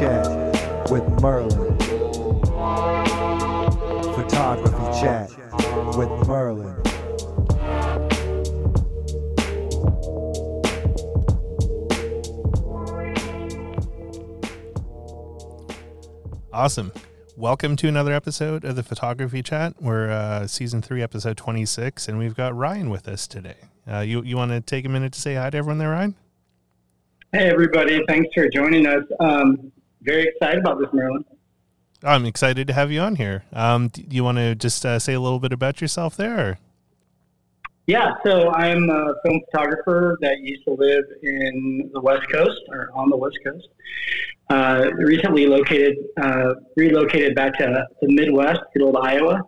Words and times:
Photography 0.00 0.32
Chat 0.32 0.90
with 0.90 1.20
Merlin. 1.20 1.78
Photography 4.14 4.98
Chat 4.98 5.28
with 5.94 6.08
Merlin. 6.26 6.74
Awesome. 16.50 16.92
Welcome 17.36 17.76
to 17.76 17.86
another 17.86 18.14
episode 18.14 18.64
of 18.64 18.76
the 18.76 18.82
Photography 18.82 19.42
Chat. 19.42 19.74
We're 19.82 20.10
uh, 20.10 20.46
season 20.46 20.80
three, 20.80 21.02
episode 21.02 21.36
26, 21.36 22.08
and 22.08 22.18
we've 22.18 22.34
got 22.34 22.56
Ryan 22.56 22.88
with 22.88 23.06
us 23.06 23.26
today. 23.26 23.56
Uh, 23.86 23.98
you 23.98 24.22
you 24.22 24.38
want 24.38 24.50
to 24.52 24.62
take 24.62 24.86
a 24.86 24.88
minute 24.88 25.12
to 25.12 25.20
say 25.20 25.34
hi 25.34 25.50
to 25.50 25.58
everyone 25.58 25.76
there, 25.76 25.90
Ryan? 25.90 26.14
Hey, 27.32 27.50
everybody. 27.50 28.02
Thanks 28.08 28.30
for 28.34 28.48
joining 28.48 28.86
us. 28.86 29.04
Um, 29.20 29.70
very 30.02 30.24
excited 30.28 30.60
about 30.60 30.78
this, 30.78 30.88
Merlin. 30.92 31.24
I'm 32.02 32.24
excited 32.24 32.66
to 32.68 32.72
have 32.72 32.90
you 32.90 33.00
on 33.00 33.16
here. 33.16 33.44
Um, 33.52 33.88
do 33.88 34.04
you 34.08 34.24
want 34.24 34.38
to 34.38 34.54
just 34.54 34.86
uh, 34.86 34.98
say 34.98 35.12
a 35.12 35.20
little 35.20 35.38
bit 35.38 35.52
about 35.52 35.80
yourself 35.80 36.16
there? 36.16 36.58
Yeah, 37.86 38.14
so 38.24 38.50
I'm 38.52 38.88
a 38.88 39.14
film 39.24 39.40
photographer 39.50 40.16
that 40.20 40.38
used 40.40 40.64
to 40.64 40.74
live 40.74 41.04
in 41.22 41.90
the 41.92 42.00
West 42.00 42.30
Coast 42.30 42.60
or 42.68 42.90
on 42.94 43.10
the 43.10 43.16
West 43.16 43.38
Coast. 43.44 43.68
Uh, 44.48 44.90
recently 44.94 45.46
located, 45.46 45.96
uh, 46.22 46.54
relocated 46.76 47.34
back 47.34 47.58
to 47.58 47.86
the 48.00 48.08
Midwest, 48.12 48.60
good 48.72 48.84
old 48.84 48.96
Iowa, 48.96 49.42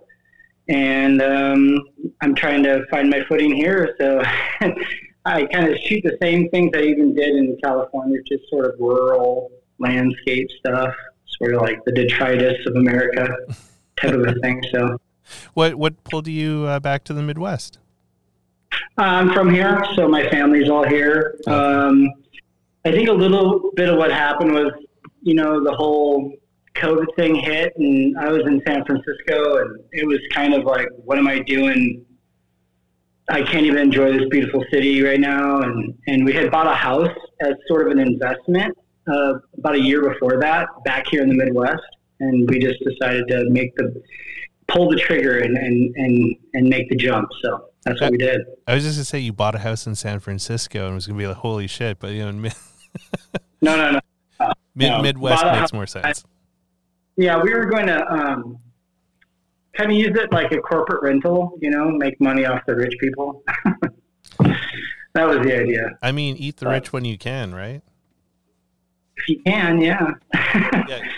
and 0.68 1.22
um, 1.22 1.78
I'm 2.20 2.34
trying 2.34 2.62
to 2.64 2.84
find 2.90 3.08
my 3.08 3.22
footing 3.28 3.54
here. 3.54 3.94
So 4.00 4.22
I 5.24 5.44
kind 5.46 5.68
of 5.68 5.78
shoot 5.86 6.02
the 6.02 6.18
same 6.20 6.48
things 6.50 6.72
I 6.74 6.82
even 6.82 7.14
did 7.14 7.36
in 7.36 7.56
California, 7.62 8.18
just 8.26 8.48
sort 8.50 8.66
of 8.66 8.74
rural 8.78 9.50
landscape 9.82 10.48
stuff, 10.58 10.94
sort 11.38 11.54
of 11.54 11.60
like 11.60 11.84
the 11.84 11.92
detritus 11.92 12.64
of 12.66 12.76
America 12.76 13.28
type 14.00 14.14
of 14.14 14.26
a 14.26 14.34
thing. 14.40 14.62
So, 14.72 14.98
what 15.54 15.74
what 15.74 16.02
pulled 16.04 16.28
you 16.28 16.64
uh, 16.66 16.80
back 16.80 17.04
to 17.04 17.12
the 17.12 17.22
Midwest? 17.22 17.78
I'm 18.96 19.32
from 19.32 19.52
here, 19.52 19.82
so 19.96 20.08
my 20.08 20.28
family's 20.30 20.70
all 20.70 20.86
here. 20.86 21.38
Um, 21.46 22.08
I 22.84 22.90
think 22.90 23.08
a 23.08 23.12
little 23.12 23.70
bit 23.74 23.88
of 23.88 23.96
what 23.96 24.10
happened 24.10 24.52
was 24.52 24.72
you 25.22 25.34
know, 25.34 25.62
the 25.62 25.72
whole 25.72 26.32
COVID 26.74 27.06
thing 27.16 27.34
hit, 27.36 27.72
and 27.76 28.18
I 28.18 28.30
was 28.30 28.42
in 28.46 28.60
San 28.66 28.84
Francisco, 28.84 29.58
and 29.58 29.80
it 29.92 30.06
was 30.06 30.18
kind 30.32 30.52
of 30.54 30.64
like, 30.64 30.88
what 30.96 31.18
am 31.18 31.28
I 31.28 31.38
doing? 31.40 32.04
I 33.30 33.42
can't 33.42 33.64
even 33.64 33.78
enjoy 33.78 34.12
this 34.18 34.28
beautiful 34.28 34.64
city 34.70 35.02
right 35.02 35.20
now. 35.20 35.60
And, 35.60 35.94
and 36.08 36.24
we 36.24 36.32
had 36.32 36.50
bought 36.50 36.66
a 36.66 36.74
house 36.74 37.16
as 37.40 37.54
sort 37.68 37.86
of 37.86 37.92
an 37.92 38.00
investment 38.00 38.76
uh, 39.08 39.34
about 39.58 39.74
a 39.74 39.80
year 39.80 40.08
before 40.10 40.38
that 40.40 40.68
back 40.84 41.06
here 41.10 41.22
in 41.22 41.28
the 41.28 41.34
Midwest. 41.34 41.82
And 42.20 42.48
we 42.48 42.58
just 42.58 42.78
decided 42.84 43.26
to 43.28 43.50
make 43.50 43.74
the 43.76 44.02
pull 44.68 44.88
the 44.88 44.96
trigger 44.96 45.38
and, 45.40 45.56
and, 45.56 45.94
and, 45.96 46.36
and 46.54 46.68
make 46.68 46.88
the 46.88 46.96
jump. 46.96 47.28
So 47.42 47.68
that's 47.84 48.00
what 48.00 48.12
we 48.12 48.18
did. 48.18 48.42
I 48.66 48.74
was 48.74 48.84
just 48.84 48.96
gonna 48.96 49.04
say 49.04 49.18
you 49.18 49.32
bought 49.32 49.54
a 49.54 49.58
house 49.58 49.86
in 49.86 49.94
San 49.96 50.20
Francisco 50.20 50.84
and 50.84 50.92
it 50.92 50.94
was 50.94 51.06
gonna 51.06 51.18
be 51.18 51.26
like, 51.26 51.38
holy 51.38 51.66
shit, 51.66 51.98
but 51.98 52.12
you 52.12 52.20
know, 52.20 52.30
no, 53.60 53.76
no, 53.76 53.90
no. 53.92 54.00
Mid, 54.74 54.90
no, 54.90 55.02
Midwest 55.02 55.44
makes 55.44 55.72
more 55.72 55.86
sense. 55.86 56.24
yeah, 57.16 57.40
we 57.40 57.52
were 57.52 57.66
going 57.66 57.86
to 57.86 58.06
um, 58.10 58.58
kind 59.74 59.90
of 59.90 59.96
use 59.96 60.16
it 60.16 60.32
like 60.32 60.52
a 60.52 60.58
corporate 60.58 61.02
rental, 61.02 61.58
you 61.60 61.70
know, 61.70 61.90
make 61.90 62.18
money 62.20 62.46
off 62.46 62.62
the 62.66 62.74
rich 62.74 62.94
people. 62.98 63.42
that 64.38 65.28
was 65.28 65.38
the 65.44 65.60
idea. 65.60 65.90
I 66.02 66.12
mean, 66.12 66.36
eat 66.36 66.56
the 66.56 66.66
but, 66.66 66.72
rich 66.72 66.92
when 66.92 67.04
you 67.04 67.18
can, 67.18 67.54
right? 67.54 67.82
If 69.16 69.28
you 69.28 69.42
can, 69.44 69.80
yeah. 69.80 70.10
yeah. 70.88 71.08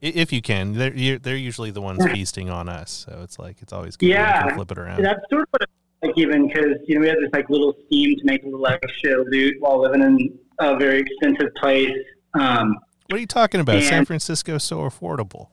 If 0.00 0.32
you 0.32 0.42
can, 0.42 0.72
they're 0.72 1.18
they're 1.18 1.36
usually 1.36 1.70
the 1.70 1.80
ones 1.80 2.04
feasting 2.06 2.50
on 2.50 2.68
us, 2.68 2.90
so 2.90 3.20
it's 3.22 3.38
like 3.38 3.62
it's 3.62 3.72
always 3.72 3.96
good 3.96 4.08
yeah. 4.08 4.52
flip 4.54 4.72
it 4.72 4.78
around. 4.78 5.04
That's 5.04 5.20
sort 5.30 5.42
of 5.42 5.48
what 5.50 5.62
it's 5.62 5.72
like, 6.02 6.12
even 6.16 6.48
because 6.48 6.78
you 6.88 6.96
know 6.96 7.02
we 7.02 7.06
had 7.06 7.18
this 7.18 7.30
like 7.32 7.48
little 7.48 7.74
scheme 7.86 8.16
to 8.16 8.24
make 8.24 8.42
a 8.42 8.46
little 8.46 8.66
extra 8.66 9.22
loot 9.30 9.56
while 9.60 9.80
living 9.80 10.02
in 10.02 10.38
a 10.58 10.76
very 10.76 11.00
expensive 11.00 11.54
place. 11.54 11.96
Um, 12.34 12.78
what 13.08 13.18
are 13.18 13.20
you 13.20 13.26
talking 13.26 13.60
about? 13.60 13.76
And, 13.76 13.84
San 13.84 14.04
Francisco 14.04 14.56
is 14.56 14.64
so 14.64 14.78
affordable. 14.78 15.48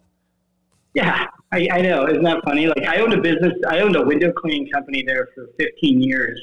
Yeah, 0.96 1.28
I, 1.52 1.68
I, 1.72 1.82
know. 1.82 2.08
Isn't 2.08 2.24
that 2.24 2.44
funny? 2.44 2.66
Like 2.66 2.88
I 2.88 2.98
owned 2.98 3.14
a 3.14 3.22
business. 3.22 3.54
I 3.68 3.80
owned 3.80 3.96
a 3.96 4.04
window 4.04 4.32
cleaning 4.32 4.68
company 4.72 5.04
there 5.06 5.28
for 5.36 5.48
15 5.60 6.02
years, 6.02 6.40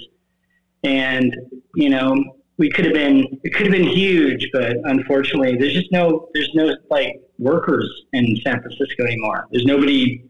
and 0.84 1.34
you 1.74 1.90
know 1.90 2.36
we 2.58 2.70
could 2.70 2.84
have 2.84 2.94
been. 2.94 3.38
It 3.44 3.54
could 3.54 3.66
have 3.66 3.72
been 3.72 3.86
huge, 3.86 4.48
but 4.52 4.76
unfortunately, 4.84 5.56
there's 5.56 5.74
just 5.74 5.92
no. 5.92 6.28
There's 6.34 6.50
no 6.54 6.74
like 6.90 7.20
workers 7.38 7.88
in 8.12 8.36
San 8.44 8.60
Francisco 8.60 9.04
anymore. 9.04 9.46
There's 9.50 9.66
nobody. 9.66 10.24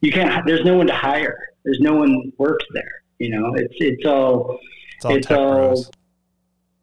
You 0.00 0.12
can't. 0.12 0.46
There's 0.46 0.64
no 0.64 0.76
one 0.76 0.86
to 0.86 0.94
hire. 0.94 1.38
There's 1.64 1.80
no 1.80 1.94
one 1.94 2.32
works 2.38 2.64
there. 2.72 3.02
You 3.18 3.30
know, 3.30 3.54
it's 3.54 3.74
it's 3.78 4.06
all. 4.06 4.58
It's 4.96 5.04
all. 5.04 5.16
It's 5.16 5.30
all 5.30 5.84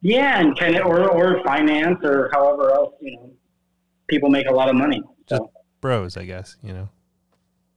yeah, 0.03 0.41
and 0.41 0.57
kind 0.59 0.75
of 0.75 0.85
or 0.85 1.09
or 1.09 1.41
finance 1.43 1.99
or 2.03 2.29
however 2.33 2.71
else 2.71 2.93
you 2.99 3.15
know 3.15 3.31
people 4.07 4.29
make 4.29 4.47
a 4.47 4.53
lot 4.53 4.69
of 4.69 4.75
money. 4.75 5.01
So 5.27 5.37
Just 5.37 5.49
bros, 5.81 6.17
I 6.17 6.25
guess 6.25 6.57
you 6.61 6.73
know. 6.73 6.89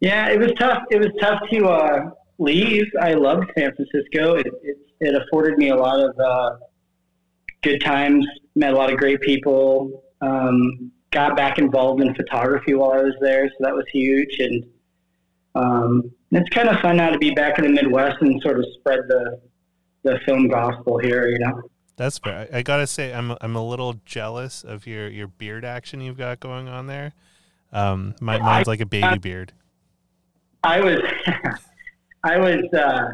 Yeah, 0.00 0.28
it 0.28 0.38
was 0.38 0.52
tough. 0.58 0.82
It 0.90 0.98
was 0.98 1.10
tough 1.20 1.40
to 1.50 1.66
uh, 1.68 2.10
leave. 2.38 2.84
I 3.00 3.14
loved 3.14 3.44
San 3.56 3.74
Francisco. 3.74 4.34
It, 4.34 4.48
it, 4.62 4.76
it 5.00 5.22
afforded 5.22 5.56
me 5.56 5.70
a 5.70 5.76
lot 5.76 6.00
of 6.00 6.18
uh, 6.18 6.56
good 7.66 7.80
times. 7.80 8.26
Met 8.54 8.72
a 8.72 8.76
lot 8.76 8.92
of 8.92 8.98
great 8.98 9.20
people. 9.20 10.04
Um, 10.20 10.92
got 11.10 11.36
back 11.36 11.58
involved 11.58 12.02
in 12.02 12.14
photography 12.14 12.74
while 12.74 12.92
I 12.92 13.02
was 13.02 13.14
there, 13.20 13.48
so 13.48 13.56
that 13.60 13.74
was 13.74 13.84
huge. 13.92 14.38
And 14.38 14.64
um, 15.54 16.10
it's 16.30 16.48
kind 16.50 16.68
of 16.68 16.80
fun 16.80 16.96
now 16.96 17.10
to 17.10 17.18
be 17.18 17.32
back 17.32 17.58
in 17.58 17.64
the 17.64 17.70
Midwest 17.70 18.16
and 18.20 18.40
sort 18.42 18.58
of 18.58 18.66
spread 18.78 19.00
the 19.08 19.40
the 20.04 20.20
film 20.24 20.48
gospel 20.48 20.98
here. 20.98 21.28
You 21.28 21.38
know. 21.40 21.62
That's 21.96 22.18
fair. 22.18 22.48
I, 22.52 22.58
I, 22.58 22.62
gotta 22.62 22.86
say, 22.86 23.12
I'm 23.12 23.34
I'm 23.40 23.56
a 23.56 23.66
little 23.66 23.94
jealous 24.04 24.62
of 24.62 24.86
your 24.86 25.08
your 25.08 25.28
beard 25.28 25.64
action 25.64 26.00
you've 26.00 26.18
got 26.18 26.40
going 26.40 26.68
on 26.68 26.86
there. 26.86 27.14
Um, 27.72 28.14
my, 28.20 28.38
mine's 28.38 28.66
like 28.66 28.80
a 28.80 28.86
baby 28.86 29.18
beard. 29.18 29.52
I 30.62 30.80
was, 30.80 30.98
I 32.24 32.38
was, 32.38 32.64
uh, 32.72 33.08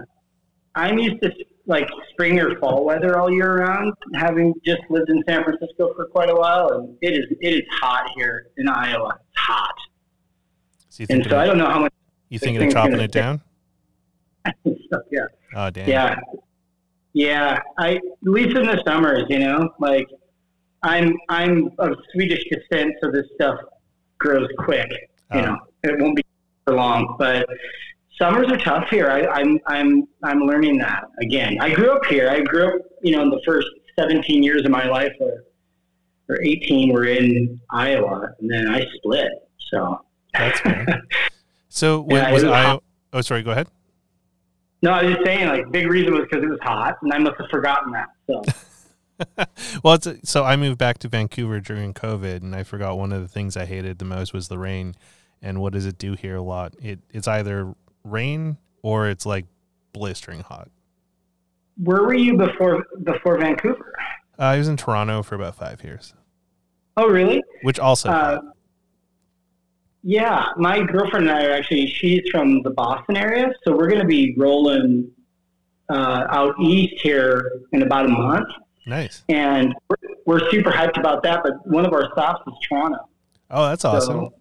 I'm 0.74 0.98
used 0.98 1.22
to 1.22 1.32
like 1.66 1.88
spring 2.10 2.38
or 2.40 2.58
fall 2.58 2.84
weather 2.84 3.18
all 3.18 3.30
year 3.30 3.58
round. 3.58 3.92
Having 4.14 4.54
just 4.64 4.82
lived 4.90 5.10
in 5.10 5.22
San 5.28 5.44
Francisco 5.44 5.94
for 5.94 6.06
quite 6.06 6.30
a 6.30 6.34
while, 6.34 6.68
and 6.72 6.96
it 7.00 7.14
is 7.14 7.26
it 7.40 7.54
is 7.54 7.62
hot 7.80 8.10
here 8.16 8.48
in 8.56 8.68
Iowa. 8.68 9.18
It's 9.30 9.40
hot. 9.40 9.74
So 10.88 11.04
and 11.08 11.26
so 11.28 11.38
I 11.38 11.46
don't 11.46 11.58
know 11.58 11.70
how 11.70 11.80
much. 11.80 11.92
You 12.28 12.38
thinking 12.38 12.66
of 12.66 12.72
chopping 12.72 13.00
it 13.00 13.12
down? 13.12 13.40
so, 14.64 15.02
yeah. 15.10 15.20
Oh 15.54 15.70
damn. 15.70 15.88
Yeah, 15.88 16.16
yeah, 17.12 17.58
I 17.78 17.96
at 17.96 18.02
least 18.22 18.56
in 18.56 18.66
the 18.66 18.82
summers, 18.86 19.24
you 19.28 19.38
know, 19.38 19.70
like 19.78 20.08
I'm 20.82 21.14
I'm 21.28 21.70
of 21.78 21.96
Swedish 22.12 22.44
descent, 22.50 22.94
so 23.02 23.10
this 23.10 23.26
stuff 23.34 23.58
grows 24.18 24.48
quick. 24.58 24.90
You 25.32 25.40
oh. 25.40 25.42
know, 25.42 25.58
it 25.84 26.00
won't 26.00 26.16
be 26.16 26.24
for 26.64 26.74
long, 26.74 27.16
but 27.18 27.46
summers 28.18 28.50
are 28.50 28.58
tough 28.58 28.88
here. 28.88 29.10
I, 29.10 29.26
I'm 29.26 29.58
I'm 29.66 30.08
I'm 30.22 30.40
learning 30.40 30.78
that 30.78 31.04
again. 31.20 31.58
I 31.60 31.72
grew 31.72 31.92
up 31.92 32.04
here. 32.06 32.28
I 32.28 32.40
grew 32.40 32.68
up, 32.68 32.82
you 33.02 33.16
know, 33.16 33.22
in 33.22 33.30
the 33.30 33.40
first 33.44 33.68
17 33.98 34.42
years 34.42 34.64
of 34.64 34.70
my 34.70 34.86
life, 34.86 35.12
or 35.20 35.44
or 36.28 36.40
18, 36.40 36.92
were 36.92 37.04
in 37.04 37.60
Iowa, 37.70 38.32
and 38.40 38.50
then 38.50 38.68
I 38.68 38.84
split. 38.96 39.28
So 39.70 40.00
that's 40.32 40.60
fair. 40.62 41.02
so 41.68 42.00
when 42.00 42.16
yeah, 42.16 42.32
was 42.32 42.44
Iowa? 42.44 42.80
Oh, 43.12 43.20
sorry. 43.20 43.42
Go 43.42 43.50
ahead. 43.50 43.68
No, 44.82 44.90
I 44.90 45.04
was 45.04 45.14
just 45.14 45.24
saying, 45.24 45.46
like, 45.46 45.70
big 45.70 45.86
reason 45.86 46.12
was 46.12 46.26
because 46.28 46.42
it 46.42 46.50
was 46.50 46.58
hot, 46.60 46.96
and 47.02 47.12
I 47.12 47.18
must 47.18 47.36
have 47.38 47.48
forgotten 47.50 47.92
that. 47.92 48.08
So. 48.26 48.42
well, 49.84 49.94
it's 49.94 50.08
so 50.28 50.44
I 50.44 50.56
moved 50.56 50.78
back 50.78 50.98
to 50.98 51.08
Vancouver 51.08 51.60
during 51.60 51.94
COVID, 51.94 52.42
and 52.42 52.54
I 52.54 52.64
forgot 52.64 52.98
one 52.98 53.12
of 53.12 53.22
the 53.22 53.28
things 53.28 53.56
I 53.56 53.64
hated 53.64 53.98
the 53.98 54.04
most 54.04 54.32
was 54.32 54.48
the 54.48 54.58
rain. 54.58 54.94
And 55.40 55.60
what 55.60 55.72
does 55.72 55.86
it 55.86 55.98
do 55.98 56.14
here 56.14 56.36
a 56.36 56.42
lot? 56.42 56.74
It 56.80 57.00
it's 57.10 57.28
either 57.28 57.74
rain 58.04 58.56
or 58.82 59.08
it's 59.08 59.26
like 59.26 59.46
blistering 59.92 60.40
hot. 60.40 60.68
Where 61.76 62.02
were 62.02 62.14
you 62.14 62.36
before 62.36 62.84
before 63.02 63.38
Vancouver? 63.38 63.94
Uh, 64.38 64.42
I 64.42 64.58
was 64.58 64.68
in 64.68 64.76
Toronto 64.76 65.22
for 65.22 65.34
about 65.34 65.56
five 65.56 65.82
years. 65.82 66.14
Oh, 66.96 67.08
really? 67.08 67.42
Which 67.62 67.78
also. 67.78 68.10
Uh, 68.10 68.40
yeah, 70.02 70.46
my 70.56 70.82
girlfriend 70.82 71.28
and 71.28 71.38
I 71.38 71.46
are 71.46 71.52
actually, 71.52 71.86
she's 71.86 72.22
from 72.30 72.62
the 72.62 72.70
Boston 72.70 73.16
area. 73.16 73.52
So 73.64 73.74
we're 73.76 73.88
going 73.88 74.00
to 74.00 74.06
be 74.06 74.34
rolling 74.36 75.10
uh, 75.88 76.24
out 76.28 76.54
east 76.60 77.00
here 77.00 77.62
in 77.72 77.82
about 77.82 78.06
a 78.06 78.08
month. 78.08 78.48
Nice. 78.84 79.22
And 79.28 79.72
we're, 79.88 79.96
we're, 80.26 80.50
super 80.50 80.70
hyped 80.70 80.98
about 80.98 81.22
that. 81.22 81.42
But 81.44 81.64
one 81.68 81.86
of 81.86 81.92
our 81.92 82.10
stops 82.12 82.42
is 82.48 82.54
Toronto. 82.68 82.98
Oh, 83.50 83.68
that's 83.68 83.84
awesome. 83.84 84.14
So 84.14 84.34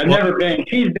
I've 0.00 0.08
well, 0.08 0.18
never 0.18 0.36
been. 0.36 0.64
She's 0.68 0.88
been, 0.88 0.96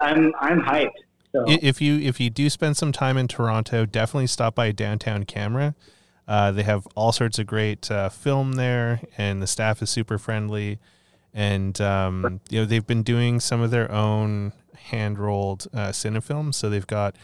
I'm, 0.00 0.32
I'm 0.40 0.60
hyped. 0.60 0.90
So. 1.32 1.44
If 1.46 1.80
you 1.80 1.98
if 1.98 2.20
you 2.20 2.30
do 2.30 2.50
spend 2.50 2.76
some 2.76 2.92
time 2.92 3.16
in 3.16 3.26
Toronto, 3.26 3.86
definitely 3.86 4.26
stop 4.26 4.54
by 4.54 4.70
Downtown 4.70 5.24
Camera. 5.24 5.74
Uh, 6.28 6.52
they 6.52 6.62
have 6.62 6.86
all 6.94 7.10
sorts 7.10 7.38
of 7.38 7.46
great 7.46 7.90
uh, 7.90 8.08
film 8.08 8.52
there, 8.52 9.00
and 9.18 9.42
the 9.42 9.46
staff 9.46 9.82
is 9.82 9.90
super 9.90 10.18
friendly 10.18 10.78
and 11.34 11.80
um, 11.80 12.40
you 12.50 12.60
know 12.60 12.64
they've 12.64 12.86
been 12.86 13.02
doing 13.02 13.40
some 13.40 13.60
of 13.60 13.70
their 13.70 13.90
own 13.90 14.52
hand 14.74 15.18
rolled 15.18 15.66
uh, 15.72 15.88
cinefilms. 15.88 16.54
So 16.54 16.68
they've 16.68 16.86
got 16.86 17.16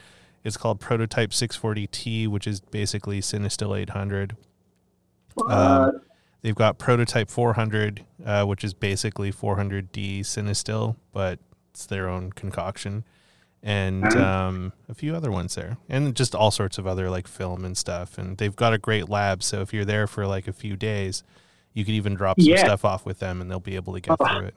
it's 0.44 0.56
called 0.56 0.80
Prototype 0.80 1.30
640T, 1.30 2.28
which 2.28 2.46
is 2.46 2.60
basically 2.60 3.20
Cinestill 3.20 3.78
800. 3.78 4.36
Uh, 5.36 5.90
Um, 5.94 6.00
they've 6.42 6.54
got 6.54 6.78
Prototype 6.78 7.28
400, 7.28 8.04
uh, 8.24 8.44
which 8.44 8.64
is 8.64 8.72
basically 8.72 9.32
400D 9.32 10.20
Cinestill, 10.20 10.96
but 11.12 11.38
it's 11.70 11.86
their 11.86 12.08
own 12.08 12.32
concoction, 12.32 13.04
and 13.62 14.04
Uh-huh. 14.04 14.22
um, 14.48 14.72
a 14.88 14.94
few 14.94 15.14
other 15.14 15.30
ones 15.30 15.54
there, 15.54 15.76
and 15.88 16.14
just 16.14 16.34
all 16.34 16.50
sorts 16.50 16.78
of 16.78 16.86
other 16.86 17.10
like 17.10 17.26
film 17.28 17.64
and 17.64 17.76
stuff. 17.76 18.16
And 18.18 18.36
they've 18.38 18.54
got 18.54 18.72
a 18.72 18.78
great 18.78 19.08
lab, 19.08 19.42
so 19.42 19.60
if 19.60 19.72
you're 19.74 19.84
there 19.84 20.06
for 20.06 20.26
like 20.26 20.46
a 20.48 20.52
few 20.52 20.76
days, 20.76 21.22
you 21.74 21.84
could 21.84 21.94
even 21.94 22.14
drop 22.14 22.40
some 22.40 22.48
Yeah. 22.50 22.64
stuff 22.64 22.84
off 22.84 23.04
with 23.06 23.18
them, 23.18 23.40
and 23.40 23.50
they'll 23.50 23.60
be 23.60 23.76
able 23.76 23.94
to 23.94 24.00
get 24.00 24.16
Oh. 24.20 24.24
through 24.26 24.46
it. 24.46 24.54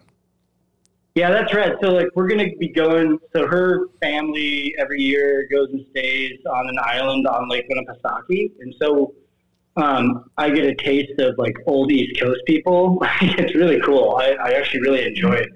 Yeah, 1.15 1.29
that's 1.29 1.53
right. 1.53 1.73
So 1.83 1.89
like 1.91 2.07
we're 2.15 2.27
gonna 2.29 2.55
be 2.57 2.69
going. 2.69 3.19
So 3.35 3.45
her 3.47 3.87
family 4.01 4.73
every 4.79 5.01
year 5.01 5.45
goes 5.51 5.67
and 5.71 5.85
stays 5.89 6.37
on 6.49 6.69
an 6.69 6.77
island 6.83 7.27
on 7.27 7.49
Lake 7.49 7.65
Winnipesaukee, 7.69 8.51
and 8.61 8.73
so 8.81 9.13
um, 9.77 10.25
I 10.37 10.49
get 10.49 10.65
a 10.65 10.75
taste 10.75 11.17
of 11.19 11.37
like 11.37 11.55
old 11.65 11.91
East 11.91 12.19
Coast 12.21 12.39
people. 12.45 13.01
it's 13.21 13.55
really 13.55 13.79
cool. 13.81 14.15
I, 14.19 14.31
I 14.41 14.51
actually 14.51 14.81
really 14.81 15.05
enjoyed 15.05 15.47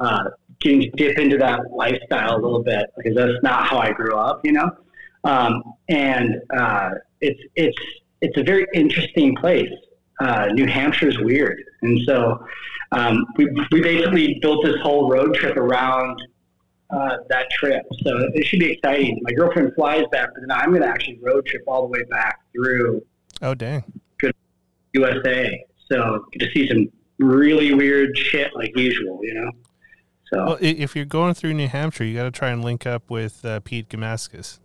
uh, 0.00 0.24
getting 0.24 0.43
to 0.64 0.90
dip 0.90 1.18
into 1.18 1.38
that 1.38 1.60
lifestyle 1.72 2.36
a 2.36 2.40
little 2.40 2.62
bit 2.62 2.86
because 2.96 3.14
that's 3.14 3.42
not 3.42 3.66
how 3.66 3.78
I 3.78 3.92
grew 3.92 4.16
up, 4.16 4.40
you 4.44 4.52
know. 4.52 4.70
Um, 5.24 5.62
and 5.88 6.40
uh, 6.56 6.90
it's 7.20 7.40
it's 7.56 7.78
it's 8.20 8.36
a 8.36 8.42
very 8.42 8.66
interesting 8.74 9.34
place. 9.36 9.72
Uh, 10.20 10.46
New 10.52 10.66
Hampshire's 10.66 11.18
weird, 11.18 11.62
and 11.82 12.00
so 12.06 12.44
um, 12.92 13.24
we 13.36 13.46
we 13.72 13.80
basically 13.80 14.38
built 14.40 14.64
this 14.64 14.76
whole 14.82 15.10
road 15.10 15.34
trip 15.34 15.56
around 15.56 16.20
uh, 16.90 17.16
that 17.28 17.50
trip. 17.50 17.82
So 18.02 18.28
it 18.34 18.46
should 18.46 18.60
be 18.60 18.72
exciting. 18.72 19.18
My 19.22 19.32
girlfriend 19.32 19.72
flies 19.74 20.04
back, 20.12 20.28
but 20.34 20.40
then 20.40 20.50
I'm 20.50 20.70
going 20.70 20.82
to 20.82 20.88
actually 20.88 21.18
road 21.22 21.46
trip 21.46 21.62
all 21.66 21.82
the 21.82 21.88
way 21.88 22.04
back 22.10 22.40
through 22.52 23.02
Oh 23.42 23.54
dang! 23.54 23.84
Good 24.18 24.34
USA. 24.94 25.64
So 25.90 26.24
get 26.32 26.46
to 26.46 26.52
see 26.52 26.68
some 26.68 26.90
really 27.18 27.74
weird 27.74 28.16
shit 28.16 28.54
like 28.54 28.72
usual, 28.76 29.20
you 29.22 29.34
know. 29.34 29.50
So 30.32 30.44
Well, 30.44 30.58
if 30.60 30.96
you're 30.96 31.04
going 31.04 31.34
through 31.34 31.54
New 31.54 31.68
Hampshire, 31.68 32.04
you 32.04 32.16
got 32.16 32.24
to 32.24 32.30
try 32.30 32.50
and 32.50 32.64
link 32.64 32.86
up 32.86 33.10
with 33.10 33.44
uh, 33.44 33.60
Pete 33.60 33.88
Gamascus. 33.88 34.58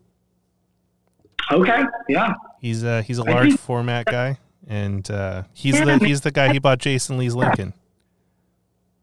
okay, 1.51 1.83
yeah, 2.07 2.33
He's 2.61 2.83
a 2.83 3.01
he's 3.01 3.17
a 3.17 3.23
large 3.23 3.53
format 3.57 4.05
guy, 4.05 4.37
and 4.67 5.09
uh, 5.09 5.43
he's 5.53 5.75
Yeah, 5.75 5.97
the 5.97 6.05
he's 6.05 6.21
the 6.21 6.31
guy 6.31 6.51
he 6.51 6.59
bought 6.59 6.79
Jason 6.79 7.17
Lee's 7.17 7.35
Lincoln. 7.35 7.73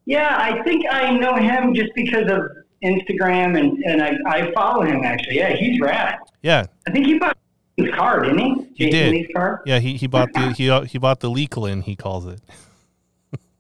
yeah. 0.05 0.37
I 0.38 0.62
think 0.62 0.85
I 0.91 1.11
know 1.17 1.35
him 1.37 1.75
just 1.75 1.91
because 1.94 2.31
of 2.31 2.41
Instagram, 2.85 3.59
and 3.59 3.82
and 3.85 4.02
I, 4.02 4.17
I 4.26 4.52
follow 4.52 4.82
him 4.82 5.02
actually. 5.05 5.37
Yeah, 5.37 5.55
he's 5.55 5.81
rad. 5.81 6.17
Yeah, 6.43 6.67
I 6.87 6.91
think 6.91 7.06
he 7.06 7.19
bought 7.19 7.37
his 7.76 7.91
car, 7.94 8.23
didn't 8.23 8.38
he? 8.38 8.55
He 8.75 8.85
Jason 8.91 8.91
did. 9.00 9.12
Lee's 9.12 9.29
car. 9.35 9.62
yeah. 9.67 9.79
He 9.79 9.97
he 9.97 10.06
bought 10.06 10.32
the 10.32 10.52
he 10.52 10.70
he 10.87 10.99
bought 10.99 11.20
the 11.20 11.31
Leaklin, 11.31 11.82
he 11.82 11.97
calls 11.97 12.26
it. 12.26 12.41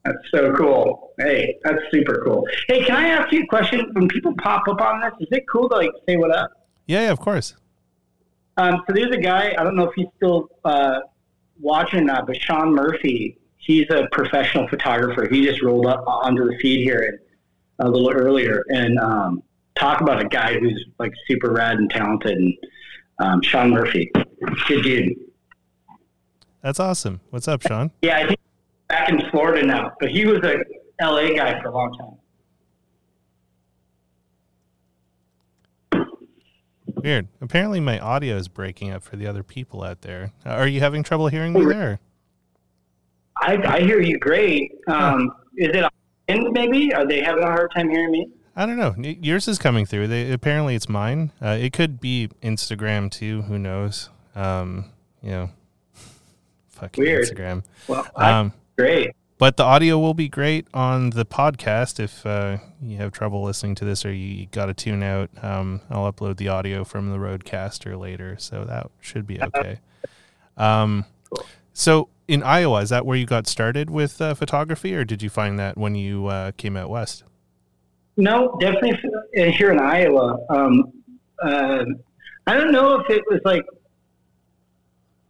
That's 0.06 0.30
so 0.32 0.52
cool. 0.54 1.12
Hey, 1.18 1.58
that's 1.64 1.80
super 1.90 2.22
cool. 2.24 2.46
Hey, 2.68 2.84
can 2.84 2.94
I 2.94 3.08
ask 3.08 3.32
you 3.32 3.42
a 3.42 3.46
question? 3.46 3.90
When 3.92 4.06
people 4.06 4.32
pop 4.38 4.68
up 4.68 4.80
on 4.80 5.00
this, 5.00 5.12
is 5.20 5.28
it 5.32 5.44
cool 5.50 5.68
to 5.68 5.76
like 5.76 5.90
say 6.08 6.16
what 6.16 6.30
up? 6.30 6.52
Yeah, 6.86 7.02
yeah, 7.02 7.10
of 7.10 7.18
course. 7.18 7.56
Um, 8.56 8.82
so 8.86 8.92
there's 8.94 9.10
a 9.10 9.18
guy. 9.18 9.54
I 9.58 9.64
don't 9.64 9.74
know 9.74 9.88
if 9.88 9.94
he's 9.96 10.06
still 10.16 10.48
uh, 10.64 11.00
watching 11.58 12.00
or 12.00 12.04
not, 12.04 12.26
but 12.26 12.40
Sean 12.40 12.72
Murphy. 12.72 13.38
He's 13.56 13.86
a 13.90 14.06
professional 14.12 14.68
photographer. 14.68 15.26
He 15.28 15.44
just 15.44 15.60
rolled 15.60 15.86
up 15.86 16.04
onto 16.06 16.44
the 16.44 16.56
feed 16.58 16.84
here 16.84 17.02
and, 17.02 17.18
a 17.80 17.90
little 17.90 18.12
earlier, 18.12 18.62
and 18.68 18.96
um, 19.00 19.42
talk 19.74 20.00
about 20.00 20.24
a 20.24 20.28
guy 20.28 20.56
who's 20.56 20.86
like 21.00 21.12
super 21.26 21.52
rad 21.52 21.78
and 21.78 21.90
talented. 21.90 22.38
And 22.38 22.56
um, 23.18 23.42
Sean 23.42 23.70
Murphy, 23.70 24.10
good 24.68 24.82
dude. 24.84 25.18
That's 26.62 26.78
awesome. 26.78 27.20
What's 27.30 27.48
up, 27.48 27.60
Sean? 27.62 27.90
Yeah, 28.02 28.18
I 28.18 28.28
think 28.28 28.40
back 28.88 29.08
in 29.08 29.20
Florida 29.30 29.66
now, 29.66 29.92
but 30.00 30.10
he 30.10 30.26
was 30.26 30.38
a 30.42 30.56
LA 31.02 31.34
guy 31.34 31.60
for 31.60 31.68
a 31.68 31.72
long 31.74 31.92
time. 35.92 36.02
Weird. 36.94 37.28
Apparently, 37.40 37.78
my 37.80 37.98
audio 37.98 38.36
is 38.36 38.48
breaking 38.48 38.90
up 38.90 39.02
for 39.02 39.16
the 39.16 39.26
other 39.26 39.42
people 39.42 39.82
out 39.84 40.00
there. 40.02 40.32
Uh, 40.44 40.50
Are 40.50 40.66
you 40.66 40.80
having 40.80 41.02
trouble 41.02 41.28
hearing 41.28 41.52
me 41.52 41.64
there? 41.66 42.00
I, 43.40 43.58
I 43.76 43.80
hear 43.80 44.00
you 44.00 44.18
great. 44.18 44.72
Um, 44.88 45.30
is 45.56 45.68
it 45.68 45.84
on 45.84 46.52
maybe? 46.52 46.92
Are 46.94 47.06
they 47.06 47.20
having 47.22 47.44
a 47.44 47.48
hard 47.48 47.70
time 47.76 47.90
hearing 47.90 48.10
me? 48.10 48.28
I 48.56 48.64
don't 48.64 48.78
know. 48.78 48.94
Yours 48.98 49.46
is 49.46 49.58
coming 49.58 49.84
through. 49.84 50.08
They, 50.08 50.32
apparently, 50.32 50.74
it's 50.74 50.88
mine. 50.88 51.30
Uh, 51.40 51.58
it 51.60 51.72
could 51.74 52.00
be 52.00 52.30
Instagram 52.42 53.10
too. 53.10 53.42
Who 53.42 53.58
knows? 53.58 54.08
Um, 54.34 54.86
you 55.22 55.30
know, 55.30 55.50
fucking 56.70 57.04
Weird. 57.04 57.26
Instagram. 57.26 57.62
Well, 57.86 58.06
I, 58.16 58.32
Um, 58.32 58.52
great. 58.76 59.10
but 59.38 59.56
the 59.56 59.62
audio 59.62 59.98
will 59.98 60.14
be 60.14 60.28
great 60.28 60.66
on 60.72 61.10
the 61.10 61.24
podcast 61.26 62.00
if 62.00 62.24
uh, 62.24 62.58
you 62.80 62.96
have 62.96 63.12
trouble 63.12 63.42
listening 63.42 63.74
to 63.74 63.84
this 63.84 64.04
or 64.04 64.12
you 64.12 64.46
got 64.46 64.66
to 64.66 64.74
tune 64.74 65.02
out. 65.02 65.30
Um, 65.42 65.80
I'll 65.90 66.10
upload 66.12 66.36
the 66.36 66.48
audio 66.48 66.84
from 66.84 67.10
the 67.10 67.18
RODECaster 67.18 67.98
later, 67.98 68.36
so 68.38 68.64
that 68.64 68.90
should 69.00 69.26
be 69.26 69.40
okay. 69.42 69.80
Um, 70.56 71.04
so 71.74 72.08
in 72.28 72.42
Iowa, 72.42 72.80
is 72.80 72.88
that 72.88 73.04
where 73.04 73.16
you 73.16 73.26
got 73.26 73.46
started 73.46 73.90
with 73.90 74.20
uh, 74.20 74.34
photography, 74.34 74.94
or 74.94 75.04
did 75.04 75.22
you 75.22 75.28
find 75.28 75.58
that 75.58 75.76
when 75.76 75.94
you 75.94 76.26
uh, 76.26 76.52
came 76.56 76.76
out 76.76 76.88
west? 76.88 77.24
No, 78.16 78.56
definitely 78.58 78.98
here 79.52 79.70
in 79.70 79.78
Iowa. 79.78 80.38
Um, 80.48 80.92
uh, 81.42 81.84
I 82.46 82.54
don't 82.54 82.72
know 82.72 82.98
if 83.00 83.10
it 83.10 83.22
was 83.30 83.40
like. 83.44 83.64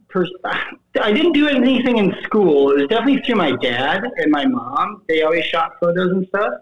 Pers- 0.09 0.31
I 0.43 1.11
didn't 1.11 1.33
do 1.33 1.47
anything 1.47 1.97
in 1.97 2.15
school. 2.23 2.71
It 2.71 2.81
was 2.81 2.87
definitely 2.87 3.21
through 3.23 3.35
my 3.35 3.55
dad 3.57 4.03
and 4.17 4.31
my 4.31 4.45
mom. 4.45 5.03
They 5.07 5.21
always 5.21 5.45
shot 5.45 5.73
photos 5.79 6.11
and 6.11 6.27
stuff. 6.27 6.53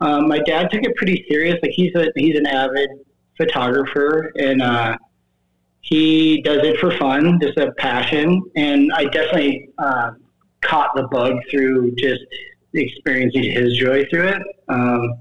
Um, 0.00 0.28
my 0.28 0.38
dad 0.38 0.70
took 0.70 0.82
it 0.82 0.94
pretty 0.96 1.24
serious. 1.28 1.56
Like 1.62 1.72
he's 1.72 1.94
a 1.94 2.12
he's 2.14 2.36
an 2.36 2.46
avid 2.46 2.90
photographer, 3.36 4.32
and 4.36 4.62
uh, 4.62 4.96
he 5.80 6.42
does 6.42 6.58
it 6.62 6.78
for 6.78 6.96
fun, 6.98 7.38
just 7.40 7.58
a 7.58 7.72
passion. 7.78 8.42
And 8.54 8.92
I 8.92 9.04
definitely 9.04 9.70
uh, 9.78 10.12
caught 10.60 10.90
the 10.94 11.08
bug 11.08 11.34
through 11.50 11.94
just 11.96 12.20
experiencing 12.74 13.44
his 13.44 13.76
joy 13.76 14.04
through 14.10 14.28
it. 14.28 14.42
Um, 14.68 15.20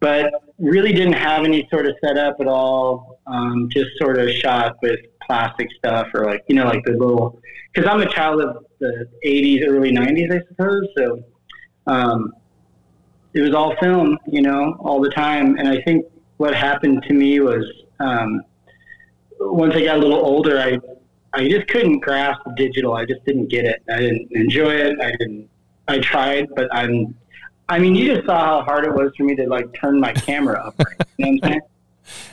but 0.00 0.30
really 0.58 0.92
didn't 0.92 1.14
have 1.14 1.44
any 1.44 1.66
sort 1.70 1.86
of 1.86 1.94
setup 2.04 2.36
at 2.40 2.46
all. 2.46 3.20
Um, 3.26 3.68
just 3.70 3.88
sort 3.98 4.18
of 4.18 4.30
shot 4.30 4.76
with 4.82 5.00
plastic 5.26 5.68
stuff 5.78 6.08
or 6.14 6.24
like, 6.24 6.42
you 6.48 6.54
know, 6.54 6.64
like 6.64 6.84
the 6.84 6.92
little, 6.92 7.40
cause 7.74 7.84
I'm 7.88 8.00
a 8.00 8.08
child 8.12 8.40
of 8.42 8.64
the 8.78 9.08
80s, 9.24 9.66
early 9.66 9.92
90s, 9.92 10.32
I 10.32 10.46
suppose. 10.48 10.86
So 10.96 11.22
um, 11.86 12.32
it 13.32 13.40
was 13.40 13.54
all 13.54 13.74
film, 13.76 14.18
you 14.26 14.42
know, 14.42 14.76
all 14.80 15.00
the 15.00 15.10
time. 15.10 15.56
And 15.58 15.68
I 15.68 15.80
think 15.82 16.06
what 16.36 16.54
happened 16.54 17.02
to 17.08 17.14
me 17.14 17.40
was 17.40 17.64
um, 18.00 18.42
once 19.40 19.74
I 19.74 19.84
got 19.84 19.96
a 19.96 20.00
little 20.00 20.24
older, 20.24 20.58
I, 20.58 20.78
I 21.32 21.48
just 21.48 21.66
couldn't 21.68 22.00
grasp 22.00 22.40
digital. 22.56 22.94
I 22.94 23.04
just 23.04 23.24
didn't 23.24 23.48
get 23.48 23.64
it. 23.64 23.82
I 23.90 23.98
didn't 23.98 24.28
enjoy 24.32 24.70
it. 24.74 25.00
I 25.00 25.10
didn't, 25.12 25.48
I 25.88 25.98
tried, 25.98 26.48
but 26.54 26.68
I'm, 26.74 27.14
I 27.68 27.78
mean, 27.78 27.94
you 27.94 28.14
just 28.14 28.26
saw 28.26 28.44
how 28.44 28.62
hard 28.62 28.84
it 28.84 28.92
was 28.92 29.10
for 29.16 29.24
me 29.24 29.34
to 29.36 29.46
like 29.48 29.72
turn 29.74 29.98
my 29.98 30.12
camera 30.12 30.62
up. 30.66 30.74
You 31.16 31.26
know 31.26 31.30
what 31.32 31.44
I'm 31.44 31.50
saying? 31.50 31.60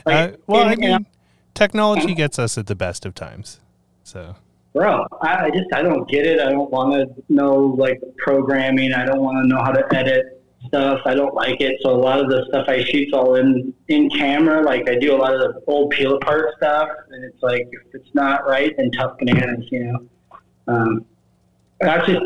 Uh, 0.05 0.31
well, 0.47 0.65
I 0.65 0.73
and- 0.73 0.83
and 0.83 0.93
mean, 0.95 1.05
technology 1.53 2.13
gets 2.13 2.39
us 2.39 2.57
at 2.57 2.67
the 2.67 2.75
best 2.75 3.05
of 3.05 3.15
times. 3.15 3.59
So 4.03 4.35
bro, 4.73 5.05
I, 5.21 5.45
I 5.45 5.49
just 5.49 5.73
I 5.73 5.81
don't 5.81 6.07
get 6.09 6.25
it. 6.25 6.39
I 6.39 6.49
don't 6.49 6.71
want 6.71 6.93
to 6.93 7.23
know 7.33 7.53
like 7.77 8.01
programming. 8.17 8.93
I 8.93 9.05
don't 9.05 9.21
want 9.21 9.43
to 9.43 9.47
know 9.47 9.61
how 9.63 9.71
to 9.71 9.85
edit 9.95 10.41
stuff. 10.67 10.99
I 11.05 11.15
don't 11.15 11.33
like 11.33 11.59
it. 11.61 11.77
So 11.81 11.91
a 11.91 11.97
lot 11.97 12.19
of 12.19 12.29
the 12.29 12.45
stuff 12.49 12.65
I 12.67 12.83
shoot's 12.83 13.13
all 13.13 13.35
in 13.35 13.73
in 13.87 14.09
camera. 14.09 14.61
Like 14.63 14.89
I 14.89 14.95
do 14.95 15.15
a 15.15 15.17
lot 15.17 15.33
of 15.33 15.41
the 15.41 15.61
old 15.67 15.91
peel 15.91 16.15
apart 16.15 16.55
stuff, 16.57 16.89
and 17.09 17.23
it's 17.23 17.41
like 17.41 17.67
if 17.71 17.95
it's 17.95 18.13
not 18.13 18.47
right, 18.47 18.75
then 18.77 18.91
tough 18.91 19.17
bananas. 19.17 19.65
You 19.71 19.91
know, 19.91 20.09
um, 20.67 21.05
that's 21.79 22.07
just 22.07 22.21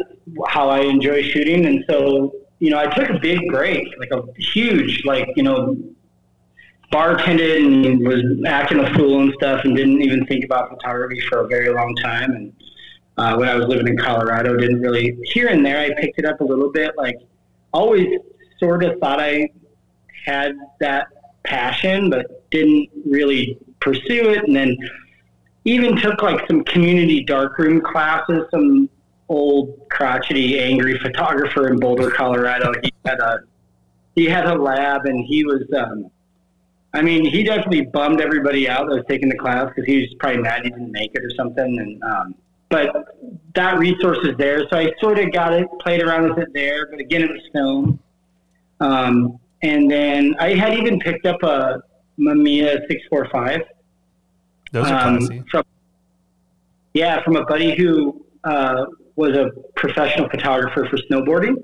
how 0.48 0.70
I 0.70 0.82
enjoy 0.82 1.24
shooting. 1.24 1.66
And 1.66 1.84
so 1.90 2.34
you 2.60 2.70
know, 2.70 2.80
I 2.80 2.88
took 2.88 3.10
a 3.10 3.20
big 3.20 3.40
break, 3.50 3.88
like 4.00 4.12
a 4.12 4.24
huge, 4.42 5.04
like 5.06 5.30
you 5.36 5.44
know, 5.44 5.78
bartended 6.96 7.66
and 7.66 8.08
was 8.08 8.24
acting 8.48 8.80
a 8.80 8.94
fool 8.94 9.20
and 9.20 9.34
stuff 9.34 9.66
and 9.66 9.76
didn't 9.76 10.02
even 10.02 10.26
think 10.28 10.46
about 10.46 10.70
photography 10.70 11.20
for 11.28 11.42
a 11.42 11.48
very 11.48 11.70
long 11.74 11.94
time. 12.02 12.32
And 12.32 12.54
uh, 13.18 13.36
when 13.36 13.50
I 13.50 13.56
was 13.56 13.68
living 13.68 13.88
in 13.88 13.98
Colorado, 13.98 14.56
didn't 14.56 14.80
really, 14.80 15.18
here 15.24 15.48
and 15.48 15.66
there, 15.66 15.80
I 15.80 15.94
picked 16.00 16.20
it 16.20 16.26
up 16.26 16.40
a 16.40 16.44
little 16.46 16.72
bit. 16.72 16.94
Like, 16.98 17.18
always 17.74 18.08
sort 18.60 18.82
of 18.86 18.98
thought 19.00 19.20
I 19.20 19.50
had 20.26 20.56
that 20.80 21.08
passion, 21.44 22.10
but 22.10 22.50
didn't 22.50 22.90
really 23.06 23.58
pursue 23.82 24.30
it. 24.30 24.46
And 24.46 24.56
then 24.56 24.78
even 25.66 25.98
took 25.98 26.22
like 26.22 26.48
some 26.48 26.64
community 26.64 27.26
darkroom 27.26 27.82
classes 27.82 28.46
some 28.52 28.90
old 29.28 29.82
crotchety, 29.90 30.62
angry 30.62 30.98
photographer 31.00 31.68
in 31.68 31.78
Boulder, 31.78 32.10
Colorado. 32.10 32.72
He 32.82 32.94
had 33.04 33.20
a 33.20 33.40
he 34.16 34.26
had 34.26 34.46
a 34.46 34.56
lab, 34.56 35.08
and 35.08 35.26
he 35.26 35.44
was. 35.44 35.64
Um, 35.76 36.10
I 36.96 37.02
mean, 37.02 37.26
he 37.26 37.44
definitely 37.44 37.82
bummed 37.82 38.22
everybody 38.22 38.70
out 38.70 38.88
that 38.88 38.96
was 38.96 39.04
taking 39.10 39.28
the 39.28 39.36
class 39.36 39.68
because 39.68 39.86
he 39.86 40.00
was 40.00 40.08
probably 40.18 40.42
mad 40.42 40.62
he 40.64 40.70
didn't 40.70 40.94
make 40.94 41.12
it 41.14 41.24
or 41.24 41.30
something. 41.36 41.78
And 41.80 42.02
um, 42.04 42.36
but 42.70 42.90
that 43.54 43.78
resource 43.78 44.20
is 44.24 44.38
there, 44.38 44.62
so 44.70 44.78
I 44.78 44.92
sort 45.02 45.20
of 45.20 45.32
got 45.34 45.52
it, 45.52 45.68
played 45.82 46.02
around 46.02 46.30
with 46.30 46.40
it 46.40 46.50
there. 46.54 46.88
But 46.90 47.02
again, 47.02 47.24
it 47.24 47.30
was 47.30 47.42
film. 47.52 48.00
Um, 48.80 49.40
and 49.62 49.92
then 49.92 50.36
I 50.40 50.54
had 50.54 50.74
even 50.74 51.00
picked 51.00 51.26
up 51.26 51.44
a 51.44 51.84
Mamiya 52.18 52.88
six 52.88 53.02
four 53.10 53.28
five. 53.30 53.62
Those 54.72 54.88
are 54.88 55.08
um, 55.08 55.46
from 55.52 55.64
yeah, 56.94 57.22
from 57.24 57.36
a 57.36 57.44
buddy 57.44 57.76
who 57.76 58.26
uh, 58.46 58.86
was 59.18 59.36
a 59.36 59.52
professional 59.76 60.30
photographer 60.30 60.88
for 60.90 60.98
snowboarding, 61.10 61.62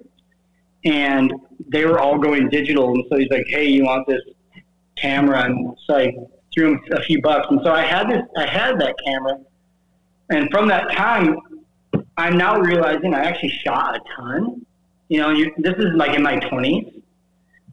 and 0.83 1.33
they 1.69 1.85
were 1.85 2.01
all 2.01 2.17
going 2.17 2.49
digital. 2.49 2.93
And 2.93 3.05
so 3.09 3.17
he's 3.17 3.29
like, 3.31 3.45
"Hey, 3.47 3.67
you 3.67 3.85
want 3.85 4.07
this 4.07 4.21
camera?" 5.01 5.43
And 5.45 5.75
so 5.85 5.95
I 5.97 6.13
threw 6.53 6.73
him 6.73 6.81
a 6.91 7.01
few 7.01 7.21
bucks. 7.21 7.47
And 7.49 7.59
so 7.63 7.71
I 7.71 7.83
had 7.83 8.09
this, 8.09 8.23
I 8.37 8.45
had 8.45 8.79
that 8.79 8.95
camera, 9.05 9.39
and 10.29 10.49
from 10.49 10.67
that 10.69 10.91
time, 10.93 11.37
I'm 12.17 12.37
now 12.37 12.59
realizing 12.59 13.13
I 13.13 13.25
actually 13.25 13.49
shot 13.49 13.95
a 13.95 13.99
ton. 14.15 14.65
You 15.09 15.19
know, 15.19 15.29
you, 15.31 15.51
this 15.57 15.75
is 15.77 15.93
like 15.95 16.15
in 16.15 16.23
my 16.23 16.37
20s. 16.37 17.01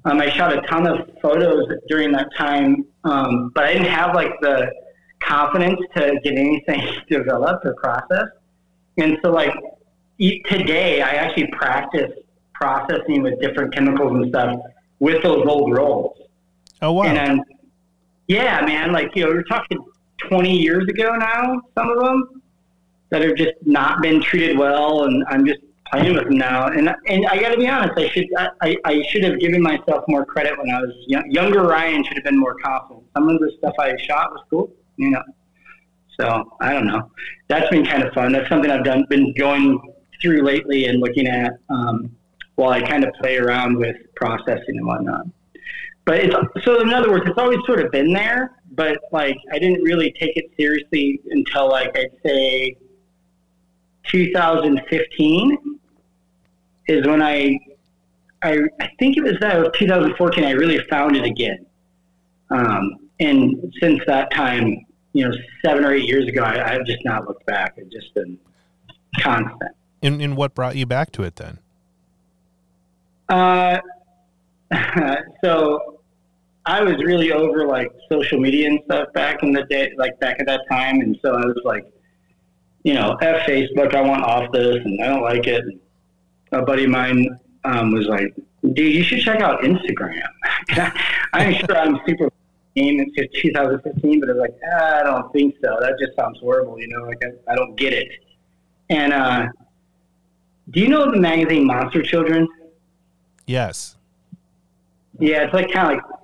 Um, 0.05 0.21
I 0.21 0.31
shot 0.31 0.57
a 0.57 0.61
ton 0.63 0.87
of 0.87 1.09
photos 1.21 1.67
during 1.89 2.13
that 2.13 2.29
time, 2.37 2.87
um, 3.05 3.51
but 3.55 3.65
I 3.65 3.75
didn't 3.75 3.89
have 3.89 4.15
like 4.15 4.33
the 4.41 4.73
confidence 5.21 5.81
to 5.97 6.19
get 6.23 6.35
anything 6.37 6.83
developed 7.11 7.65
or 7.67 7.75
processed. 7.75 8.33
And 8.97 9.19
so, 9.23 9.31
like 9.31 9.53
today, 10.19 11.03
I 11.03 11.11
actually 11.11 11.49
practice 11.49 12.13
processing 12.55 13.23
with 13.23 13.41
different 13.41 13.75
chemicals 13.75 14.17
and 14.17 14.29
stuff 14.31 14.57
with 14.99 15.23
those 15.23 15.47
old 15.47 15.73
rolls. 15.73 16.17
Oh 16.83 16.93
wow. 16.93 17.05
And 17.05 17.41
yeah, 18.27 18.61
man, 18.65 18.93
like 18.93 19.15
you 19.15 19.25
know, 19.25 19.31
we're 19.31 19.43
talking 19.43 19.79
20 20.29 20.57
years 20.57 20.87
ago 20.89 21.15
now. 21.17 21.61
Some 21.77 21.91
of 21.91 21.99
them 21.99 22.43
that 23.11 23.23
have 23.23 23.37
just 23.37 23.55
not 23.65 24.03
been 24.03 24.21
treated 24.21 24.59
well, 24.59 25.05
and 25.05 25.25
I'm 25.29 25.47
just 25.47 25.61
playing 25.91 26.15
with 26.15 26.25
them 26.25 26.37
now. 26.37 26.67
And 26.67 26.95
and 27.07 27.27
I 27.27 27.41
got 27.41 27.51
to 27.51 27.57
be 27.57 27.69
honest, 27.69 27.93
I 27.97 28.09
should 28.09 28.27
I, 28.61 28.77
I, 28.85 29.03
should 29.09 29.25
have 29.25 29.39
given 29.41 29.63
myself 29.63 30.05
more 30.09 30.25
credit 30.25 30.59
when 30.59 30.71
I 30.71 30.81
was 30.81 30.95
young, 31.07 31.31
younger. 31.31 31.63
Ryan 31.63 32.05
should 32.05 32.17
have 32.17 32.25
been 32.25 32.39
more 32.39 32.55
confident. 32.63 33.07
Some 33.15 33.29
of 33.29 33.39
the 33.39 33.51
stuff 33.59 33.75
I 33.79 33.97
shot 33.97 34.31
was 34.31 34.45
cool, 34.51 34.73
you 34.97 35.11
know. 35.11 35.23
So 36.21 36.57
I 36.61 36.73
don't 36.73 36.87
know. 36.87 37.11
That's 37.49 37.69
been 37.71 37.87
kind 37.87 38.03
of 38.03 38.13
fun. 38.13 38.33
That's 38.33 38.49
something 38.49 38.71
I've 38.71 38.85
done 38.85 39.07
been 39.09 39.33
going 39.35 39.81
through 40.21 40.43
lately 40.43 40.87
and 40.87 41.01
looking 41.01 41.29
at 41.29 41.53
um, 41.71 42.15
while 42.57 42.71
I 42.71 42.83
kind 42.83 43.05
of 43.05 43.15
play 43.15 43.39
around 43.39 43.79
with 43.79 43.97
processing 44.17 44.77
and 44.77 44.87
whatnot. 44.87 45.27
But 46.09 46.21
it's 46.21 46.35
so 46.65 46.81
in 46.81 46.91
other 46.95 47.11
words, 47.11 47.25
it's 47.27 47.39
always 47.39 47.59
sort 47.67 47.85
of 47.85 47.93
been 47.93 48.15
there, 48.15 48.53
but 48.71 48.97
like 49.13 49.37
I 49.53 49.59
didn't 49.59 49.83
really 49.83 50.11
take 50.19 50.39
it 50.39 50.51
seriously 50.57 51.21
until 51.29 51.69
like 51.69 51.95
I'd 51.95 52.17
say 52.25 52.79
2015 54.05 55.79
is 56.87 57.07
when 57.07 57.21
I, 57.21 57.59
I, 58.41 58.59
I 58.81 58.89
think 58.99 59.19
it 59.19 59.23
was 59.23 59.35
that 59.43 59.59
was 59.59 59.69
2014. 59.79 60.45
I 60.45 60.53
really 60.53 60.79
found 60.89 61.15
it 61.15 61.27
again, 61.27 61.67
um, 62.49 63.11
and 63.21 63.71
since 63.79 64.01
that 64.07 64.33
time, 64.33 64.87
you 65.13 65.29
know, 65.29 65.37
seven 65.63 65.85
or 65.85 65.93
eight 65.93 66.09
years 66.09 66.27
ago, 66.27 66.43
I, 66.43 66.73
I've 66.73 66.87
just 66.87 67.05
not 67.05 67.29
looked 67.29 67.45
back. 67.45 67.75
It's 67.77 67.93
just 67.93 68.15
been 68.15 68.39
constant. 69.21 69.73
and, 70.03 70.23
and 70.23 70.39
what 70.39 70.55
brought 70.55 70.75
you 70.75 70.87
back 70.87 71.13
to 71.13 71.25
it 71.25 71.37
then? 71.37 71.59
Uh, 73.29 73.81
so 75.45 75.98
I 76.69 76.83
was 76.83 77.03
really 77.03 77.33
over 77.33 77.67
like 77.67 77.91
social 78.13 78.39
media 78.39 78.69
and 78.69 78.79
stuff 78.85 79.11
back 79.15 79.43
in 79.43 79.53
the 79.53 79.63
day, 79.65 79.91
like 79.97 80.21
back 80.21 80.37
at 80.39 80.47
that 80.47 80.61
time. 80.71 81.01
And 81.01 81.19
so 81.23 81.33
I 81.33 81.47
was 81.47 81.59
like, 81.65 81.91
you 82.83 82.93
know, 82.93 83.17
F 83.23 83.47
Facebook, 83.47 83.95
I 83.95 84.03
want 84.03 84.23
off 84.23 84.53
this 84.53 84.77
and 84.85 85.03
I 85.03 85.07
don't 85.07 85.23
like 85.23 85.47
it. 85.47 85.65
And 85.65 85.81
a 86.53 86.61
buddy 86.63 86.85
of 86.85 86.91
mine 86.91 87.27
um, 87.65 87.93
was 87.93 88.07
like, 88.07 88.35
dude, 88.75 88.95
you 88.95 89.03
should 89.03 89.23
check 89.23 89.41
out 89.41 89.63
Instagram. 89.63 90.29
I'm 91.33 91.55
sure 91.55 91.75
I'm 91.75 92.01
super 92.07 92.29
game 92.77 93.01
into 93.01 93.27
2015, 93.35 94.21
but 94.21 94.29
I 94.29 94.33
was 94.35 94.41
like, 94.41 94.59
ah, 94.71 95.01
I 95.01 95.03
don't 95.05 95.33
think 95.33 95.55
so. 95.65 95.75
That 95.81 95.95
just 95.99 96.15
sounds 96.19 96.39
horrible. 96.39 96.79
You 96.79 96.89
know, 96.89 97.05
like 97.05 97.23
I, 97.25 97.53
I 97.53 97.57
don't 97.57 97.77
get 97.77 97.95
it. 97.95 98.09
And, 98.91 99.15
uh, 99.15 99.47
do 100.69 100.81
you 100.81 100.89
know 100.89 101.11
the 101.11 101.19
magazine 101.19 101.67
Monster 101.67 102.03
Children? 102.03 102.47
Yes. 103.47 103.97
Yeah, 105.19 105.45
it's 105.45 105.55
like 105.55 105.73
kind 105.73 105.93
of 105.93 106.05
like 106.05 106.18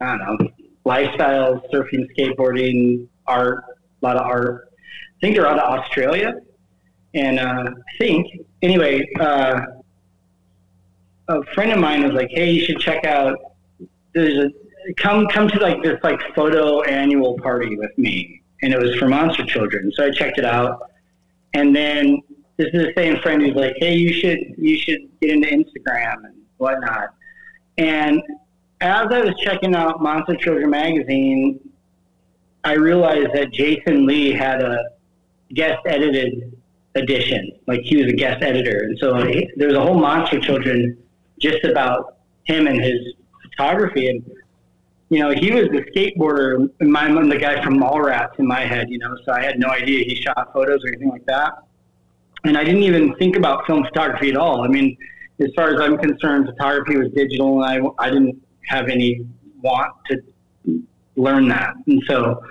I 0.00 0.16
don't 0.16 0.40
know, 0.40 0.50
lifestyle, 0.84 1.60
surfing, 1.72 2.06
skateboarding, 2.16 3.08
art, 3.26 3.64
a 4.02 4.06
lot 4.06 4.16
of 4.16 4.22
art. 4.22 4.68
I 4.72 5.20
think 5.20 5.36
they're 5.36 5.46
out 5.46 5.58
of 5.58 5.80
Australia, 5.80 6.34
and 7.14 7.38
uh, 7.40 7.64
I 7.66 7.98
think 7.98 8.26
anyway, 8.62 9.06
uh, 9.18 9.60
a 11.28 11.42
friend 11.54 11.72
of 11.72 11.78
mine 11.78 12.04
was 12.04 12.12
like, 12.12 12.28
"Hey, 12.30 12.50
you 12.52 12.64
should 12.64 12.78
check 12.78 13.04
out. 13.04 13.38
There's 14.14 14.46
a 14.46 14.50
come 14.94 15.26
come 15.28 15.48
to 15.48 15.58
like 15.58 15.82
this 15.82 15.98
like 16.02 16.20
photo 16.34 16.82
annual 16.82 17.36
party 17.38 17.76
with 17.76 17.96
me, 17.98 18.42
and 18.62 18.72
it 18.72 18.80
was 18.80 18.94
for 18.96 19.08
Monster 19.08 19.44
Children. 19.44 19.92
So 19.94 20.06
I 20.06 20.10
checked 20.10 20.38
it 20.38 20.44
out, 20.44 20.90
and 21.54 21.74
then 21.74 22.22
this 22.56 22.68
is 22.72 22.86
the 22.86 22.92
same 22.96 23.20
friend 23.20 23.42
who's 23.42 23.54
like, 23.54 23.74
"Hey, 23.78 23.94
you 23.94 24.12
should 24.12 24.38
you 24.56 24.76
should 24.76 25.00
get 25.20 25.30
into 25.30 25.48
Instagram 25.48 26.24
and 26.24 26.36
whatnot." 26.58 27.14
And 27.76 28.22
as 28.80 29.08
I 29.10 29.20
was 29.20 29.34
checking 29.42 29.74
out 29.74 30.00
Monster 30.00 30.36
Children 30.36 30.70
magazine, 30.70 31.60
I 32.64 32.74
realized 32.74 33.28
that 33.34 33.52
Jason 33.52 34.06
Lee 34.06 34.32
had 34.32 34.62
a 34.62 34.84
guest 35.54 35.80
edited 35.86 36.56
edition. 36.94 37.52
Like 37.66 37.80
he 37.82 37.96
was 37.96 38.06
a 38.06 38.16
guest 38.16 38.42
editor, 38.42 38.84
and 38.84 38.98
so 38.98 39.26
he, 39.26 39.48
there 39.56 39.68
was 39.68 39.76
a 39.76 39.80
whole 39.80 39.98
Monster 39.98 40.40
Children 40.40 40.96
just 41.40 41.64
about 41.64 42.18
him 42.44 42.66
and 42.66 42.80
his 42.80 43.14
photography. 43.42 44.08
And 44.08 44.24
you 45.08 45.20
know, 45.20 45.30
he 45.30 45.50
was 45.50 45.64
the 45.68 45.84
skateboarder, 45.90 46.68
and 46.80 46.92
my 46.92 47.08
the 47.08 47.38
guy 47.38 47.62
from 47.64 47.78
Mallrats 47.78 48.38
in 48.38 48.46
my 48.46 48.60
head. 48.60 48.90
You 48.90 48.98
know, 48.98 49.16
so 49.24 49.32
I 49.32 49.42
had 49.42 49.58
no 49.58 49.68
idea 49.68 50.04
he 50.04 50.14
shot 50.16 50.52
photos 50.52 50.84
or 50.84 50.88
anything 50.88 51.08
like 51.08 51.26
that. 51.26 51.54
And 52.44 52.56
I 52.56 52.62
didn't 52.62 52.84
even 52.84 53.14
think 53.16 53.36
about 53.36 53.66
film 53.66 53.84
photography 53.84 54.30
at 54.30 54.36
all. 54.36 54.62
I 54.62 54.68
mean, 54.68 54.96
as 55.40 55.50
far 55.56 55.74
as 55.74 55.80
I'm 55.80 55.98
concerned, 55.98 56.46
photography 56.46 56.96
was 56.96 57.10
digital, 57.12 57.62
and 57.62 57.86
I, 57.98 58.04
I 58.06 58.10
didn't 58.10 58.40
have 58.68 58.88
any 58.88 59.26
want 59.62 59.92
to 60.10 60.82
learn 61.16 61.48
that. 61.48 61.74
And 61.86 62.02
so 62.06 62.42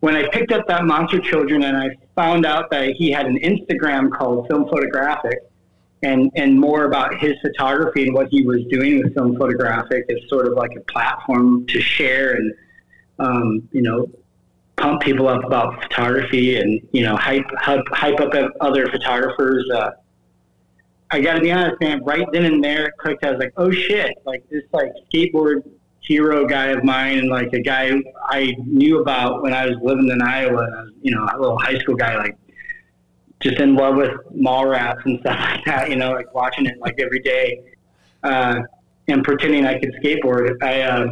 when 0.00 0.16
I 0.16 0.28
picked 0.28 0.52
up 0.52 0.66
that 0.68 0.84
Monster 0.84 1.18
Children 1.18 1.64
and 1.64 1.76
I 1.76 1.90
found 2.14 2.46
out 2.46 2.70
that 2.70 2.90
he 2.96 3.10
had 3.10 3.26
an 3.26 3.38
Instagram 3.38 4.10
called 4.10 4.46
Film 4.48 4.68
Photographic 4.68 5.38
and, 6.02 6.30
and 6.34 6.58
more 6.58 6.84
about 6.84 7.18
his 7.18 7.34
photography 7.40 8.04
and 8.04 8.14
what 8.14 8.28
he 8.28 8.42
was 8.42 8.64
doing 8.70 9.02
with 9.02 9.14
Film 9.14 9.36
Photographic 9.36 10.04
as 10.10 10.16
sort 10.28 10.46
of 10.46 10.54
like 10.54 10.72
a 10.76 10.80
platform 10.92 11.66
to 11.66 11.80
share 11.80 12.34
and, 12.34 12.54
um, 13.18 13.68
you 13.72 13.82
know, 13.82 14.06
pump 14.76 15.00
people 15.00 15.26
up 15.26 15.42
about 15.42 15.82
photography 15.82 16.56
and, 16.56 16.86
you 16.92 17.02
know, 17.02 17.16
hype, 17.16 17.46
hype, 17.58 17.84
hype 17.92 18.20
up 18.20 18.32
other 18.60 18.86
photographers. 18.88 19.68
Uh, 19.74 19.90
I 21.10 21.20
got 21.20 21.34
to 21.34 21.40
be 21.40 21.52
honest, 21.52 21.80
man. 21.80 22.02
Right 22.04 22.26
then 22.32 22.44
and 22.44 22.62
there, 22.62 22.86
it 22.86 22.94
clicked. 22.98 23.24
I 23.24 23.30
was 23.30 23.38
like, 23.38 23.52
"Oh 23.56 23.70
shit!" 23.70 24.14
Like 24.24 24.48
this, 24.50 24.64
like 24.72 24.92
skateboard 25.12 25.62
hero 26.00 26.46
guy 26.46 26.66
of 26.66 26.84
mine, 26.84 27.18
and 27.18 27.28
like 27.28 27.52
a 27.52 27.60
guy 27.60 27.92
I 28.28 28.54
knew 28.64 29.00
about 29.00 29.42
when 29.42 29.52
I 29.52 29.66
was 29.66 29.76
living 29.82 30.08
in 30.08 30.20
Iowa. 30.22 30.90
You 31.02 31.14
know, 31.14 31.28
a 31.32 31.38
little 31.38 31.58
high 31.58 31.78
school 31.78 31.94
guy, 31.94 32.16
like 32.16 32.36
just 33.40 33.60
in 33.60 33.76
love 33.76 33.96
with 33.96 34.12
mall 34.32 34.66
rats 34.66 35.00
and 35.04 35.20
stuff 35.20 35.38
like 35.38 35.64
that. 35.66 35.90
You 35.90 35.96
know, 35.96 36.12
like 36.12 36.34
watching 36.34 36.66
it 36.66 36.78
like 36.80 36.98
every 36.98 37.20
day, 37.20 37.60
uh, 38.24 38.62
and 39.06 39.22
pretending 39.22 39.64
I 39.64 39.78
could 39.78 39.94
skateboard. 40.02 40.56
I 40.62 40.80
uh, 40.82 41.08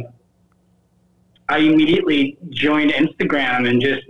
I 1.47 1.59
immediately 1.59 2.37
joined 2.49 2.91
Instagram 2.91 3.69
and 3.69 3.81
just 3.81 4.01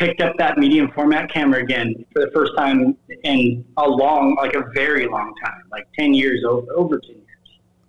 picked 0.00 0.22
up 0.22 0.34
that 0.38 0.56
medium 0.56 0.90
format 0.92 1.30
camera 1.30 1.62
again 1.62 2.04
for 2.12 2.24
the 2.24 2.30
first 2.32 2.52
time 2.56 2.96
in 3.22 3.64
a 3.76 3.86
long, 3.86 4.34
like 4.36 4.54
a 4.54 4.64
very 4.74 5.06
long 5.06 5.34
time, 5.44 5.62
like 5.70 5.86
10 5.92 6.14
years, 6.14 6.42
over, 6.42 6.66
over 6.74 6.98
10 6.98 7.10
years. 7.10 7.24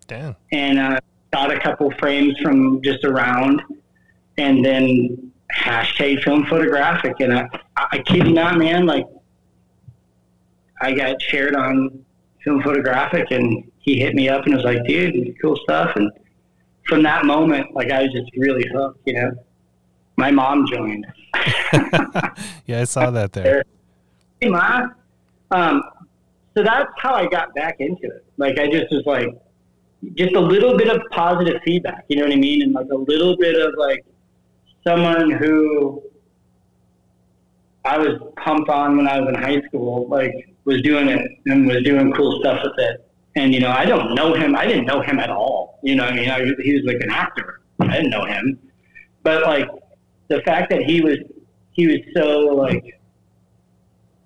Damn. 0.08 0.36
And 0.52 0.78
uh, 0.78 1.00
got 1.32 1.52
a 1.52 1.60
couple 1.60 1.90
frames 1.92 2.38
from 2.40 2.82
just 2.84 3.06
around 3.06 3.62
and 4.38 4.64
then 4.64 5.32
hashtag 5.56 6.22
film 6.24 6.46
photographic. 6.48 7.22
And 7.22 7.34
I, 7.34 7.48
I 7.78 8.00
kid 8.00 8.28
you 8.28 8.34
not, 8.34 8.58
man, 8.58 8.86
like 8.86 9.08
I 10.82 10.92
got 10.92 11.22
shared 11.22 11.56
on 11.56 12.04
film 12.44 12.62
photographic 12.62 13.32
and 13.32 13.72
he 13.80 14.00
hit 14.00 14.16
me 14.16 14.28
up 14.28 14.46
and 14.46 14.54
was 14.54 14.66
like, 14.66 14.84
dude, 14.84 15.34
cool 15.42 15.58
stuff. 15.64 15.96
And 15.96 16.12
from 16.88 17.04
that 17.04 17.26
moment, 17.26 17.74
like 17.74 17.90
I 17.90 18.04
was 18.04 18.12
just 18.12 18.30
really 18.36 18.68
hooked, 18.74 19.00
you 19.06 19.14
know. 19.14 19.32
My 20.18 20.30
mom 20.30 20.68
joined. 20.68 21.06
yeah, 22.66 22.82
I 22.82 22.84
saw 22.84 23.12
that 23.12 23.32
there. 23.34 23.64
Hey, 24.40 24.50
ma, 24.50 24.88
Um, 25.52 25.82
so 26.56 26.64
that's 26.64 26.90
how 26.98 27.14
I 27.14 27.28
got 27.28 27.54
back 27.56 27.78
into 27.80 28.04
it. 28.04 28.26
Like 28.38 28.60
I 28.60 28.70
just 28.70 28.92
was 28.92 29.04
like, 29.06 29.30
just 30.16 30.36
a 30.36 30.40
little 30.40 30.78
bit 30.78 30.90
of 30.90 31.02
positive 31.12 31.62
feedback. 31.64 32.06
You 32.10 32.18
know 32.18 32.24
what 32.24 32.34
I 32.34 32.38
mean? 32.38 32.62
And 32.64 32.74
like 32.74 32.90
a 32.92 32.96
little 32.96 33.38
bit 33.38 33.60
of 33.60 33.76
like 33.78 34.04
someone 34.84 35.32
who 35.32 36.02
I 37.86 37.98
was 37.98 38.20
pumped 38.38 38.70
on 38.70 38.98
when 38.98 39.08
I 39.08 39.20
was 39.20 39.30
in 39.30 39.36
high 39.36 39.62
school, 39.68 40.08
like 40.10 40.34
was 40.66 40.82
doing 40.82 41.08
it 41.08 41.22
and 41.46 41.68
was 41.68 41.84
doing 41.84 42.12
cool 42.14 42.40
stuff 42.42 42.62
with 42.64 42.74
it. 42.78 43.08
And 43.36 43.54
you 43.54 43.60
know, 43.60 43.70
I 43.70 43.86
don't 43.86 44.14
know 44.14 44.34
him. 44.34 44.56
I 44.56 44.66
didn't 44.66 44.86
know 44.86 45.02
him 45.02 45.20
at 45.20 45.30
all. 45.30 45.80
You 45.84 45.96
know, 45.96 46.04
I 46.04 46.14
mean, 46.14 46.30
I, 46.30 46.40
he 46.62 46.74
was 46.74 46.84
like 46.86 47.02
an 47.02 47.10
actor. 47.10 47.62
I 47.80 47.96
didn't 47.98 48.12
know 48.12 48.26
him, 48.26 48.60
but 49.24 49.44
like 49.44 49.68
the 50.32 50.42
fact 50.42 50.70
that 50.72 50.84
he 50.84 51.02
was 51.02 51.18
he 51.74 51.88
was 51.88 52.00
so 52.16 52.40
like 52.56 53.00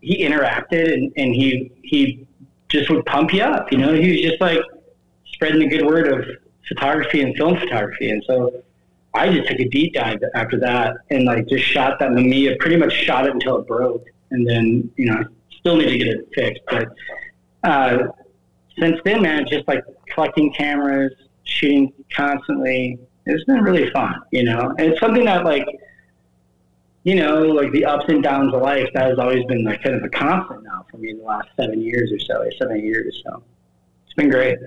he 0.02 0.24
interacted 0.24 0.94
and, 0.94 1.12
and 1.18 1.34
he 1.36 1.72
he 1.82 2.28
just 2.70 2.90
would 2.90 3.06
pump 3.06 3.34
you 3.34 3.42
up. 3.42 3.72
You 3.72 3.80
know, 3.80 3.94
he 3.94 4.12
was 4.12 4.22
just 4.22 4.42
like 4.42 4.60
spreading 5.34 5.60
the 5.60 5.68
good 5.68 5.86
word 5.86 6.08
of 6.08 6.26
photography 6.68 7.22
and 7.22 7.36
film 7.36 7.58
photography. 7.58 8.10
And 8.10 8.24
so 8.26 8.64
I 9.14 9.32
just 9.32 9.48
took 9.48 9.60
a 9.60 9.70
deep 9.70 9.94
dive 9.94 10.20
after 10.34 10.60
that 10.60 10.98
and 11.10 11.26
like 11.26 11.48
just 11.48 11.64
shot 11.64 12.00
that 12.00 12.10
Mamiya, 12.12 12.60
pretty 12.60 12.78
much 12.78 12.94
shot 12.94 13.26
it 13.26 13.34
until 13.34 13.58
it 13.58 13.68
broke. 13.68 14.06
And 14.32 14.48
then, 14.48 14.92
you 14.98 15.06
know, 15.06 15.24
still 15.60 15.78
need 15.78 15.90
to 15.90 15.98
get 15.98 16.08
it 16.08 16.30
fixed. 16.34 16.62
But 16.70 16.88
uh, 17.64 18.08
since 18.80 19.00
then, 19.06 19.22
man, 19.22 19.46
just 19.48 19.68
like 19.68 19.84
collecting 20.14 20.54
cameras, 20.54 21.14
shooting 21.44 21.94
constantly, 22.14 23.00
it's 23.26 23.44
been 23.46 23.62
really 23.62 23.90
fun, 23.92 24.16
you 24.32 24.44
know? 24.44 24.74
And 24.78 24.92
it's 24.92 25.00
something 25.00 25.26
that 25.26 25.46
like, 25.46 25.66
you 27.06 27.14
know, 27.14 27.40
like 27.44 27.72
the 27.72 27.86
ups 27.86 28.06
and 28.08 28.24
downs 28.24 28.52
of 28.54 28.62
life, 28.62 28.90
that 28.96 29.08
has 29.08 29.20
always 29.20 29.46
been 29.46 29.64
like 29.64 29.82
kind 29.84 29.96
of 29.96 30.04
a 30.04 30.10
constant 30.10 30.64
now 30.64 30.86
for 30.90 30.98
me 30.98 31.12
in 31.12 31.20
the 31.20 31.24
last 31.24 31.48
seven 31.56 31.80
years 31.80 32.12
or 32.12 32.20
so, 32.20 32.50
seven 32.60 32.84
years. 32.84 33.22
or 33.24 33.32
So 33.32 33.44
it's 34.06 34.16
been 34.16 34.30
great. 34.30 34.58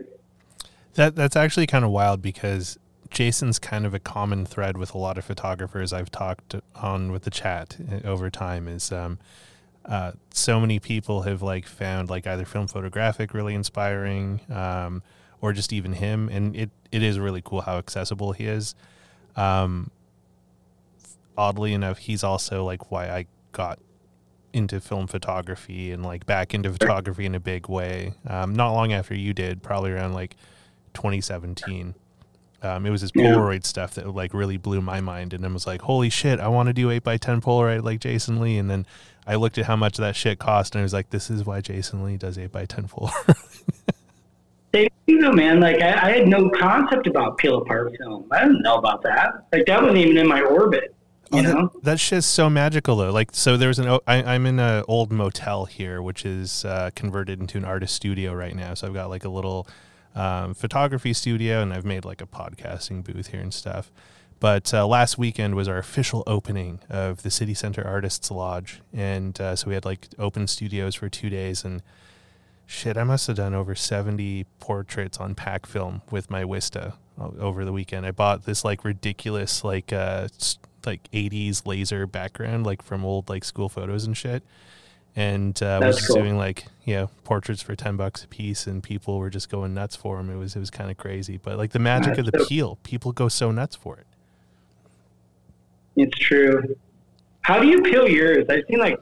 That 0.94 1.16
that's 1.16 1.34
actually 1.34 1.66
kind 1.66 1.84
of 1.84 1.90
wild 1.90 2.22
because 2.22 2.78
Jason's 3.10 3.58
kind 3.58 3.84
of 3.84 3.92
a 3.92 3.98
common 3.98 4.46
thread 4.46 4.76
with 4.76 4.94
a 4.94 4.98
lot 4.98 5.18
of 5.18 5.24
photographers 5.24 5.92
I've 5.92 6.12
talked 6.12 6.54
on 6.76 7.10
with 7.10 7.24
the 7.24 7.30
chat 7.30 7.76
uh, 7.90 8.06
over 8.06 8.30
time 8.30 8.68
is 8.68 8.92
um, 8.92 9.18
uh, 9.84 10.12
so 10.32 10.60
many 10.60 10.78
people 10.78 11.22
have 11.22 11.42
like 11.42 11.66
found 11.66 12.08
like 12.08 12.24
either 12.24 12.44
film 12.44 12.68
photographic 12.68 13.34
really 13.34 13.54
inspiring 13.54 14.42
um, 14.48 15.02
or 15.40 15.52
just 15.52 15.72
even 15.72 15.94
him 15.94 16.28
and 16.28 16.54
it, 16.54 16.70
it 16.92 17.02
is 17.02 17.18
really 17.18 17.42
cool 17.44 17.62
how 17.62 17.78
accessible 17.78 18.32
he 18.32 18.46
is 18.46 18.76
um, 19.34 19.90
oddly 21.38 21.72
enough 21.72 21.98
he's 21.98 22.22
also 22.22 22.64
like 22.64 22.90
why 22.90 23.08
I 23.08 23.26
got 23.52 23.78
into 24.52 24.80
film 24.80 25.06
photography 25.06 25.92
and 25.92 26.02
like 26.02 26.26
back 26.26 26.52
into 26.52 26.72
photography 26.72 27.24
in 27.24 27.34
a 27.34 27.40
big 27.40 27.68
way 27.68 28.12
um, 28.26 28.54
not 28.54 28.72
long 28.72 28.92
after 28.92 29.14
you 29.14 29.32
did 29.32 29.62
probably 29.62 29.92
around 29.92 30.12
like 30.12 30.36
2017 30.94 31.94
um, 32.60 32.86
it 32.86 32.90
was 32.90 33.02
his 33.02 33.12
Polaroid 33.12 33.60
yeah. 33.60 33.66
stuff 33.66 33.94
that 33.94 34.12
like 34.14 34.34
really 34.34 34.56
blew 34.56 34.80
my 34.80 35.00
mind, 35.00 35.32
and 35.32 35.44
I 35.44 35.48
was 35.48 35.66
like, 35.66 35.82
"Holy 35.82 36.10
shit! 36.10 36.40
I 36.40 36.48
want 36.48 36.66
to 36.66 36.72
do 36.72 36.90
eight 36.90 37.04
by 37.04 37.16
ten 37.16 37.40
Polaroid 37.40 37.84
like 37.84 38.00
Jason 38.00 38.40
Lee." 38.40 38.58
And 38.58 38.68
then 38.68 38.84
I 39.28 39.36
looked 39.36 39.58
at 39.58 39.66
how 39.66 39.76
much 39.76 39.96
that 39.98 40.16
shit 40.16 40.40
cost, 40.40 40.74
and 40.74 40.80
I 40.80 40.82
was 40.82 40.92
like, 40.92 41.10
"This 41.10 41.30
is 41.30 41.44
why 41.44 41.60
Jason 41.60 42.02
Lee 42.02 42.16
does 42.16 42.36
eight 42.36 42.50
by 42.50 42.64
ten 42.64 42.88
Polaroid." 42.88 43.68
you 45.06 45.18
know, 45.18 45.32
man, 45.32 45.60
like 45.60 45.80
I, 45.80 46.08
I, 46.08 46.12
had 46.18 46.28
no 46.28 46.50
concept 46.50 47.06
about 47.06 47.38
peel 47.38 47.58
apart 47.58 47.96
film. 47.96 48.26
I 48.32 48.40
didn't 48.42 48.62
know 48.62 48.74
about 48.74 49.02
that. 49.02 49.46
Like 49.52 49.66
that 49.66 49.80
wasn't 49.80 49.98
even 49.98 50.18
in 50.18 50.26
my 50.26 50.42
orbit. 50.42 50.94
You 51.30 51.40
oh, 51.40 51.42
know, 51.42 51.62
that, 51.74 51.82
that 51.82 52.00
shit's 52.00 52.26
so 52.26 52.48
magical 52.48 52.96
though. 52.96 53.10
Like, 53.10 53.30
so 53.32 53.56
there's 53.56 53.78
an 53.78 53.98
I, 54.06 54.22
I'm 54.22 54.46
in 54.46 54.58
an 54.58 54.84
old 54.88 55.12
motel 55.12 55.66
here, 55.66 56.00
which 56.00 56.24
is 56.24 56.64
uh, 56.64 56.90
converted 56.94 57.40
into 57.40 57.58
an 57.58 57.64
artist 57.64 57.94
studio 57.94 58.32
right 58.32 58.54
now. 58.54 58.74
So 58.74 58.86
I've 58.86 58.94
got 58.94 59.10
like 59.10 59.24
a 59.24 59.28
little 59.28 59.66
um, 60.14 60.54
photography 60.54 61.12
studio, 61.12 61.60
and 61.60 61.72
I've 61.72 61.84
made 61.84 62.04
like 62.04 62.22
a 62.22 62.26
podcasting 62.26 63.04
booth 63.04 63.28
here 63.28 63.40
and 63.40 63.52
stuff. 63.52 63.90
But 64.40 64.72
uh, 64.72 64.86
last 64.86 65.18
weekend 65.18 65.54
was 65.54 65.68
our 65.68 65.78
official 65.78 66.22
opening 66.26 66.80
of 66.88 67.22
the 67.22 67.30
City 67.30 67.54
Center 67.54 67.86
Artists 67.86 68.30
Lodge, 68.30 68.80
and 68.92 69.38
uh, 69.40 69.56
so 69.56 69.68
we 69.68 69.74
had 69.74 69.84
like 69.84 70.08
open 70.18 70.46
studios 70.46 70.94
for 70.94 71.08
two 71.08 71.28
days. 71.28 71.64
And 71.64 71.82
shit, 72.64 72.96
I 72.96 73.04
must 73.04 73.26
have 73.26 73.36
done 73.36 73.54
over 73.54 73.74
seventy 73.74 74.46
portraits 74.60 75.18
on 75.18 75.34
pack 75.34 75.66
film 75.66 76.02
with 76.10 76.30
my 76.30 76.44
Wista 76.44 76.94
over 77.38 77.64
the 77.64 77.72
weekend. 77.72 78.06
I 78.06 78.12
bought 78.12 78.44
this 78.44 78.64
like 78.64 78.84
ridiculous 78.84 79.64
like 79.64 79.92
uh, 79.92 80.28
like 80.88 81.10
'80s 81.12 81.66
laser 81.66 82.06
background, 82.06 82.66
like 82.66 82.82
from 82.82 83.04
old 83.04 83.28
like 83.28 83.44
school 83.44 83.68
photos 83.68 84.04
and 84.04 84.16
shit 84.16 84.42
and 85.18 85.60
uh, 85.64 85.80
was 85.82 86.06
cool. 86.06 86.16
doing 86.16 86.38
like 86.38 86.66
you 86.84 86.94
know 86.94 87.10
portraits 87.24 87.60
for 87.60 87.74
ten 87.74 87.96
bucks 87.96 88.22
a 88.22 88.28
piece, 88.28 88.68
and 88.68 88.84
people 88.84 89.18
were 89.18 89.30
just 89.30 89.50
going 89.50 89.74
nuts 89.74 89.96
for 89.96 90.16
them. 90.16 90.30
It 90.30 90.36
was 90.36 90.54
it 90.54 90.60
was 90.60 90.70
kind 90.70 90.92
of 90.92 90.96
crazy, 90.96 91.38
but 91.42 91.58
like 91.58 91.72
the 91.72 91.80
magic 91.80 92.14
That's 92.14 92.28
of 92.28 92.32
the 92.32 92.38
so, 92.38 92.46
peel, 92.46 92.78
people 92.84 93.10
go 93.10 93.28
so 93.28 93.50
nuts 93.50 93.74
for 93.74 93.98
it. 93.98 94.06
It's 95.96 96.16
true. 96.20 96.76
How 97.40 97.58
do 97.58 97.66
you 97.66 97.82
peel 97.82 98.08
yours? 98.08 98.46
I've 98.48 98.62
seen 98.70 98.78
like 98.78 98.96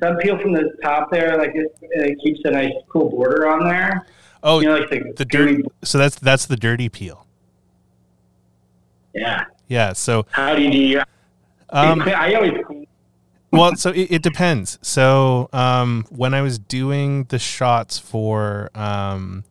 some 0.00 0.16
peel 0.16 0.38
from 0.38 0.52
the 0.54 0.72
top 0.82 1.08
there, 1.12 1.38
like 1.38 1.54
it, 1.54 1.72
it 1.82 2.18
keeps 2.18 2.40
a 2.44 2.50
nice 2.50 2.72
cool 2.88 3.08
border 3.08 3.48
on 3.48 3.64
there. 3.64 4.06
Oh, 4.42 4.58
you 4.58 4.66
know, 4.66 4.78
like 4.78 4.90
the, 4.90 5.12
the 5.18 5.24
dirty. 5.24 5.62
So 5.84 5.98
that's 5.98 6.18
that's 6.18 6.46
the 6.46 6.56
dirty 6.56 6.88
peel. 6.88 7.26
Yeah. 9.14 9.44
Yeah. 9.68 9.92
So 9.92 10.26
how 10.30 10.54
do 10.54 10.62
you? 10.62 11.02
Um, 11.70 12.02
I 12.06 12.34
always 12.34 12.54
well, 13.50 13.76
so 13.76 13.90
it, 13.90 14.10
it 14.10 14.22
depends. 14.22 14.78
So 14.82 15.48
um, 15.52 16.04
when 16.10 16.34
I 16.34 16.42
was 16.42 16.58
doing 16.58 17.24
the 17.24 17.38
shots 17.38 17.98
for 17.98 18.70
um, 18.74 19.44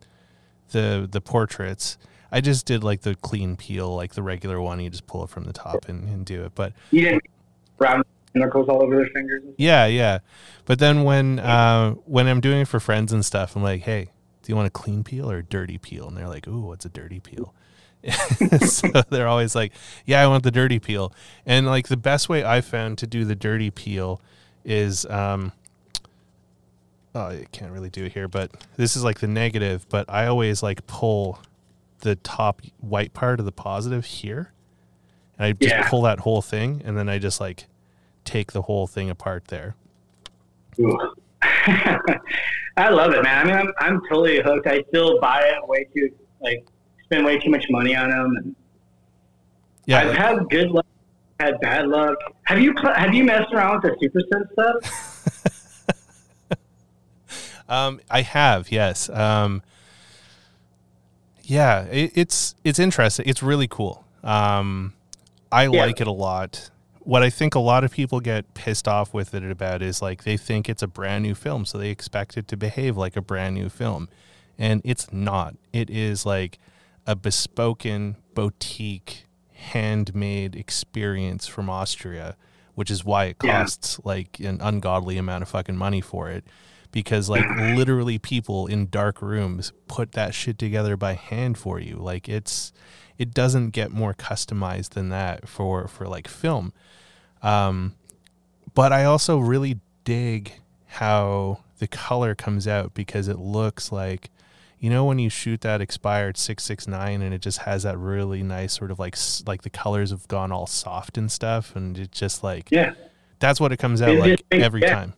the 0.70 1.08
the 1.10 1.20
portraits, 1.20 1.98
I 2.30 2.40
just 2.40 2.66
did 2.66 2.84
like 2.84 3.02
the 3.02 3.16
clean 3.16 3.56
peel, 3.56 3.94
like 3.94 4.14
the 4.14 4.22
regular 4.22 4.60
one. 4.60 4.80
You 4.80 4.90
just 4.90 5.06
pull 5.06 5.24
it 5.24 5.30
from 5.30 5.44
the 5.44 5.52
top 5.52 5.88
and, 5.88 6.08
and 6.08 6.24
do 6.24 6.44
it. 6.44 6.52
But 6.54 6.74
you 6.90 7.02
didn't 7.02 7.22
brown 7.76 8.04
knuckles 8.34 8.68
all 8.68 8.82
over 8.82 8.96
their 8.96 9.06
fingers. 9.06 9.42
Yeah, 9.56 9.86
yeah. 9.86 10.18
But 10.64 10.78
then 10.78 11.02
when 11.02 11.40
uh, 11.40 11.92
when 12.04 12.28
I'm 12.28 12.40
doing 12.40 12.60
it 12.60 12.68
for 12.68 12.78
friends 12.78 13.12
and 13.12 13.24
stuff, 13.24 13.56
I'm 13.56 13.62
like, 13.64 13.82
hey, 13.82 14.10
do 14.42 14.52
you 14.52 14.56
want 14.56 14.68
a 14.68 14.70
clean 14.70 15.02
peel 15.02 15.28
or 15.30 15.38
a 15.38 15.42
dirty 15.42 15.78
peel? 15.78 16.06
And 16.06 16.16
they're 16.16 16.28
like, 16.28 16.46
ooh, 16.46 16.60
what's 16.60 16.84
a 16.84 16.90
dirty 16.90 17.18
peel? 17.18 17.52
so 18.66 18.88
they're 19.10 19.28
always 19.28 19.54
like, 19.54 19.72
"Yeah, 20.06 20.22
I 20.22 20.26
want 20.26 20.44
the 20.44 20.50
dirty 20.50 20.78
peel." 20.78 21.12
And 21.44 21.66
like 21.66 21.88
the 21.88 21.96
best 21.96 22.28
way 22.28 22.44
I 22.44 22.60
found 22.60 22.98
to 22.98 23.06
do 23.06 23.24
the 23.24 23.34
dirty 23.34 23.70
peel 23.70 24.20
is, 24.64 25.04
um, 25.06 25.52
oh, 27.14 27.20
I 27.20 27.46
can't 27.50 27.72
really 27.72 27.90
do 27.90 28.04
it 28.04 28.12
here, 28.12 28.28
but 28.28 28.52
this 28.76 28.96
is 28.96 29.02
like 29.02 29.18
the 29.20 29.26
negative. 29.26 29.86
But 29.88 30.06
I 30.08 30.26
always 30.26 30.62
like 30.62 30.86
pull 30.86 31.40
the 32.00 32.14
top 32.16 32.62
white 32.80 33.14
part 33.14 33.40
of 33.40 33.46
the 33.46 33.52
positive 33.52 34.04
here, 34.04 34.52
and 35.36 35.46
I 35.46 35.52
just 35.52 35.74
yeah. 35.74 35.88
pull 35.88 36.02
that 36.02 36.20
whole 36.20 36.42
thing, 36.42 36.82
and 36.84 36.96
then 36.96 37.08
I 37.08 37.18
just 37.18 37.40
like 37.40 37.66
take 38.24 38.52
the 38.52 38.62
whole 38.62 38.86
thing 38.86 39.10
apart 39.10 39.46
there. 39.48 39.74
I 42.76 42.90
love 42.90 43.12
it, 43.12 43.24
man. 43.24 43.38
I 43.38 43.44
mean, 43.44 43.56
I'm 43.56 43.72
I'm 43.80 44.00
totally 44.08 44.40
hooked. 44.40 44.68
I 44.68 44.84
still 44.88 45.20
buy 45.20 45.42
it 45.42 45.66
way 45.66 45.88
too 45.92 46.10
like 46.40 46.64
spend 47.08 47.24
way 47.24 47.38
too 47.38 47.50
much 47.50 47.64
money 47.70 47.96
on 47.96 48.10
them. 48.10 48.36
And 48.36 48.54
yeah, 49.86 50.00
I've 50.00 50.14
had 50.14 50.50
good 50.50 50.70
luck, 50.70 50.84
had 51.40 51.58
bad 51.60 51.88
luck. 51.88 52.18
Have 52.44 52.60
you 52.60 52.74
have 52.94 53.14
you 53.14 53.24
messed 53.24 53.50
around 53.52 53.82
with 53.82 53.94
the 53.94 53.98
Super 54.00 54.20
Sense 54.32 54.48
stuff? 54.52 54.76
um, 57.68 58.00
I 58.10 58.22
have, 58.22 58.70
yes. 58.70 59.08
Um, 59.08 59.62
yeah, 61.42 61.84
it, 61.84 62.12
it's 62.14 62.54
it's 62.62 62.78
interesting. 62.78 63.26
It's 63.26 63.42
really 63.42 63.68
cool. 63.68 64.04
Um, 64.22 64.92
I 65.50 65.64
yeah. 65.64 65.86
like 65.86 66.00
it 66.00 66.06
a 66.06 66.12
lot. 66.12 66.70
What 67.00 67.22
I 67.22 67.30
think 67.30 67.54
a 67.54 67.58
lot 67.58 67.84
of 67.84 67.90
people 67.90 68.20
get 68.20 68.52
pissed 68.52 68.86
off 68.86 69.14
with 69.14 69.32
it 69.32 69.42
about 69.42 69.80
is 69.80 70.02
like 70.02 70.24
they 70.24 70.36
think 70.36 70.68
it's 70.68 70.82
a 70.82 70.86
brand 70.86 71.22
new 71.22 71.34
film, 71.34 71.64
so 71.64 71.78
they 71.78 71.88
expect 71.88 72.36
it 72.36 72.46
to 72.48 72.56
behave 72.58 72.98
like 72.98 73.16
a 73.16 73.22
brand 73.22 73.54
new 73.54 73.70
film, 73.70 74.10
and 74.58 74.82
it's 74.84 75.10
not. 75.10 75.54
It 75.72 75.88
is 75.88 76.26
like 76.26 76.58
a 77.08 77.16
bespoken 77.16 78.16
boutique 78.34 79.24
handmade 79.52 80.54
experience 80.54 81.46
from 81.46 81.70
Austria, 81.70 82.36
which 82.74 82.90
is 82.90 83.02
why 83.02 83.24
it 83.24 83.38
costs 83.38 83.98
yeah. 83.98 84.08
like 84.08 84.38
an 84.40 84.60
ungodly 84.60 85.16
amount 85.16 85.42
of 85.42 85.48
fucking 85.48 85.74
money 85.74 86.02
for 86.02 86.28
it. 86.28 86.44
Because 86.92 87.30
like 87.30 87.46
literally 87.58 88.18
people 88.18 88.66
in 88.66 88.90
dark 88.90 89.22
rooms 89.22 89.72
put 89.88 90.12
that 90.12 90.34
shit 90.34 90.58
together 90.58 90.98
by 90.98 91.14
hand 91.14 91.56
for 91.56 91.80
you. 91.80 91.96
Like 91.96 92.28
it's 92.28 92.72
it 93.16 93.32
doesn't 93.32 93.70
get 93.70 93.90
more 93.90 94.12
customized 94.12 94.90
than 94.90 95.08
that 95.08 95.48
for 95.48 95.88
for 95.88 96.06
like 96.06 96.28
film. 96.28 96.74
Um, 97.42 97.94
but 98.74 98.92
I 98.92 99.04
also 99.04 99.38
really 99.38 99.80
dig 100.04 100.52
how 100.86 101.60
the 101.78 101.88
color 101.88 102.34
comes 102.34 102.68
out 102.68 102.92
because 102.92 103.28
it 103.28 103.38
looks 103.38 103.90
like 103.90 104.28
you 104.78 104.90
know 104.90 105.04
when 105.04 105.18
you 105.18 105.28
shoot 105.28 105.60
that 105.62 105.80
expired 105.80 106.36
669 106.36 107.22
and 107.22 107.34
it 107.34 107.40
just 107.40 107.58
has 107.58 107.82
that 107.82 107.98
really 107.98 108.42
nice 108.42 108.72
sort 108.72 108.90
of 108.90 108.98
like 108.98 109.16
like 109.46 109.62
the 109.62 109.70
colors 109.70 110.10
have 110.10 110.26
gone 110.28 110.52
all 110.52 110.66
soft 110.66 111.18
and 111.18 111.30
stuff 111.32 111.74
and 111.74 111.98
it's 111.98 112.18
just 112.18 112.42
like 112.42 112.70
yeah 112.70 112.92
that's 113.40 113.60
what 113.60 113.72
it 113.72 113.76
comes 113.78 114.02
out 114.02 114.16
like 114.16 114.42
every 114.50 114.80
yeah. 114.80 114.94
time 114.94 115.14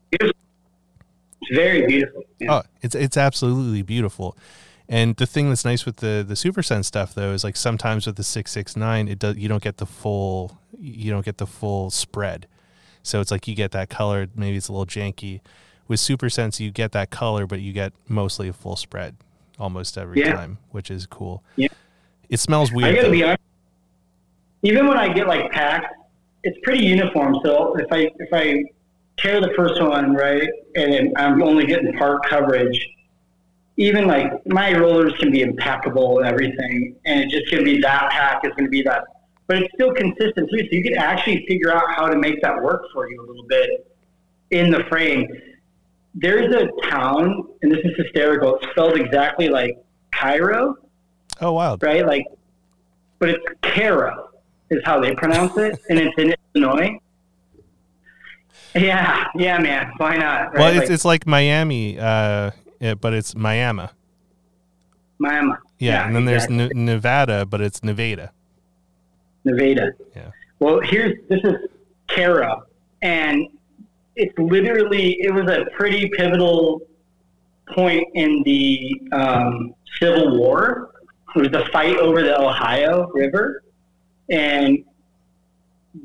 very 1.50 1.86
beautiful. 1.86 2.24
Yeah. 2.38 2.58
Oh, 2.58 2.62
it's 2.82 2.94
it's 2.94 3.16
absolutely 3.16 3.82
beautiful. 3.82 4.36
And 4.88 5.16
the 5.16 5.26
thing 5.26 5.48
that's 5.48 5.64
nice 5.64 5.86
with 5.86 5.96
the 5.96 6.24
the 6.26 6.34
Supersense 6.34 6.84
stuff 6.84 7.14
though 7.14 7.32
is 7.32 7.44
like 7.44 7.56
sometimes 7.56 8.06
with 8.06 8.16
the 8.16 8.24
six 8.24 8.52
six 8.52 8.76
nine 8.76 9.08
it 9.08 9.18
does 9.18 9.36
you 9.36 9.48
don't 9.48 9.62
get 9.62 9.78
the 9.78 9.86
full 9.86 10.58
you 10.78 11.10
don't 11.10 11.24
get 11.24 11.38
the 11.38 11.46
full 11.46 11.90
spread. 11.90 12.46
So 13.02 13.20
it's 13.20 13.30
like 13.30 13.48
you 13.48 13.54
get 13.54 13.70
that 13.72 13.88
color, 13.88 14.28
maybe 14.34 14.56
it's 14.56 14.68
a 14.68 14.72
little 14.72 14.86
janky. 14.86 15.40
With 15.88 16.00
Supersense 16.00 16.60
you 16.60 16.70
get 16.70 16.92
that 16.92 17.10
color, 17.10 17.46
but 17.46 17.60
you 17.60 17.72
get 17.72 17.92
mostly 18.08 18.48
a 18.48 18.52
full 18.52 18.76
spread 18.76 19.16
almost 19.60 19.96
every 19.98 20.18
Yeah. 20.20 20.32
time, 20.32 20.58
which 20.70 20.90
is 20.90 21.06
cool. 21.06 21.44
Yeah. 21.56 21.68
It 22.28 22.40
smells 22.40 22.72
I 22.72 22.74
weird. 22.76 22.94
gotta 22.96 23.06
though. 23.08 23.12
be 23.12 23.22
honest. 23.24 23.40
Even 24.62 24.86
when 24.88 24.96
I 24.96 25.12
get 25.12 25.28
like 25.28 25.50
packed, 25.52 25.94
it's 26.42 26.58
pretty 26.62 26.84
uniform. 26.84 27.36
So 27.44 27.76
if 27.76 27.86
I 27.92 28.10
if 28.18 28.28
I 28.32 28.64
tear 29.18 29.40
the 29.40 29.52
first 29.56 29.80
one 29.80 30.14
right, 30.14 30.48
and 30.74 31.12
I'm 31.16 31.42
only 31.42 31.66
getting 31.66 31.92
part 31.94 32.24
coverage, 32.26 32.88
even 33.76 34.06
like 34.06 34.30
my 34.46 34.72
rollers 34.76 35.12
can 35.18 35.30
be 35.30 35.42
impeccable 35.42 36.18
and 36.18 36.26
everything, 36.26 36.96
and 37.04 37.20
it 37.20 37.28
just 37.30 37.48
can 37.50 37.62
be 37.64 37.78
that 37.80 38.10
pack 38.10 38.44
is 38.44 38.50
going 38.52 38.64
to 38.64 38.70
be 38.70 38.82
that, 38.82 39.04
but 39.46 39.58
it's 39.58 39.72
still 39.74 39.92
consistent 39.92 40.48
too. 40.50 40.58
So 40.60 40.68
you 40.70 40.82
can 40.82 40.96
actually 40.96 41.44
figure 41.46 41.72
out 41.74 41.90
how 41.94 42.06
to 42.08 42.16
make 42.16 42.40
that 42.42 42.62
work 42.62 42.84
for 42.92 43.10
you 43.10 43.20
a 43.20 43.26
little 43.26 43.44
bit 43.46 43.86
in 44.50 44.70
the 44.70 44.84
frame. 44.84 45.26
There's 46.14 46.54
a 46.54 46.68
town, 46.88 47.46
and 47.62 47.70
this 47.70 47.80
is 47.84 47.92
hysterical. 47.96 48.56
It's 48.56 48.70
spelled 48.72 48.98
exactly 48.98 49.48
like 49.48 49.78
Cairo 50.12 50.76
oh 51.40 51.52
wow! 51.52 51.78
right? 51.80 52.06
Like, 52.06 52.26
but 53.18 53.30
it's 53.30 53.44
Caro 53.62 54.30
is 54.70 54.80
how 54.84 55.00
they 55.00 55.14
pronounce 55.14 55.56
it, 55.56 55.78
and 55.88 55.98
it's 55.98 56.16
in 56.18 56.34
Illinois. 56.54 56.98
Yeah, 58.74 59.24
yeah, 59.34 59.58
man. 59.58 59.92
Why 59.96 60.16
not? 60.16 60.52
Right? 60.52 60.58
Well, 60.58 60.68
it's 60.70 60.78
like, 60.80 60.90
it's 60.90 61.04
like 61.04 61.26
Miami, 61.26 61.98
uh, 61.98 62.52
yeah, 62.80 62.94
but 62.94 63.14
it's 63.14 63.34
Miami. 63.34 63.88
Miami. 65.18 65.54
Yeah, 65.78 66.06
and 66.06 66.14
then 66.14 66.24
there's 66.24 66.44
exactly. 66.44 66.70
N- 66.76 66.84
Nevada, 66.84 67.46
but 67.46 67.60
it's 67.60 67.82
Nevada. 67.82 68.32
Nevada. 69.44 69.92
Yeah. 70.14 70.30
Well, 70.58 70.80
here's 70.80 71.16
this 71.28 71.40
is 71.42 71.54
Caro, 72.08 72.64
and 73.02 73.48
it's 74.20 74.38
literally 74.38 75.16
it 75.20 75.32
was 75.32 75.50
a 75.50 75.64
pretty 75.76 76.10
pivotal 76.10 76.82
point 77.74 78.06
in 78.14 78.42
the 78.44 79.00
um, 79.12 79.74
Civil 79.98 80.38
War. 80.38 80.90
It 81.34 81.38
was 81.38 81.48
the 81.50 81.64
fight 81.72 81.96
over 81.96 82.22
the 82.22 82.38
Ohio 82.38 83.08
River, 83.14 83.62
and 84.28 84.84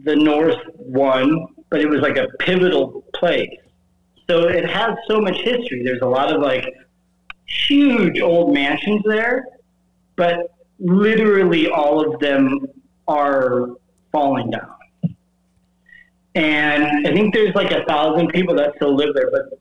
the 0.03 0.15
North 0.15 0.59
won, 0.77 1.47
but 1.69 1.81
it 1.81 1.89
was 1.89 1.99
like 2.01 2.17
a 2.17 2.27
pivotal 2.39 3.03
place. 3.15 3.49
So 4.29 4.47
it 4.47 4.65
has 4.69 4.95
so 5.07 5.19
much 5.19 5.37
history. 5.41 5.83
There's 5.83 6.01
a 6.01 6.07
lot 6.07 6.33
of 6.33 6.41
like 6.41 6.65
huge 7.45 8.21
old 8.21 8.53
mansions 8.53 9.01
there, 9.05 9.45
but 10.15 10.55
literally 10.79 11.69
all 11.69 12.13
of 12.13 12.19
them 12.19 12.65
are 13.07 13.69
falling 14.11 14.51
down. 14.51 14.74
And 16.35 17.07
I 17.07 17.13
think 17.13 17.33
there's 17.33 17.55
like 17.55 17.71
a 17.71 17.85
thousand 17.85 18.27
people 18.27 18.55
that 18.55 18.75
still 18.75 18.93
live 18.93 19.15
there, 19.15 19.31
but 19.31 19.57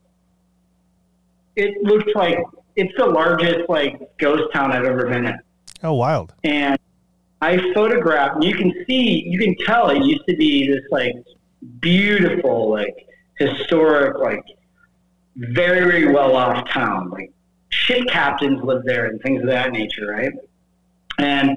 it 1.56 1.82
looks 1.82 2.12
like 2.14 2.38
it's 2.76 2.92
the 2.96 3.06
largest 3.06 3.68
like 3.68 4.00
ghost 4.18 4.52
town 4.52 4.72
I've 4.72 4.84
ever 4.84 5.06
been 5.06 5.26
in. 5.26 5.38
Oh, 5.84 5.94
wild. 5.94 6.34
And 6.42 6.78
I 7.40 7.72
photographed, 7.72 8.42
you 8.42 8.54
can 8.54 8.72
see, 8.86 9.22
you 9.26 9.38
can 9.38 9.54
tell 9.64 9.90
it 9.90 10.02
used 10.02 10.26
to 10.28 10.36
be 10.36 10.66
this 10.66 10.82
like 10.90 11.14
beautiful, 11.80 12.70
like 12.70 13.06
historic, 13.38 14.18
like 14.18 14.42
very, 15.36 15.80
very 15.80 16.12
well 16.12 16.34
off 16.34 16.68
town. 16.70 17.10
Like 17.10 17.30
ship 17.68 18.08
captains 18.08 18.62
lived 18.64 18.86
there 18.86 19.06
and 19.06 19.20
things 19.22 19.42
of 19.42 19.48
that 19.48 19.72
nature, 19.72 20.08
right? 20.08 20.32
And 21.18 21.56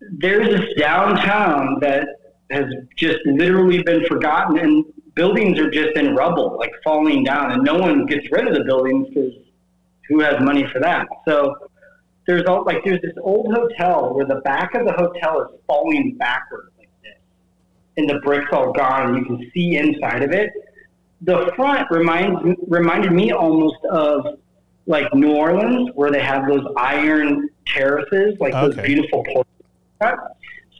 there's 0.00 0.48
this 0.48 0.74
downtown 0.78 1.78
that 1.80 2.08
has 2.50 2.66
just 2.96 3.18
literally 3.26 3.82
been 3.82 4.04
forgotten 4.06 4.58
and 4.58 4.84
buildings 5.14 5.58
are 5.58 5.70
just 5.70 5.96
in 5.96 6.14
rubble, 6.14 6.56
like 6.58 6.72
falling 6.82 7.24
down, 7.24 7.52
and 7.52 7.62
no 7.62 7.76
one 7.78 8.06
gets 8.06 8.26
rid 8.30 8.46
of 8.46 8.54
the 8.54 8.64
buildings 8.64 9.08
because 9.08 9.32
who 10.08 10.20
has 10.20 10.40
money 10.40 10.66
for 10.72 10.80
that? 10.80 11.06
So 11.26 11.54
there's 12.26 12.44
all 12.44 12.64
like 12.64 12.84
there's 12.84 13.00
this 13.02 13.14
old 13.22 13.52
hotel 13.54 14.14
where 14.14 14.26
the 14.26 14.40
back 14.42 14.74
of 14.74 14.86
the 14.86 14.92
hotel 14.92 15.42
is 15.42 15.48
falling 15.66 16.16
backwards 16.16 16.70
like 16.78 16.88
this, 17.02 17.18
and 17.96 18.08
the 18.08 18.20
bricks 18.20 18.48
all 18.52 18.72
gone, 18.72 19.08
and 19.08 19.18
you 19.18 19.24
can 19.24 19.50
see 19.52 19.76
inside 19.76 20.22
of 20.22 20.32
it. 20.32 20.50
The 21.22 21.52
front 21.54 21.90
reminds 21.90 22.58
reminded 22.66 23.12
me 23.12 23.32
almost 23.32 23.84
of 23.90 24.38
like 24.86 25.12
New 25.14 25.36
Orleans, 25.36 25.90
where 25.94 26.10
they 26.10 26.22
have 26.22 26.48
those 26.48 26.66
iron 26.76 27.48
terraces, 27.66 28.36
like 28.40 28.52
those 28.52 28.74
beautiful 28.76 29.22
portraits. 29.24 29.50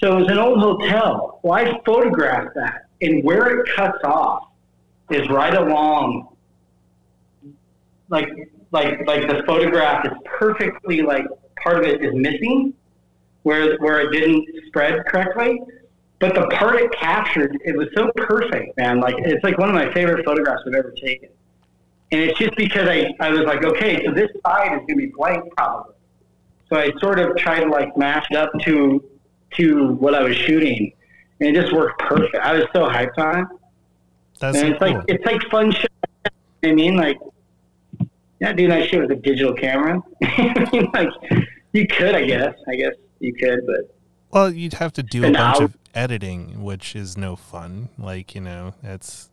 So 0.00 0.16
it 0.16 0.22
was 0.22 0.30
an 0.30 0.38
old 0.38 0.58
hotel. 0.60 1.40
Well, 1.42 1.52
I 1.52 1.78
photographed 1.84 2.54
that, 2.54 2.86
and 3.02 3.22
where 3.22 3.60
it 3.60 3.68
cuts 3.76 3.98
off 4.02 4.48
is 5.10 5.28
right 5.28 5.54
along, 5.54 6.28
like 8.08 8.28
like 8.72 9.06
like 9.06 9.28
the 9.28 9.42
photograph 9.46 10.06
is 10.06 10.12
perfectly 10.24 11.02
like 11.02 11.26
part 11.62 11.78
of 11.78 11.84
it 11.84 12.02
is 12.02 12.14
missing, 12.14 12.72
where 13.42 13.76
where 13.78 14.00
it 14.00 14.10
didn't 14.10 14.46
spread 14.68 15.04
correctly. 15.06 15.60
But 16.18 16.34
the 16.34 16.46
part 16.48 16.76
it 16.76 16.92
captured, 16.92 17.58
it 17.64 17.76
was 17.76 17.88
so 17.94 18.10
perfect, 18.16 18.76
man. 18.78 19.00
Like 19.00 19.14
it's 19.18 19.42
like 19.44 19.58
one 19.58 19.68
of 19.68 19.74
my 19.74 19.92
favorite 19.92 20.24
photographs 20.24 20.62
I've 20.66 20.74
ever 20.74 20.92
taken. 20.92 21.30
And 22.12 22.20
it's 22.20 22.38
just 22.38 22.56
because 22.56 22.88
I, 22.88 23.14
I 23.20 23.30
was 23.30 23.42
like, 23.42 23.64
okay, 23.64 24.04
so 24.04 24.12
this 24.12 24.30
side 24.44 24.72
is 24.72 24.80
gonna 24.80 24.96
be 24.96 25.12
blank 25.16 25.44
probably. 25.56 25.94
So 26.68 26.78
I 26.78 26.90
sort 27.00 27.18
of 27.18 27.36
tried 27.36 27.60
to 27.60 27.68
like 27.68 27.96
match 27.96 28.26
it 28.30 28.36
up 28.36 28.50
to 28.64 29.09
to 29.56 29.92
what 29.94 30.14
I 30.14 30.22
was 30.22 30.36
shooting, 30.36 30.92
and 31.40 31.48
it 31.56 31.60
just 31.60 31.72
worked 31.72 32.00
perfect. 32.00 32.36
I 32.36 32.54
was 32.54 32.64
so 32.72 32.84
hyped 32.88 33.18
on 33.18 33.40
it, 33.40 33.46
That's 34.38 34.58
and 34.58 34.66
so 34.66 34.72
it's 34.72 34.78
cool. 34.78 34.94
like 34.94 35.04
it's 35.08 35.26
like 35.26 35.42
fun 35.50 35.72
shit. 35.72 35.90
You 36.04 36.10
know 36.26 36.30
what 36.60 36.68
I 36.70 36.74
mean, 36.74 36.96
like, 36.96 37.18
yeah, 38.40 38.52
do 38.52 38.68
that 38.68 38.88
shit 38.88 39.00
with 39.00 39.10
a 39.10 39.16
digital 39.16 39.54
camera. 39.54 40.00
I 40.22 40.68
mean, 40.72 40.90
like, 40.92 41.08
you 41.72 41.86
could, 41.86 42.14
I 42.14 42.24
guess, 42.24 42.54
I 42.68 42.76
guess 42.76 42.94
you 43.18 43.32
could, 43.34 43.66
but 43.66 43.94
well, 44.30 44.52
you'd 44.52 44.74
have 44.74 44.92
to 44.94 45.02
do 45.02 45.20
a 45.20 45.32
bunch 45.32 45.58
now- 45.58 45.64
of 45.64 45.76
editing, 45.94 46.62
which 46.62 46.94
is 46.94 47.16
no 47.16 47.34
fun. 47.36 47.88
Like, 47.98 48.34
you 48.34 48.40
know, 48.40 48.74
that's 48.82 49.28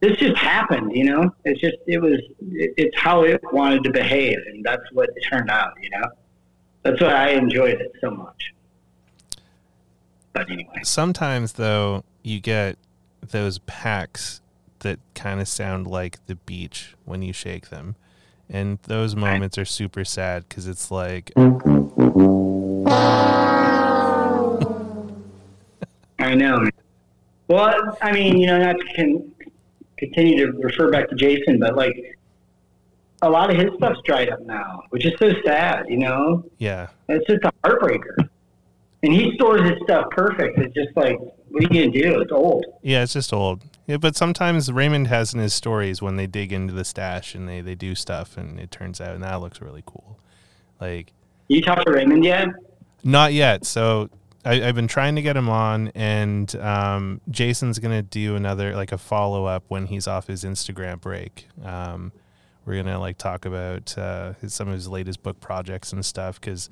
this 0.00 0.16
just 0.18 0.36
happened. 0.36 0.92
You 0.96 1.04
know, 1.04 1.34
it's 1.44 1.60
just 1.60 1.76
it 1.86 1.98
was 2.00 2.18
it, 2.52 2.74
it's 2.76 2.98
how 2.98 3.22
it 3.24 3.40
wanted 3.52 3.84
to 3.84 3.90
behave, 3.90 4.38
and 4.46 4.64
that's 4.64 4.82
what 4.92 5.10
it 5.14 5.22
turned 5.30 5.50
out. 5.50 5.72
You 5.80 5.90
know, 5.90 6.08
that's 6.82 7.00
why 7.00 7.08
I 7.12 7.28
enjoyed 7.30 7.80
it 7.80 7.92
so 8.00 8.10
much. 8.10 8.52
But 10.32 10.50
anyway, 10.50 10.80
sometimes 10.82 11.54
though 11.54 12.04
you 12.22 12.40
get 12.40 12.78
those 13.20 13.58
packs 13.60 14.40
that 14.80 14.98
kind 15.14 15.40
of 15.40 15.46
sound 15.46 15.86
like 15.86 16.24
the 16.26 16.34
beach 16.34 16.94
when 17.04 17.22
you 17.22 17.32
shake 17.32 17.68
them 17.68 17.94
and 18.52 18.78
those 18.82 19.16
moments 19.16 19.56
are 19.56 19.64
super 19.64 20.04
sad 20.04 20.46
because 20.48 20.68
it's 20.68 20.90
like 20.90 21.32
I 26.18 26.34
know. 26.34 26.68
Well, 27.48 27.96
I 28.00 28.12
mean, 28.12 28.36
you 28.38 28.46
know, 28.46 28.58
not 28.58 28.76
to 28.78 28.94
con- 28.94 29.32
continue 29.96 30.46
to 30.46 30.52
refer 30.58 30.90
back 30.90 31.08
to 31.08 31.14
Jason, 31.16 31.58
but 31.58 31.76
like 31.76 32.18
a 33.22 33.30
lot 33.30 33.50
of 33.50 33.56
his 33.56 33.70
stuff's 33.76 34.00
dried 34.04 34.30
up 34.30 34.40
now, 34.42 34.82
which 34.90 35.04
is 35.06 35.12
so 35.18 35.32
sad. 35.44 35.86
You 35.88 35.98
know, 35.98 36.44
yeah 36.58 36.88
it's 37.08 37.26
just 37.26 37.44
a 37.44 37.52
heartbreaker. 37.64 38.28
And 39.02 39.12
he 39.12 39.32
stores 39.34 39.68
his 39.68 39.78
stuff 39.84 40.06
perfect. 40.10 40.58
It's 40.58 40.74
just 40.74 40.96
like, 40.96 41.18
what 41.18 41.64
are 41.64 41.74
you 41.74 41.88
gonna 41.90 41.90
do? 41.90 42.20
It's 42.20 42.32
old. 42.32 42.64
yeah 42.82 43.02
it's 43.02 43.12
just 43.12 43.32
old 43.32 43.62
yeah, 43.86 43.96
but 43.98 44.16
sometimes 44.16 44.70
raymond 44.72 45.08
has 45.08 45.34
in 45.34 45.40
his 45.40 45.52
stories 45.52 46.00
when 46.00 46.16
they 46.16 46.26
dig 46.26 46.52
into 46.52 46.72
the 46.72 46.84
stash 46.84 47.34
and 47.34 47.48
they, 47.48 47.60
they 47.60 47.74
do 47.74 47.94
stuff 47.94 48.36
and 48.38 48.58
it 48.58 48.70
turns 48.70 49.00
out 49.00 49.14
and 49.14 49.22
that 49.22 49.40
looks 49.40 49.60
really 49.60 49.82
cool 49.84 50.18
like 50.80 51.12
You 51.48 51.60
talked 51.60 51.84
to 51.86 51.92
Raymond 51.92 52.24
yet? 52.24 52.48
Not 53.04 53.32
yet. 53.34 53.66
So 53.66 54.08
I, 54.44 54.66
I've 54.66 54.74
been 54.74 54.88
trying 54.88 55.14
to 55.16 55.22
get 55.22 55.36
him 55.36 55.48
on, 55.48 55.88
and 55.94 56.54
um, 56.56 57.20
Jason's 57.30 57.78
gonna 57.78 58.02
do 58.02 58.34
another 58.36 58.74
like 58.74 58.92
a 58.92 58.98
follow 58.98 59.44
up 59.44 59.64
when 59.68 59.86
he's 59.86 60.06
off 60.08 60.26
his 60.26 60.44
Instagram 60.44 61.00
break. 61.00 61.46
Um, 61.64 62.12
we're 62.64 62.82
gonna 62.82 62.98
like 62.98 63.18
talk 63.18 63.44
about 63.44 63.96
uh, 63.96 64.32
his, 64.40 64.54
some 64.54 64.68
of 64.68 64.74
his 64.74 64.88
latest 64.88 65.22
book 65.22 65.40
projects 65.40 65.92
and 65.92 66.04
stuff. 66.04 66.40
Because 66.40 66.70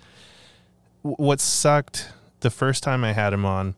what 1.02 1.40
sucked 1.40 2.10
the 2.40 2.50
first 2.50 2.83
time 2.83 3.05
I 3.05 3.12
had 3.12 3.33
him 3.33 3.44
on, 3.44 3.74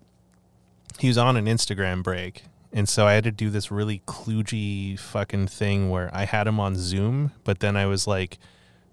he 0.99 1.09
was 1.09 1.19
on 1.19 1.37
an 1.37 1.47
Instagram 1.47 2.03
break. 2.03 2.45
And 2.73 2.89
so 2.89 3.07
I 3.07 3.13
had 3.13 3.25
to 3.25 3.31
do 3.31 3.51
this 3.51 3.71
really 3.71 4.03
kludgy 4.07 4.99
fucking 4.99 5.49
thing 5.49 5.91
where 5.91 6.11
I 6.13 6.25
had 6.25 6.47
him 6.47 6.59
on 6.59 6.77
Zoom, 6.77 7.33
but 7.45 7.61
then 7.61 7.77
I 7.77 7.87
was 7.87 8.07
like 8.07 8.39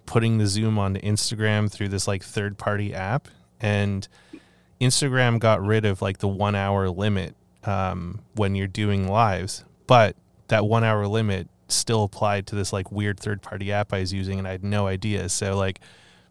putting 0.06 0.38
the 0.38 0.48
Zoom 0.48 0.78
onto 0.78 1.00
Instagram 1.00 1.72
through 1.72 1.90
this 1.90 2.08
like 2.08 2.24
third 2.24 2.58
party 2.58 2.94
app. 2.94 3.30
And 3.62 4.08
Instagram 4.82 5.40
got 5.40 5.64
rid 5.64 5.86
of 5.86 6.02
like 6.02 6.18
the 6.18 6.28
one 6.28 6.56
hour 6.56 6.90
limit 6.90 7.36
um, 7.64 8.22
when 8.36 8.56
you're 8.56 8.68
doing 8.68 9.08
lives, 9.08 9.64
but 9.88 10.16
that 10.48 10.66
one 10.66 10.84
hour 10.84 11.08
limit 11.08 11.48
still 11.68 12.04
applied 12.04 12.48
to 12.48 12.56
this 12.56 12.74
like 12.74 12.92
weird 12.92 13.20
third 13.20 13.42
party 13.42 13.72
app 13.72 13.94
I 13.94 14.00
was 14.00 14.14
using, 14.14 14.40
and 14.40 14.48
I 14.48 14.52
had 14.52 14.64
no 14.64 14.88
idea. 14.88 15.30
So 15.30 15.56
like 15.58 15.80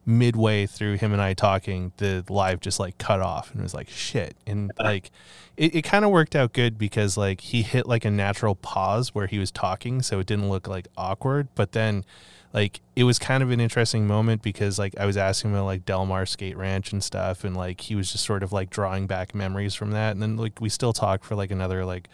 midway 0.09 0.64
through 0.64 0.97
him 0.97 1.12
and 1.12 1.21
I 1.21 1.35
talking, 1.35 1.92
the 1.99 2.25
live 2.31 2.61
just 2.61 2.81
like 2.81 2.97
cut 2.97 3.21
off 3.21 3.51
and 3.51 3.61
it 3.61 3.62
was 3.62 3.75
like 3.75 3.90
shit. 3.90 4.35
And 4.47 4.73
like 4.79 5.11
it, 5.59 5.75
it 5.75 5.83
kind 5.83 6.03
of 6.03 6.11
worked 6.11 6.35
out 6.35 6.55
good 6.55 6.79
because 6.79 7.18
like 7.18 7.42
he 7.42 7.61
hit 7.61 7.87
like 7.87 8.07
a 8.07 8.11
natural 8.11 8.55
pause 8.55 9.14
where 9.14 9.27
he 9.27 9.38
was 9.38 9.51
talking, 9.51 10.01
so 10.01 10.18
it 10.18 10.27
didn't 10.27 10.49
look 10.49 10.66
like 10.66 10.88
awkward. 10.97 11.49
But 11.55 11.73
then 11.73 12.07
like 12.55 12.81
it 12.97 13.05
was 13.05 13.18
kind 13.18 13.42
of 13.42 13.51
an 13.51 13.61
interesting 13.61 14.07
moment 14.07 14.40
because 14.40 14.79
like 14.79 14.99
I 14.99 15.05
was 15.05 15.18
asking 15.18 15.51
him 15.51 15.57
about 15.57 15.66
like 15.66 15.85
Del 15.85 16.07
Mar 16.07 16.25
Skate 16.25 16.57
Ranch 16.57 16.90
and 16.90 17.05
stuff, 17.05 17.44
and 17.44 17.55
like 17.55 17.83
he 17.83 17.94
was 17.94 18.11
just 18.11 18.25
sort 18.25 18.42
of 18.42 18.51
like 18.51 18.71
drawing 18.71 19.07
back 19.07 19.35
memories 19.35 19.75
from 19.75 19.90
that. 19.90 20.12
And 20.12 20.23
then 20.23 20.38
like 20.38 20.59
we 20.59 20.71
still 20.71 20.94
talked 20.94 21.27
for 21.27 21.37
like 21.37 21.51
another 21.51 21.85
like 21.85 22.09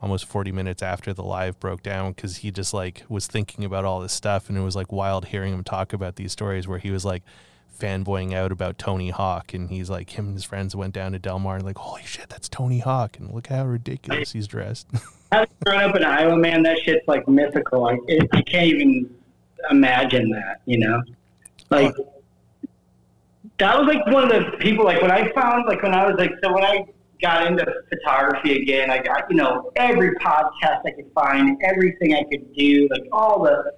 almost 0.00 0.26
40 0.26 0.52
minutes 0.52 0.82
after 0.82 1.12
the 1.14 1.22
live 1.22 1.58
broke 1.58 1.82
down 1.82 2.12
because 2.12 2.38
he 2.38 2.50
just 2.50 2.74
like 2.74 3.04
was 3.08 3.26
thinking 3.26 3.64
about 3.64 3.84
all 3.84 4.00
this 4.00 4.12
stuff 4.12 4.48
and 4.48 4.58
it 4.58 4.60
was 4.60 4.76
like 4.76 4.92
wild 4.92 5.26
hearing 5.26 5.54
him 5.54 5.64
talk 5.64 5.92
about 5.92 6.16
these 6.16 6.32
stories 6.32 6.68
where 6.68 6.78
he 6.78 6.90
was 6.90 7.04
like 7.04 7.22
fanboying 7.78 8.34
out 8.34 8.52
about 8.52 8.78
Tony 8.78 9.10
Hawk 9.10 9.54
and 9.54 9.70
he's 9.70 9.90
like 9.90 10.18
him 10.18 10.26
and 10.26 10.34
his 10.34 10.44
friends 10.44 10.74
went 10.74 10.94
down 10.94 11.12
to 11.12 11.18
Del 11.18 11.38
Mar 11.38 11.56
and 11.56 11.64
like 11.64 11.78
holy 11.78 12.02
shit 12.04 12.28
that's 12.28 12.48
Tony 12.48 12.80
Hawk 12.80 13.18
and 13.18 13.32
look 13.32 13.46
how 13.48 13.64
ridiculous 13.64 14.32
he's 14.32 14.46
dressed. 14.46 14.86
Having 15.32 15.54
grown 15.64 15.82
up 15.82 15.96
in 15.96 16.04
Iowa, 16.04 16.36
man, 16.36 16.62
that 16.62 16.78
shit's 16.84 17.06
like 17.08 17.26
mythical. 17.26 17.82
Like 17.82 17.98
it, 18.06 18.28
I 18.32 18.42
can't 18.42 18.66
even 18.66 19.14
imagine 19.70 20.30
that. 20.30 20.60
You 20.66 20.78
know, 20.78 21.02
like 21.70 21.94
that 23.58 23.78
was 23.78 23.88
like 23.92 24.06
one 24.06 24.24
of 24.24 24.30
the 24.30 24.56
people. 24.58 24.84
Like 24.84 25.02
when 25.02 25.10
I 25.10 25.32
found, 25.32 25.66
like 25.66 25.82
when 25.82 25.94
I 25.94 26.06
was 26.06 26.16
like, 26.16 26.32
so 26.42 26.52
when 26.52 26.64
I 26.64 26.86
got 27.20 27.46
into 27.46 27.64
photography 27.88 28.62
again, 28.62 28.90
I 28.90 29.02
got 29.02 29.30
you 29.30 29.36
know 29.36 29.70
every 29.76 30.14
podcast 30.16 30.80
I 30.86 30.90
could 30.90 31.10
find, 31.14 31.60
everything 31.64 32.14
I 32.14 32.24
could 32.30 32.54
do, 32.54 32.88
like 32.90 33.04
all 33.12 33.42
the. 33.42 33.72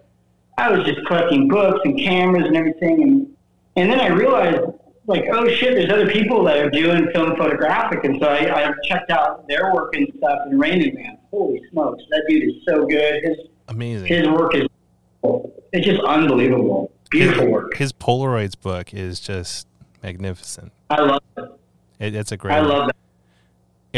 I 0.56 0.70
was 0.70 0.84
just 0.84 1.06
collecting 1.06 1.46
books 1.46 1.78
and 1.84 1.98
cameras 1.98 2.44
and 2.46 2.56
everything, 2.56 3.02
and 3.02 3.36
and 3.76 3.90
then 3.90 4.00
I 4.00 4.08
realized 4.08 4.60
like, 5.06 5.24
oh 5.32 5.48
shit, 5.48 5.74
there's 5.74 5.90
other 5.90 6.10
people 6.10 6.44
that 6.44 6.58
are 6.58 6.70
doing 6.70 7.08
film 7.14 7.34
photographic, 7.36 8.04
and 8.04 8.20
so 8.20 8.28
I, 8.28 8.66
I 8.66 8.72
checked 8.84 9.10
out 9.10 9.48
their 9.48 9.72
work 9.72 9.96
and 9.96 10.06
stuff. 10.18 10.40
And 10.44 10.60
Raymond, 10.60 10.94
man, 10.94 11.18
holy 11.30 11.62
smokes, 11.72 12.02
that 12.10 12.24
dude 12.28 12.42
is 12.44 12.62
so 12.68 12.86
good. 12.86 13.22
His 13.24 13.36
Amazing. 13.68 14.06
his 14.06 14.28
work 14.28 14.54
is 14.54 14.66
it's 15.72 15.86
just 15.86 16.00
unbelievable, 16.02 16.92
beautiful 17.10 17.44
his, 17.44 17.52
work. 17.52 17.76
His 17.76 17.92
Polaroids 17.92 18.58
book 18.60 18.92
is 18.92 19.20
just 19.20 19.66
magnificent. 20.02 20.72
I 20.90 21.00
love 21.02 21.22
it. 21.36 21.44
It, 21.98 22.14
it's 22.14 22.32
a 22.32 22.36
great. 22.36 22.54
I 22.54 22.60
love 22.60 22.88
that. 22.88 22.96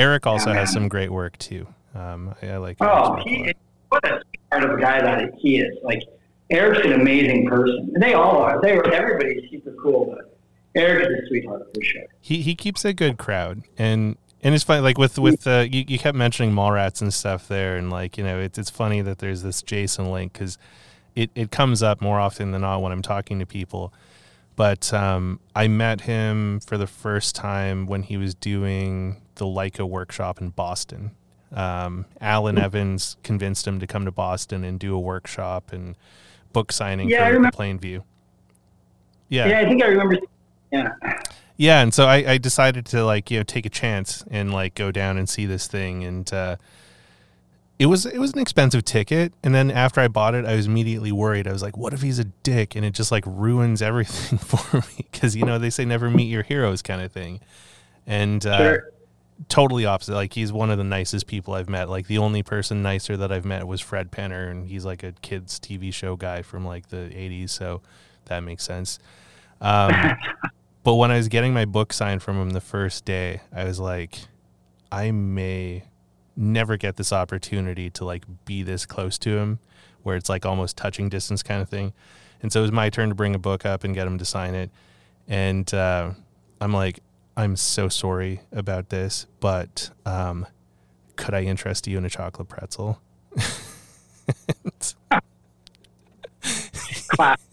Eric 0.01 0.27
also 0.27 0.51
Yeah, 0.51 0.61
has 0.61 0.73
some 0.73 0.89
great 0.89 1.11
work 1.11 1.37
too. 1.39 1.67
Um, 1.95 2.35
I, 2.43 2.49
I 2.49 2.57
like. 2.57 2.77
Oh, 2.81 3.17
he 3.25 3.53
what 3.89 4.05
a 4.05 4.23
part 4.51 4.65
of 4.65 4.79
a 4.79 4.81
guy 4.81 5.01
that 5.01 5.35
he 5.39 5.61
is. 5.61 5.77
Like 5.83 6.03
Eric's 6.51 6.85
an 6.87 6.93
amazing 6.93 7.49
person. 7.49 7.91
And 7.95 8.03
they 8.03 8.15
all 8.15 8.39
are. 8.39 8.61
They 8.61 8.75
were 8.75 8.93
everybody's 8.93 9.51
super 9.51 9.75
cool, 9.83 10.15
but 10.17 10.37
Eric 10.75 11.09
is 11.09 11.25
a 11.25 11.27
sweetheart 11.29 11.63
for 11.75 11.83
sure. 11.83 12.03
he 12.21 12.43
he 12.43 12.55
keeps 12.55 12.85
a 12.85 12.93
good 12.93 13.19
crowd 13.19 13.63
and 13.77 14.17
and 14.43 14.55
it's 14.55 14.65
funny 14.65 14.81
like 14.81 14.97
with 14.99 15.19
with 15.19 15.47
uh, 15.47 15.67
you, 15.71 15.85
you 15.87 15.99
kept 15.99 16.17
mentioning 16.17 16.55
Mallrats 16.55 17.03
and 17.03 17.13
stuff 17.13 17.49
there 17.49 17.77
and 17.77 17.91
like 17.91 18.17
you 18.17 18.25
know 18.25 18.39
it's 18.39 18.57
it's 18.59 18.71
funny 18.71 19.03
that 19.03 19.19
there's 19.19 19.43
this 19.43 19.63
Jason 19.63 20.11
link 20.13 20.33
because 20.33 20.57
it 21.17 21.31
it 21.35 21.51
comes 21.51 21.83
up 21.83 22.01
more 22.01 22.21
often 22.21 22.53
than 22.53 22.61
not 22.63 22.81
when 22.83 22.93
I'm 22.93 23.03
talking 23.03 23.39
to 23.41 23.47
people 23.47 23.93
but 24.57 24.93
um, 24.93 25.41
I 25.57 25.69
met 25.69 26.03
him 26.03 26.61
for 26.61 26.77
the 26.77 26.87
first 26.87 27.35
time 27.35 27.87
when 27.87 28.03
he 28.03 28.17
was 28.17 28.35
doing 28.35 29.17
the 29.41 29.47
Leica 29.47 29.89
workshop 29.89 30.41
in 30.41 30.51
Boston. 30.51 31.11
Um, 31.53 32.05
Alan 32.21 32.59
Evans 32.59 33.17
convinced 33.25 33.67
him 33.67 33.81
to 33.81 33.87
come 33.89 34.05
to 34.05 34.13
Boston 34.13 34.63
and 34.63 34.79
do 34.79 34.95
a 34.95 35.01
workshop 35.01 35.73
and 35.73 35.97
book 36.53 36.71
signing 36.71 37.09
Yeah, 37.09 37.27
for 37.27 37.33
remember- 37.35 37.57
Plainview. 37.57 38.05
Yeah. 39.29 39.49
Yeah, 39.49 39.59
I 39.61 39.65
think 39.65 39.83
I 39.83 39.87
remember. 39.87 40.17
Yeah, 40.71 40.89
Yeah, 41.57 41.83
and 41.83 41.93
so 41.93 42.07
I, 42.07 42.33
I 42.33 42.39
decided 42.39 42.87
to 42.87 43.05
like 43.05 43.31
you 43.31 43.39
know 43.39 43.43
take 43.43 43.67
a 43.67 43.71
chance 43.71 44.23
and 44.31 44.53
like 44.53 44.75
go 44.77 44.93
down 44.93 45.17
and 45.19 45.29
see 45.29 45.47
this 45.47 45.67
thing, 45.67 46.05
and 46.05 46.33
uh, 46.33 46.57
it 47.79 47.87
was 47.87 48.07
it 48.07 48.19
was 48.19 48.33
an 48.33 48.39
expensive 48.39 48.85
ticket. 48.85 49.33
And 49.43 49.55
then 49.55 49.71
after 49.71 50.01
I 50.01 50.09
bought 50.09 50.35
it, 50.35 50.45
I 50.45 50.55
was 50.55 50.67
immediately 50.67 51.13
worried. 51.13 51.49
I 51.49 51.53
was 51.53 51.63
like, 51.63 51.77
what 51.77 51.93
if 51.93 52.03
he's 52.03 52.19
a 52.21 52.25
dick 52.25 52.77
and 52.77 52.85
it 52.85 52.93
just 52.95 53.11
like 53.11 53.25
ruins 53.27 53.83
everything 53.91 54.39
for 54.39 54.77
me? 54.79 55.07
Because 55.11 55.35
you 55.37 55.45
know 55.45 55.59
they 55.59 55.71
say 55.71 55.85
never 55.85 56.09
meet 56.11 56.27
your 56.31 56.43
heroes 56.45 56.83
kind 56.83 57.01
of 57.03 57.11
thing, 57.11 57.41
and 58.07 58.45
uh, 58.47 58.59
Sure. 58.59 58.91
Totally 59.49 59.87
opposite. 59.87 60.15
Like 60.15 60.33
he's 60.33 60.53
one 60.53 60.71
of 60.71 60.79
the 60.79 60.85
nicest 60.85 61.27
people 61.27 61.55
I've 61.55 61.69
met. 61.69 61.89
Like 61.89 62.07
the 62.07 62.19
only 62.19 62.43
person 62.43 62.83
nicer 62.83 63.17
that 63.17 63.33
I've 63.33 63.45
met 63.45 63.67
was 63.67 63.81
Fred 63.81 64.11
Penner, 64.11 64.51
and 64.51 64.67
he's 64.67 64.85
like 64.85 65.03
a 65.03 65.13
kids 65.23 65.59
TV 65.59 65.93
show 65.93 66.17
guy 66.17 66.43
from 66.43 66.65
like 66.65 66.89
the 66.89 66.97
'80s, 66.97 67.51
so 67.51 67.83
that 68.27 68.41
makes 68.41 68.65
sense. 68.65 68.99
Um, 69.61 69.93
but 70.85 70.95
when 70.95 71.11
I 71.11 71.17
was 71.17 71.29
getting 71.29 71.53
my 71.53 71.65
book 71.65 71.93
signed 71.93 72.23
from 72.23 72.41
him 72.41 72.51
the 72.51 72.61
first 72.61 73.05
day, 73.05 73.41
I 73.55 73.65
was 73.65 73.81
like, 73.81 74.19
I 74.93 75.11
may 75.11 75.85
never 76.37 76.77
get 76.77 76.97
this 76.97 77.13
opportunity 77.13 77.91
to 77.91 78.05
like 78.05 78.25
be 78.45 78.63
this 78.63 78.87
close 78.87 79.19
to 79.19 79.39
him, 79.39 79.59
where 80.03 80.17
it's 80.17 80.29
like 80.29 80.47
almost 80.47 80.77
touching 80.77 81.09
distance 81.09 81.43
kind 81.43 81.61
of 81.61 81.69
thing. 81.69 81.93
And 82.43 82.53
so 82.53 82.61
it 82.61 82.63
was 82.63 82.73
my 82.73 82.89
turn 82.89 83.11
to 83.11 83.15
bring 83.15 83.35
a 83.35 83.39
book 83.39 83.67
up 83.67 83.85
and 83.85 83.95
get 83.95 84.07
him 84.07 84.19
to 84.19 84.25
sign 84.25 84.55
it. 84.55 84.71
And 85.29 85.73
uh, 85.75 86.13
I'm 86.61 86.73
like, 86.73 87.01
I'm 87.37 87.57
so 87.57 87.89
sorry 87.89 88.41
about 88.53 88.91
this, 88.91 89.27
but 89.41 89.91
um, 90.05 90.47
could 91.17 91.35
I 91.35 91.43
interest 91.43 91.87
you 91.87 91.99
in 91.99 92.05
a 92.05 92.11
chocolate 92.11 92.49
pretzel? 92.49 93.01
classic, 97.09 97.47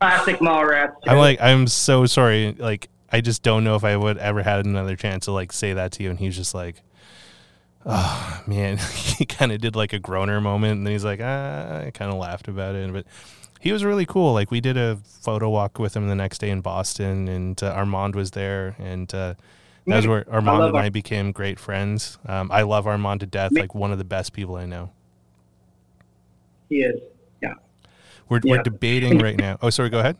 classic 0.00 0.36
Mallrats. 0.38 0.94
I'm 1.06 1.18
like, 1.18 1.40
I'm 1.40 1.66
so 1.66 2.06
sorry. 2.06 2.54
Like, 2.58 2.88
I 3.10 3.20
just 3.20 3.42
don't 3.42 3.64
know 3.64 3.76
if 3.76 3.84
I 3.84 3.96
would 3.96 4.18
ever 4.18 4.42
had 4.42 4.64
another 4.66 4.96
chance 4.96 5.26
to 5.26 5.32
like 5.32 5.52
say 5.52 5.72
that 5.72 5.92
to 5.92 6.02
you. 6.02 6.10
And 6.10 6.18
he's 6.18 6.36
just 6.36 6.54
like, 6.54 6.82
oh 7.84 8.42
man, 8.46 8.78
he 8.92 9.24
kind 9.24 9.52
of 9.52 9.60
did 9.60 9.76
like 9.76 9.92
a 9.92 9.98
groaner 9.98 10.40
moment, 10.40 10.78
and 10.78 10.86
then 10.86 10.92
he's 10.92 11.04
like, 11.04 11.20
ah, 11.22 11.84
I 11.86 11.90
kind 11.92 12.10
of 12.12 12.18
laughed 12.18 12.48
about 12.48 12.74
it, 12.74 12.92
but. 12.92 13.06
He 13.66 13.72
was 13.72 13.84
really 13.84 14.06
cool. 14.06 14.32
Like 14.32 14.52
we 14.52 14.60
did 14.60 14.76
a 14.76 14.94
photo 15.04 15.50
walk 15.50 15.80
with 15.80 15.96
him 15.96 16.06
the 16.06 16.14
next 16.14 16.38
day 16.38 16.50
in 16.50 16.60
Boston, 16.60 17.26
and 17.26 17.60
uh, 17.60 17.72
Armand 17.72 18.14
was 18.14 18.30
there, 18.30 18.76
and 18.78 19.12
uh, 19.12 19.34
that 19.88 19.96
was 19.96 20.06
where 20.06 20.24
Armand 20.30 20.60
love 20.60 20.68
and 20.68 20.84
I 20.84 20.88
became 20.88 21.32
great 21.32 21.58
friends. 21.58 22.16
Um, 22.26 22.48
I 22.52 22.62
love 22.62 22.86
Armand 22.86 23.18
to 23.22 23.26
death. 23.26 23.50
Like 23.50 23.74
one 23.74 23.90
of 23.90 23.98
the 23.98 24.04
best 24.04 24.32
people 24.32 24.54
I 24.54 24.66
know. 24.66 24.92
he 26.68 26.82
is. 26.82 27.00
Yeah. 27.42 27.54
We're, 28.28 28.38
we're 28.44 28.62
debating 28.62 29.18
right 29.18 29.36
now. 29.36 29.58
Oh, 29.60 29.70
sorry. 29.70 29.90
Go 29.90 29.98
ahead. 29.98 30.16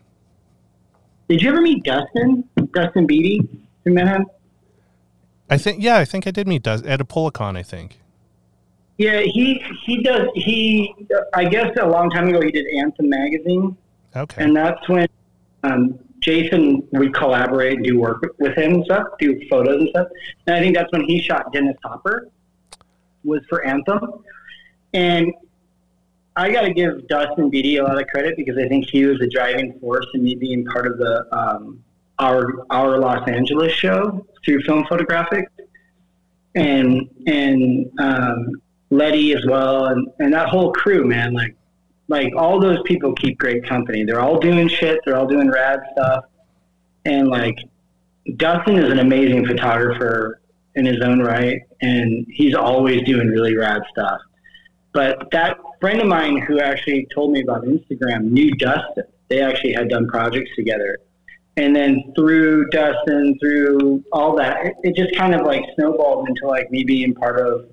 Did 1.29 1.41
you 1.41 1.47
ever 1.47 1.61
meet 1.61 1.85
Dustin? 1.85 2.43
Dustin 2.73 3.07
Beatty? 3.07 3.47
Met 3.85 4.09
him? 4.09 4.25
I 5.49 5.57
think 5.57 5.81
yeah, 5.81 5.95
I 5.95 6.03
think 6.03 6.27
I 6.27 6.31
did 6.31 6.49
meet 6.49 6.63
Does 6.63 6.83
at 6.83 6.99
a 6.99 7.05
PolaCon. 7.05 7.55
I 7.55 7.63
think. 7.63 8.01
Yeah, 8.97 9.21
he 9.21 9.63
he 9.85 10.01
does. 10.01 10.27
He 10.35 10.93
I 11.33 11.45
guess 11.45 11.75
a 11.79 11.87
long 11.87 12.09
time 12.09 12.27
ago 12.29 12.41
he 12.41 12.51
did 12.51 12.65
Anthem 12.67 13.09
magazine. 13.09 13.77
Okay. 14.15 14.43
and 14.43 14.55
that's 14.55 14.87
when 14.89 15.07
um, 15.63 15.99
Jason 16.19 16.81
would 16.91 17.13
collaborate 17.13 17.77
and 17.77 17.85
do 17.85 17.99
work 17.99 18.35
with 18.39 18.57
him 18.57 18.75
and 18.75 18.85
stuff, 18.85 19.05
do 19.19 19.39
photos 19.47 19.81
and 19.81 19.89
stuff. 19.89 20.07
And 20.47 20.55
I 20.55 20.59
think 20.59 20.75
that's 20.75 20.91
when 20.91 21.03
he 21.03 21.21
shot 21.21 21.53
Dennis 21.53 21.77
Hopper 21.83 22.29
was 23.23 23.41
for 23.47 23.63
Anthem. 23.63 24.23
And 24.93 25.33
I 26.35 26.51
got 26.51 26.61
to 26.61 26.73
give 26.73 27.07
Dustin 27.07 27.49
Beatty 27.49 27.77
a 27.77 27.83
lot 27.83 28.01
of 28.01 28.07
credit 28.07 28.35
because 28.37 28.57
I 28.57 28.67
think 28.67 28.89
he 28.89 29.05
was 29.05 29.19
the 29.19 29.27
driving 29.27 29.77
force 29.79 30.07
in 30.13 30.23
me 30.23 30.35
being 30.35 30.65
part 30.65 30.87
of 30.87 30.97
the 30.97 31.25
um, 31.31 31.83
our 32.19 32.65
our 32.71 32.97
Los 32.97 33.27
Angeles 33.27 33.73
show 33.73 34.25
through 34.43 34.61
Film 34.61 34.85
Photographic, 34.87 35.49
and 36.55 37.09
and 37.27 37.91
um, 37.99 38.61
Letty 38.89 39.33
as 39.33 39.45
well, 39.45 39.85
and, 39.85 40.07
and 40.19 40.33
that 40.33 40.49
whole 40.49 40.71
crew, 40.71 41.05
man. 41.05 41.33
Like 41.33 41.55
like 42.07 42.33
all 42.35 42.59
those 42.59 42.79
people 42.85 43.13
keep 43.13 43.37
great 43.37 43.65
company. 43.65 44.03
They're 44.03 44.21
all 44.21 44.39
doing 44.39 44.67
shit. 44.67 44.99
They're 45.05 45.17
all 45.17 45.27
doing 45.27 45.49
rad 45.51 45.79
stuff. 45.91 46.25
And 47.05 47.27
like 47.27 47.57
Dustin 48.37 48.77
is 48.77 48.91
an 48.91 48.99
amazing 48.99 49.45
photographer 49.45 50.41
in 50.75 50.85
his 50.85 51.01
own 51.01 51.19
right, 51.19 51.61
and 51.81 52.25
he's 52.29 52.55
always 52.55 53.03
doing 53.03 53.27
really 53.27 53.55
rad 53.55 53.81
stuff. 53.91 54.19
But 54.93 55.29
that 55.31 55.57
friend 55.81 56.01
of 56.01 56.07
mine 56.07 56.37
who 56.37 56.59
actually 56.59 57.07
told 57.13 57.31
me 57.31 57.41
about 57.41 57.63
Instagram 57.63 58.31
knew 58.31 58.51
Dustin. 58.51 59.03
They 59.27 59.41
actually 59.41 59.73
had 59.73 59.89
done 59.89 60.07
projects 60.07 60.51
together. 60.55 60.99
And 61.57 61.75
then 61.75 62.13
through 62.15 62.69
Dustin, 62.69 63.37
through 63.39 64.03
all 64.11 64.35
that, 64.37 64.65
it, 64.65 64.73
it 64.83 64.95
just 64.95 65.15
kind 65.17 65.33
of 65.33 65.45
like 65.45 65.63
snowballed 65.75 66.29
into 66.29 66.47
like 66.47 66.69
me 66.71 66.83
being 66.83 67.13
part 67.15 67.39
of 67.39 67.65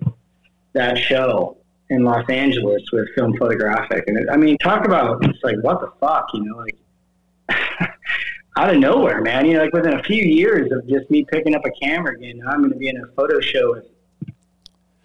that 0.74 0.98
show 0.98 1.56
in 1.90 2.04
Los 2.04 2.28
Angeles 2.28 2.82
with 2.92 3.08
Film 3.14 3.37
Photographic. 3.38 4.04
And 4.06 4.18
it, 4.18 4.28
I 4.30 4.37
mean, 4.37 4.58
talk 4.58 4.84
about 4.84 5.24
it's 5.24 5.42
like 5.42 5.56
what 5.62 5.80
the 5.80 5.90
fuck, 6.00 6.26
you 6.34 6.44
know, 6.44 6.56
like 6.56 6.76
out 8.56 8.70
of 8.70 8.76
nowhere, 8.76 9.22
man. 9.22 9.46
You 9.46 9.54
know, 9.54 9.62
like 9.62 9.72
within 9.72 9.94
a 9.94 10.02
few 10.02 10.22
years 10.22 10.70
of 10.72 10.87
just 10.88 11.10
me 11.10 11.24
picking 11.30 11.54
up 11.54 11.62
a 11.64 11.70
camera 11.82 12.14
again, 12.14 12.40
I'm 12.46 12.58
going 12.58 12.72
to 12.72 12.76
be 12.76 12.88
in 12.88 12.96
a 12.96 13.06
photo 13.14 13.40
show 13.40 13.72
with 13.72 13.84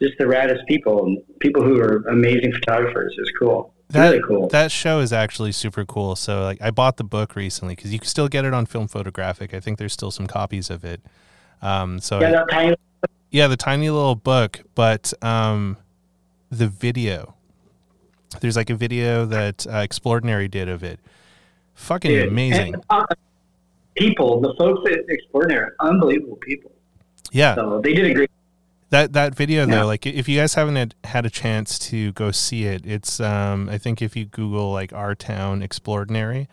just 0.01 0.17
the 0.17 0.25
raddest 0.25 0.65
people 0.67 1.05
and 1.05 1.17
people 1.39 1.63
who 1.63 1.79
are 1.79 2.03
amazing 2.10 2.53
photographers. 2.53 3.15
It's 3.17 3.32
cool. 3.38 3.73
that 3.89 4.10
really 4.10 4.23
cool. 4.25 4.47
that 4.47 4.71
show 4.71 4.99
is 4.99 5.12
actually 5.12 5.51
super 5.51 5.86
cool. 5.86 6.15
So 6.15 6.43
like 6.43 6.62
I 6.62 6.71
bought 6.71 6.97
the 6.97 7.03
book 7.03 7.36
recently 7.36 7.75
because 7.75 7.91
you 7.91 7.99
can 7.99 8.08
still 8.08 8.27
get 8.27 8.45
it 8.45 8.53
on 8.53 8.65
film 8.65 8.88
photographic. 8.88 9.53
I 9.53 9.60
think 9.60 9.77
there's 9.77 9.93
still 9.93 10.12
some 10.12 10.27
copies 10.27 10.69
of 10.69 10.86
it. 10.86 11.01
Um, 11.62 11.99
so 11.99 12.21
yeah, 12.21 12.32
that 12.32 12.45
tiny. 12.49 12.75
Yeah, 13.31 13.47
the 13.47 13.57
tiny 13.57 13.89
little 13.89 14.15
book, 14.15 14.61
but 14.75 15.13
um, 15.21 15.77
the 16.49 16.67
video. 16.67 17.35
There's 18.41 18.55
like 18.55 18.69
a 18.69 18.75
video 18.75 19.25
that 19.25 19.65
uh, 19.67 19.71
Explordinary 19.85 20.49
did 20.49 20.69
of 20.69 20.83
it. 20.83 20.99
Fucking 21.73 22.11
dude, 22.11 22.27
amazing. 22.27 22.75
and, 22.75 22.83
uh, 22.89 23.05
people, 23.95 24.41
the 24.41 24.53
folks 24.57 24.89
at 24.91 24.99
Extraordinary, 25.09 25.71
unbelievable 25.79 26.37
people. 26.37 26.71
Yeah, 27.31 27.55
So 27.55 27.79
they 27.83 27.93
did 27.93 28.05
a 28.07 28.13
great. 28.13 28.31
that 28.89 29.13
that 29.13 29.35
video 29.35 29.65
Yeah. 29.67 29.75
though, 29.81 29.85
like 29.85 30.05
if 30.05 30.27
you 30.27 30.39
guys 30.39 30.55
haven't 30.55 30.95
had, 31.03 31.25
a 31.25 31.29
chance 31.29 31.77
to 31.89 32.11
go 32.13 32.31
see 32.31 32.65
it, 32.65 32.85
it's 32.85 33.19
um, 33.19 33.69
I 33.69 33.77
think 33.77 34.01
if 34.01 34.15
you 34.15 34.25
Google 34.25 34.71
like 34.71 34.91
our 34.93 35.13
town 35.15 35.61
Explordinary, 35.61 36.47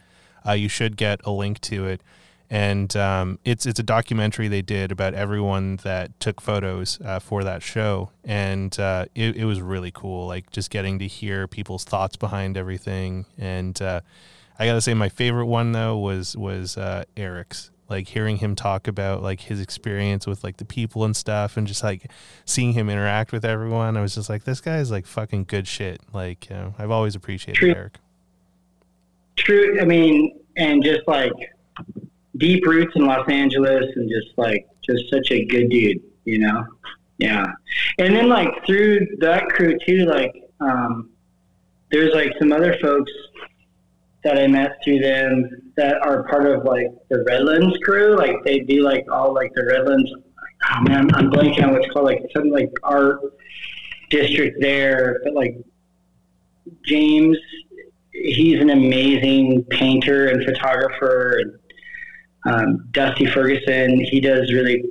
uh, 0.47 0.53
you 0.53 0.69
should 0.69 0.97
get 0.97 1.21
a 1.25 1.31
link 1.31 1.61
to 1.63 1.87
it. 1.87 2.03
And 2.49 2.95
um, 2.97 3.39
it's 3.45 3.67
it's 3.67 3.81
a 3.81 3.83
documentary 3.83 4.47
they 4.47 4.63
did 4.63 4.93
about 4.93 5.15
everyone 5.15 5.77
that 5.83 6.19
took 6.21 6.41
photos 6.41 7.01
uh, 7.05 7.19
for 7.19 7.43
that 7.43 7.63
show, 7.63 8.11
and 8.25 8.79
uh, 8.79 9.07
it, 9.17 9.37
it 9.37 9.45
was 9.45 9.61
really 9.61 9.91
cool. 9.91 10.29
Like 10.29 10.51
just 10.53 10.71
getting 10.71 11.01
to 11.01 11.09
hear 11.09 11.49
people's 11.49 11.83
thoughts 11.83 12.15
behind 12.15 12.57
everything. 12.57 13.27
And 13.37 13.81
uh, 13.83 14.01
I 14.61 14.67
gotta 14.67 14.81
say, 14.81 14.95
my 14.95 15.09
favorite 15.09 15.47
one 15.47 15.73
though 15.73 15.99
was 15.99 16.37
was 16.37 16.77
uh, 16.77 17.05
Eric's. 17.17 17.71
Like 17.89 18.09
hearing 18.09 18.39
him 18.39 18.57
talk 18.57 18.89
about 18.89 19.23
like 19.23 19.43
his 19.43 19.61
experience 19.61 20.27
with 20.27 20.43
like 20.43 20.57
the 20.57 20.65
people 20.65 21.05
and 21.05 21.17
stuff, 21.17 21.57
and 21.57 21.69
just 21.69 21.85
like 21.85 22.11
seeing 22.45 22.73
him 22.73 22.91
interact 22.91 23.31
with 23.31 23.45
everyone. 23.45 23.97
I 23.97 24.01
was 24.01 24.17
just 24.17 24.29
like, 24.29 24.43
this 24.43 24.61
guy 24.61 24.79
is 24.79 24.91
like 24.91 25.07
fucking 25.07 25.45
good 25.45 25.69
shit. 25.69 26.01
Like 26.13 26.51
you 26.51 26.57
know, 26.57 26.75
I've 26.81 26.91
always 26.91 27.15
appreciated 27.15 27.61
True. 27.61 27.71
Eric. 27.71 27.99
True. 29.37 29.81
I 29.81 29.85
mean, 29.85 30.41
and 30.57 30.83
just 30.83 31.07
like 31.07 31.31
deep 32.39 32.67
roots 32.67 32.93
in 32.97 33.07
Los 33.07 33.29
Angeles, 33.29 33.85
and 33.97 34.09
just 34.09 34.37
like 34.37 34.67
just 34.85 35.05
such 35.11 35.31
a 35.31 35.45
good 35.45 35.69
dude, 35.71 36.03
you 36.25 36.39
know. 36.39 36.65
Yeah, 37.19 37.47
and 37.99 38.15
then 38.15 38.29
like 38.29 38.49
through 38.67 39.07
that 39.21 39.47
crew 39.49 39.79
too, 39.87 40.05
like 40.05 40.35
um, 40.61 41.11
there's 41.91 42.15
like 42.15 42.33
some 42.39 42.53
other 42.53 42.77
folks 42.81 43.11
that 44.25 44.39
I 44.39 44.47
met 44.47 44.79
through 44.85 44.99
them 44.99 45.73
that 45.77 46.05
are 46.05 46.25
part 46.25 46.47
of 46.47 46.65
like 46.65 46.89
the 47.09 47.25
Redlands 47.25 47.77
crew. 47.85 48.17
Like 48.17 48.37
they 48.45 48.61
do 48.61 48.83
like 48.83 49.07
all 49.11 49.33
like 49.33 49.53
the 49.55 49.65
Redlands. 49.65 50.11
Oh 50.71 50.83
man, 50.83 51.15
I'm 51.15 51.31
blanking 51.31 51.65
on 51.65 51.73
what's 51.73 51.91
called 51.93 52.07
like 52.07 52.23
something 52.35 52.53
like 52.53 52.73
art 52.83 53.21
district 54.11 54.61
there, 54.61 55.21
but 55.25 55.33
like 55.33 55.57
James 56.85 57.39
he's 58.25 58.61
an 58.61 58.71
amazing 58.71 59.65
painter 59.65 60.29
and 60.29 60.45
photographer. 60.45 61.39
And 61.39 61.59
um, 62.47 62.89
Dusty 62.93 63.27
Ferguson, 63.27 64.01
he 64.01 64.21
does 64.21 64.53
really 64.53 64.85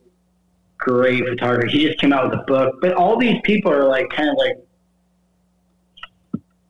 great 0.77 1.23
photography. 1.27 1.79
He 1.79 1.87
just 1.87 1.99
came 1.99 2.13
out 2.13 2.29
with 2.29 2.39
a 2.39 2.43
book. 2.43 2.75
But 2.81 2.93
all 2.93 3.17
these 3.17 3.39
people 3.43 3.71
are 3.71 3.87
like 3.87 4.09
kind 4.09 4.29
of 4.29 4.35
like 4.37 4.57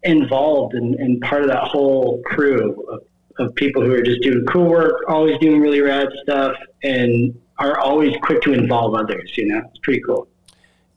involved 0.03 0.75
and 0.75 0.95
in, 0.95 1.01
in 1.01 1.19
part 1.19 1.41
of 1.41 1.49
that 1.49 1.63
whole 1.63 2.21
crew 2.25 2.85
of, 2.89 3.01
of 3.37 3.55
people 3.55 3.83
who 3.83 3.93
are 3.93 4.03
just 4.03 4.21
doing 4.21 4.45
cool 4.45 4.69
work, 4.69 5.03
always 5.07 5.37
doing 5.39 5.59
really 5.59 5.81
rad 5.81 6.07
stuff, 6.23 6.55
and 6.83 7.37
are 7.57 7.79
always 7.79 8.15
quick 8.21 8.41
to 8.43 8.53
involve 8.53 8.95
others. 8.95 9.33
You 9.35 9.47
know, 9.47 9.61
it's 9.69 9.79
pretty 9.79 10.01
cool. 10.01 10.27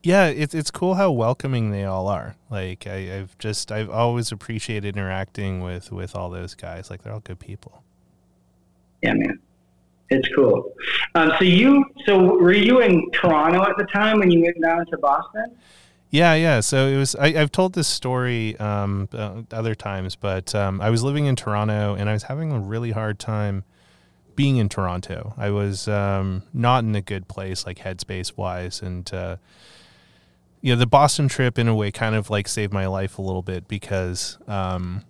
Yeah, 0.03 0.27
it's 0.27 0.55
it's 0.55 0.70
cool 0.70 0.94
how 0.94 1.11
welcoming 1.11 1.70
they 1.70 1.85
all 1.85 2.07
are. 2.07 2.37
Like 2.51 2.87
I, 2.87 3.18
I've 3.18 3.37
just 3.38 3.72
I've 3.72 3.90
always 3.90 4.31
appreciated 4.31 4.96
interacting 4.96 5.61
with 5.61 5.90
with 5.90 6.14
all 6.14 6.31
those 6.31 6.55
guys. 6.55 6.90
Like 6.90 7.03
they're 7.03 7.12
all 7.12 7.20
good 7.20 7.40
people. 7.40 7.83
Yeah, 9.03 9.14
man. 9.14 9.40
It's 10.11 10.29
cool. 10.35 10.73
Um, 11.14 11.33
so 11.38 11.44
you, 11.44 11.85
so 12.07 12.18
were 12.18 12.53
you 12.53 12.81
in 12.81 13.11
Toronto 13.12 13.62
at 13.62 13.77
the 13.77 13.85
time 13.85 14.18
when 14.21 14.31
you 14.31 14.42
went 14.42 14.61
down 14.61 14.87
to 14.87 14.99
Boston? 14.99 15.57
Yeah, 16.11 16.35
yeah. 16.35 16.61
So 16.61 16.87
it 16.87 16.97
was. 16.97 17.14
I, 17.16 17.27
I've 17.27 17.53
told 17.53 17.75
this 17.75 17.87
story 17.87 18.59
um, 18.59 19.09
uh, 19.12 19.42
other 19.51 19.75
times, 19.75 20.16
but 20.16 20.55
um, 20.55 20.81
I 20.81 20.88
was 20.88 21.03
living 21.03 21.27
in 21.27 21.37
Toronto 21.37 21.94
and 21.94 22.09
I 22.09 22.14
was 22.14 22.25
having 22.25 22.51
a 22.51 22.59
really 22.59 22.92
hard 22.92 23.18
time 23.18 23.64
being 24.35 24.57
in 24.57 24.68
Toronto. 24.68 25.35
I 25.37 25.51
was 25.51 25.87
um, 25.88 26.44
not 26.55 26.85
in 26.85 26.94
a 26.94 27.03
good 27.03 27.29
place, 27.29 27.66
like 27.66 27.81
headspace 27.81 28.37
wise, 28.37 28.81
and 28.81 29.12
uh, 29.12 29.37
you 30.62 30.73
know, 30.73 30.79
the 30.79 30.87
Boston 30.87 31.29
trip 31.29 31.59
in 31.59 31.68
a 31.68 31.75
way 31.75 31.90
kind 31.90 32.14
of 32.14 32.31
like 32.31 32.49
saved 32.49 32.73
my 32.73 32.87
life 32.87 33.18
a 33.18 33.23
little 33.23 33.42
bit 33.42 33.68
because 33.68 34.38
um, 34.49 35.05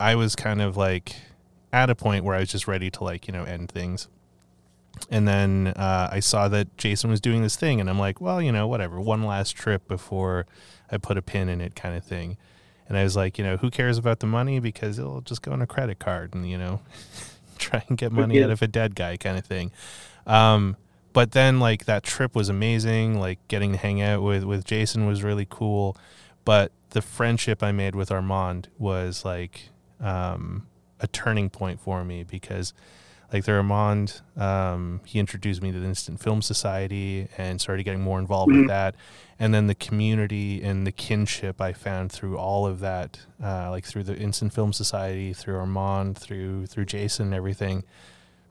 I 0.00 0.14
was 0.16 0.34
kind 0.34 0.60
of 0.60 0.76
like 0.76 1.14
at 1.72 1.88
a 1.90 1.94
point 1.94 2.24
where 2.24 2.36
I 2.36 2.40
was 2.40 2.50
just 2.50 2.66
ready 2.68 2.90
to 2.90 3.04
like 3.04 3.26
you 3.26 3.32
know 3.32 3.44
end 3.44 3.70
things. 3.70 4.08
And 5.10 5.26
then 5.26 5.68
uh, 5.76 6.10
I 6.12 6.20
saw 6.20 6.48
that 6.48 6.76
Jason 6.76 7.08
was 7.10 7.20
doing 7.20 7.42
this 7.42 7.56
thing, 7.56 7.80
and 7.80 7.88
I'm 7.88 7.98
like, 7.98 8.20
well, 8.20 8.42
you 8.42 8.52
know, 8.52 8.68
whatever, 8.68 9.00
one 9.00 9.22
last 9.24 9.52
trip 9.56 9.88
before 9.88 10.46
I 10.90 10.98
put 10.98 11.16
a 11.16 11.22
pin 11.22 11.48
in 11.48 11.60
it, 11.62 11.74
kind 11.74 11.96
of 11.96 12.04
thing. 12.04 12.36
And 12.88 12.98
I 12.98 13.02
was 13.02 13.16
like, 13.16 13.38
you 13.38 13.42
know, 13.44 13.56
who 13.56 13.70
cares 13.70 13.96
about 13.96 14.20
the 14.20 14.26
money 14.26 14.60
because 14.60 14.98
it'll 14.98 15.22
just 15.22 15.40
go 15.40 15.52
on 15.52 15.62
a 15.62 15.66
credit 15.66 15.98
card, 15.98 16.34
and 16.34 16.48
you 16.48 16.58
know, 16.58 16.80
try 17.58 17.82
and 17.88 17.96
get 17.96 18.12
money 18.12 18.38
Yeah. 18.38 18.44
out 18.44 18.50
of 18.50 18.60
a 18.62 18.68
dead 18.68 18.94
guy, 18.94 19.16
kind 19.16 19.38
of 19.38 19.46
thing. 19.46 19.72
Um, 20.26 20.76
but 21.14 21.32
then 21.32 21.58
like 21.58 21.86
that 21.86 22.02
trip 22.02 22.34
was 22.36 22.48
amazing. 22.50 23.18
Like 23.18 23.38
getting 23.48 23.72
to 23.72 23.78
hang 23.78 24.02
out 24.02 24.22
with 24.22 24.44
with 24.44 24.64
Jason 24.64 25.06
was 25.06 25.22
really 25.22 25.46
cool. 25.48 25.96
But 26.44 26.70
the 26.90 27.00
friendship 27.02 27.62
I 27.62 27.72
made 27.72 27.94
with 27.94 28.10
Armand 28.10 28.68
was 28.78 29.24
like 29.24 29.70
um, 30.00 30.66
a 31.02 31.08
turning 31.08 31.50
point 31.50 31.80
for 31.80 32.04
me 32.04 32.22
because 32.22 32.72
like 33.32 33.44
the 33.44 33.52
Armand, 33.52 34.20
um, 34.36 35.00
he 35.04 35.18
introduced 35.18 35.62
me 35.62 35.72
to 35.72 35.80
the 35.80 35.86
Instant 35.86 36.20
Film 36.20 36.42
Society 36.42 37.28
and 37.38 37.60
started 37.60 37.82
getting 37.84 38.02
more 38.02 38.18
involved 38.18 38.52
with 38.52 38.68
that. 38.68 38.94
And 39.38 39.54
then 39.54 39.68
the 39.68 39.74
community 39.74 40.62
and 40.62 40.86
the 40.86 40.92
kinship 40.92 41.60
I 41.60 41.72
found 41.72 42.12
through 42.12 42.36
all 42.36 42.66
of 42.66 42.80
that, 42.80 43.20
uh, 43.42 43.70
like 43.70 43.86
through 43.86 44.02
the 44.04 44.16
Instant 44.16 44.52
Film 44.52 44.72
Society, 44.72 45.32
through 45.32 45.56
Armand, 45.56 46.18
through 46.18 46.66
through 46.66 46.84
Jason, 46.84 47.26
and 47.26 47.34
everything, 47.34 47.84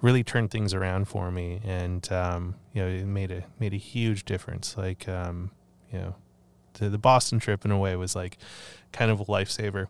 really 0.02 0.24
turned 0.24 0.50
things 0.50 0.74
around 0.74 1.08
for 1.08 1.32
me. 1.32 1.62
And 1.64 2.12
um, 2.12 2.56
you 2.74 2.82
know, 2.82 2.88
it 2.90 3.06
made 3.06 3.32
a 3.32 3.44
made 3.60 3.74
a 3.74 3.78
huge 3.78 4.26
difference. 4.26 4.76
Like 4.76 5.08
um, 5.08 5.52
you 5.94 6.00
know, 6.00 6.16
the 6.74 6.90
the 6.90 6.98
Boston 6.98 7.40
trip 7.40 7.64
in 7.64 7.72
a 7.72 7.78
way 7.78 7.96
was 7.96 8.16
like 8.16 8.40
kind 8.92 9.12
of 9.12 9.20
a 9.20 9.26
lifesaver 9.26 9.88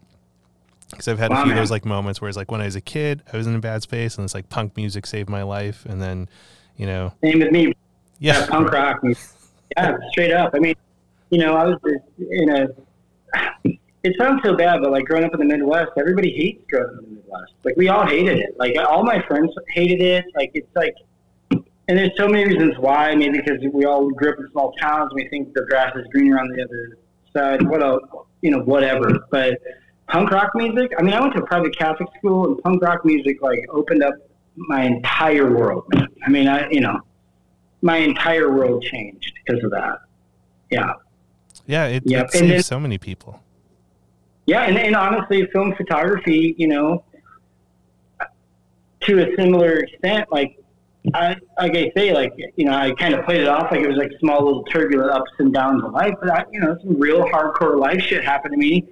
because 0.91 1.08
I've 1.08 1.19
had 1.19 1.32
a 1.32 1.36
Wow, 1.36 1.43
few 1.43 1.51
of 1.54 1.58
those 1.58 1.71
like 1.71 1.86
moments 1.86 2.21
where 2.21 2.30
it's 2.30 2.38
like 2.38 2.51
when 2.51 2.62
I 2.62 2.65
was 2.65 2.75
a 2.75 2.82
kid, 2.82 3.23
I 3.32 3.38
was 3.38 3.47
in 3.47 3.56
a 3.56 3.60
bad 3.60 3.82
space, 3.84 4.17
and 4.17 4.23
it's 4.25 4.34
like 4.34 4.49
punk 4.49 4.75
music 4.77 5.06
saved 5.06 5.30
my 5.30 5.43
life, 5.43 5.86
and 5.86 6.01
then, 6.01 6.30
you 6.77 6.86
know, 6.86 7.13
Same 7.23 7.39
with 7.39 7.51
me. 7.51 7.73
yeah, 8.19 8.39
Yeah, 8.39 8.45
punk 8.47 8.71
rock. 8.71 9.01
Yeah, 9.77 9.97
straight 10.12 10.32
up. 10.34 10.51
I 10.54 10.60
mean, 10.60 10.75
you 11.30 11.39
know, 11.39 11.56
I 11.56 11.65
was 11.65 11.80
in 12.19 12.49
a. 12.56 12.67
It 14.04 14.15
sounds 14.19 14.41
so 14.43 14.56
bad, 14.58 14.82
but 14.82 14.91
like 14.91 15.06
growing 15.06 15.25
up 15.25 15.34
in 15.36 15.39
the 15.39 15.45
Midwest, 15.45 15.91
everybody 15.97 16.32
hates 16.32 16.63
growing 16.69 16.86
up 16.88 17.04
in 17.04 17.10
the 17.10 17.15
Midwest. 17.21 17.54
Like 17.63 17.77
we 17.77 17.88
all 17.89 18.06
hated 18.06 18.39
it. 18.39 18.56
Like 18.58 18.75
all 18.89 19.04
my 19.04 19.21
friends 19.27 19.51
hated 19.69 20.01
it. 20.01 20.25
Like 20.36 20.49
it's 20.56 20.75
like, 20.75 20.95
and 21.51 21.97
there's 21.97 22.12
so 22.17 22.27
many 22.27 22.45
reasons 22.45 22.73
why. 22.80 23.13
Maybe 23.15 23.39
because 23.39 23.60
we 23.71 23.86
all 23.86 24.10
grew 24.10 24.32
up 24.32 24.39
in 24.39 24.49
small 24.51 24.71
towns 24.73 25.12
and 25.12 25.15
we 25.23 25.30
think 25.30 25.54
the 25.54 25.65
grass 25.69 25.95
is 25.95 26.06
greener 26.12 26.39
on 26.39 26.47
the 26.49 26.63
other 26.63 26.97
side. 27.32 27.62
What 27.69 27.84
else? 27.84 28.01
You 28.41 28.51
know, 28.51 28.60
whatever. 28.63 29.20
But 29.30 29.59
punk 30.12 30.30
rock 30.32 30.51
music. 30.55 30.91
I 30.97 31.01
mean, 31.01 31.14
I 31.14 31.22
went 31.22 31.34
to 31.36 31.41
a 31.41 31.45
private 31.45 31.78
Catholic 31.78 32.09
school, 32.18 32.45
and 32.45 32.62
punk 32.62 32.82
rock 32.82 33.05
music 33.05 33.41
like 33.41 33.59
opened 33.70 34.03
up 34.03 34.14
my 34.55 34.84
entire 34.84 35.51
world. 35.51 35.86
Man. 35.93 36.07
I 36.26 36.30
mean, 36.30 36.47
I 36.47 36.70
you 36.70 36.82
know, 36.82 36.99
my 37.82 37.97
entire 37.97 38.53
world 38.53 38.84
changed 38.84 39.34
because 39.45 39.64
of 39.64 39.72
that. 39.72 39.99
Yeah, 40.70 40.93
yeah, 41.66 41.86
it, 41.86 42.03
Yep, 42.05 42.26
it 42.26 42.32
saved 42.32 42.66
so 42.66 42.80
many 42.80 42.97
people. 42.97 43.41
yeah, 44.45 44.64
and, 44.64 44.78
and 44.78 44.95
honestly, 44.95 45.45
film 45.47 45.74
photography, 45.76 46.55
you 46.57 46.68
know, 46.68 47.03
to 49.01 49.20
a 49.20 49.36
similar 49.36 49.80
extent, 49.80 50.32
like 50.32 50.57
I 51.14 51.36
like 51.59 51.76
I 51.76 51.91
say, 51.95 52.14
like 52.14 52.34
you 52.55 52.66
know, 52.66 52.74
I 52.74 52.91
kind 52.93 53.14
of 53.14 53.26
played 53.26 53.41
it 53.41 53.47
off 53.47 53.72
like 53.72 53.82
it 53.82 53.88
was 53.88 53.97
like 53.97 54.12
small 54.20 54.43
little 54.45 54.64
turbulent 54.66 55.12
ups 55.12 55.32
and 55.39 55.53
downs 55.53 55.84
of 55.84 55.93
life, 55.93 56.14
but 56.20 56.30
I, 56.30 56.45
you 56.51 56.59
know, 56.59 56.78
some 56.84 56.99
real 56.99 57.24
hardcore 57.24 57.80
life 57.80 58.01
shit 58.01 58.24
happened 58.24 58.53
to 58.53 58.57
me, 58.57 58.88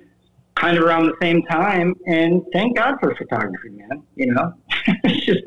kind 0.55 0.77
of 0.77 0.83
around 0.83 1.05
the 1.05 1.15
same 1.21 1.43
time, 1.43 1.95
and 2.07 2.43
thank 2.53 2.75
God 2.77 2.97
for 2.99 3.15
photography, 3.15 3.69
man. 3.69 4.03
You 4.15 4.33
know, 4.33 4.53
it's 5.03 5.25
just 5.25 5.41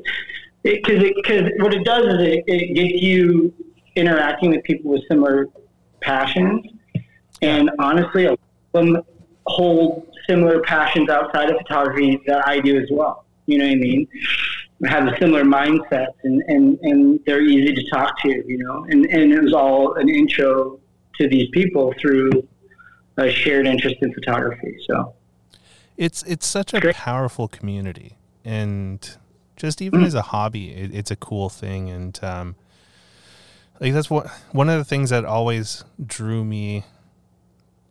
because 0.62 1.02
it, 1.02 1.14
because 1.16 1.50
what 1.58 1.74
it 1.74 1.84
does 1.84 2.04
is 2.04 2.20
it, 2.20 2.44
it 2.46 2.74
gets 2.74 3.02
you 3.02 3.52
interacting 3.96 4.50
with 4.50 4.62
people 4.64 4.90
with 4.90 5.02
similar 5.08 5.48
passions, 6.00 6.64
and 7.42 7.70
honestly, 7.78 8.28
them 8.72 9.02
hold 9.46 10.06
similar 10.28 10.60
passions 10.60 11.08
outside 11.08 11.50
of 11.50 11.56
photography 11.58 12.20
that 12.26 12.46
I 12.46 12.60
do 12.60 12.78
as 12.78 12.88
well. 12.90 13.24
You 13.46 13.58
know 13.58 13.64
what 13.64 13.72
I 13.72 13.76
mean? 13.76 14.08
Have 14.84 15.06
a 15.06 15.16
similar 15.18 15.44
mindset 15.44 16.08
and, 16.24 16.42
and, 16.48 16.78
and 16.82 17.20
they're 17.26 17.42
easy 17.42 17.74
to 17.74 17.90
talk 17.90 18.20
to, 18.22 18.28
you 18.28 18.58
know, 18.58 18.84
and, 18.88 19.06
and 19.06 19.32
it 19.32 19.42
was 19.42 19.52
all 19.52 19.94
an 19.94 20.08
intro 20.08 20.80
to 21.18 21.28
these 21.28 21.48
people 21.52 21.94
through 22.00 22.30
a 23.16 23.30
shared 23.30 23.66
interest 23.66 23.96
in 24.00 24.12
photography. 24.14 24.78
So 24.86 25.14
it's 25.96 26.22
it's 26.24 26.46
such 26.46 26.72
a 26.74 26.80
Great. 26.80 26.94
powerful 26.96 27.48
community, 27.48 28.16
and 28.44 29.16
just 29.56 29.80
even 29.82 30.00
Mm. 30.00 30.06
as 30.06 30.14
a 30.14 30.22
hobby, 30.22 30.70
it, 30.70 30.94
it's 30.94 31.10
a 31.10 31.16
cool 31.16 31.48
thing. 31.48 31.90
And 31.90 32.18
um, 32.24 32.56
like 33.80 33.92
that's 33.92 34.08
what 34.10 34.28
one 34.52 34.68
of 34.68 34.78
the 34.78 34.84
things 34.84 35.10
that 35.10 35.24
always 35.24 35.84
drew 36.04 36.44
me 36.44 36.84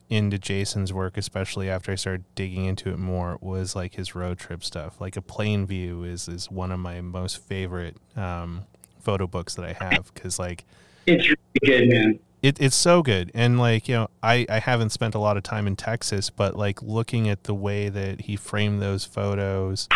into 0.09 0.37
Jason's 0.37 0.91
work, 0.91 1.15
especially 1.15 1.69
after 1.69 1.91
I 1.91 1.95
started 1.95 2.25
digging 2.35 2.65
into 2.65 2.89
it 2.89 2.97
more, 2.99 3.37
was 3.39 3.75
like 3.77 3.95
his 3.95 4.13
road 4.13 4.39
trip 4.39 4.61
stuff. 4.63 4.99
Like 4.99 5.15
a 5.15 5.21
Plainview 5.21 6.05
is 6.05 6.27
is 6.27 6.49
one 6.51 6.71
of 6.71 6.79
my 6.79 6.99
most 7.01 7.37
favorite 7.41 7.95
um, 8.17 8.65
photo 8.99 9.25
books 9.27 9.55
that 9.55 9.63
I 9.65 9.73
have 9.73 10.11
because 10.13 10.37
like 10.39 10.65
It's 11.05 11.27
really 11.29 11.37
good, 11.63 11.89
man. 11.89 12.19
It, 12.41 12.59
it's 12.59 12.75
so 12.75 13.01
good. 13.01 13.31
And 13.33 13.59
like 13.59 13.87
you 13.87 13.95
know 13.95 14.07
I, 14.23 14.45
I 14.49 14.59
haven't 14.59 14.91
spent 14.91 15.15
a 15.15 15.19
lot 15.19 15.37
of 15.37 15.43
time 15.43 15.67
in 15.67 15.75
texas 15.75 16.29
but 16.29 16.55
like 16.55 16.81
looking 16.81 17.29
at 17.29 17.43
the 17.43 17.53
way 17.53 17.89
that 17.89 18.21
he 18.21 18.35
framed 18.35 18.81
those 18.81 19.05
photos 19.05 19.87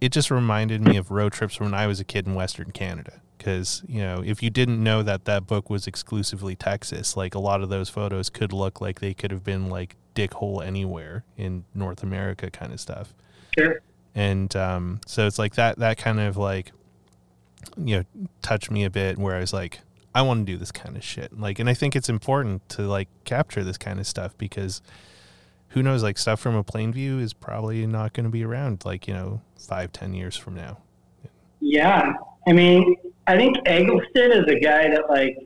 it 0.00 0.12
just 0.12 0.30
reminded 0.30 0.82
me 0.82 0.96
of 0.96 1.10
road 1.10 1.32
trips 1.32 1.58
when 1.58 1.74
i 1.74 1.86
was 1.86 2.00
a 2.00 2.04
kid 2.04 2.26
in 2.26 2.34
western 2.34 2.70
canada. 2.70 3.20
Because 3.38 3.82
you 3.86 4.00
know 4.00 4.22
if 4.24 4.42
you 4.42 4.50
didn't 4.50 4.82
know 4.82 5.02
that 5.02 5.24
that 5.26 5.46
book 5.46 5.70
was 5.70 5.86
exclusively 5.86 6.56
texas 6.56 7.16
like 7.16 7.34
a 7.34 7.38
lot 7.38 7.62
of 7.62 7.68
those 7.68 7.88
photos 7.88 8.28
could 8.28 8.52
look 8.52 8.80
like 8.80 9.00
they 9.00 9.14
could 9.14 9.30
have 9.30 9.44
been 9.44 9.68
like 9.68 9.94
dick 10.14 10.34
hole 10.34 10.62
anywhere 10.62 11.24
in 11.36 11.64
north 11.74 12.02
america 12.02 12.50
kind 12.50 12.72
of 12.72 12.80
stuff. 12.80 13.14
Sure. 13.56 13.80
and 14.14 14.54
um, 14.54 15.00
so 15.06 15.26
it's 15.26 15.38
like 15.38 15.54
that 15.54 15.78
that 15.78 15.96
kind 15.96 16.20
of 16.20 16.36
like 16.36 16.72
you 17.76 17.98
know 17.98 18.04
touched 18.42 18.70
me 18.70 18.84
a 18.84 18.90
bit 18.90 19.18
where 19.18 19.36
i 19.36 19.40
was 19.40 19.52
like 19.52 19.80
i 20.16 20.22
want 20.22 20.46
to 20.46 20.52
do 20.52 20.58
this 20.58 20.72
kind 20.72 20.96
of 20.96 21.04
shit 21.04 21.38
like 21.38 21.58
and 21.58 21.68
i 21.68 21.74
think 21.74 21.94
it's 21.94 22.08
important 22.08 22.66
to 22.68 22.82
like 22.82 23.08
capture 23.24 23.62
this 23.62 23.78
kind 23.78 24.00
of 24.00 24.06
stuff 24.06 24.36
because 24.38 24.82
who 25.70 25.82
knows 25.82 26.02
like 26.02 26.16
stuff 26.16 26.40
from 26.40 26.54
a 26.54 26.64
Plainview 26.64 27.20
is 27.20 27.32
probably 27.34 27.86
not 27.86 28.12
going 28.14 28.24
to 28.24 28.30
be 28.30 28.44
around 28.44 28.84
like 28.84 29.06
you 29.06 29.14
know 29.14 29.40
five 29.58 29.92
ten 29.92 30.14
years 30.14 30.36
from 30.36 30.54
now 30.54 30.78
Yeah. 31.60 32.14
I 32.46 32.52
mean, 32.52 32.96
I 33.26 33.36
think 33.36 33.56
Eggleston 33.66 34.32
is 34.32 34.44
a 34.48 34.58
guy 34.60 34.88
that 34.90 35.08
like 35.10 35.36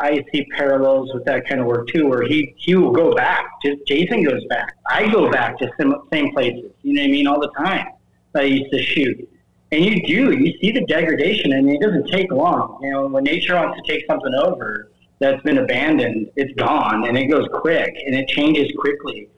I 0.00 0.24
see 0.32 0.44
parallels 0.56 1.10
with 1.14 1.24
that 1.24 1.48
kind 1.48 1.60
of 1.60 1.66
work 1.66 1.88
too, 1.88 2.06
where 2.08 2.22
he 2.22 2.54
he 2.58 2.74
will 2.74 2.92
go 2.92 3.14
back. 3.14 3.46
Just 3.64 3.86
Jason 3.86 4.22
goes 4.24 4.44
back. 4.46 4.76
I 4.88 5.10
go 5.10 5.30
back 5.30 5.58
to 5.58 5.70
some 5.80 6.06
same 6.12 6.32
places. 6.32 6.70
You 6.82 6.94
know 6.94 7.02
what 7.02 7.08
I 7.08 7.10
mean? 7.10 7.26
All 7.26 7.40
the 7.40 7.52
time 7.56 7.86
that 8.32 8.42
I 8.42 8.46
used 8.46 8.70
to 8.72 8.82
shoot. 8.82 9.28
And 9.72 9.84
you 9.84 10.02
do, 10.02 10.32
you 10.32 10.52
see 10.60 10.70
the 10.70 10.84
degradation, 10.84 11.54
and 11.54 11.68
it 11.68 11.80
doesn't 11.80 12.08
take 12.08 12.30
long. 12.30 12.78
You 12.82 12.90
know, 12.90 13.06
when 13.06 13.24
nature 13.24 13.56
wants 13.56 13.80
to 13.80 13.90
take 13.90 14.04
something 14.06 14.34
over 14.34 14.90
that's 15.18 15.42
been 15.42 15.58
abandoned, 15.58 16.30
it's 16.36 16.52
gone, 16.54 17.08
and 17.08 17.16
it 17.16 17.26
goes 17.26 17.48
quick, 17.54 17.94
and 18.06 18.14
it 18.14 18.28
changes 18.28 18.70
quickly. 18.78 19.28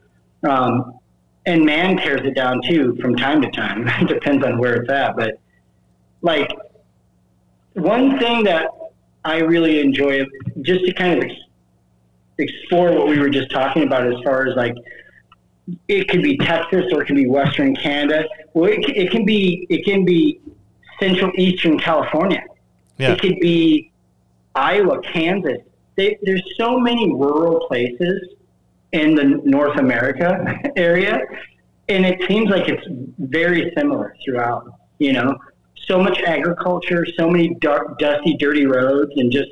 Um, 0.43 0.99
and 1.47 1.65
man 1.65 1.97
tears 1.99 2.23
it 2.25 2.35
down 2.35 2.61
too 2.63 2.97
from 3.01 3.15
time 3.17 3.43
to 3.43 3.51
time. 3.53 3.87
it 4.01 4.09
depends 4.09 4.45
on 4.45 4.59
where 4.59 4.75
it's 4.75 4.91
at, 4.91 5.17
but 5.17 5.39
like 6.21 6.51
one 7.75 8.19
thing 8.19 8.45
that 8.45 8.69
I 9.25 9.39
really 9.39 9.81
enjoy, 9.81 10.25
just 10.63 10.85
to 10.85 10.93
kind 10.95 11.19
of 11.19 11.31
ex- 11.31 11.41
explore 12.39 12.93
what 12.93 13.07
we 13.07 13.19
were 13.19 13.31
just 13.31 13.51
talking 13.51 13.85
about, 13.85 14.07
as 14.07 14.21
far 14.25 14.49
as 14.49 14.57
like 14.57 14.75
it 15.89 16.09
could 16.09 16.23
be 16.23 16.37
Texas 16.39 16.87
or 16.93 17.03
it 17.03 17.07
could 17.07 17.17
be 17.17 17.29
Western 17.29 17.77
Canada. 17.77 18.25
Well, 18.55 18.71
it, 18.71 18.89
it 18.89 19.11
can 19.11 19.25
be 19.25 19.67
it 19.69 19.85
can 19.85 20.05
be 20.05 20.41
Central 21.01 21.31
Eastern 21.37 21.79
California. 21.79 22.43
yeah 22.99 23.13
It 23.13 23.21
could 23.21 23.39
be 23.41 23.93
Iowa, 24.55 25.01
Kansas. 25.03 25.59
They, 25.97 26.19
there's 26.23 26.43
so 26.57 26.79
many 26.79 27.13
rural 27.13 27.67
places 27.67 28.35
in 28.93 29.15
the 29.15 29.25
North 29.45 29.79
America 29.79 30.61
area, 30.77 31.21
and 31.89 32.07
it 32.07 32.27
seems 32.29 32.49
like 32.49 32.69
it's 32.69 32.87
very 33.19 33.73
similar 33.77 34.17
throughout. 34.25 34.73
You 34.99 35.13
know, 35.13 35.37
so 35.87 36.01
much 36.01 36.21
agriculture, 36.21 37.05
so 37.19 37.29
many 37.29 37.57
dark, 37.61 37.99
dusty, 37.99 38.37
dirty 38.37 38.67
roads, 38.67 39.11
and 39.17 39.31
just 39.31 39.51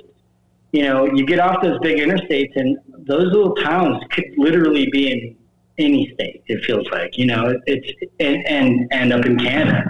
you 0.72 0.84
know, 0.84 1.04
you 1.04 1.26
get 1.26 1.38
off 1.38 1.62
those 1.62 1.78
big 1.80 1.98
interstates, 1.98 2.52
and 2.56 2.78
those 3.06 3.26
little 3.26 3.54
towns 3.56 4.02
could 4.10 4.24
literally 4.38 4.88
be 4.90 5.12
in 5.12 5.36
any 5.78 6.12
state. 6.14 6.42
It 6.46 6.64
feels 6.64 6.86
like 6.90 7.18
you 7.18 7.26
know, 7.26 7.54
it's 7.66 7.88
and 8.20 8.46
and 8.46 8.88
and 8.92 9.12
up 9.12 9.24
in 9.26 9.38
Canada, 9.38 9.84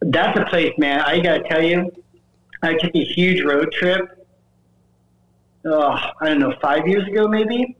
that's 0.00 0.38
a 0.38 0.44
place, 0.46 0.72
man. 0.78 1.00
I 1.00 1.20
gotta 1.20 1.42
tell 1.48 1.62
you, 1.62 1.90
I 2.62 2.74
took 2.74 2.94
a 2.94 3.04
huge 3.04 3.42
road 3.42 3.72
trip. 3.72 4.26
Oh, 5.64 5.98
I 6.20 6.28
don't 6.28 6.38
know, 6.38 6.54
five 6.62 6.86
years 6.86 7.06
ago 7.08 7.28
maybe, 7.28 7.76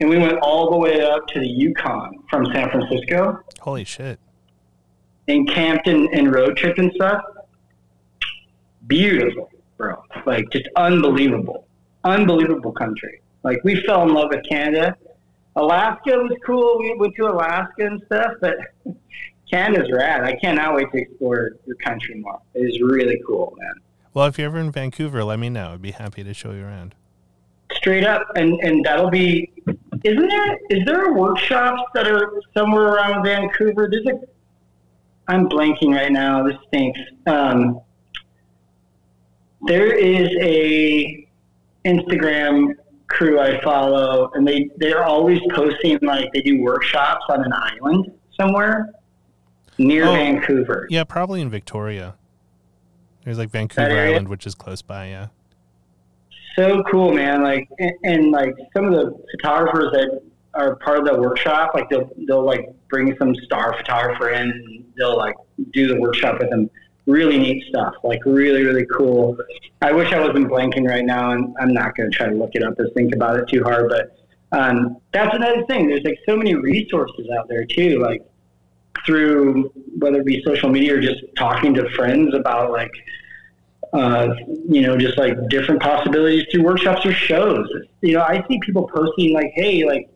and 0.00 0.10
we 0.10 0.18
went 0.18 0.38
all 0.40 0.70
the 0.70 0.76
way 0.76 1.00
up 1.00 1.26
to 1.28 1.40
the 1.40 1.48
Yukon 1.48 2.18
from 2.28 2.46
San 2.52 2.70
Francisco 2.70 3.42
holy 3.60 3.84
shit 3.84 4.18
and 5.28 5.48
camped 5.48 5.86
and, 5.86 6.08
and 6.12 6.34
road 6.34 6.56
tripped 6.56 6.78
and 6.78 6.92
stuff. 6.94 7.22
Beautiful, 8.86 9.50
bro. 9.76 10.02
Like 10.26 10.50
just 10.50 10.66
unbelievable, 10.76 11.66
unbelievable 12.04 12.72
country. 12.72 13.20
Like 13.44 13.62
we 13.62 13.80
fell 13.82 14.02
in 14.02 14.14
love 14.14 14.30
with 14.30 14.44
Canada. 14.48 14.96
Alaska 15.56 16.10
was 16.16 16.36
cool. 16.46 16.78
We 16.78 16.94
went 16.98 17.14
to 17.16 17.26
Alaska 17.26 17.86
and 17.86 18.02
stuff, 18.06 18.32
but 18.40 18.56
Canada's 19.50 19.90
rad. 19.92 20.22
I 20.24 20.36
cannot 20.36 20.74
wait 20.76 20.90
to 20.92 20.98
explore 20.98 21.52
your 21.66 21.76
country 21.76 22.14
more. 22.20 22.40
It 22.54 22.60
is 22.60 22.80
really 22.80 23.20
cool, 23.26 23.54
man. 23.58 23.74
well 24.14 24.26
if 24.26 24.38
you're 24.38 24.46
ever 24.46 24.58
in 24.58 24.70
vancouver 24.70 25.22
let 25.24 25.38
me 25.38 25.48
know 25.48 25.72
i'd 25.74 25.82
be 25.82 25.92
happy 25.92 26.22
to 26.24 26.34
show 26.34 26.50
you 26.52 26.64
around 26.64 26.94
straight 27.72 28.04
up 28.04 28.26
and 28.34 28.58
and 28.60 28.84
that'll 28.84 29.10
be 29.10 29.52
isn't 30.04 30.28
there 30.28 30.58
is 30.70 30.84
there 30.84 31.12
workshops 31.12 31.82
that 31.94 32.06
are 32.08 32.32
somewhere 32.56 32.88
around 32.94 33.22
vancouver 33.24 33.88
there's 33.90 34.06
a 34.06 34.18
i'm 35.28 35.48
blanking 35.48 35.94
right 35.94 36.10
now 36.12 36.42
this 36.42 36.56
stinks 36.68 36.98
um, 37.26 37.80
there 39.62 39.92
is 39.94 40.28
a 40.40 41.26
instagram 41.84 42.74
crew 43.10 43.38
i 43.40 43.60
follow 43.62 44.30
and 44.34 44.46
they 44.46 44.68
they're 44.78 45.04
always 45.04 45.40
posting 45.52 45.98
like 46.02 46.32
they 46.32 46.40
do 46.40 46.60
workshops 46.62 47.24
on 47.28 47.44
an 47.44 47.52
island 47.52 48.10
somewhere 48.38 48.90
near 49.78 50.06
Oh. 50.06 50.12
vancouver 50.12 50.86
yeah 50.90 51.04
probably 51.04 51.40
in 51.40 51.50
victoria 51.50 52.14
there's 53.24 53.36
like 53.38 53.50
vancouver 53.50 53.90
island 53.90 54.28
which 54.28 54.46
is 54.46 54.54
close 54.54 54.80
by 54.82 55.08
yeah 55.08 55.26
so 56.56 56.82
cool, 56.90 57.12
man. 57.12 57.42
Like, 57.42 57.68
and, 57.78 57.92
and 58.02 58.30
like 58.32 58.54
some 58.76 58.84
of 58.86 58.92
the 58.92 59.16
photographers 59.32 59.92
that 59.92 60.20
are 60.54 60.76
part 60.76 60.98
of 60.98 61.04
the 61.06 61.18
workshop, 61.18 61.72
like 61.74 61.88
they'll 61.88 62.10
they'll 62.26 62.44
like 62.44 62.68
bring 62.88 63.16
some 63.18 63.34
star 63.36 63.76
photographer 63.76 64.30
in, 64.30 64.50
and 64.50 64.84
they'll 64.98 65.16
like 65.16 65.36
do 65.72 65.86
the 65.86 65.98
workshop 66.00 66.40
with 66.40 66.50
them. 66.50 66.68
Really 67.10 67.38
neat 67.38 67.64
stuff. 67.68 67.94
Like 68.04 68.20
really, 68.24 68.64
really 68.64 68.86
cool. 68.86 69.36
I 69.82 69.92
wish 69.92 70.12
I 70.12 70.20
wasn't 70.20 70.48
blanking 70.48 70.86
right 70.86 71.04
now, 71.04 71.32
and 71.32 71.54
I'm 71.58 71.72
not 71.72 71.96
going 71.96 72.10
to 72.10 72.16
try 72.16 72.28
to 72.28 72.34
look 72.34 72.50
it 72.54 72.62
up 72.62 72.78
or 72.78 72.88
think 72.90 73.14
about 73.14 73.38
it 73.38 73.48
too 73.48 73.62
hard. 73.62 73.88
But 73.88 74.16
um, 74.52 74.98
that's 75.12 75.34
another 75.34 75.64
thing. 75.66 75.88
There's 75.88 76.04
like 76.04 76.18
so 76.26 76.36
many 76.36 76.54
resources 76.54 77.26
out 77.38 77.48
there 77.48 77.64
too. 77.64 77.98
Like 78.00 78.22
through 79.06 79.72
whether 79.98 80.20
it 80.20 80.26
be 80.26 80.42
social 80.44 80.68
media 80.68 80.96
or 80.96 81.00
just 81.00 81.22
talking 81.36 81.72
to 81.74 81.88
friends 81.90 82.34
about 82.34 82.70
like 82.70 82.92
uh, 83.92 84.34
you 84.68 84.82
know, 84.82 84.96
just 84.96 85.18
like 85.18 85.36
different 85.48 85.82
possibilities 85.82 86.44
through 86.50 86.62
workshops 86.62 87.04
or 87.04 87.12
shows. 87.12 87.68
You 88.02 88.14
know, 88.14 88.22
I 88.22 88.44
see 88.46 88.58
people 88.60 88.88
posting 88.94 89.32
like, 89.32 89.50
"Hey, 89.54 89.84
like, 89.84 90.08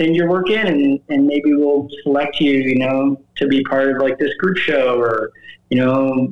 send 0.00 0.16
your 0.16 0.28
work 0.28 0.48
in, 0.50 0.66
and 0.66 1.00
and 1.08 1.26
maybe 1.26 1.54
we'll 1.54 1.88
select 2.02 2.40
you, 2.40 2.52
you 2.52 2.76
know, 2.76 3.20
to 3.36 3.46
be 3.46 3.62
part 3.64 3.90
of 3.90 4.00
like 4.00 4.18
this 4.18 4.34
group 4.36 4.56
show, 4.56 4.98
or 4.98 5.32
you 5.74 5.80
know, 5.80 6.28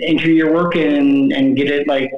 enter 0.00 0.30
your 0.30 0.52
work 0.52 0.76
in 0.76 0.94
and, 0.94 1.32
and 1.32 1.56
get 1.56 1.68
it 1.68 1.88
like 1.88 2.12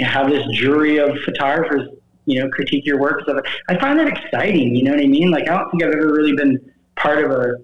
have 0.00 0.28
this 0.28 0.44
jury 0.52 0.98
of 0.98 1.16
photographers, 1.24 1.88
you 2.26 2.40
know, 2.40 2.48
critique 2.50 2.84
your 2.84 2.98
work. 2.98 3.22
So 3.26 3.40
I 3.68 3.78
find 3.78 3.96
that 4.00 4.08
exciting. 4.08 4.74
You 4.74 4.82
know 4.82 4.90
what 4.90 5.00
I 5.00 5.06
mean? 5.06 5.30
Like, 5.30 5.44
I 5.44 5.56
don't 5.56 5.70
think 5.70 5.84
I've 5.84 5.94
ever 5.94 6.12
really 6.12 6.34
been 6.34 6.58
part 6.96 7.24
of 7.24 7.30
a, 7.30 7.54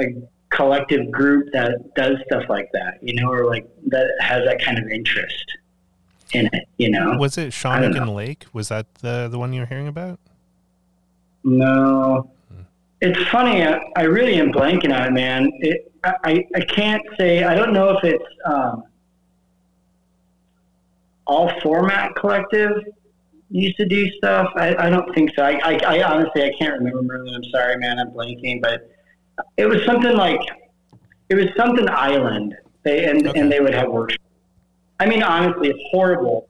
a 0.00 0.06
collective 0.50 1.12
group 1.12 1.52
that 1.52 1.94
does 1.94 2.16
stuff 2.26 2.42
like 2.48 2.70
that, 2.72 2.98
you 3.02 3.14
know, 3.14 3.30
or 3.30 3.46
like 3.46 3.68
that 3.86 4.08
has 4.18 4.44
that 4.44 4.60
kind 4.60 4.76
of 4.76 4.88
interest 4.88 5.56
in 6.32 6.46
it, 6.46 6.64
you 6.76 6.90
know. 6.90 7.16
was 7.18 7.38
it 7.38 7.52
Shawnigan 7.52 8.12
Lake? 8.16 8.46
Was 8.52 8.68
that 8.68 8.92
the 8.96 9.28
the 9.30 9.38
one 9.38 9.52
you 9.52 9.60
were 9.60 9.66
hearing 9.66 9.86
about? 9.86 10.18
No, 11.44 12.32
it's 13.00 13.28
funny. 13.30 13.64
I, 13.64 13.80
I 13.96 14.02
really 14.02 14.34
am 14.40 14.50
blanking 14.52 14.94
on 14.94 15.06
it, 15.08 15.12
man. 15.12 15.50
It, 15.60 15.92
I, 16.04 16.44
I 16.54 16.60
can't 16.60 17.02
say. 17.18 17.44
I 17.44 17.54
don't 17.54 17.72
know 17.72 17.96
if 17.96 18.04
it's 18.04 18.24
um, 18.46 18.84
all 21.26 21.50
format 21.60 22.14
collective 22.16 22.72
used 23.50 23.76
to 23.76 23.86
do 23.86 24.10
stuff. 24.18 24.50
I, 24.56 24.74
I 24.76 24.90
don't 24.90 25.12
think 25.14 25.30
so. 25.34 25.42
I, 25.42 25.58
I, 25.64 25.98
I 25.98 26.02
honestly 26.02 26.42
I 26.44 26.52
can't 26.58 26.80
remember. 26.80 27.24
I'm 27.34 27.44
sorry, 27.44 27.76
man. 27.78 27.98
I'm 27.98 28.10
blanking, 28.10 28.60
but 28.62 28.90
it 29.56 29.66
was 29.66 29.84
something 29.84 30.16
like 30.16 30.40
it 31.28 31.34
was 31.34 31.46
something 31.56 31.88
island. 31.88 32.56
They 32.84 33.04
and 33.04 33.26
Okay. 33.26 33.40
and 33.40 33.50
they 33.50 33.60
would 33.60 33.74
have 33.74 33.90
workshops. 33.90 34.22
I 35.00 35.06
mean, 35.06 35.22
honestly, 35.22 35.68
it's 35.68 35.78
horrible 35.90 36.48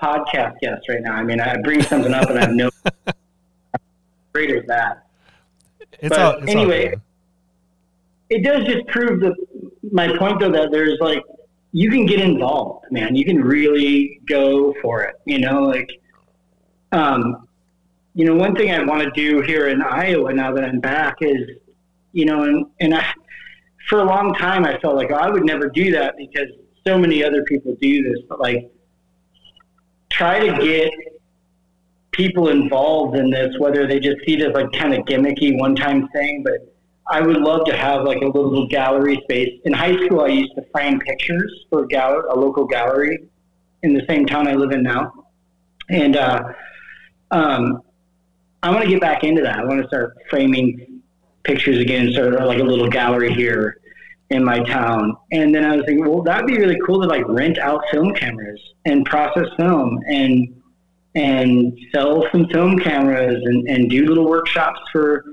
podcast 0.00 0.58
guest 0.60 0.88
right 0.88 1.00
now. 1.02 1.14
I 1.14 1.22
mean, 1.22 1.40
I 1.40 1.56
bring 1.62 1.82
something 1.82 2.12
up 2.12 2.28
and 2.28 2.38
I 2.38 2.42
have 2.42 2.54
no 2.54 2.70
greater 4.32 4.62
that. 4.68 5.05
It's 6.00 6.10
But 6.10 6.18
all 6.18 6.42
it's 6.42 6.50
anyway, 6.50 6.90
good. 6.90 7.00
it 8.30 8.42
does 8.44 8.66
just 8.66 8.86
prove 8.88 9.20
the 9.20 9.34
my 9.92 10.16
point 10.16 10.40
though 10.40 10.50
that 10.50 10.70
there's 10.70 10.98
like 11.00 11.22
you 11.72 11.90
can 11.90 12.06
get 12.06 12.20
involved, 12.20 12.86
man. 12.90 13.14
You 13.14 13.24
can 13.24 13.42
really 13.42 14.20
go 14.26 14.74
for 14.82 15.02
it. 15.02 15.16
You 15.26 15.40
know, 15.40 15.62
like 15.64 15.90
um, 16.92 17.46
you 18.14 18.24
know, 18.24 18.34
one 18.34 18.54
thing 18.54 18.70
I 18.70 18.82
want 18.82 19.02
to 19.02 19.10
do 19.10 19.42
here 19.42 19.68
in 19.68 19.82
Iowa 19.82 20.32
now 20.32 20.52
that 20.54 20.64
I'm 20.64 20.80
back 20.80 21.16
is, 21.20 21.42
you 22.12 22.24
know, 22.24 22.44
and 22.44 22.66
and 22.80 22.94
I 22.94 23.04
for 23.88 24.00
a 24.00 24.04
long 24.04 24.34
time 24.34 24.64
I 24.64 24.78
felt 24.78 24.96
like 24.96 25.10
oh, 25.10 25.16
I 25.16 25.28
would 25.30 25.44
never 25.44 25.68
do 25.68 25.92
that 25.92 26.16
because 26.16 26.48
so 26.86 26.98
many 26.98 27.22
other 27.22 27.42
people 27.44 27.76
do 27.80 28.02
this, 28.02 28.22
but 28.28 28.40
like 28.40 28.70
try 30.08 30.38
to 30.38 30.64
get 30.64 30.90
people 32.16 32.48
involved 32.48 33.16
in 33.16 33.30
this, 33.30 33.54
whether 33.58 33.86
they 33.86 34.00
just 34.00 34.24
see 34.26 34.34
it 34.34 34.42
as 34.42 34.54
like 34.54 34.72
kind 34.72 34.94
of 34.94 35.04
gimmicky 35.04 35.58
one 35.58 35.76
time 35.76 36.08
thing, 36.08 36.42
but 36.42 36.74
I 37.08 37.20
would 37.20 37.36
love 37.36 37.66
to 37.66 37.76
have 37.76 38.02
like 38.02 38.22
a 38.22 38.26
little 38.26 38.66
gallery 38.66 39.20
space. 39.24 39.60
In 39.64 39.72
high 39.72 39.94
school, 40.04 40.22
I 40.22 40.28
used 40.28 40.54
to 40.56 40.62
frame 40.72 40.98
pictures 41.00 41.52
for 41.70 41.84
a, 41.84 41.88
gal- 41.88 42.24
a 42.30 42.34
local 42.34 42.66
gallery 42.66 43.28
in 43.82 43.94
the 43.94 44.04
same 44.08 44.26
town 44.26 44.48
I 44.48 44.54
live 44.54 44.72
in 44.72 44.82
now. 44.82 45.12
And 45.88 46.16
uh, 46.16 46.42
um, 47.30 47.82
I 48.62 48.70
want 48.70 48.82
to 48.82 48.90
get 48.90 49.00
back 49.00 49.22
into 49.22 49.42
that. 49.42 49.58
I 49.58 49.64
want 49.64 49.82
to 49.82 49.86
start 49.86 50.16
framing 50.28 51.02
pictures 51.44 51.78
again, 51.78 52.12
sort 52.12 52.34
of 52.34 52.44
like 52.46 52.58
a 52.58 52.64
little 52.64 52.88
gallery 52.88 53.32
here 53.32 53.80
in 54.30 54.42
my 54.42 54.58
town. 54.60 55.16
And 55.30 55.54
then 55.54 55.64
I 55.64 55.76
was 55.76 55.84
thinking, 55.86 56.04
well, 56.04 56.22
that'd 56.22 56.46
be 56.46 56.58
really 56.58 56.78
cool 56.84 57.00
to 57.02 57.06
like 57.06 57.24
rent 57.28 57.58
out 57.58 57.84
film 57.92 58.12
cameras 58.14 58.60
and 58.84 59.04
process 59.04 59.46
film 59.56 60.00
and 60.08 60.60
and 61.16 61.76
sell 61.92 62.26
some 62.30 62.46
film 62.48 62.78
cameras 62.78 63.42
and, 63.46 63.66
and 63.68 63.90
do 63.90 64.06
little 64.06 64.28
workshops 64.28 64.80
for, 64.92 65.24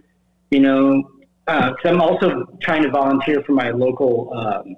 you 0.49 0.61
know, 0.61 1.03
because 1.45 1.75
I'm 1.84 2.01
also 2.01 2.45
trying 2.61 2.84
to 2.84 2.89
volunteer 2.89 3.43
for 3.43 3.51
my 3.51 3.69
local 3.71 4.34
um, 4.34 4.75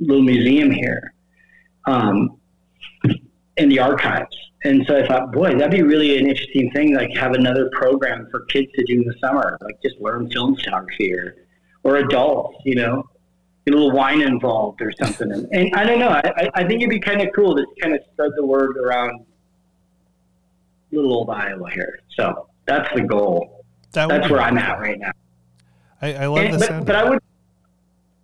little 0.00 0.22
museum 0.22 0.72
here 0.72 1.14
um, 1.86 2.36
in 3.56 3.68
the 3.68 3.78
archives. 3.78 4.36
And 4.64 4.84
so 4.86 4.98
I 4.98 5.06
thought, 5.06 5.32
boy, 5.32 5.54
that'd 5.54 5.70
be 5.70 5.82
really 5.82 6.18
an 6.18 6.26
interesting 6.26 6.72
thing, 6.72 6.94
like 6.94 7.16
have 7.16 7.32
another 7.32 7.70
program 7.72 8.26
for 8.32 8.44
kids 8.46 8.70
to 8.74 8.84
do 8.84 8.94
in 9.00 9.06
the 9.06 9.14
summer, 9.20 9.56
like 9.62 9.80
just 9.80 9.98
learn 10.00 10.28
film 10.30 10.56
photography 10.56 11.14
or, 11.14 11.36
or 11.84 11.96
adults, 11.96 12.58
you 12.64 12.74
know, 12.74 13.08
get 13.64 13.74
a 13.74 13.78
little 13.78 13.92
wine 13.92 14.22
involved 14.22 14.82
or 14.82 14.92
something. 15.00 15.30
And, 15.30 15.48
and 15.52 15.74
I 15.74 15.84
don't 15.84 16.00
know, 16.00 16.08
I, 16.08 16.50
I 16.54 16.64
think 16.64 16.82
it'd 16.82 16.90
be 16.90 16.98
kind 16.98 17.22
of 17.22 17.28
cool 17.34 17.54
to 17.54 17.64
kind 17.80 17.94
of 17.94 18.00
spread 18.12 18.32
the 18.36 18.44
word 18.44 18.76
around 18.76 19.24
little 20.92 21.12
old 21.12 21.30
Iowa 21.30 21.70
here. 21.70 22.00
So 22.16 22.48
that's 22.66 22.88
the 22.94 23.02
goal. 23.02 23.64
That 23.92 24.08
That's 24.08 24.30
where 24.30 24.40
I'm 24.40 24.56
at 24.58 24.78
right 24.80 24.98
now. 24.98 25.12
I, 26.02 26.14
I 26.14 26.26
love 26.26 26.38
And- 26.44 26.54
the 26.54 26.58
but, 26.58 26.68
sound. 26.68 26.86
but 26.86 26.94
I 26.96 27.04
would 27.08 27.18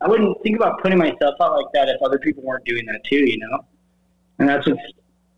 I 0.00 0.08
wouldn't 0.08 0.36
think 0.42 0.56
about 0.56 0.82
putting 0.82 0.98
myself 0.98 1.34
out 1.40 1.56
like 1.56 1.66
that 1.72 1.88
if 1.88 2.00
other 2.02 2.18
people 2.18 2.42
weren't 2.42 2.64
doing 2.66 2.84
that 2.86 3.02
too, 3.04 3.24
you 3.24 3.38
know. 3.38 3.64
And 4.38 4.48
that's 4.48 4.66
what's 4.66 4.80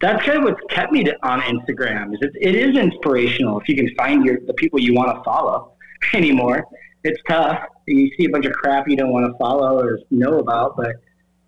that's 0.01 0.25
kind 0.25 0.39
of 0.39 0.45
what's 0.45 0.61
kept 0.71 0.93
me 0.93 1.03
to, 1.05 1.17
on 1.27 1.41
Instagram. 1.43 2.13
Is 2.15 2.21
it, 2.23 2.33
it 2.41 2.55
is 2.55 2.77
inspirational 2.77 3.59
if 3.61 3.69
you 3.69 3.77
can 3.77 3.93
find 3.97 4.25
your 4.25 4.39
the 4.47 4.55
people 4.55 4.79
you 4.81 4.95
want 4.95 5.15
to 5.17 5.23
follow 5.23 5.73
anymore. 6.15 6.67
It's 7.05 7.21
tough. 7.29 7.61
You 7.87 8.11
see 8.19 8.27
a 8.27 8.29
bunch 8.31 8.45
of 8.47 8.53
crap 8.53 8.89
you 8.89 8.97
don't 8.97 9.13
want 9.13 9.27
to 9.33 9.39
follow 9.39 9.79
or 9.79 10.01
know 10.11 10.41
about, 10.41 10.77
but 10.77 10.97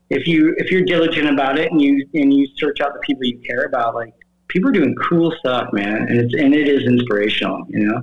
if 0.08 0.26
you 0.26 0.54
if 0.58 0.70
you're 0.70 0.82
diligent 0.82 1.28
about 1.28 1.58
it 1.58 1.70
and 1.72 1.80
you 1.82 2.08
and 2.14 2.32
you 2.32 2.46
search 2.56 2.80
out 2.80 2.92
the 2.94 3.00
people 3.00 3.24
you 3.24 3.38
care 3.38 3.64
about, 3.64 3.94
like 3.94 4.14
people 4.50 4.70
are 4.70 4.72
doing 4.72 4.94
cool 5.08 5.32
stuff, 5.38 5.72
man, 5.72 6.06
and 6.08 6.20
it's 6.20 6.34
and 6.34 6.54
it 6.54 6.68
is 6.68 6.84
inspirational, 6.84 7.66
you 7.70 7.86
know. 7.86 8.02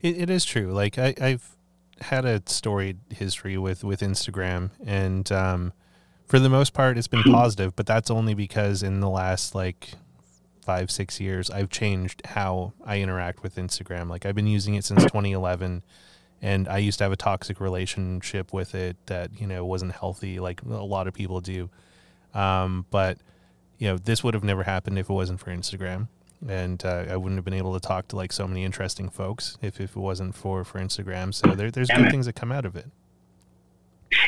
It, 0.00 0.18
it 0.18 0.30
is 0.30 0.44
true. 0.44 0.72
Like 0.72 0.98
I, 0.98 1.14
I've 1.20 1.56
had 2.00 2.24
a 2.24 2.42
storied 2.46 2.98
history 3.10 3.58
with 3.58 3.82
with 3.82 4.00
Instagram, 4.00 4.70
and 4.86 5.30
um, 5.32 5.72
for 6.26 6.38
the 6.38 6.48
most 6.48 6.72
part, 6.72 6.96
it's 6.96 7.08
been 7.08 7.22
positive. 7.22 7.74
But 7.74 7.86
that's 7.86 8.10
only 8.10 8.34
because 8.34 8.82
in 8.82 9.00
the 9.00 9.10
last 9.10 9.54
like 9.54 9.92
five 10.62 10.90
six 10.90 11.20
years, 11.20 11.50
I've 11.50 11.70
changed 11.70 12.22
how 12.26 12.72
I 12.84 13.00
interact 13.00 13.42
with 13.42 13.56
Instagram. 13.56 14.08
Like 14.08 14.26
I've 14.26 14.34
been 14.34 14.46
using 14.46 14.74
it 14.74 14.84
since 14.84 15.02
2011. 15.02 15.82
And 16.42 16.68
I 16.68 16.76
used 16.76 16.98
to 16.98 17.04
have 17.04 17.12
a 17.12 17.16
toxic 17.16 17.58
relationship 17.58 18.52
with 18.52 18.74
it 18.74 18.98
that 19.06 19.30
you 19.40 19.46
know 19.46 19.64
wasn't 19.64 19.92
healthy, 19.92 20.40
like 20.40 20.60
a 20.62 20.68
lot 20.68 21.06
of 21.06 21.14
people 21.14 21.40
do. 21.40 21.70
Um, 22.34 22.84
but 22.90 23.18
you 23.84 23.90
know, 23.90 23.98
this 23.98 24.24
would 24.24 24.32
have 24.32 24.44
never 24.44 24.62
happened 24.62 24.98
if 24.98 25.10
it 25.10 25.12
wasn't 25.12 25.40
for 25.40 25.50
Instagram 25.50 26.08
and 26.48 26.84
uh, 26.84 27.04
I 27.08 27.16
wouldn't 27.16 27.36
have 27.36 27.44
been 27.44 27.54
able 27.54 27.74
to 27.74 27.80
talk 27.80 28.08
to 28.08 28.16
like 28.16 28.32
so 28.32 28.46
many 28.46 28.64
interesting 28.64 29.08
folks 29.08 29.56
if, 29.62 29.80
if 29.80 29.90
it 29.90 30.00
wasn't 30.00 30.34
for 30.34 30.64
for 30.64 30.78
Instagram. 30.78 31.32
So 31.34 31.54
there, 31.54 31.70
there's 31.70 31.88
Damn 31.88 31.98
good 31.98 32.08
it. 32.08 32.10
things 32.10 32.26
that 32.26 32.34
come 32.34 32.50
out 32.50 32.64
of 32.64 32.76
it. 32.76 32.86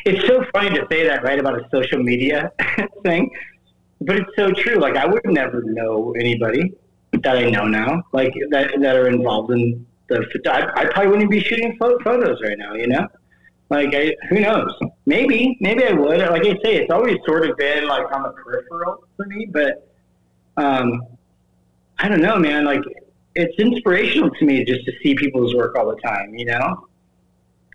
it's 0.05 0.27
so 0.27 0.45
funny 0.53 0.71
to 0.71 0.87
say 0.91 1.07
that 1.07 1.23
right 1.23 1.39
about 1.39 1.55
a 1.55 1.69
social 1.71 2.03
media 2.03 2.53
thing 3.03 3.31
but 4.03 4.17
it's 4.17 4.31
so 4.37 4.51
true 4.53 4.77
like 4.77 4.97
i 4.97 5.07
would 5.07 5.25
never 5.27 5.63
know 5.63 6.13
anybody 6.19 6.73
that 7.23 7.37
i 7.37 7.49
know 7.49 7.65
now 7.65 8.03
like 8.13 8.33
that 8.51 8.73
that 8.81 8.97
are 8.97 9.09
involved 9.09 9.53
in 9.53 9.87
the 10.09 10.19
I, 10.47 10.83
I 10.83 10.85
probably 10.87 11.11
wouldn't 11.13 11.31
be 11.31 11.41
shooting 11.41 11.77
photos 11.79 12.41
right 12.43 12.59
now 12.59 12.75
you 12.75 12.89
know 12.89 13.07
like 13.69 13.95
I, 13.95 14.15
who 14.29 14.41
knows 14.41 14.73
maybe 15.07 15.57
maybe 15.61 15.85
i 15.85 15.93
would 15.93 16.21
like 16.21 16.43
i 16.43 16.55
say 16.63 16.77
it's 16.77 16.93
always 16.93 17.19
sort 17.27 17.49
of 17.49 17.57
been 17.57 17.87
like 17.87 18.11
on 18.13 18.23
the 18.23 18.31
peripheral 18.31 19.05
for 19.17 19.27
me 19.27 19.47
but 19.51 19.89
um 20.57 21.03
i 21.99 22.09
don't 22.09 22.21
know 22.21 22.39
man 22.39 22.65
like 22.65 22.83
it's 23.35 23.59
inspirational 23.59 24.31
to 24.31 24.45
me 24.45 24.65
just 24.65 24.85
to 24.87 24.93
see 25.03 25.15
people's 25.15 25.55
work 25.55 25.77
all 25.77 25.89
the 25.89 26.01
time 26.01 26.35
you 26.35 26.45
know 26.45 26.87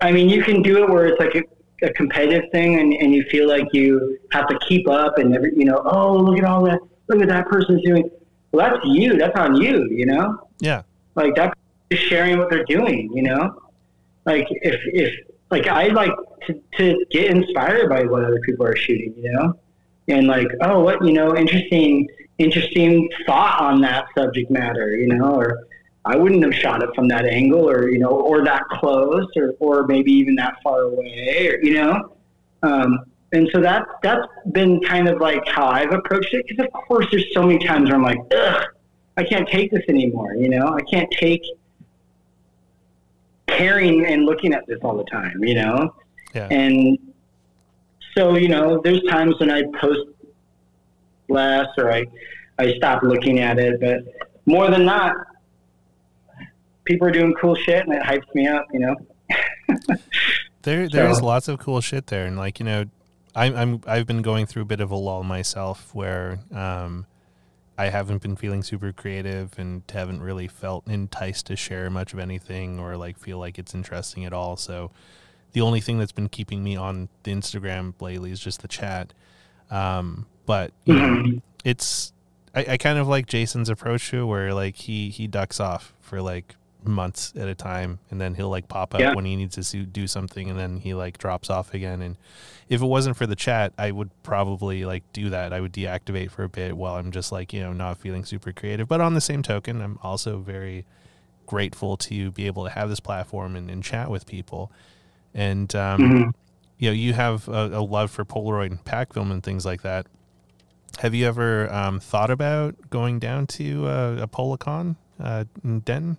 I 0.02 0.12
mean, 0.12 0.30
you 0.30 0.44
can 0.44 0.62
do 0.64 0.84
it 0.84 0.90
where 0.90 1.06
it's 1.06 1.20
like 1.20 1.36
a, 1.36 1.86
a 1.86 1.94
competitive 1.94 2.50
thing, 2.52 2.80
and, 2.80 2.94
and 2.94 3.14
you 3.14 3.24
feel 3.30 3.48
like 3.48 3.68
you 3.72 4.18
have 4.32 4.48
to 4.48 4.58
keep 4.68 4.90
up, 4.90 5.20
and 5.20 5.34
every, 5.34 5.52
you 5.56 5.66
know, 5.66 5.82
oh, 5.86 6.18
look 6.18 6.40
at 6.40 6.44
all 6.44 6.64
that, 6.66 6.80
look 7.08 7.20
what 7.20 7.28
that 7.30 7.48
person's 7.48 7.84
doing. 7.84 8.10
Well, 8.52 8.70
that's 8.70 8.84
you. 8.86 9.18
That's 9.18 9.38
on 9.38 9.56
you. 9.56 9.88
You 9.90 10.08
know, 10.08 10.50
Yeah, 10.60 10.82
like 11.16 11.36
that's 11.36 11.54
just 11.92 12.04
sharing 12.04 12.40
what 12.40 12.50
they're 12.50 12.66
doing. 12.66 13.10
You 13.14 13.24
know, 13.24 13.62
like 14.26 14.48
if 14.50 14.82
if 14.86 15.14
like 15.52 15.68
I 15.68 15.88
like 15.88 16.12
to, 16.48 16.62
to 16.78 17.06
get 17.12 17.30
inspired 17.30 17.90
by 17.90 18.04
what 18.04 18.24
other 18.24 18.40
people 18.42 18.66
are 18.66 18.76
shooting. 18.76 19.14
You 19.18 19.32
know, 19.34 19.60
and 20.08 20.28
like 20.28 20.48
oh, 20.62 20.80
what 20.80 21.06
you 21.06 21.14
know, 21.14 21.36
interesting, 21.36 22.08
interesting 22.38 23.10
thought 23.26 23.62
on 23.62 23.82
that 23.82 24.06
subject 24.18 24.50
matter. 24.50 24.96
You 24.96 25.08
know, 25.08 25.36
or 25.36 25.68
I 26.06 26.16
wouldn't 26.16 26.44
have 26.44 26.56
shot 26.56 26.82
it 26.82 26.90
from 26.96 27.08
that 27.10 27.26
angle 27.26 27.70
or, 27.70 27.90
you 27.90 28.00
know, 28.00 28.10
or 28.10 28.44
that 28.44 28.64
close 28.72 29.28
or, 29.36 29.54
or 29.60 29.86
maybe 29.86 30.12
even 30.12 30.36
that 30.36 30.56
far 30.64 30.82
away 30.82 31.48
or, 31.48 31.64
you 31.64 31.76
know. 31.76 32.16
Um, 32.64 33.00
and 33.34 33.48
so 33.54 33.62
that, 33.62 33.86
that's 34.02 34.28
been 34.52 34.82
kind 34.82 35.08
of 35.08 35.22
like 35.22 35.48
how 35.48 35.68
I've 35.68 35.92
approached 35.92 36.34
it. 36.34 36.46
Because, 36.48 36.66
of 36.66 36.74
course, 36.88 37.06
there's 37.12 37.32
so 37.34 37.44
many 37.44 37.64
times 37.66 37.90
where 37.90 37.96
I'm 37.98 38.04
like, 38.04 38.20
ugh, 38.36 38.64
I 39.18 39.24
can't 39.24 39.48
take 39.48 39.72
this 39.72 39.84
anymore. 39.88 40.34
You 40.36 40.50
know, 40.50 40.76
I 40.76 40.82
can't 40.82 41.10
take 41.12 41.44
caring 43.58 44.06
and 44.06 44.26
looking 44.26 44.54
at 44.54 44.66
this 44.68 44.80
all 44.84 44.98
the 44.98 45.04
time, 45.06 45.44
you 45.44 45.56
know. 45.56 45.94
yeah. 46.34 46.48
And 46.52 46.98
so, 48.18 48.36
you 48.36 48.48
know, 48.50 48.82
there's 48.84 49.02
times 49.10 49.36
when 49.40 49.50
I 49.52 49.64
post 49.80 50.02
less 51.30 51.68
or 51.78 51.92
I, 51.92 52.06
I 52.60 52.74
stop 52.76 53.04
looking 53.04 53.40
at 53.40 53.58
it. 53.60 53.80
But 53.80 54.04
more 54.46 54.70
than 54.70 54.86
not, 54.86 55.16
people 56.86 57.08
are 57.08 57.12
doing 57.12 57.34
cool 57.40 57.56
shit 57.56 57.86
and 57.86 57.94
it 57.94 58.02
hypes 58.02 58.34
me 58.34 58.48
up, 58.48 58.68
you 58.74 58.80
know? 58.80 58.96
There, 60.64 60.88
there 60.88 61.10
is 61.10 61.18
So- 61.18 61.26
lots 61.26 61.48
of 61.48 61.58
cool 61.58 61.82
shit 61.82 62.06
there, 62.06 62.28
and 62.28 62.38
like 62.38 62.60
you 62.60 62.66
know, 62.66 62.86
I'm, 63.34 63.56
I'm 63.56 63.82
I've 63.88 64.06
been 64.06 64.22
going 64.22 64.46
through 64.46 64.62
a 64.62 64.66
bit 64.66 64.80
of 64.80 64.92
a 64.92 64.96
lull 64.96 65.24
myself 65.24 65.90
where 65.96 66.38
um, 66.54 67.08
I 67.82 67.90
haven't 67.90 68.22
been 68.22 68.36
feeling 68.36 68.62
super 68.64 68.92
creative 68.92 69.58
and 69.58 69.82
haven't 69.92 70.22
really 70.22 70.48
felt 70.48 70.88
enticed 70.88 71.48
to 71.48 71.56
share 71.56 71.90
much 71.90 72.14
of 72.14 72.20
anything 72.20 72.80
or 72.80 72.96
like 72.96 73.18
feel 73.18 73.40
like 73.40 73.58
it's 73.58 73.74
interesting 73.74 74.24
at 74.26 74.34
all. 74.34 74.56
So 74.56 74.92
the 75.54 75.62
only 75.62 75.82
thing 75.82 75.98
that's 75.98 76.12
been 76.12 76.30
keeping 76.30 76.64
me 76.64 76.76
on 76.76 77.10
the 77.24 77.32
Instagram 77.32 77.94
lately 78.00 78.32
is 78.32 78.40
just 78.40 78.62
the 78.62 78.68
chat. 78.68 79.14
Um, 79.72 80.28
but 80.46 80.72
you 80.86 80.94
know, 80.94 81.02
Mhm. 81.24 81.42
it's 81.64 82.14
I, 82.54 82.66
I 82.74 82.78
kind 82.78 83.00
of 83.00 83.08
like 83.08 83.26
Jason's 83.26 83.70
approach 83.70 84.10
to 84.12 84.28
where 84.28 84.54
like 84.54 84.76
he 84.76 85.10
he 85.10 85.26
ducks 85.26 85.60
off 85.60 85.94
for 86.02 86.22
like 86.22 86.56
months 86.84 87.34
at 87.36 87.48
a 87.48 87.56
time 87.56 88.00
and 88.10 88.20
then 88.20 88.34
he'll 88.36 88.50
like 88.50 88.68
pop 88.68 88.94
up 88.96 89.02
Yeah. 89.02 89.14
when 89.14 89.26
he 89.26 89.36
needs 89.36 89.56
to 89.72 89.84
do 89.86 90.08
something 90.08 90.50
and 90.50 90.58
then 90.60 90.78
he 90.78 90.94
like 90.94 91.18
drops 91.18 91.50
off 91.50 91.74
again 91.74 92.02
and 92.02 92.18
if 92.70 92.82
it 92.82 92.86
wasn't 92.86 93.18
for 93.18 93.28
the 93.28 93.36
chat 93.36 93.74
I 93.78 93.92
would 93.92 94.10
probably 94.24 94.84
like 94.86 95.04
do 95.14 95.30
that 95.30 95.54
I 95.54 95.62
would 95.62 95.74
deactivate 95.74 96.32
for 96.32 96.44
a 96.44 96.50
bit 96.50 96.76
while 96.78 96.96
I'm 96.96 97.12
just 97.12 97.32
like 97.32 97.54
you 97.54 97.62
know 97.62 97.72
not 97.74 97.98
feeling 97.98 98.26
super 98.26 98.52
creative 98.52 98.88
but 98.88 99.00
on 99.02 99.14
the 99.14 99.22
same 99.22 99.44
token 99.44 99.82
I'm 99.82 100.00
also 100.02 100.40
very 100.40 100.86
grateful 101.46 101.98
to 101.98 102.32
be 102.32 102.48
able 102.48 102.64
to 102.64 102.70
have 102.72 102.90
this 102.90 103.00
platform 103.00 103.56
and, 103.56 103.70
and 103.70 103.84
chat 103.84 104.10
with 104.10 104.26
people 104.26 104.72
and 105.34 105.74
um, 105.76 106.00
Mhm. 106.02 106.34
you 106.80 106.90
know 106.90 106.94
you 106.94 107.14
have 107.14 107.48
a, 107.48 107.68
a 107.74 107.82
love 107.82 108.10
for 108.12 108.26
Polaroid 108.26 108.72
and 108.72 108.84
pack 108.86 109.14
film 109.14 109.32
and 109.32 109.44
things 109.44 109.66
like 109.66 109.82
that 109.84 110.08
have 111.00 111.14
you 111.14 111.26
ever 111.26 111.72
um, 111.74 112.00
thought 112.00 112.30
about 112.32 112.76
going 112.90 113.18
down 113.20 113.48
to 113.48 113.88
uh, 113.88 114.18
a 114.22 114.28
PolaCon 114.28 114.98
uh, 115.22 115.46
in 115.64 115.80
Denton? 115.80 116.18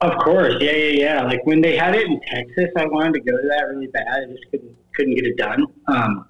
Of 0.00 0.16
course, 0.18 0.54
yeah, 0.60 0.72
yeah, 0.72 1.00
yeah. 1.04 1.22
Like 1.22 1.44
when 1.44 1.60
they 1.60 1.76
had 1.76 1.94
it 1.94 2.06
in 2.06 2.20
Texas, 2.20 2.70
I 2.76 2.86
wanted 2.86 3.14
to 3.14 3.20
go 3.20 3.36
to 3.36 3.48
that 3.48 3.68
really 3.68 3.88
bad. 3.88 4.06
I 4.08 4.32
just 4.32 4.50
couldn't 4.50 4.76
couldn't 4.94 5.14
get 5.14 5.24
it 5.26 5.36
done. 5.36 5.66
Um, 5.88 6.26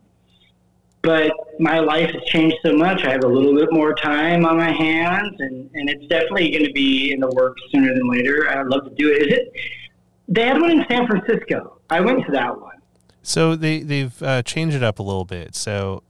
but 1.03 1.33
my 1.59 1.79
life 1.79 2.11
has 2.11 2.23
changed 2.25 2.57
so 2.64 2.75
much. 2.75 3.05
I 3.05 3.12
have 3.12 3.25
a 3.25 3.29
little 3.29 3.55
bit 3.55 3.73
more 3.73 3.95
time 3.95 4.45
on 4.45 4.59
my 4.59 4.71
hands, 4.71 5.35
and, 5.39 5.71
and 5.73 5.89
it's 5.89 6.07
definitely 6.09 6.51
going 6.51 6.66
to 6.66 6.73
be 6.73 7.12
in 7.12 7.21
the 7.21 7.31
works 7.31 7.62
sooner 7.73 7.95
than 7.95 8.11
later. 8.11 8.51
I'd 8.51 8.66
love 8.66 8.85
to 8.85 8.91
do 8.91 9.11
it. 9.11 9.23
Is 9.23 9.39
it? 9.39 9.53
They 10.29 10.47
had 10.47 10.61
one 10.61 10.71
in 10.71 10.85
San 10.89 11.07
Francisco. 11.07 11.81
I 11.89 12.01
went 12.01 12.27
to 12.27 12.33
that 12.33 12.61
one. 12.61 12.77
So 13.23 13.57
they 13.57 13.81
they've 13.81 14.23
uh, 14.23 14.43
changed 14.43 14.77
it 14.77 14.83
up 14.83 14.99
a 14.99 15.03
little 15.03 15.25
bit. 15.25 15.55
So 15.55 16.03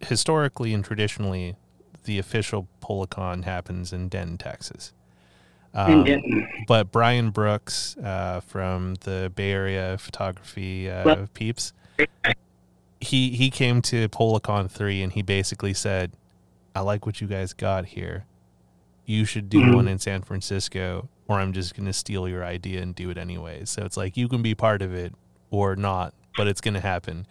historically 0.00 0.72
and 0.72 0.84
traditionally, 0.84 1.56
the 2.04 2.18
official 2.18 2.68
PolaCon 2.80 3.44
happens 3.44 3.92
in 3.92 4.08
Denton, 4.08 4.38
Texas. 4.38 4.92
Um, 5.78 6.46
but 6.66 6.90
Brian 6.90 7.30
Brooks 7.30 7.96
uh, 7.98 8.40
from 8.40 8.94
the 9.02 9.30
Bay 9.34 9.52
Area 9.52 9.96
photography 9.98 10.90
uh, 10.90 11.04
Well- 11.04 11.28
peeps, 11.34 11.72
he 13.00 13.30
he 13.30 13.50
came 13.50 13.80
to 13.82 14.08
PolaCon 14.08 14.70
three 14.70 15.02
and 15.02 15.12
he 15.12 15.22
basically 15.22 15.74
said, 15.74 16.12
"I 16.74 16.80
like 16.80 17.06
what 17.06 17.20
you 17.20 17.28
guys 17.28 17.52
got 17.52 17.86
here. 17.86 18.24
You 19.06 19.24
should 19.24 19.48
do 19.48 19.60
Mhm. 19.60 19.74
one 19.76 19.88
in 19.88 19.98
San 19.98 20.22
Francisco, 20.22 21.08
or 21.28 21.38
I'm 21.38 21.52
just 21.52 21.76
gonna 21.76 21.92
steal 21.92 22.28
your 22.28 22.44
idea 22.44 22.82
and 22.82 22.94
do 22.94 23.08
it 23.10 23.16
anyway." 23.18 23.64
So 23.64 23.84
it's 23.84 23.96
like 23.96 24.16
you 24.16 24.28
can 24.28 24.42
be 24.42 24.54
part 24.54 24.82
of 24.82 24.92
it 24.92 25.14
or 25.50 25.76
not, 25.76 26.12
but 26.36 26.48
it's 26.48 26.60
gonna 26.60 26.80
happen. 26.80 27.26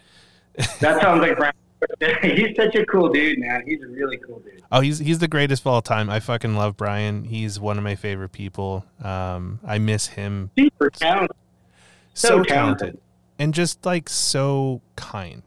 That 0.79 1.01
sounds 1.01 1.21
like 1.21 1.35
Brian. 1.37 1.53
He's 2.21 2.55
such 2.55 2.75
a 2.75 2.85
cool 2.85 3.09
dude, 3.09 3.39
man. 3.39 3.63
He's 3.65 3.81
a 3.81 3.87
really 3.87 4.17
cool 4.17 4.39
dude. 4.39 4.61
Oh, 4.71 4.81
he's 4.81 4.99
he's 4.99 5.19
the 5.19 5.27
greatest 5.27 5.63
of 5.63 5.67
all 5.67 5.81
time. 5.81 6.09
I 6.09 6.19
fucking 6.19 6.55
love 6.55 6.75
Brian. 6.77 7.23
He's 7.23 7.59
one 7.59 7.77
of 7.77 7.83
my 7.83 7.95
favorite 7.95 8.31
people. 8.33 8.85
Um, 9.03 9.59
I 9.65 9.77
miss 9.79 10.07
him 10.07 10.51
Super 10.57 10.89
talented. 10.89 11.35
so, 12.13 12.27
So 12.27 12.43
talented. 12.43 12.47
talented. 12.79 13.01
and 13.39 13.53
just 13.53 13.85
like 13.85 14.09
so 14.09 14.81
kind. 14.95 15.43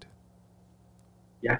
Yeah. 1.42 1.56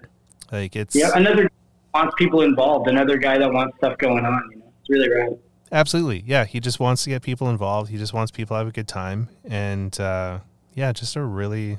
Like 0.50 0.74
it's 0.76 0.94
Yeah, 0.96 1.10
another 1.14 1.44
guy 1.44 1.50
wants 1.94 2.14
people 2.18 2.42
involved. 2.42 2.88
Another 2.88 3.16
guy 3.18 3.38
that 3.38 3.52
wants 3.52 3.76
stuff 3.78 3.98
going 3.98 4.24
on. 4.24 4.42
You 4.52 4.58
know, 4.58 4.72
it's 4.80 4.88
really 4.90 5.08
rad. 5.10 5.38
absolutely 5.72 6.24
yeah. 6.26 6.44
He 6.44 6.60
just 6.60 6.80
wants 6.80 7.04
to 7.04 7.10
get 7.10 7.22
people 7.22 7.48
involved. 7.50 7.90
He 7.90 7.98
just 7.98 8.12
wants 8.12 8.30
people 8.30 8.54
to 8.54 8.58
have 8.58 8.68
a 8.68 8.72
good 8.72 8.88
time, 8.88 9.28
and 9.44 9.98
uh, 10.00 10.38
yeah, 10.74 10.92
just 10.92 11.16
a 11.16 11.22
really, 11.22 11.78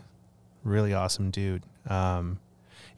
really 0.64 0.93
awesome 0.93 1.32
dude. 1.32 1.64
Um, 1.88 2.39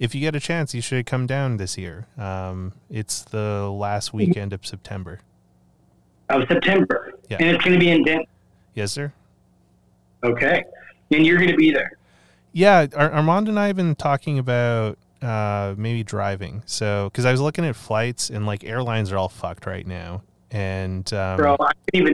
if 0.04 0.14
you 0.14 0.20
get 0.20 0.36
a 0.36 0.40
chance, 0.40 0.76
you 0.76 0.82
should 0.82 1.06
come 1.06 1.26
down 1.26 1.56
this 1.56 1.78
year. 1.78 2.08
Um, 2.18 2.74
it's 2.90 3.22
the 3.24 3.70
last 3.70 4.14
weekend 4.14 4.52
of 4.52 4.66
September. 4.66 5.22
Of 6.30 6.44
September, 6.50 7.14
Yeah. 7.30 7.38
and 7.40 7.50
it's 7.56 7.64
going 7.64 7.74
to 7.74 7.80
be 7.80 7.90
in 7.90 8.04
Denton. 8.04 8.26
Yes, 8.74 8.92
sir. 8.92 9.14
Okay, 10.22 10.64
and 11.12 11.26
you're 11.26 11.38
going 11.38 11.52
to 11.52 11.56
be 11.56 11.72
there. 11.72 11.94
Yeah, 12.52 12.88
Ar- 12.98 13.12
Armand 13.12 13.48
and 13.48 13.58
I 13.58 13.68
have 13.68 13.78
been 13.78 13.96
talking 13.96 14.38
about 14.40 14.98
uh, 15.22 15.74
maybe 15.78 16.04
driving. 16.04 16.64
So, 16.66 17.10
because 17.10 17.24
I 17.24 17.32
was 17.32 17.40
looking 17.40 17.64
at 17.66 17.76
flights 17.78 18.30
and 18.30 18.46
like 18.46 18.66
airlines 18.66 19.10
are 19.14 19.18
all 19.18 19.30
fucked 19.30 19.66
right 19.66 19.88
now. 19.88 20.22
And 20.52 21.12
um, 21.14 21.38
Bro, 21.38 21.54
I 21.62 21.66
can't 21.66 21.76
even, 21.94 22.14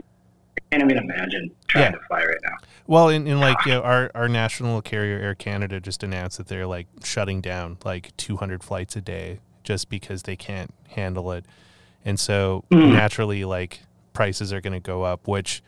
I 0.56 0.76
can't 0.76 0.90
even 0.90 1.02
imagine 1.02 1.50
trying 1.68 1.84
Yeah. 1.84 1.90
to 1.92 1.98
fly 2.06 2.20
right 2.24 2.36
now. 2.44 2.56
well, 2.86 3.08
in, 3.08 3.26
in 3.26 3.40
like 3.40 3.64
you 3.66 3.72
know, 3.72 3.82
our 3.82 4.10
our 4.14 4.28
national 4.28 4.82
carrier 4.82 5.18
Air 5.18 5.34
Canada 5.34 5.80
just 5.80 6.02
announced 6.02 6.38
that 6.38 6.48
they're 6.48 6.66
like 6.66 6.86
shutting 7.04 7.40
down 7.40 7.78
like 7.84 8.16
200 8.16 8.62
flights 8.62 8.94
a 8.96 9.00
day 9.00 9.40
just 9.64 9.88
because 9.88 10.22
they 10.24 10.36
can't 10.36 10.72
handle 10.90 11.32
it. 11.32 11.44
And 12.04 12.18
so 12.18 12.64
Mm. 12.70 12.92
naturally, 12.92 13.44
like 13.44 13.80
prices 14.12 14.52
are 14.52 14.60
going 14.60 14.72
to 14.72 14.80
go 14.80 15.02
up, 15.02 15.26
which 15.28 15.62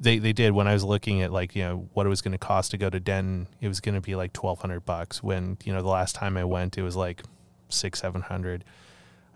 they, 0.00 0.18
they 0.18 0.32
did 0.32 0.52
when 0.52 0.66
I 0.66 0.72
was 0.72 0.82
looking 0.84 1.22
at 1.22 1.32
like, 1.32 1.54
you 1.54 1.62
know, 1.62 1.88
what 1.92 2.06
it 2.06 2.08
was 2.08 2.22
going 2.22 2.32
to 2.32 2.38
cost 2.38 2.70
to 2.72 2.78
go 2.78 2.90
to 2.90 2.98
Denton, 2.98 3.46
it 3.60 3.68
was 3.68 3.80
going 3.80 3.94
to 3.94 4.00
be 4.00 4.14
like 4.16 4.36
1200 4.36 4.80
bucks 4.84 5.22
when, 5.22 5.58
you 5.64 5.72
know, 5.72 5.80
the 5.82 5.88
last 5.88 6.14
time 6.14 6.36
I 6.36 6.44
went, 6.44 6.76
it 6.78 6.82
was 6.82 6.96
like 6.96 7.22
six, 7.68 8.00
700. 8.00 8.64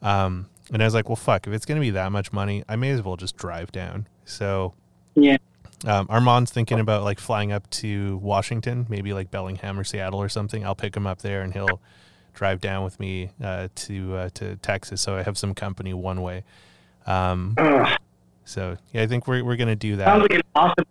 Um, 0.02 0.48
and 0.72 0.82
I 0.82 0.84
was 0.84 0.94
like, 0.94 1.08
well, 1.08 1.16
fuck, 1.16 1.46
if 1.46 1.52
it's 1.52 1.64
going 1.66 1.76
to 1.76 1.84
be 1.84 1.90
that 1.90 2.10
much 2.12 2.32
money, 2.32 2.64
I 2.68 2.76
may 2.76 2.90
as 2.90 3.02
well 3.02 3.16
just 3.16 3.36
drive 3.36 3.70
down. 3.72 4.08
So, 4.24 4.74
Yeah. 5.16 5.38
um, 5.86 6.06
Armand's 6.08 6.50
thinking 6.50 6.78
about 6.78 7.02
like 7.02 7.18
flying 7.18 7.50
up 7.52 7.68
to 7.70 8.18
Washington, 8.18 8.86
maybe 8.88 9.12
like 9.12 9.30
Bellingham 9.30 9.78
or 9.78 9.84
Seattle 9.84 10.20
or 10.20 10.28
something. 10.28 10.64
I'll 10.64 10.74
pick 10.74 10.96
him 10.96 11.06
up 11.06 11.22
there 11.22 11.42
and 11.42 11.52
he'll 11.52 11.80
drive 12.34 12.60
down 12.60 12.84
with 12.84 13.00
me 13.00 13.30
uh, 13.42 13.68
to 13.74 14.14
uh, 14.16 14.28
to 14.34 14.56
Texas, 14.56 15.00
so 15.00 15.16
I 15.16 15.22
have 15.22 15.38
some 15.38 15.54
company 15.54 15.94
one 15.94 16.22
way. 16.22 16.44
Um, 17.06 17.54
so 18.44 18.76
yeah, 18.92 19.02
I 19.02 19.06
think 19.06 19.26
we're 19.26 19.42
we're 19.44 19.56
gonna 19.56 19.74
do 19.76 19.96
that. 19.96 20.06
sounds 20.06 20.22
like 20.22 20.34
an 20.34 20.42
awesome, 20.54 20.84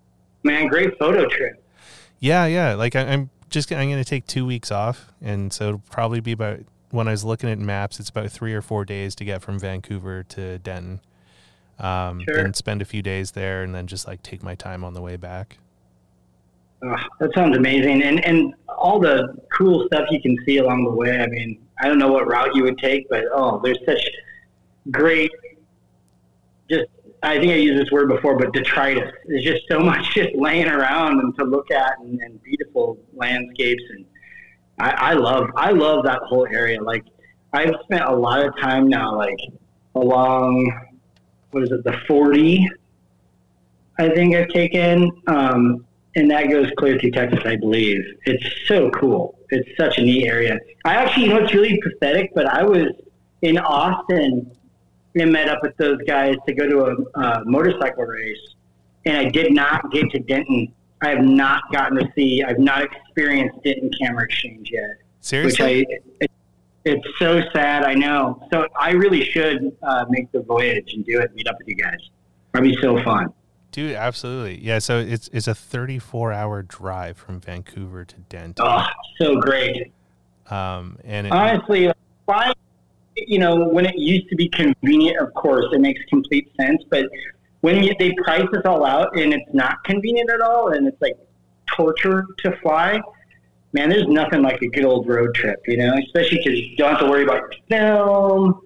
man. 0.44 0.68
Great 0.68 0.98
photo 0.98 1.28
trip. 1.28 1.64
yeah, 2.20 2.46
yeah. 2.46 2.74
Like 2.74 2.96
I, 2.96 3.02
I'm 3.02 3.30
just 3.50 3.72
I'm 3.72 3.90
gonna 3.90 4.04
take 4.04 4.26
two 4.28 4.46
weeks 4.46 4.72
off, 4.72 5.12
and 5.22 5.54
so 5.54 5.68
it'll 5.68 5.80
probably 5.92 6.20
be 6.20 6.32
about 6.32 6.62
when 6.92 7.08
I 7.08 7.12
was 7.12 7.24
looking 7.24 7.50
at 7.50 7.60
maps, 7.60 8.00
it's 8.00 8.10
about 8.10 8.32
three 8.32 8.54
or 8.54 8.62
four 8.62 8.86
days 8.86 9.16
to 9.16 9.26
get 9.26 9.42
from 9.42 9.60
Vancouver 9.60 10.24
to 10.24 10.58
Denton. 10.60 11.02
Um, 11.78 12.22
Sure. 12.22 12.38
and 12.38 12.56
spend 12.56 12.82
a 12.82 12.86
few 12.86 13.02
days 13.02 13.32
there, 13.32 13.62
and 13.62 13.76
then 13.76 13.86
just 13.86 14.08
like 14.08 14.24
take 14.24 14.42
my 14.42 14.56
time 14.56 14.84
on 14.86 14.94
the 14.94 15.02
way 15.02 15.18
back. 15.18 15.58
Ugh, 16.88 17.00
that 17.20 17.34
sounds 17.34 17.58
amazing, 17.58 18.02
and 18.04 18.24
and 18.24 18.54
all 18.70 19.00
the 19.00 19.36
cool 19.58 19.86
stuff 19.88 20.08
you 20.10 20.22
can 20.22 20.38
see 20.46 20.58
along 20.58 20.86
the 20.86 20.92
way. 20.92 21.20
I 21.20 21.28
mean, 21.28 21.60
I 21.82 21.88
don't 21.88 21.98
know 22.00 22.12
what 22.12 22.28
route 22.28 22.56
you 22.56 22.64
would 22.64 22.78
take, 22.78 23.10
but 23.10 23.26
oh, 23.34 23.60
there's 23.62 23.80
such 23.86 24.02
great. 24.92 25.32
Just, 26.70 26.86
I 27.24 27.40
think 27.40 27.52
I 27.52 27.56
used 27.56 27.80
this 27.80 27.92
word 27.92 28.08
before, 28.08 28.38
but 28.38 28.54
detritus. 28.54 29.12
There's 29.26 29.44
just 29.44 29.64
so 29.70 29.80
much 29.80 30.14
just 30.14 30.34
laying 30.36 30.68
around 30.68 31.20
and 31.20 31.36
to 31.38 31.44
look 31.44 31.72
at, 31.72 32.00
and, 32.00 32.20
and 32.22 32.42
beautiful 32.44 32.98
landscapes, 33.14 33.84
and 33.90 34.06
I, 34.80 34.90
I 34.92 35.14
love, 35.14 35.50
I 35.56 35.72
love 35.72 36.06
that 36.06 36.20
whole 36.24 36.48
area. 36.52 36.82
Like, 36.82 37.04
I've 37.54 37.74
spent 37.84 38.04
a 38.04 38.16
lot 38.16 38.46
of 38.46 38.58
time 38.60 38.88
now, 38.88 39.16
like 39.16 39.40
along, 39.96 40.72
what 41.56 41.64
is 41.64 41.72
it, 41.72 41.86
the 41.86 41.98
40. 42.06 42.70
I 43.98 44.10
think 44.10 44.36
I've 44.36 44.50
taken. 44.50 45.10
Um, 45.28 45.86
and 46.18 46.30
that 46.30 46.50
goes 46.50 46.70
clear 46.78 47.00
through 47.00 47.12
Texas, 47.12 47.40
I 47.46 47.56
believe. 47.56 48.04
It's 48.26 48.46
so 48.68 48.90
cool. 48.92 49.40
It's 49.50 49.70
such 49.78 49.98
a 49.98 50.02
neat 50.02 50.28
area. 50.28 50.60
I 50.84 50.96
actually, 50.96 51.24
you 51.24 51.30
know, 51.30 51.38
it's 51.38 51.54
really 51.54 51.80
pathetic, 51.82 52.32
but 52.36 52.46
I 52.46 52.64
was 52.64 52.88
in 53.42 53.58
Austin 53.58 54.52
and 55.16 55.32
met 55.32 55.48
up 55.48 55.60
with 55.62 55.78
those 55.78 55.98
guys 56.06 56.36
to 56.46 56.54
go 56.54 56.68
to 56.68 57.08
a 57.16 57.46
motorcycle 57.46 58.04
race, 58.04 58.38
and 59.06 59.18
I 59.18 59.30
did 59.30 59.54
not 59.54 59.92
get 59.92 60.10
to 60.12 60.20
Denton. 60.20 60.74
I 61.02 61.10
have 61.10 61.24
not 61.24 61.62
gotten 61.72 61.98
to 62.00 62.12
see. 62.16 62.44
I've 62.44 62.60
not 62.60 62.84
experienced 62.84 63.64
Denton 63.64 63.92
Camera 64.00 64.26
Exchange 64.26 64.72
yet, 64.72 64.90
which 64.90 64.98
Seriously, 65.22 65.88
I. 66.22 66.28
It, 66.86 67.00
it's 67.04 67.20
so 67.20 67.42
sad. 67.54 67.84
I 67.84 67.94
know. 67.94 68.48
So 68.54 68.68
I 68.80 68.92
really 68.92 69.26
should 69.26 69.76
uh, 69.84 70.06
make 70.10 70.32
the 70.32 70.42
voyage 70.42 70.94
and 70.94 71.06
do 71.06 71.20
it. 71.20 71.34
Meet 71.36 71.48
up 71.48 71.58
with 71.58 71.68
you 71.68 71.76
guys. 71.76 71.98
That'd 72.54 72.70
be 72.70 72.78
so 72.82 73.02
fun. 73.04 73.34
dude, 73.72 73.96
absolutely. 73.96 74.64
Yeah, 74.64 74.80
so 74.80 75.00
it's 75.00 75.30
it's 75.34 75.48
a 75.48 75.56
34 75.56 76.32
hour 76.32 76.62
drive 76.62 77.18
from 77.18 77.42
Vancouver 77.42 78.06
to 78.06 78.16
Denton. 78.30 78.66
Oh, 78.66 78.86
so 79.20 79.36
great. 79.42 79.92
Um, 80.50 80.98
and 81.04 81.28
it, 81.28 81.34
honestly, 81.34 81.92
why, 82.26 82.54
you 83.16 83.40
know, 83.40 83.68
when 83.68 83.86
it 83.86 83.98
used 83.98 84.30
to 84.30 84.36
be 84.36 84.48
convenient, 84.50 85.18
of 85.20 85.34
course, 85.34 85.66
it 85.74 85.82
makes 85.82 86.00
complete 86.10 86.50
sense. 86.60 86.84
But 86.90 87.08
when 87.62 87.84
you, 87.84 87.94
they 88.00 88.14
price 88.24 88.46
this 88.54 88.62
all 88.64 88.86
out 88.86 89.18
and 89.18 89.34
it's 89.34 89.54
not 89.54 89.84
convenient 89.84 90.30
at 90.30 90.40
all, 90.42 90.70
and 90.70 90.88
it's 90.88 91.02
like 91.02 91.18
torture 91.76 92.26
to 92.44 92.56
fly, 92.62 93.02
man, 93.76 93.90
there's 93.90 94.08
nothing 94.08 94.42
like 94.42 94.62
a 94.62 94.68
good 94.68 94.86
old 94.86 95.06
road 95.06 95.36
trip, 95.36 95.62
you 95.68 95.76
know, 95.76 95.94
especially 96.06 96.38
because 96.38 96.58
you 96.58 96.78
don't 96.78 96.92
have 96.92 97.00
to 97.02 97.10
worry 97.10 97.24
about 97.24 97.42
your 97.52 97.62
film 97.68 98.62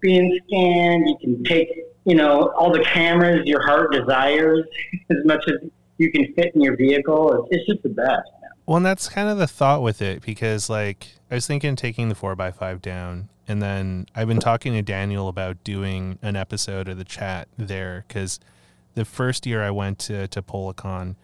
being 0.00 0.38
scanned. 0.46 1.08
You 1.08 1.16
can 1.20 1.44
take, 1.44 1.68
you 2.04 2.16
know, 2.16 2.52
all 2.58 2.72
the 2.72 2.82
cameras 2.82 3.46
your 3.46 3.64
heart 3.64 3.92
desires 3.92 4.64
as 5.10 5.18
much 5.24 5.44
as 5.46 5.70
you 5.98 6.10
can 6.10 6.34
fit 6.34 6.54
in 6.56 6.60
your 6.60 6.76
vehicle. 6.76 7.46
It's, 7.52 7.66
just 7.66 7.82
the 7.84 7.88
best. 7.88 8.28
Well, 8.66 8.78
and 8.78 8.84
that's 8.84 9.08
kind 9.08 9.28
of 9.28 9.38
the 9.38 9.46
thought 9.46 9.80
with 9.80 10.02
it 10.02 10.22
because, 10.22 10.68
like, 10.68 11.06
I 11.30 11.36
was 11.36 11.46
thinking 11.46 11.76
taking 11.76 12.08
the 12.08 12.16
4x5 12.16 12.82
down, 12.82 13.28
and 13.46 13.62
then 13.62 14.06
I've 14.14 14.28
been 14.28 14.40
talking 14.40 14.72
to 14.72 14.82
Daniel 14.82 15.28
about 15.28 15.62
doing 15.62 16.18
an 16.20 16.34
episode 16.34 16.88
of 16.88 16.98
the 16.98 17.04
chat 17.04 17.48
there 17.56 18.04
because 18.08 18.40
the 18.94 19.04
first 19.04 19.46
year 19.46 19.62
I 19.62 19.70
went 19.70 20.00
to, 20.00 20.26
to 20.28 20.42
Polacon, 20.42 21.14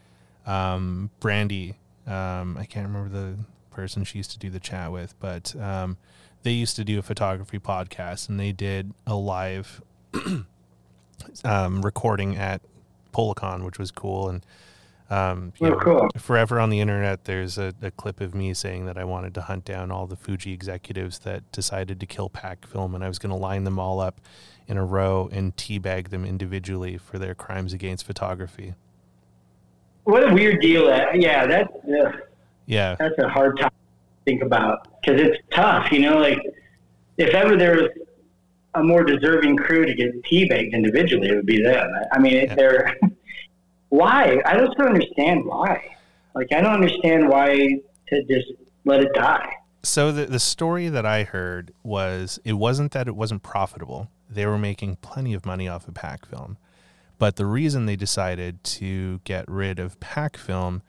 um, 0.46 1.10
Brandy, 1.20 1.74
um, 2.06 2.56
I 2.58 2.64
can't 2.64 2.86
remember 2.86 3.08
the 3.08 3.38
person 3.70 4.04
she 4.04 4.18
used 4.18 4.30
to 4.32 4.38
do 4.38 4.50
the 4.50 4.60
chat 4.60 4.92
with, 4.92 5.14
but 5.20 5.54
um, 5.56 5.96
they 6.42 6.52
used 6.52 6.76
to 6.76 6.84
do 6.84 6.98
a 6.98 7.02
photography 7.02 7.58
podcast 7.58 8.28
and 8.28 8.38
they 8.38 8.52
did 8.52 8.92
a 9.06 9.14
live 9.14 9.82
um, 11.44 11.82
recording 11.82 12.36
at 12.36 12.60
Polacon, 13.12 13.64
which 13.64 13.78
was 13.78 13.90
cool. 13.90 14.28
And 14.28 14.46
um, 15.10 15.52
Oh, 15.60 15.68
know, 15.68 15.76
cool. 15.76 16.08
forever 16.16 16.58
on 16.58 16.70
the 16.70 16.80
internet, 16.80 17.24
there's 17.24 17.58
a, 17.58 17.74
a 17.82 17.90
clip 17.90 18.20
of 18.20 18.34
me 18.34 18.54
saying 18.54 18.86
that 18.86 18.96
I 18.98 19.04
wanted 19.04 19.34
to 19.34 19.42
hunt 19.42 19.64
down 19.64 19.90
all 19.90 20.06
the 20.06 20.16
Fuji 20.16 20.52
executives 20.52 21.20
that 21.20 21.50
decided 21.52 22.00
to 22.00 22.06
kill 22.06 22.28
Pack 22.28 22.66
Film, 22.66 22.94
and 22.94 23.04
I 23.04 23.08
was 23.08 23.18
going 23.18 23.30
to 23.30 23.36
line 23.36 23.64
them 23.64 23.78
all 23.78 24.00
up 24.00 24.20
in 24.66 24.76
a 24.78 24.84
row 24.84 25.28
and 25.30 25.54
teabag 25.56 26.08
them 26.08 26.24
individually 26.24 26.96
for 26.96 27.18
their 27.18 27.34
crimes 27.34 27.72
against 27.74 28.06
photography. 28.06 28.74
What 30.04 30.30
a 30.30 30.32
weird 30.34 30.60
deal. 30.60 30.86
That 30.86 31.20
yeah, 31.20 31.46
that's 31.46 31.72
ugh, 32.00 32.14
Yeah. 32.66 32.96
that's 32.98 33.18
a 33.18 33.28
hard 33.28 33.58
time 33.58 33.70
to 33.70 34.30
think 34.30 34.42
about 34.42 34.86
because 35.00 35.20
it's 35.20 35.38
tough. 35.52 35.90
You 35.92 36.00
know, 36.00 36.18
like 36.18 36.38
if 37.18 37.34
ever 37.34 37.56
there 37.56 37.74
was 37.76 37.88
a 38.74 38.82
more 38.82 39.04
deserving 39.04 39.56
crew 39.56 39.84
to 39.86 39.94
get 39.94 40.22
teabagged 40.24 40.72
individually, 40.72 41.28
it 41.28 41.34
would 41.36 41.46
be 41.46 41.62
them. 41.62 41.88
I 42.12 42.18
mean, 42.18 42.34
Yeah. 42.34 42.54
they're 42.54 42.96
why? 43.90 44.40
I 44.44 44.56
just 44.58 44.76
don't 44.76 44.88
understand 44.88 45.44
why. 45.44 45.96
Like, 46.34 46.52
I 46.52 46.60
don't 46.60 46.72
understand 46.74 47.28
why 47.28 47.56
to 48.08 48.24
just 48.24 48.52
let 48.84 49.00
it 49.00 49.12
die. 49.14 49.52
So 49.84 50.10
the 50.12 50.26
the 50.26 50.40
story 50.40 50.88
that 50.88 51.06
I 51.06 51.24
heard 51.24 51.72
was 51.82 52.38
it 52.44 52.54
wasn't 52.54 52.92
that 52.92 53.06
it 53.06 53.14
wasn't 53.14 53.42
profitable. 53.42 54.10
They 54.30 54.46
were 54.46 54.58
making 54.58 54.96
plenty 54.96 55.34
of 55.34 55.44
money 55.46 55.68
off 55.68 55.86
of 55.86 55.94
pack 55.94 56.26
film, 56.26 56.56
but 57.18 57.36
the 57.36 57.46
reason 57.46 57.86
they 57.86 57.96
decided 57.96 58.62
to 58.64 59.20
get 59.24 59.48
rid 59.48 59.78
of 59.78 59.98
pack 60.00 60.36
film 60.36 60.82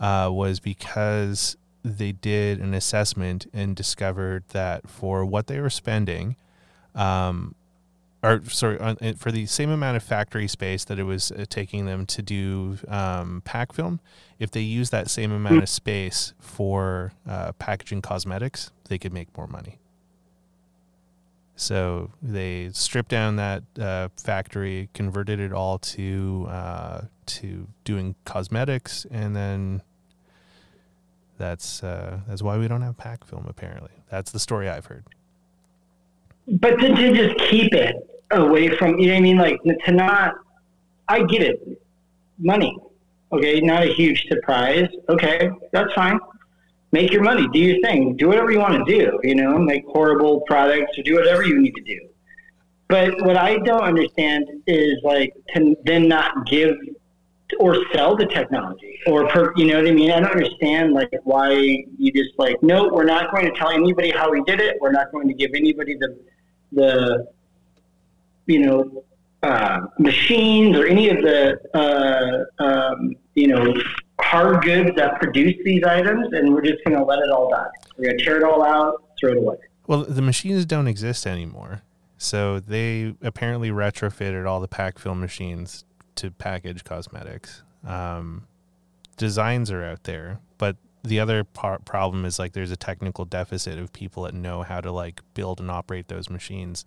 uh, 0.00 0.28
was 0.32 0.60
because 0.60 1.56
they 1.84 2.12
did 2.12 2.60
an 2.60 2.74
assessment 2.74 3.46
and 3.52 3.76
discovered 3.76 4.44
that 4.48 4.88
for 4.88 5.24
what 5.24 5.46
they 5.46 5.60
were 5.60 5.70
spending, 5.70 6.36
um, 6.94 7.54
or 8.22 8.42
sorry, 8.46 8.78
on, 8.80 8.96
for 9.14 9.30
the 9.30 9.46
same 9.46 9.70
amount 9.70 9.96
of 9.96 10.02
factory 10.02 10.48
space 10.48 10.84
that 10.84 10.98
it 10.98 11.04
was 11.04 11.30
uh, 11.30 11.44
taking 11.48 11.86
them 11.86 12.04
to 12.06 12.22
do 12.22 12.78
um, 12.88 13.42
pack 13.44 13.72
film, 13.72 14.00
if 14.38 14.50
they 14.50 14.60
use 14.60 14.90
that 14.90 15.08
same 15.08 15.30
amount 15.30 15.62
of 15.62 15.68
space 15.68 16.34
for 16.40 17.12
uh, 17.28 17.52
packaging 17.52 18.02
cosmetics, 18.02 18.72
they 18.88 18.98
could 18.98 19.12
make 19.12 19.34
more 19.36 19.46
money. 19.46 19.78
So 21.56 22.10
they 22.22 22.68
stripped 22.72 23.08
down 23.08 23.36
that 23.36 23.62
uh, 23.80 24.08
factory, 24.16 24.90
converted 24.92 25.40
it 25.40 25.52
all 25.52 25.78
to 25.78 26.46
uh, 26.50 27.00
to 27.26 27.66
doing 27.82 28.14
cosmetics, 28.26 29.06
and 29.10 29.34
then 29.34 29.82
that's 31.38 31.82
uh, 31.82 32.20
that's 32.28 32.42
why 32.42 32.58
we 32.58 32.68
don't 32.68 32.82
have 32.82 32.98
pack 32.98 33.24
film. 33.24 33.46
Apparently, 33.48 33.92
that's 34.10 34.32
the 34.32 34.38
story 34.38 34.68
I've 34.68 34.86
heard. 34.86 35.04
But 36.46 36.78
to, 36.78 36.94
to 36.94 37.12
just 37.14 37.38
keep 37.50 37.74
it 37.74 37.96
away 38.30 38.68
from, 38.76 38.98
you 38.98 39.06
know 39.08 39.14
what 39.14 39.18
I 39.18 39.20
mean? 39.20 39.36
Like, 39.36 39.60
to 39.86 39.92
not, 39.92 40.34
I 41.08 41.24
get 41.24 41.42
it. 41.42 41.82
Money. 42.38 42.76
Okay, 43.32 43.60
not 43.60 43.82
a 43.82 43.92
huge 43.92 44.26
surprise. 44.28 44.88
Okay, 45.08 45.50
that's 45.72 45.92
fine. 45.94 46.20
Make 46.92 47.12
your 47.12 47.22
money. 47.22 47.46
Do 47.52 47.58
your 47.58 47.80
thing. 47.80 48.16
Do 48.16 48.28
whatever 48.28 48.50
you 48.52 48.58
want 48.58 48.86
to 48.86 48.98
do. 48.98 49.18
You 49.22 49.34
know, 49.34 49.58
make 49.58 49.84
horrible 49.86 50.40
products 50.46 50.96
or 50.98 51.02
do 51.02 51.14
whatever 51.14 51.42
you 51.42 51.60
need 51.60 51.74
to 51.74 51.82
do. 51.82 52.08
But 52.88 53.20
what 53.22 53.36
I 53.36 53.58
don't 53.58 53.82
understand 53.82 54.48
is 54.66 55.00
like 55.02 55.34
to 55.54 55.76
then 55.84 56.08
not 56.08 56.46
give 56.46 56.76
or 57.58 57.76
sell 57.92 58.16
the 58.16 58.26
technology 58.26 58.98
or 59.06 59.28
per, 59.28 59.52
you 59.56 59.66
know 59.66 59.78
what 59.78 59.88
I 59.88 59.92
mean. 59.92 60.10
I 60.10 60.20
don't 60.20 60.30
understand 60.30 60.92
like 60.92 61.10
why 61.24 61.52
you 61.52 62.12
just 62.12 62.38
like 62.38 62.62
no, 62.62 62.88
we're 62.88 63.04
not 63.04 63.32
going 63.32 63.44
to 63.46 63.58
tell 63.58 63.70
anybody 63.70 64.10
how 64.10 64.30
we 64.30 64.42
did 64.42 64.60
it. 64.60 64.76
We're 64.80 64.92
not 64.92 65.10
going 65.12 65.28
to 65.28 65.34
give 65.34 65.50
anybody 65.54 65.96
the 65.96 66.18
the 66.72 67.26
you 68.46 68.60
know 68.60 69.04
uh, 69.42 69.80
machines 69.98 70.76
or 70.76 70.86
any 70.86 71.08
of 71.08 71.18
the 71.18 71.58
uh, 71.74 72.62
um, 72.62 73.14
you 73.34 73.48
know 73.48 73.74
hard 74.20 74.64
goods 74.64 74.90
that 74.96 75.20
produce 75.20 75.54
these 75.64 75.84
items, 75.84 76.32
and 76.32 76.52
we're 76.52 76.62
just 76.62 76.84
going 76.84 76.96
to 76.96 77.04
let 77.04 77.18
it 77.18 77.30
all 77.30 77.50
die. 77.50 77.68
We're 77.96 78.06
going 78.06 78.18
to 78.18 78.24
tear 78.24 78.38
it 78.38 78.44
all 78.44 78.64
out, 78.64 79.04
throw 79.20 79.32
it 79.32 79.38
away. 79.38 79.56
Well, 79.86 80.04
the 80.04 80.22
machines 80.22 80.64
don't 80.64 80.88
exist 80.88 81.26
anymore. 81.26 81.82
So 82.18 82.60
they 82.60 83.14
apparently 83.22 83.70
retrofitted 83.70 84.48
all 84.48 84.60
the 84.60 84.68
pack 84.68 84.98
film 84.98 85.20
machines 85.20 85.84
to 86.16 86.30
package 86.30 86.82
cosmetics. 86.82 87.62
Um, 87.86 88.46
designs 89.16 89.70
are 89.70 89.84
out 89.84 90.04
there, 90.04 90.40
but 90.58 90.76
the 91.04 91.20
other 91.20 91.44
problem 91.44 92.24
is 92.24 92.38
like 92.38 92.52
there's 92.52 92.70
a 92.70 92.76
technical 92.76 93.24
deficit 93.24 93.78
of 93.78 93.92
people 93.92 94.24
that 94.24 94.34
know 94.34 94.62
how 94.62 94.80
to 94.80 94.90
like 94.90 95.20
build 95.34 95.60
and 95.60 95.70
operate 95.70 96.08
those 96.08 96.28
machines. 96.28 96.84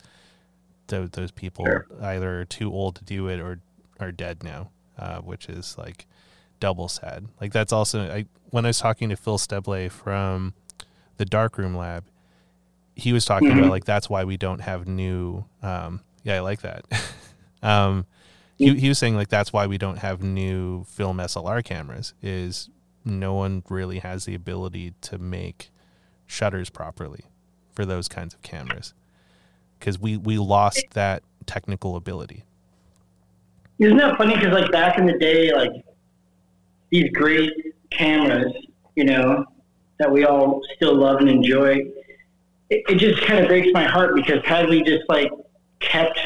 Those, 0.90 1.10
those 1.12 1.32
people 1.32 1.66
Sure. 1.66 1.88
either 2.02 2.42
are 2.42 2.46
too 2.46 2.72
old 2.72 2.96
to 2.98 3.04
do 3.06 3.28
it 3.28 3.40
or 3.40 3.62
are 4.00 4.12
dead 4.12 4.44
now, 4.44 4.70
uh, 4.98 5.20
which 5.20 5.48
is 5.50 5.78
like 5.78 6.06
double 6.60 6.88
sad. 6.88 7.28
Like 7.40 7.52
that's 7.54 7.72
also 7.74 8.12
I 8.12 8.26
when 8.50 8.66
I 8.66 8.70
was 8.70 8.80
talking 8.80 9.10
to 9.10 9.16
Phil 9.16 9.38
Steble 9.38 9.90
from 9.92 10.54
the 11.18 11.26
Darkroom 11.26 11.76
Lab, 11.76 12.06
he 12.96 13.14
was 13.14 13.24
talking 13.26 13.50
Mhm. 13.50 13.60
about 13.60 13.70
like 13.70 13.86
that's 13.86 14.10
why 14.10 14.24
we 14.26 14.36
don't 14.38 14.60
have 14.62 14.88
new. 14.88 15.46
Um, 15.62 16.02
yeah, 16.24 16.36
I 16.36 16.40
like 16.42 16.62
that. 16.62 16.86
um, 17.64 18.06
he 18.58 18.78
he 18.78 18.90
was 18.90 18.98
saying 18.98 19.16
like 19.16 19.30
that's 19.30 19.54
why 19.54 19.68
we 19.68 19.78
don't 19.78 20.00
have 20.00 20.22
new 20.22 20.84
film 20.86 21.18
SLR 21.20 21.64
cameras. 21.64 22.14
Is 22.22 22.70
no 23.06 23.34
one 23.34 23.64
really 23.70 24.00
has 24.00 24.26
the 24.26 24.36
ability 24.36 24.94
to 25.02 25.18
make 25.18 25.72
shutters 26.28 26.70
properly 26.70 27.26
for 27.72 27.86
those 27.86 28.08
kinds 28.08 28.34
of 28.34 28.42
cameras 28.42 28.94
because 29.80 30.00
we 30.00 30.18
we 30.18 30.38
lost 30.38 30.84
that 30.92 31.24
technical 31.46 31.96
ability. 31.96 32.44
Isn't 33.80 33.98
that 33.98 34.18
funny? 34.18 34.36
Because 34.36 34.54
like 34.54 34.72
back 34.72 34.98
in 34.98 35.06
the 35.06 35.18
day, 35.18 35.54
like 35.54 35.72
these 36.90 37.10
great 37.14 37.52
cameras, 37.92 38.54
you 38.96 39.06
know, 39.06 39.46
that 40.00 40.12
we 40.12 40.26
all 40.26 40.62
still 40.76 40.96
love 40.96 41.18
and 41.18 41.30
enjoy, 41.30 41.78
it, 42.70 42.84
it 42.90 42.96
just 42.96 43.22
kind 43.26 43.40
of 43.40 43.48
breaks 43.48 43.70
my 43.74 43.86
heart 43.86 44.16
because 44.16 44.44
had 44.44 44.70
we 44.70 44.84
just 44.84 45.04
like 45.08 45.32
kept 45.80 46.20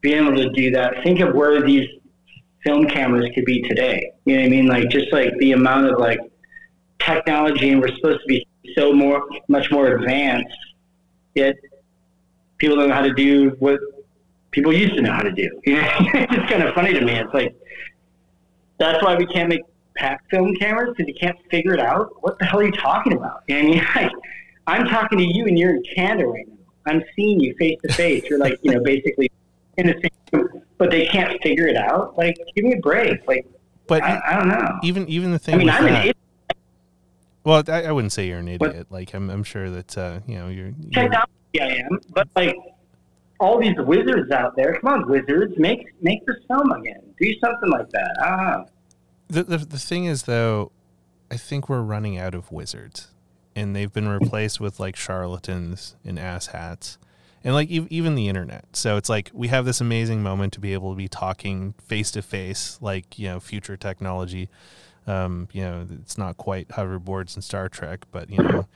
being 0.00 0.24
able 0.24 0.36
to 0.36 0.50
do 0.50 0.70
that, 0.70 1.02
think 1.02 1.20
of 1.20 1.34
where 1.34 1.62
these 1.62 1.88
film 2.64 2.86
cameras 2.86 3.28
could 3.34 3.44
be 3.44 3.62
today. 3.62 4.12
You 4.24 4.36
know 4.36 4.42
what 4.42 4.46
I 4.46 4.50
mean? 4.50 4.66
Like 4.66 4.88
just 4.88 5.12
like 5.12 5.36
the 5.38 5.52
amount 5.52 5.86
of 5.86 5.98
like 5.98 6.20
technology, 7.00 7.70
and 7.70 7.80
we're 7.80 7.94
supposed 7.94 8.20
to 8.20 8.26
be 8.26 8.46
so 8.76 8.92
more, 8.92 9.26
much 9.48 9.70
more 9.70 9.88
advanced, 9.88 10.56
yet 11.34 11.56
people 12.58 12.76
don't 12.76 12.88
know 12.88 12.94
how 12.94 13.02
to 13.02 13.12
do 13.14 13.50
what 13.58 13.80
people 14.50 14.72
used 14.72 14.94
to 14.94 15.02
know 15.02 15.12
how 15.12 15.22
to 15.22 15.32
do. 15.32 15.50
You 15.66 15.74
know, 15.74 15.88
it's 16.14 16.50
kind 16.50 16.62
of 16.62 16.74
funny 16.74 16.92
to 16.94 17.00
me. 17.00 17.12
It's 17.12 17.32
like 17.34 17.54
that's 18.78 19.02
why 19.02 19.16
we 19.16 19.26
can't 19.26 19.48
make 19.48 19.60
pack 19.96 20.22
film 20.30 20.54
cameras 20.56 20.94
because 20.96 21.06
you 21.08 21.14
can't 21.14 21.36
figure 21.50 21.74
it 21.74 21.80
out. 21.80 22.10
What 22.22 22.38
the 22.38 22.44
hell 22.46 22.60
are 22.60 22.64
you 22.64 22.72
talking 22.72 23.12
about? 23.14 23.42
You 23.48 23.54
know 23.54 23.60
I 23.60 23.64
mean, 23.70 23.84
like, 23.96 24.12
I'm 24.66 24.86
talking 24.86 25.18
to 25.18 25.24
you 25.24 25.46
and 25.46 25.58
you're 25.58 25.74
in 25.76 25.82
Canada 25.94 26.26
right 26.26 26.46
now. 26.48 26.54
I'm 26.86 27.02
seeing 27.16 27.40
you 27.40 27.54
face 27.58 27.78
to 27.86 27.92
face. 27.94 28.24
You're 28.28 28.38
like, 28.38 28.58
you 28.62 28.72
know, 28.72 28.80
basically 28.80 29.30
in 29.78 29.86
the 29.86 29.94
same 29.94 30.40
room, 30.40 30.62
but 30.78 30.90
they 30.90 31.06
can't 31.06 31.40
figure 31.42 31.66
it 31.66 31.76
out. 31.76 32.16
Like, 32.18 32.36
give 32.54 32.64
me 32.64 32.74
a 32.74 32.80
break. 32.80 33.26
Like, 33.26 33.46
But 33.86 34.02
I, 34.02 34.20
I 34.26 34.36
don't 34.38 34.48
know. 34.48 34.78
even 34.82 35.08
even 35.08 35.32
the 35.32 35.38
thing 35.38 35.54
I 35.54 35.58
mean, 35.58 35.70
I'm 35.70 35.86
an 35.86 35.94
idiot. 35.96 36.16
well, 37.44 37.62
I, 37.68 37.84
I 37.84 37.92
wouldn't 37.92 38.12
say 38.12 38.26
you're 38.28 38.38
an 38.38 38.56
But- 38.58 38.70
idiot. 38.70 38.86
like 38.90 39.14
I'm 39.14 39.30
I'm 39.30 39.44
sure 39.44 39.70
that 39.70 39.96
uh, 39.96 40.20
you 40.26 40.38
know 40.38 40.48
you're, 40.48 40.72
you're 40.90 41.10
I 41.60 41.66
am, 41.66 42.00
but 42.10 42.28
like 42.36 42.56
all 43.40 43.60
these 43.60 43.76
wizards 43.78 44.30
out 44.30 44.56
there, 44.56 44.78
come 44.80 44.92
on, 44.92 45.08
wizards, 45.08 45.54
make 45.58 45.86
make 46.00 46.24
this 46.26 46.36
film 46.48 46.70
again. 46.72 47.02
Do 47.20 47.32
something 47.40 47.70
like 47.70 47.90
that. 47.90 48.16
I 48.20 48.64
the, 49.28 49.44
the 49.44 49.58
the 49.58 49.78
thing 49.78 50.04
is 50.04 50.24
though, 50.24 50.72
I 51.30 51.36
think 51.36 51.68
we're 51.68 51.82
running 51.82 52.18
out 52.18 52.34
of 52.34 52.52
wizards, 52.52 53.08
and 53.56 53.74
they've 53.74 53.92
been 53.92 54.08
replaced 54.08 54.60
with 54.60 54.78
like 54.78 54.96
charlatans 54.96 55.96
and 56.04 56.18
asshats, 56.18 56.98
and 57.42 57.54
like 57.54 57.70
ev- 57.70 57.88
even 57.90 58.14
the 58.14 58.28
internet. 58.28 58.76
So 58.76 58.96
it's 58.96 59.08
like 59.08 59.30
we 59.34 59.48
have 59.48 59.64
this 59.64 59.80
amazing 59.80 60.22
moment 60.22 60.52
to 60.54 60.60
be 60.60 60.72
able 60.72 60.92
to 60.92 60.96
be 60.96 61.08
talking 61.08 61.74
face 61.86 62.10
to 62.12 62.22
face, 62.22 62.78
like 62.80 63.18
you 63.18 63.28
know 63.28 63.40
future 63.40 63.76
technology. 63.76 64.48
Um, 65.06 65.48
you 65.52 65.62
know, 65.62 65.86
it's 66.00 66.16
not 66.16 66.38
quite 66.38 66.68
hoverboards 66.68 67.34
and 67.34 67.44
Star 67.44 67.68
Trek, 67.68 68.06
but 68.10 68.30
you 68.30 68.42
know, 68.42 68.66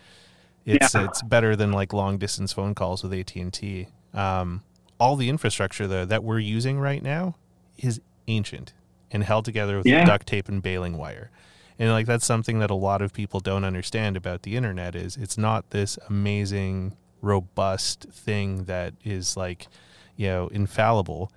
it's 0.65 0.95
Yeah. 0.95 1.05
it's 1.05 1.23
better 1.23 1.57
than 1.57 1.73
like 1.73 1.93
long 1.93 2.19
distance 2.19 2.53
phone 2.53 2.75
calls 2.75 3.03
with 3.03 3.13
AT 3.13 3.35
and 3.37 3.53
T. 3.53 3.89
Um, 4.15 4.63
all 5.01 5.17
the 5.17 5.29
infrastructure 5.29 5.87
though 5.87 6.05
that 6.05 6.25
we're 6.25 6.39
using 6.39 6.79
right 6.79 7.03
now 7.03 7.37
is 7.77 8.01
ancient 8.27 8.73
and 9.11 9.23
held 9.25 9.45
together 9.45 9.79
with 9.79 9.87
Yeah. 9.87 10.05
duct 10.05 10.27
tape 10.27 10.49
and 10.49 10.63
baling 10.63 10.97
wire. 10.99 11.31
And 11.79 11.91
like 11.93 12.07
that's 12.07 12.27
something 12.27 12.59
that 12.59 12.71
a 12.71 12.75
lot 12.75 13.01
of 13.03 13.13
people 13.13 13.41
don't 13.41 13.65
understand 13.65 14.17
about 14.17 14.43
the 14.43 14.57
internet 14.57 14.95
is 14.95 15.17
it's 15.17 15.39
not 15.39 15.71
this 15.71 15.99
amazing 16.09 16.97
robust 17.23 18.07
thing 18.11 18.65
that 18.65 18.95
is 19.05 19.37
like, 19.37 19.69
you 20.17 20.27
know, 20.27 20.49
infallible. 20.49 21.31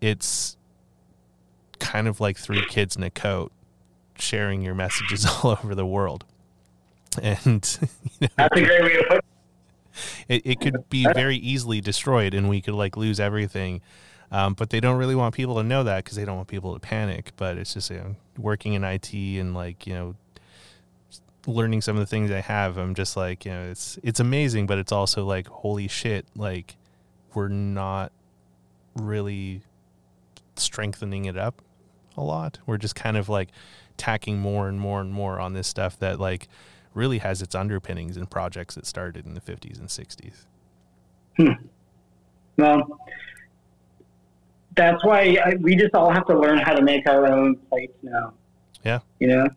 It's 0.00 0.56
kind 1.78 2.08
of 2.08 2.20
like 2.20 2.36
three 2.36 2.64
kids 2.68 2.96
in 2.96 3.02
a 3.02 3.10
coat 3.10 3.52
sharing 4.18 4.62
your 4.62 4.74
messages 4.74 5.24
all 5.44 5.52
over 5.52 5.74
the 5.74 5.86
world. 5.86 6.24
And 7.22 7.78
you 8.20 8.28
know, 8.28 8.28
That's 8.36 8.56
a 8.56 8.64
great 8.64 8.82
way 8.82 8.96
to 8.96 9.04
put 9.08 9.24
it. 10.28 10.42
it, 10.44 10.60
could 10.60 10.88
be 10.90 11.06
very 11.14 11.36
easily 11.36 11.80
destroyed 11.80 12.34
and 12.34 12.48
we 12.48 12.60
could 12.60 12.74
like 12.74 12.96
lose 12.96 13.20
everything. 13.20 13.80
Um, 14.30 14.54
but 14.54 14.70
they 14.70 14.80
don't 14.80 14.96
really 14.96 15.14
want 15.14 15.34
people 15.34 15.56
to 15.56 15.62
know 15.62 15.84
that 15.84 16.04
because 16.04 16.16
they 16.16 16.24
don't 16.24 16.36
want 16.36 16.48
people 16.48 16.74
to 16.74 16.80
panic. 16.80 17.32
But 17.36 17.56
it's 17.58 17.74
just 17.74 17.90
you 17.90 17.98
know 17.98 18.16
working 18.36 18.74
in 18.74 18.84
it 18.84 19.12
and 19.14 19.54
like 19.54 19.86
you 19.86 19.94
know 19.94 20.14
learning 21.46 21.80
some 21.80 21.94
of 21.94 22.00
the 22.00 22.06
things 22.06 22.28
i 22.32 22.40
have 22.40 22.76
i'm 22.76 22.92
just 22.92 23.16
like 23.16 23.44
you 23.44 23.52
know 23.52 23.70
it's 23.70 24.00
it's 24.02 24.18
amazing 24.18 24.66
but 24.66 24.78
it's 24.78 24.90
also 24.90 25.24
like 25.24 25.46
holy 25.46 25.86
shit 25.86 26.26
like 26.34 26.74
we're 27.34 27.46
not 27.46 28.10
really 28.96 29.62
strengthening 30.56 31.26
it 31.26 31.36
up 31.36 31.62
a 32.16 32.22
lot. 32.22 32.58
We're 32.66 32.78
just 32.78 32.94
kind 32.94 33.16
of 33.16 33.28
like 33.28 33.50
tacking 33.96 34.38
more 34.38 34.68
and 34.68 34.80
more 34.80 35.00
and 35.00 35.12
more 35.12 35.38
on 35.38 35.52
this 35.52 35.66
stuff 35.66 35.98
that 36.00 36.18
like 36.18 36.48
really 36.96 37.18
has 37.18 37.42
its 37.42 37.54
underpinnings 37.54 38.16
in 38.16 38.26
projects 38.26 38.74
that 38.74 38.86
started 38.86 39.26
in 39.26 39.34
the 39.34 39.40
50s 39.40 39.78
and 39.78 39.88
60s. 39.88 40.46
Hmm. 41.36 41.64
Well, 42.56 42.98
that's 44.74 45.04
why 45.04 45.36
I, 45.44 45.54
we 45.60 45.76
just 45.76 45.94
all 45.94 46.10
have 46.10 46.26
to 46.26 46.38
learn 46.38 46.58
how 46.58 46.74
to 46.74 46.82
make 46.82 47.08
our 47.08 47.26
own 47.26 47.56
plates 47.56 47.96
now. 48.02 48.32
Yeah. 48.84 49.00
You 49.18 49.28
know, 49.28 49.48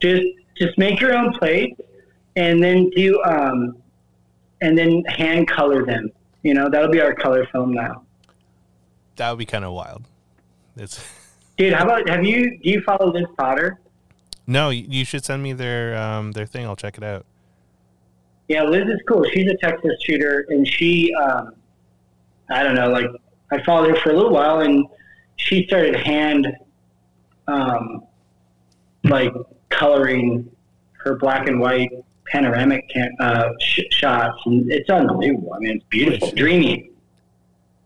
just 0.00 0.24
just 0.58 0.76
make 0.78 1.00
your 1.00 1.14
own 1.14 1.32
plates, 1.34 1.80
and 2.36 2.62
then 2.62 2.90
do 2.90 3.22
um, 3.22 3.76
and 4.60 4.76
then 4.76 5.02
hand 5.04 5.48
color 5.48 5.84
them. 5.84 6.10
You 6.42 6.54
know, 6.54 6.68
that'll 6.68 6.90
be 6.90 7.00
our 7.00 7.14
color 7.14 7.46
film 7.52 7.72
now. 7.72 8.02
That 9.16 9.30
would 9.30 9.38
be 9.38 9.46
kind 9.46 9.64
of 9.64 9.72
wild. 9.72 10.04
It's 10.76 11.02
Dude, 11.56 11.72
how 11.72 11.84
about 11.84 12.08
have 12.08 12.24
you 12.24 12.58
do 12.58 12.70
you 12.70 12.82
follow 12.82 13.12
Liz 13.12 13.26
Potter? 13.38 13.78
No, 14.46 14.70
you 14.70 14.86
you 14.88 15.04
should 15.04 15.24
send 15.24 15.42
me 15.42 15.52
their 15.52 15.96
um, 15.96 16.32
their 16.32 16.46
thing. 16.46 16.66
I'll 16.66 16.76
check 16.76 16.96
it 16.96 17.04
out. 17.04 17.26
Yeah, 18.48 18.62
Liz 18.62 18.86
is 18.86 19.00
cool. 19.08 19.24
She's 19.32 19.50
a 19.50 19.56
Texas 19.56 19.92
shooter, 20.04 20.46
and 20.50 20.66
she, 20.66 21.12
um, 21.14 21.54
I 22.48 22.62
don't 22.62 22.76
know, 22.76 22.90
like 22.90 23.06
I 23.50 23.60
followed 23.62 23.90
her 23.90 23.96
for 23.96 24.10
a 24.10 24.14
little 24.14 24.32
while, 24.32 24.60
and 24.60 24.86
she 25.36 25.66
started 25.66 25.96
hand, 25.96 26.46
um, 27.48 28.04
like 29.02 29.32
coloring 29.68 30.48
her 30.92 31.16
black 31.16 31.48
and 31.48 31.58
white 31.58 31.90
panoramic 32.30 32.88
cam- 32.88 33.14
uh, 33.18 33.50
sh- 33.60 33.80
shots, 33.90 34.38
and 34.46 34.70
it's 34.70 34.90
unbelievable. 34.90 35.52
I 35.54 35.58
mean, 35.58 35.76
it's 35.76 35.84
beautiful, 35.88 36.30
dreamy. 36.32 36.90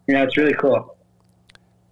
know, 0.08 0.24
it's 0.24 0.36
really 0.36 0.54
cool. 0.54 0.89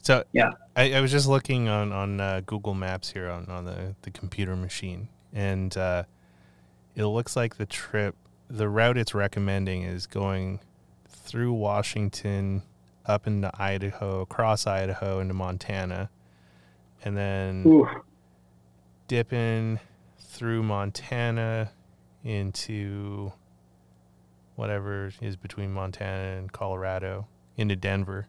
So 0.03 0.25
Yeah. 0.33 0.51
I, 0.77 0.95
I 0.95 1.01
was 1.01 1.11
just 1.11 1.27
looking 1.27 1.69
on 1.69 1.93
on 1.93 2.21
uh, 2.21 2.41
Google 2.47 2.75
Maps 2.75 3.11
here 3.11 3.29
on 3.29 3.47
on 3.47 3.65
the 3.65 3.95
the 4.03 4.11
computer 4.11 4.57
machine, 4.57 5.09
and 5.33 5.77
uh, 5.77 6.05
it 6.95 7.05
looks 7.05 7.37
like 7.37 7.57
the 7.57 7.67
trip, 7.67 8.17
the 8.49 8.69
route 8.69 8.97
it's 8.97 9.15
recommending 9.15 9.83
is 9.83 10.07
going 10.07 10.61
through 11.09 11.53
Washington, 11.53 12.63
up 13.07 13.27
into 13.27 13.51
Idaho, 13.61 14.21
across 14.21 14.67
Idaho 14.67 15.21
into 15.21 15.35
Montana, 15.35 16.11
and 17.05 17.17
then 17.17 17.65
Ooh, 17.67 17.89
dipping 19.09 19.81
through 20.19 20.63
Montana 20.63 21.71
into 22.23 23.33
whatever 24.55 25.11
is 25.21 25.37
between 25.37 25.73
Montana 25.73 26.39
and 26.39 26.53
Colorado 26.53 27.27
into 27.57 27.77
Denver, 27.77 28.29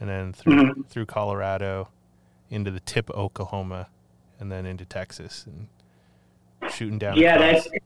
and 0.00 0.08
then 0.08 0.32
through 0.32 0.52
Mhm. 0.74 0.86
through 0.88 1.06
Colorado 1.06 1.88
into 2.50 2.70
the 2.70 2.80
tip 2.80 3.10
of 3.10 3.16
Oklahoma, 3.16 3.88
and 4.38 4.50
then 4.52 4.66
into 4.66 4.84
Texas 4.84 5.46
and 5.46 5.68
shooting 6.70 6.98
down. 6.98 7.16
yeah, 7.16 7.36
across. 7.36 7.64
that's 7.64 7.78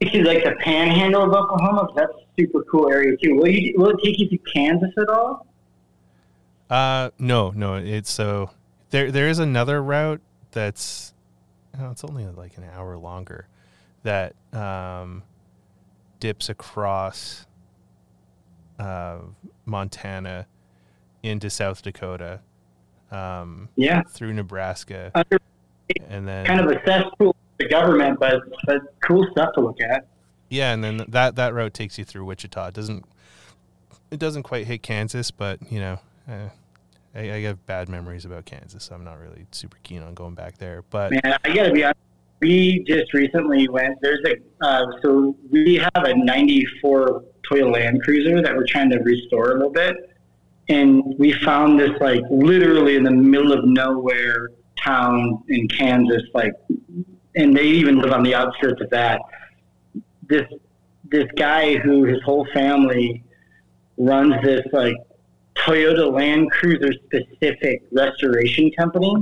it's 0.00 0.26
like 0.26 0.42
the 0.44 0.56
panhandle 0.60 1.22
of 1.22 1.32
Oklahoma. 1.32 1.88
That's 1.94 2.12
a 2.12 2.24
super 2.40 2.62
cool 2.64 2.90
area 2.90 3.16
too. 3.16 3.36
Will 3.36 3.48
you 3.48 3.74
will 3.76 3.90
it 3.90 3.98
take 4.02 4.18
you 4.18 4.28
to 4.28 4.38
Kansas 4.38 4.90
at 4.98 5.08
all? 5.08 5.46
Uh, 6.70 7.10
no, 7.18 7.50
no. 7.50 7.74
It's 7.76 8.10
so 8.10 8.50
there. 8.90 9.10
There 9.12 9.28
is 9.28 9.38
another 9.38 9.82
route 9.82 10.20
that's, 10.52 11.12
oh, 11.78 11.90
it's 11.90 12.02
only 12.04 12.24
like 12.26 12.56
an 12.56 12.64
hour 12.64 12.96
longer, 12.96 13.46
that 14.04 14.34
um, 14.54 15.22
dips 16.18 16.48
across 16.48 17.46
uh, 18.78 19.18
Montana 19.66 20.46
into 21.22 21.50
South 21.50 21.82
Dakota, 21.82 22.40
um, 23.10 23.68
Yeah, 23.76 24.02
through 24.02 24.32
Nebraska, 24.32 25.10
Under- 25.14 25.38
and 26.08 26.26
then 26.26 26.46
kind 26.46 26.60
of 26.60 26.66
a 26.70 26.82
cesspool 26.84 27.36
the 27.58 27.68
government, 27.68 28.18
but 28.18 28.42
but 28.66 28.80
cool 29.00 29.26
stuff 29.32 29.50
to 29.54 29.60
look 29.60 29.80
at. 29.80 30.06
yeah, 30.48 30.72
and 30.72 30.82
then 30.82 31.04
that 31.08 31.36
that 31.36 31.54
route 31.54 31.74
takes 31.74 31.98
you 31.98 32.04
through 32.04 32.24
Wichita. 32.24 32.68
It 32.68 32.74
doesn't 32.74 33.04
it 34.10 34.18
doesn't 34.18 34.42
quite 34.42 34.66
hit 34.66 34.82
Kansas, 34.82 35.30
but 35.30 35.58
you 35.70 35.80
know. 35.80 35.98
Uh, 36.28 36.48
I, 37.14 37.20
I 37.30 37.40
have 37.42 37.66
bad 37.66 37.90
memories 37.90 38.24
about 38.24 38.46
Kansas, 38.46 38.84
so 38.84 38.94
I'm 38.94 39.04
not 39.04 39.18
really 39.20 39.44
super 39.50 39.76
keen 39.82 40.00
on 40.02 40.14
going 40.14 40.34
back 40.34 40.56
there. 40.56 40.82
But 40.88 41.10
Man, 41.10 41.20
I 41.44 41.52
gotta 41.54 41.70
be 41.70 41.84
honest. 41.84 41.98
We 42.40 42.82
just 42.88 43.12
recently 43.12 43.68
went. 43.68 43.98
There's 44.00 44.24
a 44.24 44.64
uh, 44.64 44.86
so 45.02 45.36
we 45.50 45.74
have 45.76 46.04
a 46.04 46.14
'94 46.16 47.22
Toyota 47.48 47.72
Land 47.72 48.02
Cruiser 48.02 48.40
that 48.40 48.56
we're 48.56 48.66
trying 48.66 48.88
to 48.90 48.98
restore 49.00 49.50
a 49.50 49.54
little 49.54 49.70
bit, 49.70 50.11
and 50.72 51.02
we 51.18 51.32
found 51.32 51.78
this 51.78 51.90
like 52.00 52.22
literally 52.30 52.96
in 52.96 53.04
the 53.04 53.10
middle 53.10 53.52
of 53.52 53.64
nowhere 53.64 54.48
town 54.82 55.42
in 55.48 55.68
Kansas, 55.68 56.22
like, 56.32 56.54
and 57.36 57.54
they 57.54 57.66
even 57.66 57.98
live 57.98 58.12
on 58.12 58.22
the 58.22 58.34
outskirts 58.34 58.80
of 58.80 58.88
that. 58.90 59.20
This 60.28 60.46
this 61.04 61.26
guy 61.36 61.76
who 61.76 62.04
his 62.04 62.22
whole 62.22 62.46
family 62.54 63.22
runs 63.98 64.34
this 64.42 64.64
like 64.72 64.96
Toyota 65.56 66.10
Land 66.10 66.50
Cruiser 66.50 66.92
specific 67.04 67.82
restoration 67.92 68.70
company. 68.70 69.14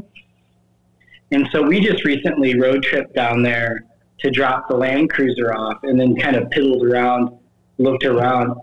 And 1.32 1.48
so 1.50 1.62
we 1.62 1.80
just 1.80 2.04
recently 2.04 2.58
road 2.58 2.84
trip 2.84 3.12
down 3.12 3.42
there 3.42 3.86
to 4.20 4.30
drop 4.30 4.68
the 4.68 4.76
Land 4.76 5.10
Cruiser 5.10 5.52
off 5.52 5.78
and 5.82 5.98
then 5.98 6.14
kind 6.14 6.36
of 6.36 6.44
piddled 6.50 6.88
around, 6.88 7.36
looked 7.78 8.04
around. 8.04 8.54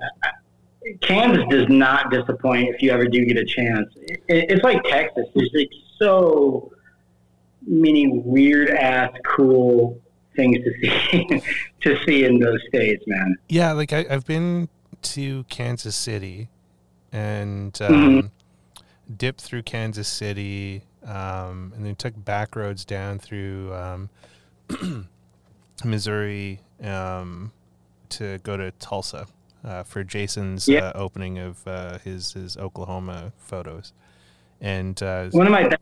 Kansas 1.01 1.43
does 1.49 1.67
not 1.69 2.11
disappoint 2.11 2.69
if 2.69 2.81
you 2.81 2.91
ever 2.91 3.07
do 3.07 3.25
get 3.25 3.37
a 3.37 3.45
chance. 3.45 3.87
It, 3.95 4.21
it's 4.27 4.63
like 4.63 4.83
Texas. 4.83 5.25
There's 5.35 5.49
like 5.53 5.69
so 5.99 6.71
many 7.65 8.07
weird 8.07 8.69
ass 8.69 9.11
cool 9.25 9.99
things 10.35 10.57
to 10.63 10.71
see 10.81 11.41
to 11.81 11.97
see 12.05 12.23
in 12.25 12.39
those 12.39 12.59
states, 12.67 13.03
man. 13.07 13.35
Yeah, 13.49 13.71
like 13.73 13.91
I, 13.93 14.05
I've 14.09 14.25
been 14.25 14.69
to 15.01 15.43
Kansas 15.49 15.95
City 15.95 16.49
and 17.11 17.79
um, 17.81 17.93
Mhm. 17.93 18.31
dipped 19.17 19.41
through 19.41 19.63
Kansas 19.63 20.07
City 20.07 20.83
um, 21.05 21.71
and 21.75 21.85
then 21.85 21.95
took 21.95 22.13
back 22.25 22.55
roads 22.55 22.83
down 22.85 23.19
through 23.19 23.73
um, 23.73 24.09
Missouri 25.83 26.59
um, 26.83 27.51
to 28.09 28.39
go 28.39 28.57
to 28.57 28.71
Tulsa 28.71 29.27
uh, 29.67 29.83
for 29.83 30.03
Jason's 30.03 30.67
Yeah. 30.67 30.85
uh, 30.87 30.91
opening 30.95 31.37
of 31.37 31.67
uh, 31.67 31.97
his, 31.99 32.33
his 32.33 32.57
Oklahoma 32.57 33.33
photos. 33.37 33.93
And 34.61 35.01
uh, 35.03 35.27
One 35.31 35.45
of 35.45 35.51
my 35.51 35.67
best 35.67 35.81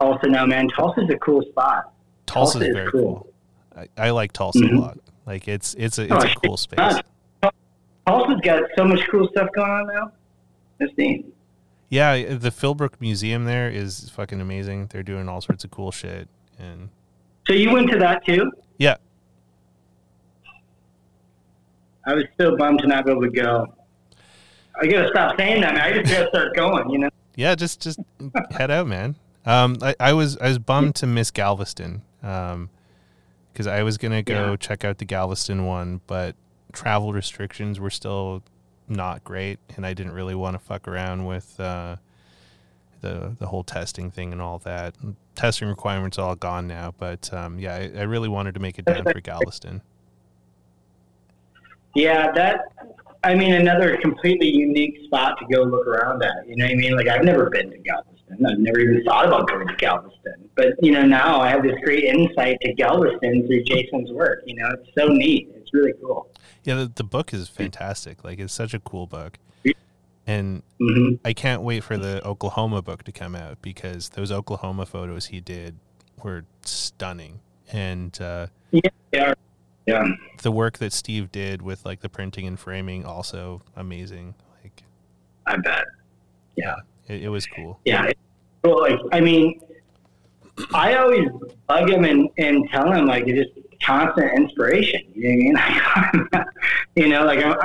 Tulsa 0.00 0.28
now, 0.28 0.46
man. 0.46 0.68
Tulsa's 0.68 1.10
a 1.10 1.18
cool 1.18 1.42
spot. 1.50 1.92
Tulsa's 2.26 2.54
Tulsa 2.62 2.68
is 2.70 2.74
very 2.74 2.90
cool. 2.90 3.26
cool. 3.74 3.86
I, 3.98 4.06
I 4.06 4.10
like 4.10 4.32
Tulsa 4.32 4.60
Mhm. 4.60 4.76
a 4.76 4.80
lot. 4.80 4.98
Like 5.26 5.46
it's 5.48 5.74
it's 5.74 5.98
a 5.98 6.08
Oh, 6.08 6.16
it's 6.16 6.24
a 6.24 6.28
shit. 6.28 6.38
cool 6.44 6.56
space. 6.56 7.00
Tulsa's 8.06 8.40
got 8.42 8.62
so 8.76 8.84
much 8.84 9.00
cool 9.10 9.28
stuff 9.28 9.48
going 9.54 9.70
on 9.70 9.86
now. 9.86 10.12
That's 10.78 10.92
neat. 10.96 11.26
Yeah, 11.88 12.34
the 12.34 12.50
Philbrook 12.50 12.94
Museum 13.00 13.44
there 13.44 13.68
is 13.68 14.08
fucking 14.10 14.40
amazing. 14.40 14.86
They're 14.90 15.02
doing 15.02 15.28
all 15.28 15.40
sorts 15.40 15.62
of 15.64 15.70
cool 15.70 15.92
shit, 15.92 16.26
and 16.58 16.88
So 17.46 17.52
you 17.52 17.70
went 17.72 17.90
to 17.90 17.98
that 17.98 18.24
too? 18.24 18.50
yeah, 18.78 18.96
I 22.04 22.14
was 22.14 22.24
so 22.40 22.56
bummed 22.56 22.80
to 22.80 22.86
not 22.86 23.04
be 23.06 23.12
able 23.12 23.22
to 23.22 23.30
go. 23.30 23.74
I 24.80 24.86
gotta 24.86 25.08
stop 25.08 25.36
saying 25.38 25.60
that, 25.62 25.74
man. 25.74 25.82
I 25.82 25.92
just 26.02 26.12
gotta 26.12 26.28
start 26.28 26.54
going, 26.56 26.90
you 26.90 26.98
know? 26.98 27.10
yeah, 27.36 27.54
just 27.54 27.80
just 27.80 28.00
head 28.50 28.70
out, 28.70 28.86
man. 28.86 29.14
Um, 29.44 29.76
I, 29.82 29.94
I 30.00 30.12
was 30.12 30.36
I 30.38 30.48
was 30.48 30.58
bummed 30.58 30.94
to 30.96 31.06
miss 31.06 31.30
Galveston, 31.30 32.02
um, 32.22 32.70
because 33.52 33.66
I 33.66 33.82
was 33.82 33.98
gonna 33.98 34.22
go 34.22 34.50
Yeah. 34.50 34.56
check 34.56 34.84
out 34.84 34.98
the 34.98 35.04
Galveston 35.04 35.66
one, 35.66 36.00
but 36.06 36.34
travel 36.72 37.12
restrictions 37.12 37.78
were 37.78 37.90
still 37.90 38.42
not 38.88 39.22
great, 39.24 39.58
and 39.76 39.84
I 39.86 39.94
didn't 39.94 40.12
really 40.12 40.34
want 40.34 40.54
to 40.54 40.58
fuck 40.58 40.88
around 40.88 41.26
with 41.26 41.58
uh, 41.60 41.96
the 43.00 43.36
the 43.38 43.46
whole 43.46 43.64
testing 43.64 44.10
thing 44.10 44.32
and 44.32 44.40
all 44.40 44.58
that. 44.60 44.94
Testing 45.34 45.68
requirements 45.68 46.18
are 46.18 46.28
all 46.28 46.34
gone 46.36 46.66
now, 46.66 46.94
but 46.98 47.32
um, 47.32 47.58
yeah, 47.58 47.74
I, 47.74 48.00
I 48.00 48.02
really 48.02 48.28
wanted 48.28 48.54
to 48.54 48.60
make 48.60 48.78
it 48.78 48.84
down 48.86 49.04
for 49.04 49.20
Galveston. 49.20 49.82
Yeah, 51.94 52.32
that 52.32 52.60
I 53.24 53.34
mean 53.34 53.54
another 53.54 53.96
completely 53.98 54.48
unique 54.48 54.98
spot 55.04 55.38
to 55.38 55.46
go 55.54 55.62
look 55.62 55.86
around 55.86 56.22
at. 56.22 56.48
You 56.48 56.56
know 56.56 56.64
what 56.64 56.72
I 56.72 56.76
mean? 56.76 56.96
Like 56.96 57.08
I've 57.08 57.24
never 57.24 57.50
been 57.50 57.70
to 57.70 57.78
Galveston. 57.78 58.46
I've 58.46 58.58
never 58.58 58.80
even 58.80 59.04
thought 59.04 59.26
about 59.26 59.48
going 59.48 59.68
to 59.68 59.76
Galveston. 59.76 60.48
But 60.56 60.74
you 60.82 60.92
know, 60.92 61.02
now 61.02 61.40
I 61.40 61.50
have 61.50 61.62
this 61.62 61.76
great 61.84 62.04
insight 62.04 62.58
to 62.62 62.72
Galveston 62.74 63.46
through 63.46 63.62
Jason's 63.64 64.10
work. 64.10 64.42
You 64.46 64.56
know, 64.56 64.68
it's 64.72 64.88
so 64.98 65.08
neat. 65.08 65.50
It's 65.54 65.72
really 65.72 65.92
cool. 66.00 66.28
Yeah, 66.64 66.76
the, 66.76 66.92
the 66.94 67.04
book 67.04 67.34
is 67.34 67.48
fantastic. 67.48 68.24
Like 68.24 68.38
it's 68.38 68.52
such 68.52 68.74
a 68.74 68.78
cool 68.78 69.06
book. 69.06 69.38
And 70.24 70.62
hmm 70.78 71.14
I 71.24 71.32
can't 71.32 71.62
wait 71.62 71.82
for 71.82 71.98
the 71.98 72.24
Oklahoma 72.24 72.80
book 72.80 73.02
to 73.04 73.12
come 73.12 73.34
out 73.34 73.60
because 73.60 74.10
those 74.10 74.30
Oklahoma 74.30 74.86
photos 74.86 75.26
he 75.26 75.40
did 75.40 75.76
were 76.22 76.44
stunning. 76.64 77.40
And 77.72 78.18
uh, 78.20 78.46
Yeah. 78.70 79.34
Yeah. 79.86 80.06
the 80.42 80.52
work 80.52 80.78
that 80.78 80.92
Steve 80.92 81.32
did 81.32 81.62
with 81.62 81.84
like 81.84 82.00
the 82.00 82.08
printing 82.08 82.46
and 82.46 82.58
framing 82.58 83.04
also 83.04 83.62
amazing. 83.76 84.34
Like 84.62 84.84
I 85.46 85.56
bet. 85.56 85.84
it, 87.08 87.24
it 87.24 87.28
was 87.28 87.46
cool. 87.46 87.80
Yeah. 87.84 88.06
It, 88.06 88.18
well, 88.62 88.80
like 88.80 88.98
I 89.10 89.20
mean, 89.20 89.60
I 90.74 90.94
always 90.94 91.28
bug 91.66 91.90
him 91.90 92.04
and, 92.04 92.28
and 92.38 92.68
tell 92.70 92.92
him 92.92 93.06
like 93.06 93.26
it's 93.26 93.52
just 93.52 93.66
constant 93.82 94.32
inspiration. 94.36 95.00
You 95.14 95.52
know 95.52 95.60
what 95.60 95.94
I 95.96 96.12
mean? 96.12 96.44
you 96.96 97.08
know, 97.08 97.24
like 97.24 97.44
I'm, 97.44 97.56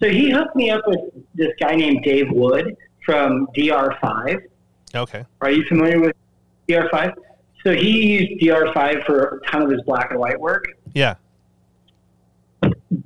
so 0.00 0.08
he 0.08 0.30
hooked 0.30 0.54
me 0.54 0.70
up 0.70 0.82
with 0.86 1.00
this 1.34 1.52
guy 1.60 1.74
named 1.74 2.04
Dave 2.04 2.30
Wood 2.30 2.76
from 3.04 3.46
DR5. 3.56 4.42
Okay. 4.94 5.24
Are 5.40 5.50
you 5.50 5.64
familiar 5.64 6.00
with 6.00 6.14
DR5? 6.68 7.14
So 7.64 7.72
he 7.72 8.18
used 8.18 8.42
DR5 8.42 9.06
for 9.06 9.40
a 9.42 9.50
ton 9.50 9.62
of 9.62 9.70
his 9.70 9.80
black 9.82 10.10
and 10.10 10.20
white 10.20 10.38
work. 10.38 10.66
Yeah. 10.92 11.14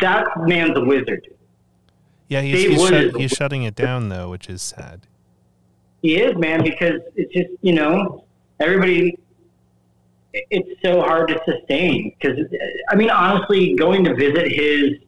That 0.01 0.27
man's 0.39 0.77
a 0.77 0.85
wizard. 0.85 1.29
Yeah, 2.29 2.43
he's, 2.43 2.65
he's, 2.65 2.89
shut, 2.89 3.17
he's 3.17 3.31
shutting 3.31 3.63
it 3.63 3.75
down 3.75 4.09
though, 4.11 4.31
which 4.31 4.49
is 4.49 4.63
sad. 4.63 5.07
He 6.03 6.17
is, 6.17 6.37
man, 6.37 6.63
because 6.63 7.01
it's 7.17 7.33
just, 7.33 7.49
you 7.63 7.73
know, 7.75 8.25
everybody, 8.61 9.19
it's 10.33 10.81
so 10.85 11.01
hard 11.01 11.29
to 11.29 11.41
sustain. 11.45 12.15
Because, 12.21 12.39
I 12.91 12.95
mean, 12.95 13.11
honestly, 13.11 13.75
going 13.75 14.05
to 14.05 14.15
visit 14.15 14.53
his 14.53 14.99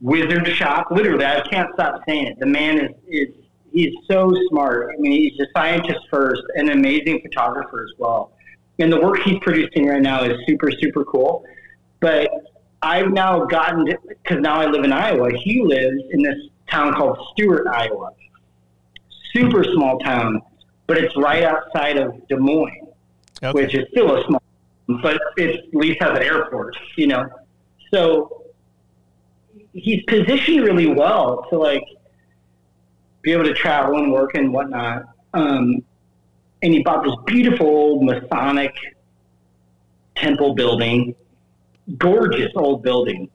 wizard 0.00 0.46
shop, 0.48 0.88
literally, 0.90 1.24
I 1.24 1.40
can't 1.48 1.70
stop 1.74 2.02
saying 2.06 2.26
it. 2.28 2.38
The 2.38 2.46
man 2.46 2.78
is, 2.78 2.90
is 3.08 3.34
he's 3.72 3.94
so 4.08 4.32
smart. 4.50 4.94
I 4.94 5.00
mean, 5.00 5.12
he's 5.12 5.40
a 5.40 5.46
scientist 5.56 6.00
first, 6.10 6.42
an 6.54 6.70
amazing 6.70 7.20
photographer 7.22 7.82
as 7.82 7.98
well. 7.98 8.32
And 8.78 8.92
the 8.92 9.00
work 9.00 9.18
he's 9.24 9.38
producing 9.40 9.86
right 9.86 10.02
now 10.02 10.22
is 10.22 10.38
super, 10.46 10.70
super 10.70 11.04
cool. 11.04 11.44
But 12.00 12.28
I've 12.84 13.12
now 13.12 13.44
gotten, 13.46 13.86
because 14.06 14.40
now 14.40 14.60
I 14.60 14.66
live 14.66 14.84
in 14.84 14.92
Iowa, 14.92 15.30
he 15.32 15.62
lives 15.62 16.02
in 16.10 16.22
this 16.22 16.36
town 16.70 16.94
called 16.94 17.18
Stuart, 17.32 17.66
Iowa 17.66 18.10
super 19.34 19.64
small 19.74 19.98
town, 19.98 20.40
but 20.86 20.96
it's 20.96 21.14
right 21.16 21.42
outside 21.42 21.96
of 21.96 22.26
Des 22.28 22.36
Moines, 22.36 22.88
Okay. 23.42 23.52
which 23.52 23.74
is 23.74 23.86
still 23.90 24.16
a 24.16 24.24
small, 24.26 24.42
but 25.02 25.20
it 25.36 25.56
at 25.56 25.74
least 25.74 26.00
has 26.00 26.16
an 26.16 26.22
airport, 26.22 26.76
you 26.96 27.08
know. 27.08 27.28
So 27.92 28.44
he's 29.72 30.02
positioned 30.04 30.62
really 30.62 30.86
well 30.86 31.46
to 31.50 31.58
like 31.58 31.84
be 33.22 33.32
able 33.32 33.44
to 33.44 33.54
travel 33.54 33.98
and 33.98 34.12
work 34.12 34.34
and 34.34 34.52
whatnot. 34.52 35.04
Um, 35.32 35.82
and 36.62 36.72
he 36.72 36.82
bought 36.82 37.04
this 37.04 37.14
beautiful 37.26 37.66
old 37.66 38.04
Masonic 38.04 38.72
temple 40.16 40.54
building, 40.54 41.14
gorgeous 41.98 42.52
old 42.56 42.82
building. 42.82 43.30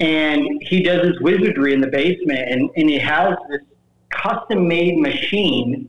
And 0.00 0.46
he 0.62 0.82
does 0.82 1.06
his 1.06 1.20
wizardry 1.20 1.72
in 1.72 1.80
the 1.80 1.86
basement, 1.88 2.40
and, 2.40 2.70
and 2.76 2.90
he 2.90 2.98
has 2.98 3.36
this 3.48 3.60
custom 4.10 4.66
made 4.68 4.98
machine 4.98 5.88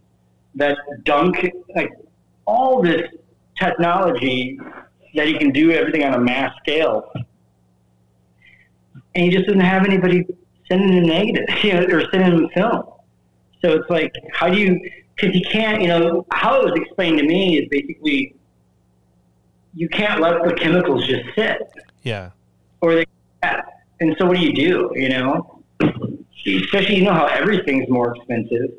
that 0.56 0.78
dunk 1.04 1.52
like 1.76 1.92
all 2.46 2.82
this 2.82 3.10
technology 3.60 4.60
that 5.16 5.28
he 5.28 5.38
can 5.38 5.52
do 5.52 5.72
everything 5.72 6.04
on 6.04 6.14
a 6.14 6.20
mass 6.20 6.56
scale. 6.58 7.12
And 9.16 9.26
he 9.26 9.30
just 9.30 9.46
doesn't 9.48 9.62
have 9.62 9.86
anybody 9.86 10.26
sending 10.68 10.94
him 10.94 11.06
negative, 11.06 11.46
you 11.64 11.74
know, 11.74 11.86
or 11.86 12.10
sending 12.12 12.44
him 12.44 12.50
film. 12.50 12.84
So 13.62 13.74
it's 13.74 13.90
like, 13.90 14.14
how 14.34 14.50
do 14.50 14.58
you, 14.58 14.80
because 15.16 15.36
you 15.36 15.42
can't, 15.50 15.82
you 15.82 15.88
know, 15.88 16.26
how 16.32 16.62
it 16.62 16.66
was 16.66 16.74
explained 16.76 17.18
to 17.20 17.26
me 17.26 17.58
is 17.60 17.68
basically 17.70 18.36
you 19.74 19.90
can't 19.90 20.22
let 20.22 20.44
the 20.44 20.54
chemicals 20.54 21.06
just 21.08 21.24
sit 21.36 21.62
yeah. 22.06 22.30
or 22.80 22.96
they 22.96 23.06
and 24.00 24.16
so 24.18 24.26
what 24.26 24.38
do 24.38 24.44
you 24.44 24.54
do 24.54 24.92
you 24.94 25.10
know? 25.10 25.64
Especially 26.46 26.98
you 26.98 27.04
know 27.04 27.14
how 27.14 27.26
everything's 27.26 27.90
more 27.90 28.16
expensive. 28.16 28.72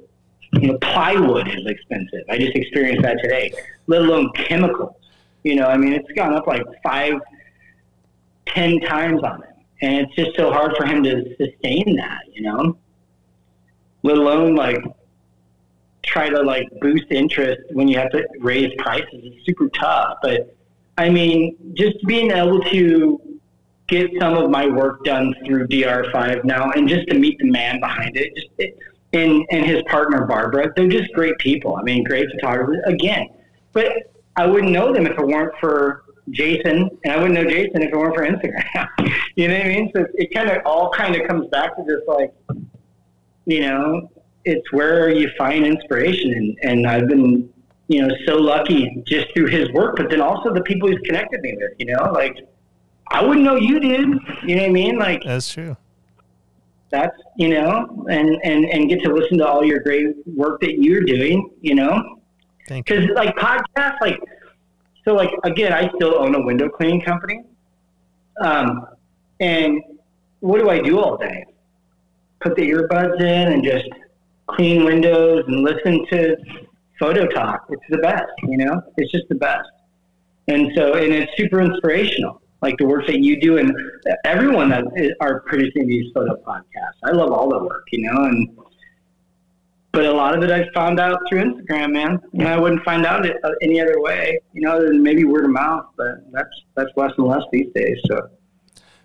You 0.53 0.69
know 0.69 0.79
plywood 0.79 1.49
is 1.49 1.67
expensive. 1.67 2.23
I 2.31 2.39
just 2.39 2.55
experienced 2.55 3.03
that 3.03 3.19
today 3.21 3.53
let 3.89 4.03
alone 4.03 4.31
chemicals. 4.35 4.95
You 5.43 5.57
know 5.57 5.67
i 5.67 5.77
mean 5.77 5.93
it's 5.93 6.11
gone 6.13 6.35
up 6.35 6.47
like 6.47 6.63
five 6.83 7.15
ten 8.47 8.81
times 8.81 9.23
on 9.23 9.43
it. 9.43 9.51
And 9.83 10.07
it's 10.07 10.15
just 10.15 10.37
so 10.37 10.51
hard 10.51 10.75
for 10.77 10.87
him 10.87 11.03
to 11.03 11.37
sustain 11.37 11.97
that 11.97 12.23
you 12.33 12.43
know? 12.43 12.79
Let 14.05 14.17
alone 14.17 14.55
like 14.55 14.79
try 16.05 16.29
to 16.29 16.41
like 16.43 16.69
boost 16.81 17.11
interest 17.11 17.63
when 17.73 17.89
you 17.89 17.99
have 17.99 18.11
to 18.11 18.25
raise 18.39 18.73
prices. 18.79 19.09
It's 19.13 19.45
super 19.45 19.69
tough 19.71 20.19
but 20.23 20.56
i 20.99 21.09
mean 21.09 21.57
just 21.75 21.97
being 22.07 22.31
able 22.31 22.61
to 22.61 23.21
get 23.89 24.11
some 24.21 24.37
of 24.37 24.51
my 24.51 24.67
work 24.67 25.05
done 25.05 25.35
through 25.45 25.69
DR5 25.69 26.45
now, 26.45 26.71
and 26.73 26.89
just 26.89 27.07
to 27.09 27.19
meet 27.19 27.39
the 27.39 27.51
man 27.51 27.81
behind 27.81 28.17
it, 28.17 28.35
just 28.35 28.49
it, 28.59 28.77
and 29.13 29.45
and 29.51 29.65
his 29.65 29.83
partner 29.89 30.27
Barbara, 30.27 30.73
they're 30.77 30.89
just 30.89 31.13
great 31.13 31.39
people. 31.39 31.77
I 31.77 31.83
mean, 31.83 32.05
great 32.05 32.29
photographers 32.33 32.79
again. 32.87 33.29
But 33.73 33.93
I 34.37 34.47
wouldn't 34.47 34.73
know 34.73 34.93
them 34.93 35.07
if 35.07 35.19
it 35.19 35.27
weren't 35.27 35.55
for 35.61 36.05
Jason, 36.31 36.91
and 37.05 37.13
I 37.13 37.17
wouldn't 37.17 37.35
know 37.35 37.49
Jason 37.49 37.83
if 37.83 37.93
it 37.93 37.97
weren't 37.97 38.15
for 38.15 38.27
Instagram. 38.27 38.89
you 39.37 39.49
know 39.49 39.57
what 39.57 39.67
I 39.67 39.69
mean? 39.69 39.91
So 39.95 40.07
it 40.15 40.35
kind 40.35 40.51
of 40.51 40.59
all 40.67 40.91
kind 40.91 41.15
of 41.15 41.27
comes 41.29 41.49
back 41.49 41.77
to 41.77 41.85
this, 41.85 42.01
like, 42.09 42.35
you 43.45 43.61
know, 43.61 44.11
it's 44.45 44.73
where 44.73 45.11
you 45.11 45.31
find 45.39 45.65
inspiration, 45.65 46.33
and 46.33 46.59
and 46.63 46.87
I've 46.87 47.09
been. 47.09 47.51
You 47.89 48.03
know, 48.07 48.15
so 48.27 48.35
lucky 48.37 49.03
just 49.07 49.27
through 49.35 49.47
his 49.47 49.71
work, 49.71 49.97
but 49.97 50.11
then 50.11 50.21
also 50.21 50.53
the 50.53 50.63
people 50.63 50.89
he's 50.91 50.99
connected 51.01 51.41
me 51.41 51.55
with. 51.57 51.73
You 51.79 51.87
know, 51.87 52.11
like 52.13 52.37
I 53.11 53.25
wouldn't 53.25 53.45
know 53.45 53.57
you 53.57 53.79
did. 53.79 54.09
You 54.45 54.57
know 54.57 54.63
what 54.63 54.69
I 54.71 54.73
mean? 54.73 54.99
Like 54.99 55.23
That's 55.25 55.53
true. 55.53 55.77
that's 56.91 57.17
you 57.37 57.49
know, 57.51 58.05
and 58.11 58.37
and 58.43 58.65
and 58.65 58.89
get 58.89 59.03
to 59.05 59.13
listen 59.13 59.39
to 59.39 59.47
all 59.47 59.65
your 59.65 59.79
great 59.81 60.07
work 60.27 60.61
that 60.63 60.81
you're 60.83 61.03
doing. 61.03 61.51
You 61.61 61.77
know, 61.77 62.19
Thank 62.69 62.91
you. 62.91 63.01
because 63.01 63.11
like 63.15 63.37
podcasts, 63.37 64.01
like 64.01 64.19
so, 65.05 65.15
like 65.15 65.31
again, 65.45 65.73
I 65.73 65.89
still 65.95 66.19
own 66.19 66.35
a 66.35 66.41
window 66.45 66.69
cleaning 66.69 67.01
company. 67.03 67.45
Um, 68.43 68.87
and 69.39 69.81
what 70.41 70.59
do 70.61 70.69
I 70.71 70.81
do 70.81 70.99
all 70.99 71.17
day? 71.17 71.45
Put 72.41 72.57
the 72.57 72.63
earbuds 72.69 73.21
in 73.21 73.53
and 73.53 73.63
just 73.65 73.87
clean 74.49 74.85
windows 74.85 75.45
and 75.47 75.63
listen 75.63 76.05
to 76.11 76.37
photo 76.99 77.27
talk. 77.27 77.67
It's 77.71 77.83
the 77.89 77.99
best, 77.99 78.25
you 78.45 78.57
know. 78.59 78.83
It's 78.97 79.11
just 79.13 79.29
the 79.29 79.35
best. 79.37 79.69
And 80.49 80.71
so, 80.77 80.95
and 80.95 81.13
it's 81.13 81.33
super 81.37 81.61
inspirational, 81.61 82.41
like 82.63 82.77
the 82.79 82.87
work 82.87 83.07
that 83.07 83.21
you 83.21 83.41
do, 83.41 83.59
and 83.59 83.73
everyone 84.25 84.69
that 84.71 84.85
is, 84.95 85.13
are 85.21 85.41
producing 85.41 85.87
these 85.89 86.13
photo 86.15 86.37
podcasts. 86.37 87.01
I 87.05 87.11
love 87.11 87.33
all 87.33 87.49
the 87.49 87.59
work, 87.59 87.87
you 87.91 88.11
know, 88.11 88.25
and 88.25 88.57
but 89.97 90.05
a 90.05 90.13
lot 90.13 90.37
of 90.37 90.45
it 90.45 90.51
I 90.51 90.69
found 90.75 91.01
out 91.01 91.19
through 91.27 91.43
Instagram, 91.43 91.93
man. 91.93 92.21
And 92.35 92.47
I 92.47 92.59
wouldn't 92.59 92.85
find 92.85 93.07
out 93.07 93.25
it 93.25 93.39
uh, 93.43 93.53
any 93.63 93.81
other 93.81 93.99
way, 93.99 94.39
you 94.53 94.61
know, 94.61 94.85
than 94.85 95.03
maybe 95.03 95.25
word 95.25 95.47
of 95.47 95.53
mouth. 95.53 95.87
But 95.97 96.31
that's 96.33 96.51
that's 96.75 96.91
less 96.97 97.13
and 97.17 97.27
less 97.27 97.43
these 97.51 97.73
days. 97.75 97.97
So 98.05 98.29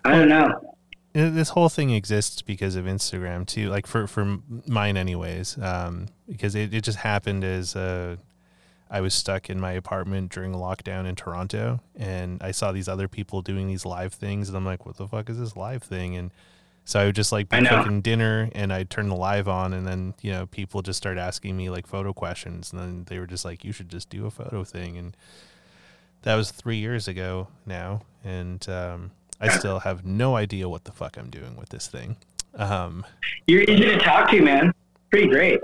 I 0.04 0.12
don't 0.12 0.28
know. 0.28 0.71
This 1.12 1.50
whole 1.50 1.68
thing 1.68 1.90
exists 1.90 2.40
because 2.40 2.74
of 2.74 2.86
Instagram 2.86 3.46
too. 3.46 3.68
Like 3.68 3.86
for 3.86 4.06
for 4.06 4.38
mine, 4.66 4.96
anyways. 4.96 5.58
Um, 5.58 6.06
because 6.28 6.54
it, 6.54 6.72
it 6.72 6.82
just 6.82 6.98
happened 6.98 7.44
as 7.44 7.76
uh, 7.76 8.16
I 8.90 9.00
was 9.02 9.14
stuck 9.14 9.50
in 9.50 9.60
my 9.60 9.72
apartment 9.72 10.32
during 10.32 10.52
lockdown 10.52 11.06
in 11.06 11.14
Toronto, 11.14 11.80
and 11.96 12.42
I 12.42 12.50
saw 12.50 12.72
these 12.72 12.88
other 12.88 13.08
people 13.08 13.42
doing 13.42 13.68
these 13.68 13.84
live 13.84 14.14
things, 14.14 14.48
and 14.48 14.56
I'm 14.56 14.64
like, 14.64 14.86
"What 14.86 14.96
the 14.96 15.06
fuck 15.06 15.28
is 15.28 15.38
this 15.38 15.56
live 15.56 15.82
thing?" 15.82 16.16
And 16.16 16.30
so 16.84 17.00
I 17.00 17.06
would 17.06 17.14
just 17.14 17.30
like 17.30 17.48
be 17.48 17.64
cooking 17.64 18.00
dinner, 18.00 18.48
and 18.54 18.72
I'd 18.72 18.90
turn 18.90 19.08
the 19.08 19.16
live 19.16 19.48
on, 19.48 19.72
and 19.72 19.86
then 19.86 20.14
you 20.22 20.32
know 20.32 20.46
people 20.46 20.82
just 20.82 20.96
start 20.96 21.18
asking 21.18 21.56
me 21.56 21.70
like 21.70 21.86
photo 21.86 22.12
questions, 22.12 22.72
and 22.72 22.80
then 22.80 23.04
they 23.08 23.18
were 23.18 23.26
just 23.26 23.44
like, 23.44 23.64
"You 23.64 23.72
should 23.72 23.88
just 23.88 24.08
do 24.08 24.26
a 24.26 24.30
photo 24.30 24.64
thing," 24.64 24.96
and 24.96 25.16
that 26.22 26.36
was 26.36 26.50
three 26.50 26.76
years 26.78 27.06
ago 27.06 27.48
now, 27.66 28.02
and 28.24 28.66
um, 28.68 29.10
I 29.42 29.48
still 29.48 29.80
have 29.80 30.04
no 30.06 30.36
idea 30.36 30.68
what 30.68 30.84
the 30.84 30.92
fuck 30.92 31.16
I'm 31.16 31.28
doing 31.28 31.56
with 31.56 31.70
this 31.70 31.88
thing. 31.88 32.16
Um, 32.54 33.04
You're 33.48 33.62
easy 33.62 33.86
to 33.86 33.98
talk 33.98 34.30
to, 34.30 34.40
man. 34.40 34.72
Pretty 35.10 35.28
great. 35.28 35.60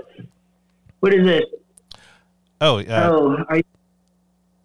What 0.99 1.13
is 1.13 1.25
this? 1.25 1.45
oh, 2.61 2.79
uh, 2.81 3.09
oh, 3.09 3.55
you, 3.55 3.63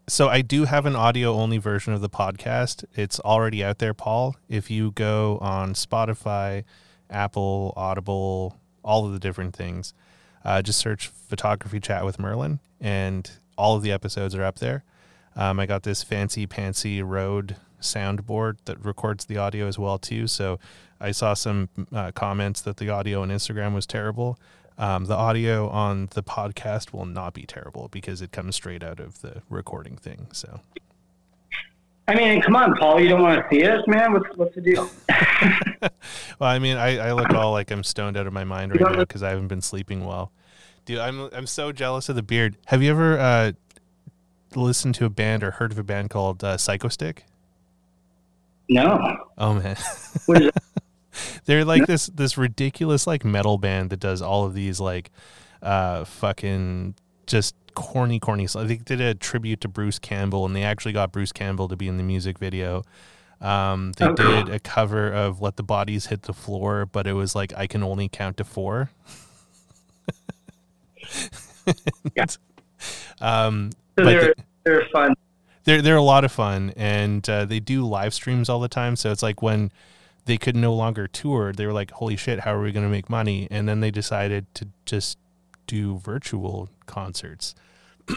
so 0.08 0.28
I 0.28 0.42
do 0.42 0.64
have 0.64 0.84
an 0.84 0.96
audio 0.96 1.32
only 1.32 1.58
version 1.58 1.92
of 1.92 2.00
the 2.00 2.08
podcast. 2.08 2.84
It's 2.94 3.20
already 3.20 3.62
out 3.62 3.78
there, 3.78 3.94
Paul. 3.94 4.34
If 4.48 4.68
you 4.68 4.90
go 4.90 5.38
on 5.40 5.74
Spotify, 5.74 6.64
Apple, 7.08 7.72
Audible, 7.76 8.58
all 8.82 9.06
of 9.06 9.12
the 9.12 9.20
different 9.20 9.54
things, 9.54 9.94
uh, 10.44 10.60
just 10.60 10.80
search 10.80 11.06
photography 11.06 11.78
chat 11.78 12.04
with 12.04 12.18
Merlin, 12.18 12.58
and 12.80 13.30
all 13.56 13.76
of 13.76 13.82
the 13.82 13.92
episodes 13.92 14.34
are 14.34 14.44
up 14.44 14.58
there. 14.58 14.82
Um, 15.36 15.60
I 15.60 15.66
got 15.66 15.84
this 15.84 16.02
fancy 16.02 16.46
pantsy 16.46 17.00
Rode 17.04 17.56
soundboard 17.85 18.57
that 18.64 18.85
records 18.85 19.26
the 19.26 19.37
audio 19.37 19.66
as 19.66 19.78
well 19.78 19.99
too. 19.99 20.26
So 20.26 20.59
I 21.01 21.12
saw 21.12 21.35
some 21.35 21.68
uh, 21.93 22.12
comments 22.12 22.61
that 22.62 22.78
the 22.78 22.89
audio 22.89 23.22
on 23.22 23.28
Instagram 23.28 23.74
was 23.74 23.87
terrible. 23.87 24.39
Um, 24.76 25.05
the 25.05 25.14
audio 25.14 25.68
on 25.68 26.09
the 26.14 26.22
podcast 26.22 26.93
will 26.93 27.07
not 27.07 27.32
be 27.35 27.43
terrible 27.43 27.89
because 27.89 28.20
it 28.20 28.32
comes 28.32 28.57
straight 28.57 28.82
out 28.82 28.99
of 28.99 29.20
the 29.20 29.43
recording 29.49 29.97
thing. 29.97 30.26
So 30.32 30.61
I 32.07 32.14
mean, 32.14 32.43
come 32.43 32.55
on, 32.55 32.74
Paul. 32.74 33.01
You 33.01 33.09
don't 33.09 33.22
want 33.22 33.43
to 33.43 33.55
see 33.55 33.64
us, 33.64 33.82
man? 33.87 34.12
What's 34.12 34.37
what's 34.37 34.55
the 34.55 34.61
deal? 34.61 34.91
well, 36.39 36.51
I 36.51 36.59
mean, 36.59 36.76
I, 36.76 36.99
I 36.99 37.12
look 37.12 37.30
all 37.30 37.53
like 37.53 37.70
I'm 37.70 37.85
stoned 37.85 38.16
out 38.16 38.26
of 38.26 38.32
my 38.32 38.45
mind 38.45 38.72
right 38.72 38.80
now 38.80 39.01
because 39.01 39.22
I 39.22 39.30
haven't 39.30 39.49
been 39.49 39.62
sleeping 39.62 40.05
well. 40.05 40.30
Dude, 40.85 40.99
I'm 40.99 41.30
I'm 41.32 41.47
so 41.47 41.72
jealous 41.72 42.09
of 42.09 42.16
the 42.16 42.22
beard. 42.22 42.57
Have 42.66 42.82
you 42.82 42.91
ever 42.91 43.18
uh 43.18 43.53
listened 44.55 44.95
to 44.97 45.05
a 45.07 45.11
band 45.11 45.43
or 45.43 45.53
heard 45.53 45.72
of 45.72 45.78
a 45.78 45.82
band 45.82 46.11
called 46.11 46.45
uh, 46.45 46.57
Psychostick? 46.57 47.20
No. 48.68 48.98
Oh 49.38 49.54
man, 49.54 49.76
What 50.26 50.42
is 50.42 50.50
that? 50.54 50.62
they're 51.44 51.64
like 51.64 51.86
this 51.86 52.06
this 52.06 52.36
ridiculous 52.36 53.06
like 53.06 53.24
metal 53.24 53.56
band 53.58 53.90
that 53.90 54.00
does 54.00 54.20
all 54.22 54.44
of 54.46 54.54
these 54.54 54.80
like 54.80 55.10
uh 55.62 56.04
fucking 56.04 56.94
just 57.26 57.54
corny 57.74 58.18
corny. 58.18 58.46
So 58.46 58.64
they 58.64 58.76
did 58.76 59.00
a 59.00 59.14
tribute 59.14 59.60
to 59.62 59.68
Bruce 59.68 59.98
Campbell, 59.98 60.44
and 60.46 60.54
they 60.56 60.62
actually 60.62 60.92
got 60.92 61.12
Bruce 61.12 61.32
Campbell 61.32 61.68
to 61.68 61.76
be 61.76 61.88
in 61.88 61.96
the 61.98 62.02
music 62.02 62.38
video. 62.38 62.82
Um, 63.40 63.92
they 63.98 64.06
cool. 64.06 64.14
did 64.14 64.48
a 64.48 64.58
cover 64.58 65.12
of 65.12 65.40
"Let 65.40 65.56
the 65.56 65.62
Bodies 65.62 66.06
Hit 66.06 66.22
the 66.22 66.32
Floor," 66.32 66.86
but 66.86 67.06
it 67.06 67.12
was 67.12 67.34
like 67.34 67.52
I 67.56 67.66
can 67.66 67.82
only 67.82 68.08
count 68.08 68.36
to 68.38 68.44
four. 68.44 68.90
Yeah. 72.16 72.24
Um, 73.20 73.70
So 73.98 74.04
but 74.04 74.04
they're 74.04 74.20
the- 74.36 74.44
they're 74.64 74.86
fun. 74.92 75.14
They're 75.64 75.82
they're 75.82 75.96
a 75.96 76.02
lot 76.02 76.24
of 76.24 76.32
fun 76.32 76.72
and 76.76 77.28
uh, 77.28 77.44
they 77.44 77.60
do 77.60 77.84
live 77.84 78.14
streams 78.14 78.48
all 78.48 78.60
the 78.60 78.68
time 78.68 78.96
so 78.96 79.10
it's 79.10 79.22
like 79.22 79.42
when 79.42 79.70
they 80.26 80.36
could 80.36 80.56
no 80.56 80.72
longer 80.74 81.06
tour 81.06 81.52
they 81.52 81.66
were 81.66 81.72
like 81.72 81.90
holy 81.92 82.16
shit 82.16 82.40
how 82.40 82.54
are 82.54 82.62
we 82.62 82.72
going 82.72 82.84
to 82.84 82.90
make 82.90 83.10
money 83.10 83.48
and 83.50 83.68
then 83.68 83.80
they 83.80 83.90
decided 83.90 84.46
to 84.54 84.68
just 84.86 85.18
do 85.66 85.98
virtual 85.98 86.68
concerts 86.86 87.54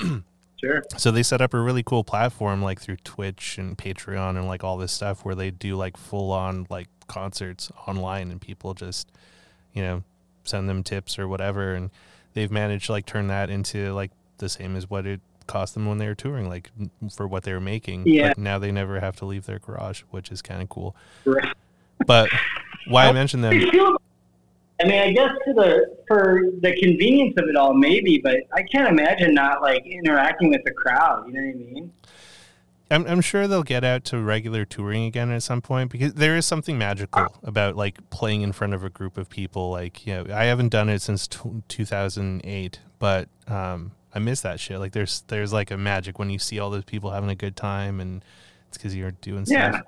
Sure. 0.60 0.82
so 0.98 1.12
they 1.12 1.22
set 1.22 1.40
up 1.40 1.54
a 1.54 1.60
really 1.60 1.84
cool 1.84 2.04
platform 2.04 2.64
like 2.64 2.82
through 2.82 2.98
twitch 3.04 3.60
and 3.60 3.78
patreon 3.78 4.32
and 4.32 4.48
like 4.48 4.64
all 4.64 4.76
this 4.76 4.92
stuff 4.92 5.24
where 5.24 5.36
they 5.36 5.52
do 5.52 5.76
like 5.76 5.96
full 5.96 6.32
on 6.32 6.66
like 6.72 6.88
concerts 7.08 7.72
online 7.88 8.32
and 8.32 8.42
people 8.42 8.74
just 8.74 9.12
you 9.74 9.84
know 9.84 10.04
send 10.46 10.68
them 10.68 10.82
tips 10.82 11.20
or 11.20 11.28
whatever 11.28 11.76
and 11.76 11.92
they've 12.34 12.52
managed 12.52 12.88
to 12.88 12.92
like 12.92 13.06
turn 13.06 13.28
that 13.28 13.52
into 13.52 13.94
like 13.94 14.10
the 14.40 14.50
same 14.50 14.76
as 14.76 14.90
what 14.90 15.06
it 15.06 15.22
cost 15.48 15.74
them 15.74 15.86
when 15.86 15.98
they 15.98 16.08
were 16.08 16.16
touring 16.16 16.48
like 16.50 16.70
for 17.16 17.28
what 17.28 17.44
they 17.44 17.54
were 17.54 17.60
making 17.62 18.04
Yeah. 18.06 18.30
but 18.30 18.38
now 18.38 18.60
they 18.60 18.72
never 18.72 19.00
have 19.00 19.16
to 19.18 19.26
leave 19.26 19.46
their 19.46 19.60
garage 19.60 20.02
which 20.12 20.32
is 20.32 20.42
kind 20.42 20.62
of 20.62 20.70
cool 20.70 20.96
Right. 21.26 21.54
but 22.06 22.30
why 22.88 23.08
i 23.08 23.12
mentioned 23.12 23.44
them 23.44 23.54
you 23.54 23.72
feel 23.72 23.88
about- 23.88 24.02
I 24.80 24.86
mean, 24.86 25.02
I 25.02 25.12
guess 25.12 25.32
for 25.44 25.56
the 25.56 25.96
for 26.08 26.40
the 26.62 26.72
convenience 26.80 27.34
of 27.40 27.46
it 27.50 27.56
all, 27.56 27.74
maybe, 27.74 28.20
but 28.24 28.36
I 28.54 28.62
can't 28.62 28.88
imagine 28.88 29.34
not 29.34 29.60
like 29.64 29.84
interacting 29.88 30.52
with 30.52 30.64
the 30.66 30.72
crowd. 30.72 31.26
You 31.26 31.34
know 31.34 31.40
what 31.42 31.50
I 31.50 31.72
mean? 31.74 31.94
I'm, 32.92 33.08
I'm 33.08 33.22
sure 33.22 33.48
they'll 33.48 33.64
get 33.64 33.84
out 33.84 34.04
to 34.06 34.22
regular 34.22 34.66
touring 34.66 35.06
again 35.06 35.32
at 35.32 35.42
some 35.42 35.64
point 35.64 35.90
because 35.92 36.14
there 36.14 36.38
is 36.38 36.46
something 36.46 36.78
magical 36.78 37.26
about 37.42 37.76
like 37.76 38.08
playing 38.12 38.44
in 38.44 38.52
front 38.52 38.76
of 38.76 38.84
a 38.84 38.90
group 38.92 39.18
of 39.18 39.30
people. 39.32 39.72
Like, 39.72 40.06
you 40.06 40.14
know, 40.14 40.26
I 40.32 40.44
haven't 40.44 40.70
done 40.70 40.90
it 40.90 41.02
since 41.02 41.28
t- 41.28 41.40
2008, 41.68 42.80
but 43.00 43.30
um, 43.48 43.94
I 44.14 44.20
miss 44.20 44.42
that 44.42 44.60
shit. 44.60 44.80
Like, 44.80 44.94
there's 44.94 45.22
there's 45.28 45.54
like 45.54 45.70
a 45.72 45.78
magic 45.78 46.18
when 46.20 46.30
you 46.30 46.40
see 46.40 46.60
all 46.60 46.70
those 46.70 46.86
people 46.86 47.12
having 47.12 47.30
a 47.30 47.36
good 47.36 47.56
time, 47.56 48.00
and 48.00 48.24
it's 48.70 48.78
because 48.78 48.96
you're 48.96 49.12
doing 49.12 49.46
Yeah. 49.48 49.72
stuff. 49.72 49.82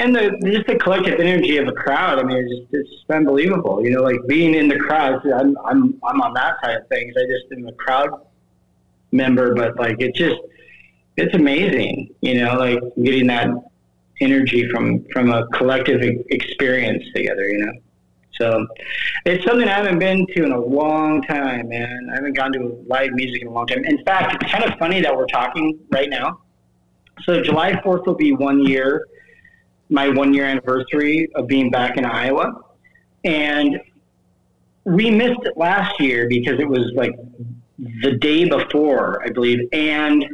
And 0.00 0.14
the 0.14 0.38
just 0.44 0.66
the 0.68 0.76
collective 0.76 1.18
energy 1.18 1.56
of 1.56 1.66
a 1.66 1.72
crowd. 1.72 2.20
I 2.20 2.22
mean, 2.22 2.36
it's 2.38 2.50
just 2.50 2.66
it's 2.72 3.04
unbelievable. 3.10 3.82
You 3.82 3.90
know, 3.90 4.02
like 4.02 4.18
being 4.28 4.54
in 4.54 4.68
the 4.68 4.78
crowd. 4.78 5.20
I'm 5.26 5.56
I'm 5.66 5.98
I'm 6.04 6.20
on 6.20 6.34
that 6.34 6.54
side 6.62 6.76
of 6.76 6.88
things. 6.88 7.14
I 7.16 7.22
just 7.26 7.50
am 7.52 7.66
a 7.66 7.72
crowd 7.72 8.10
member, 9.10 9.54
but 9.56 9.76
like 9.76 9.96
it 10.00 10.14
just 10.14 10.36
it's 11.16 11.34
amazing. 11.34 12.10
You 12.20 12.34
know, 12.44 12.54
like 12.54 12.78
getting 13.02 13.26
that 13.26 13.48
energy 14.20 14.68
from 14.70 15.04
from 15.12 15.32
a 15.32 15.48
collective 15.48 16.00
experience 16.30 17.02
together. 17.14 17.48
You 17.48 17.66
know. 17.66 17.72
So 18.38 18.66
it's 19.26 19.44
something 19.44 19.68
I 19.68 19.72
haven't 19.72 19.98
been 19.98 20.26
to 20.26 20.44
in 20.44 20.52
a 20.52 20.60
long 20.60 21.22
time, 21.22 21.68
man. 21.68 22.08
I 22.12 22.16
haven't 22.16 22.34
gone 22.34 22.52
to 22.52 22.84
live 22.86 23.12
music 23.12 23.42
in 23.42 23.48
a 23.48 23.50
long 23.50 23.66
time. 23.66 23.84
In 23.84 24.02
fact, 24.04 24.42
it's 24.42 24.52
kind 24.52 24.64
of 24.64 24.78
funny 24.78 25.00
that 25.00 25.14
we're 25.14 25.26
talking 25.26 25.78
right 25.90 26.08
now. 26.08 26.40
So 27.24 27.42
July 27.42 27.72
4th 27.72 28.06
will 28.06 28.14
be 28.14 28.32
one 28.32 28.64
year, 28.64 29.06
my 29.88 30.08
one 30.08 30.32
year 30.32 30.46
anniversary 30.46 31.28
of 31.34 31.48
being 31.48 31.70
back 31.70 31.96
in 31.96 32.04
Iowa. 32.04 32.52
And 33.24 33.80
we 34.84 35.10
missed 35.10 35.40
it 35.42 35.56
last 35.56 36.00
year 36.00 36.28
because 36.28 36.60
it 36.60 36.68
was 36.68 36.92
like 36.94 37.12
the 38.02 38.12
day 38.12 38.48
before, 38.48 39.22
I 39.24 39.30
believe, 39.30 39.68
and 39.72 40.24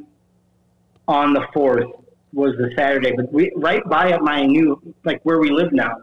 on 1.09 1.33
the 1.33 1.47
4th 1.55 1.91
was 2.33 2.55
the 2.57 2.73
Saturday. 2.77 3.13
But 3.17 3.33
we, 3.33 3.53
right 3.57 3.83
by 3.89 4.17
my 4.19 4.45
new, 4.45 4.95
like 5.05 5.21
where 5.23 5.39
we 5.39 5.51
live 5.51 5.73
now, 5.73 5.97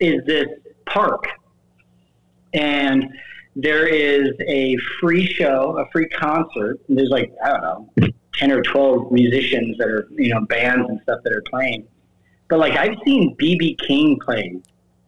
is 0.00 0.24
this 0.26 0.46
park. 0.86 1.26
And 2.54 3.12
there 3.56 3.86
is 3.86 4.30
a 4.46 4.76
free 5.00 5.26
show, 5.26 5.76
a 5.78 5.90
free 5.90 6.08
concert. 6.08 6.78
There's 6.88 7.10
like, 7.10 7.32
I 7.44 7.50
don't 7.50 7.62
know, 7.62 8.08
10 8.34 8.52
or 8.52 8.62
12 8.62 9.10
musicians 9.12 9.76
that 9.78 9.88
are, 9.88 10.08
you 10.16 10.32
know, 10.32 10.42
bands 10.42 10.88
and 10.88 11.00
stuff 11.02 11.20
that 11.24 11.32
are 11.32 11.42
playing. 11.42 11.86
But 12.48 12.60
like, 12.60 12.74
I've 12.74 12.96
seen 13.04 13.36
BB 13.36 13.78
King 13.86 14.18
play 14.24 14.60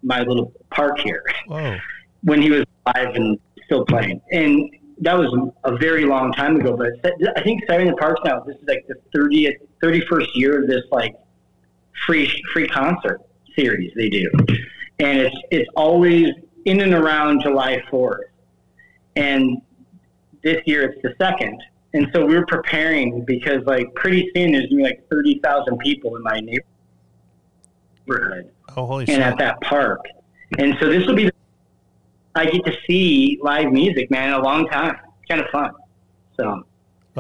my 0.03 0.21
little 0.23 0.53
park 0.71 0.99
here 0.99 1.25
Whoa. 1.47 1.79
when 2.23 2.43
he 2.43 2.51
was 2.51 2.65
alive 2.87 3.15
and 3.15 3.39
still 3.65 3.85
playing. 3.85 4.21
And 4.33 4.69
that 4.99 5.17
was 5.17 5.33
a 5.65 5.77
very 5.77 6.05
long 6.05 6.33
time 6.33 6.57
ago, 6.57 6.77
but 6.77 6.89
I 7.37 7.43
think 7.43 7.63
Saturday 7.67 7.89
in 7.89 7.95
the 7.95 7.97
Parks 7.97 8.21
now, 8.25 8.41
this 8.41 8.57
is 8.57 8.69
like 8.69 8.87
the 8.87 8.97
30th, 9.17 9.57
31st 9.83 10.27
year 10.35 10.63
of 10.63 10.69
this 10.69 10.83
like 10.91 11.15
free, 12.05 12.31
free 12.53 12.69
concert 12.69 13.21
series 13.57 13.93
they 13.95 14.11
do. 14.11 14.31
And 14.99 15.19
it's, 15.19 15.37
it's 15.51 15.71
always 15.77 16.27
in 16.65 16.81
and 16.81 16.95
around 16.95 17.43
July 17.43 17.83
4th. 17.91 18.19
And 19.17 19.61
this 20.43 20.61
year 20.67 20.83
it's 20.83 21.03
the 21.03 21.15
second. 21.21 21.63
And 21.93 22.09
so 22.15 22.25
we're 22.25 22.47
preparing 22.47 23.25
because 23.25 23.65
like 23.67 23.93
pretty 23.95 24.31
soon 24.35 24.53
there's 24.53 24.67
gonna 24.67 24.77
be 24.77 24.83
like 24.85 25.07
30,000 25.11 25.79
people 25.79 26.17
in 26.17 26.23
my 26.23 26.41
neighborhood 28.07 28.51
Oh, 28.77 28.87
holy 28.87 29.03
and 29.05 29.09
shit. 29.15 29.21
at 29.21 29.39
that 29.39 29.61
park. 29.63 30.05
And 30.59 30.77
so 30.81 30.89
this 30.89 31.05
will 31.07 31.15
be, 31.17 31.31
I 32.35 32.45
get 32.47 32.65
to 32.65 32.73
see 32.87 33.39
live 33.43 33.73
music, 33.73 34.11
man, 34.11 34.29
in 34.29 34.35
a 34.35 34.43
long 34.43 34.67
time. 34.69 34.97
It's 35.21 35.29
kind 35.29 35.41
of 35.41 35.49
fun. 35.51 35.73
So, 36.37 36.45
Well, 36.45 36.65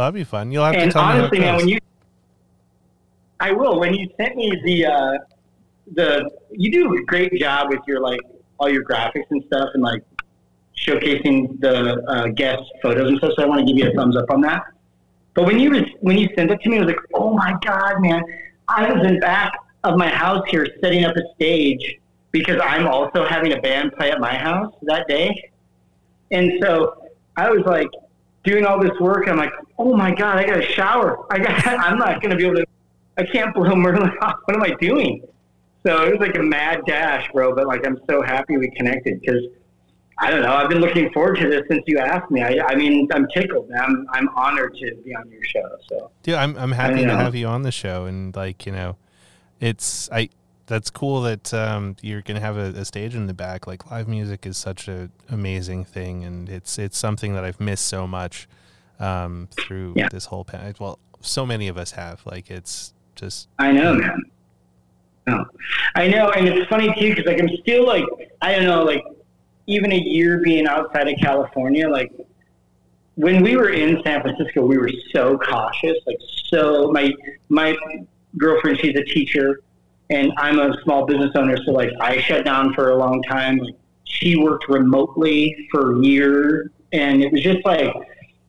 that'd 0.06 0.14
be 0.14 0.22
fun. 0.24 0.52
You'll 0.52 0.64
have 0.64 0.74
to 0.74 0.90
tell 0.90 1.02
honestly, 1.02 1.40
me 1.40 1.44
how 1.44 1.52
man, 1.52 1.56
when 1.58 1.68
you, 1.68 1.78
I 3.40 3.52
will, 3.52 3.80
when 3.80 3.94
you 3.94 4.08
sent 4.20 4.36
me 4.36 4.52
the, 4.64 4.86
uh, 4.86 5.12
the, 5.94 6.30
you 6.52 6.70
do 6.70 6.94
a 6.96 7.02
great 7.04 7.32
job 7.34 7.68
with 7.70 7.80
your, 7.86 8.00
like, 8.00 8.20
all 8.60 8.70
your 8.70 8.84
graphics 8.84 9.26
and 9.30 9.42
stuff 9.46 9.70
and, 9.74 9.82
like, 9.82 10.02
showcasing 10.76 11.60
the 11.60 12.02
uh, 12.08 12.28
guest 12.28 12.62
photos 12.82 13.08
and 13.08 13.18
stuff. 13.18 13.32
So 13.36 13.42
I 13.42 13.46
want 13.46 13.66
to 13.66 13.66
give 13.66 13.76
you 13.76 13.90
a 13.90 13.94
thumbs 13.94 14.16
up 14.16 14.30
on 14.30 14.40
that. 14.42 14.64
But 15.34 15.46
when 15.46 15.58
you 15.58 15.70
was, 15.70 15.82
when 16.00 16.18
you 16.18 16.28
sent 16.36 16.50
it 16.50 16.60
to 16.60 16.68
me, 16.68 16.78
I 16.78 16.80
was 16.80 16.88
like, 16.88 17.00
oh 17.14 17.34
my 17.34 17.56
God, 17.64 18.00
man. 18.00 18.22
I 18.68 18.92
was 18.92 19.04
in 19.06 19.20
back 19.20 19.52
of 19.84 19.96
my 19.96 20.08
house 20.08 20.44
here 20.48 20.66
setting 20.80 21.04
up 21.04 21.16
a 21.16 21.34
stage 21.34 21.98
because 22.32 22.60
I'm 22.62 22.86
also 22.86 23.26
having 23.26 23.52
a 23.52 23.60
band 23.60 23.92
play 23.92 24.10
at 24.10 24.20
my 24.20 24.34
house 24.34 24.72
that 24.82 25.08
day. 25.08 25.50
And 26.30 26.52
so 26.62 27.02
I 27.36 27.50
was 27.50 27.62
like 27.66 27.88
doing 28.44 28.64
all 28.64 28.80
this 28.80 28.98
work. 29.00 29.28
I'm 29.28 29.36
like, 29.36 29.52
oh 29.78 29.96
my 29.96 30.14
God, 30.14 30.38
I 30.38 30.46
got 30.46 30.56
to 30.56 30.62
shower. 30.62 31.26
I 31.32 31.38
got, 31.38 31.66
I'm 31.66 31.98
not 31.98 32.20
going 32.20 32.30
to 32.30 32.36
be 32.36 32.44
able 32.44 32.56
to, 32.56 32.66
I 33.18 33.24
can't 33.24 33.54
blow 33.54 33.74
Merlin 33.74 34.10
off. 34.22 34.36
What 34.44 34.56
am 34.56 34.62
I 34.62 34.74
doing? 34.80 35.26
So 35.86 36.02
it 36.05 36.11
was 36.11 36.20
like 36.20 36.36
a 36.36 36.43
mad 36.43 36.82
dash, 36.86 37.28
bro. 37.32 37.55
But 37.55 37.66
like, 37.66 37.86
I'm 37.86 37.98
so 38.09 38.23
happy 38.23 38.57
we 38.59 38.70
connected 38.70 39.20
because 39.20 39.43
I 40.19 40.31
don't 40.31 40.43
know. 40.43 40.52
I've 40.52 40.69
been 40.69 40.81
looking 40.81 41.11
forward 41.12 41.39
to 41.39 41.48
this 41.48 41.62
since 41.70 41.82
you 41.86 41.98
asked 41.98 42.31
me. 42.31 42.43
I, 42.43 42.59
I 42.69 42.74
mean, 42.74 43.09
I'm 43.12 43.27
tickled. 43.28 43.70
Man. 43.70 43.81
I'm, 43.82 44.07
I'm 44.11 44.28
honored 44.36 44.74
to 44.77 44.94
be 44.97 45.15
on 45.15 45.31
your 45.31 45.43
show. 45.44 45.66
So 45.89 46.11
Dude, 46.23 46.35
I'm 46.35 46.57
I'm 46.59 46.73
happy 46.73 47.05
to 47.05 47.16
have 47.16 47.35
you 47.35 47.47
on 47.47 47.62
the 47.62 47.73
show, 47.73 48.05
and 48.05 48.35
like 48.36 48.66
you 48.66 48.73
know, 48.73 48.97
it's 49.61 50.11
I. 50.11 50.28
That's 50.66 50.89
cool 50.89 51.23
that 51.23 51.52
um, 51.52 51.97
you're 52.01 52.23
gonna 52.23 52.39
have 52.39 52.57
a, 52.57 52.66
a 52.78 52.85
stage 52.85 53.16
in 53.16 53.27
the 53.27 53.35
back. 53.35 53.66
Like 53.66 53.90
live 53.90 54.07
music 54.07 54.47
is 54.47 54.57
such 54.57 54.86
an 54.86 55.11
amazing 55.28 55.85
thing, 55.85 56.23
and 56.23 56.48
it's 56.48 56.78
it's 56.78 56.97
something 56.97 57.35
that 57.35 57.43
I've 57.44 57.59
missed 57.59 57.86
so 57.86 58.07
much 58.07 58.47
um, 59.01 59.48
through 59.51 59.94
Yeah. 59.97 60.09
this 60.11 60.27
whole 60.27 60.44
pan 60.44 60.73
Well, 60.78 61.01
so 61.23 61.44
many 61.44 61.66
of 61.66 61.77
us 61.77 61.90
have. 61.93 62.20
Like 62.24 62.52
it's 62.52 62.94
just 63.16 63.48
I 63.59 63.73
know, 63.73 63.94
man. 63.94 64.30
No, 65.31 65.44
I 65.94 66.09
know, 66.09 66.31
and 66.31 66.48
it's 66.48 66.69
funny 66.69 66.93
too 66.98 67.11
because 67.11 67.27
like 67.27 67.40
I'm 67.40 67.48
still 67.61 67.86
like 67.86 68.05
I 68.43 68.57
don't 68.57 68.65
know, 68.65 68.82
like 68.82 69.05
even 69.66 69.93
a 69.93 69.97
year 69.97 70.40
being 70.43 70.66
outside 70.66 71.09
of 71.09 71.15
California, 71.20 71.89
like 71.89 72.11
when 73.15 73.43
we 73.43 73.57
were 73.57 73.70
in 73.70 74.02
San 74.02 74.23
Francisco, 74.23 74.66
we 74.66 74.77
were 74.77 74.90
so 75.12 75.39
cautious, 75.39 75.97
like 76.07 76.19
so. 76.47 76.90
My 76.90 77.12
my 77.48 77.77
girlfriend, 78.39 78.78
she's 78.81 78.97
a 78.97 79.05
teacher, 79.05 79.61
and 80.09 80.32
I'm 80.36 80.59
a 80.59 80.77
small 80.82 81.07
business 81.07 81.31
owner, 81.36 81.57
so 81.65 81.70
like 81.70 81.90
I 82.01 82.20
shut 82.23 82.44
down 82.44 82.74
for 82.74 82.90
a 82.90 82.97
long 82.97 83.23
time. 83.23 83.61
She 84.05 84.35
worked 84.35 84.69
remotely 84.69 85.69
for 85.70 86.02
years, 86.02 86.70
and 86.93 87.23
it 87.23 87.31
was 87.31 87.43
just 87.43 87.65
like 87.65 87.94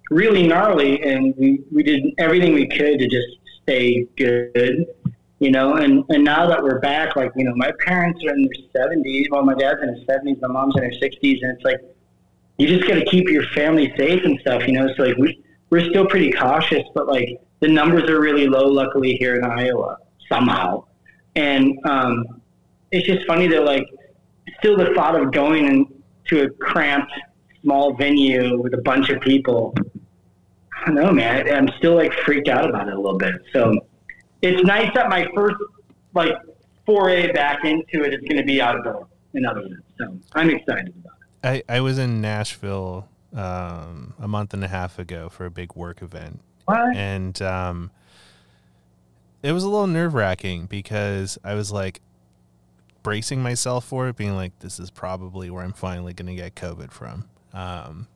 really 0.09 0.47
gnarly. 0.47 1.03
And 1.03 1.35
we 1.37 1.61
we 1.71 1.83
did 1.83 2.05
everything 2.17 2.53
we 2.53 2.67
could 2.67 2.97
to 2.97 3.07
just 3.07 3.27
stay 3.61 4.07
good 4.17 4.87
you 5.41 5.51
know, 5.51 5.75
and, 5.75 6.05
and 6.07 6.23
now 6.23 6.47
that 6.47 6.63
we're 6.63 6.79
back, 6.79 7.17
like, 7.17 7.31
you 7.35 7.43
know, 7.43 7.53
my 7.55 7.73
parents 7.85 8.23
are 8.23 8.33
in 8.33 8.47
their 8.73 8.87
70s. 8.87 9.25
Well, 9.29 9.43
my 9.43 9.55
dad's 9.55 9.81
in 9.83 9.93
his 9.93 10.05
70s, 10.05 10.39
my 10.39 10.47
mom's 10.47 10.75
in 10.77 10.83
her 10.83 10.91
60s. 10.91 11.39
And 11.41 11.57
it's 11.57 11.65
like, 11.65 11.81
you 12.57 12.67
just 12.67 12.87
got 12.87 12.95
to 12.95 13.05
keep 13.05 13.27
your 13.27 13.43
family 13.47 13.93
safe 13.97 14.23
and 14.23 14.39
stuff, 14.39 14.65
you 14.65 14.73
know? 14.73 14.87
So, 14.95 15.03
like, 15.03 15.17
we, 15.17 15.43
we're 15.69 15.89
still 15.89 16.05
pretty 16.05 16.31
cautious, 16.31 16.83
but 16.95 17.07
like, 17.07 17.41
the 17.61 17.67
numbers 17.67 18.09
are 18.09 18.19
really 18.19 18.47
low, 18.47 18.65
luckily 18.65 19.15
here 19.19 19.35
in 19.35 19.43
Iowa 19.43 19.97
somehow, 20.31 20.85
and 21.35 21.77
um, 21.85 22.41
it's 22.91 23.05
just 23.07 23.25
funny 23.25 23.47
that 23.47 23.63
like 23.63 23.85
still 24.59 24.75
the 24.75 24.93
thought 24.95 25.15
of 25.15 25.31
going 25.31 25.67
into 25.67 26.43
a 26.43 26.49
cramped 26.49 27.11
small 27.61 27.93
venue 27.93 28.59
with 28.59 28.73
a 28.73 28.81
bunch 28.81 29.09
of 29.09 29.21
people. 29.21 29.73
I 30.75 30.87
don't 30.87 30.95
know, 30.95 31.11
man. 31.11 31.47
I'm 31.53 31.69
still 31.77 31.95
like 31.95 32.11
freaked 32.25 32.47
out 32.47 32.67
about 32.67 32.87
it 32.87 32.93
a 32.93 32.99
little 32.99 33.19
bit. 33.19 33.35
So 33.53 33.75
it's 34.41 34.63
nice 34.63 34.91
that 34.95 35.09
my 35.09 35.27
first 35.35 35.55
like 36.13 36.33
foray 36.85 37.31
back 37.31 37.63
into 37.63 38.03
it 38.03 38.13
is 38.13 38.21
going 38.21 38.37
to 38.37 38.43
be 38.43 38.61
outdoor. 38.61 39.07
In 39.33 39.45
other 39.45 39.61
words, 39.61 39.81
so 39.97 40.17
I'm 40.33 40.49
excited 40.49 40.93
about 40.99 41.13
it. 41.43 41.65
I, 41.69 41.77
I 41.77 41.81
was 41.81 41.97
in 41.97 42.21
Nashville 42.21 43.07
um, 43.33 44.13
a 44.19 44.27
month 44.27 44.53
and 44.53 44.63
a 44.63 44.67
half 44.67 44.99
ago 44.99 45.29
for 45.29 45.45
a 45.45 45.51
big 45.51 45.75
work 45.75 46.01
event, 46.01 46.41
What? 46.65 46.95
and 46.95 47.41
um, 47.41 47.91
it 49.41 49.53
was 49.53 49.63
a 49.63 49.69
little 49.69 49.87
nerve 49.87 50.13
wracking 50.13 50.65
because 50.65 51.37
I 51.43 51.53
was 51.55 51.71
like 51.71 52.01
bracing 53.03 53.41
myself 53.41 53.85
for 53.85 54.09
it, 54.09 54.17
being 54.17 54.35
like, 54.35 54.59
"This 54.59 54.79
is 54.79 54.91
probably 54.91 55.49
where 55.49 55.63
I'm 55.63 55.73
finally 55.73 56.13
going 56.13 56.27
to 56.27 56.35
get 56.35 56.55
COVID 56.55 56.91
from," 56.91 57.27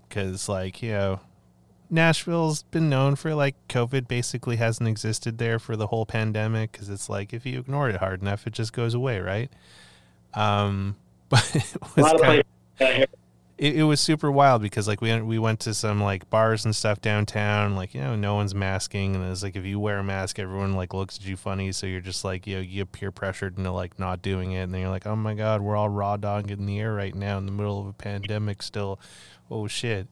because 0.10 0.49
like 0.49 0.84
you 0.84 0.91
know. 0.91 1.19
Nashville's 1.90 2.64
been 2.64 2.90
known 2.90 3.16
for 3.16 3.36
like 3.36 3.56
COVID 3.70 4.07
basically 4.07 4.56
hasn't 4.57 4.90
existed 4.90 5.38
there 5.38 5.60
for 5.60 5.76
the 5.76 5.88
whole 5.88 6.06
pandemic 6.06 6.72
because 6.72 6.90
it's 6.90 7.10
like 7.10 7.34
if 7.34 7.45
you 7.45 7.60
ignore 7.60 7.90
it 7.90 7.98
hard 7.98 8.22
enough, 8.22 8.48
it 8.48 8.53
just 8.53 8.74
goes 8.74 8.94
away, 8.94 9.20
right? 9.20 9.52
Um, 10.34 10.95
but 11.30 11.56
it 11.56 11.78
was 11.95 12.14
of 12.14 12.22
kind 12.22 12.44
here. 12.78 13.06
it, 13.57 13.78
it 13.78 13.84
was 13.84 14.02
super 14.02 14.30
wild 14.30 14.62
because 14.62 14.88
like 14.88 15.02
we 15.02 15.10
went, 15.10 15.26
we 15.26 15.40
went 15.40 15.60
to 15.62 15.74
some 15.74 16.02
like 16.02 16.30
bars 16.30 16.66
and 16.66 16.76
stuff 16.76 16.99
downtown 17.02 17.76
like 17.76 17.94
you 17.94 18.02
know 18.02 18.16
no 18.16 18.36
one's 18.36 18.53
masking 18.53 19.16
and 19.16 19.24
it's 19.32 19.44
like 19.44 19.56
if 19.56 19.66
you 19.66 19.80
wear 19.80 19.99
a 19.99 20.03
mask 20.03 20.38
everyone 20.40 20.74
like 20.74 20.94
looks 20.94 21.18
at 21.18 21.26
you 21.26 21.38
funny 21.38 21.72
so 21.72 21.88
you're 21.88 22.02
just 22.02 22.26
like 22.26 22.45
you 22.45 22.56
know 22.56 22.62
you 22.62 22.84
get 22.84 22.91
peer 22.91 23.12
pressured 23.12 23.57
into 23.57 23.72
like 23.72 23.98
not 23.98 24.22
doing 24.22 24.52
it 24.52 24.64
and 24.64 24.74
then 24.74 24.82
you're 24.82 24.90
like 24.90 25.07
oh 25.07 25.16
my 25.16 25.34
god 25.34 25.62
we're 25.62 25.76
all 25.76 25.90
raw 25.90 26.18
dog 26.18 26.52
in 26.52 26.66
the 26.66 26.80
air 26.80 26.94
right 26.94 27.16
now 27.16 27.38
in 27.38 27.45
the 27.45 27.52
middle 27.52 27.80
of 27.80 27.88
a 27.88 27.94
pandemic 27.94 28.62
still 28.62 28.99
oh 29.49 29.68
shit 29.68 30.07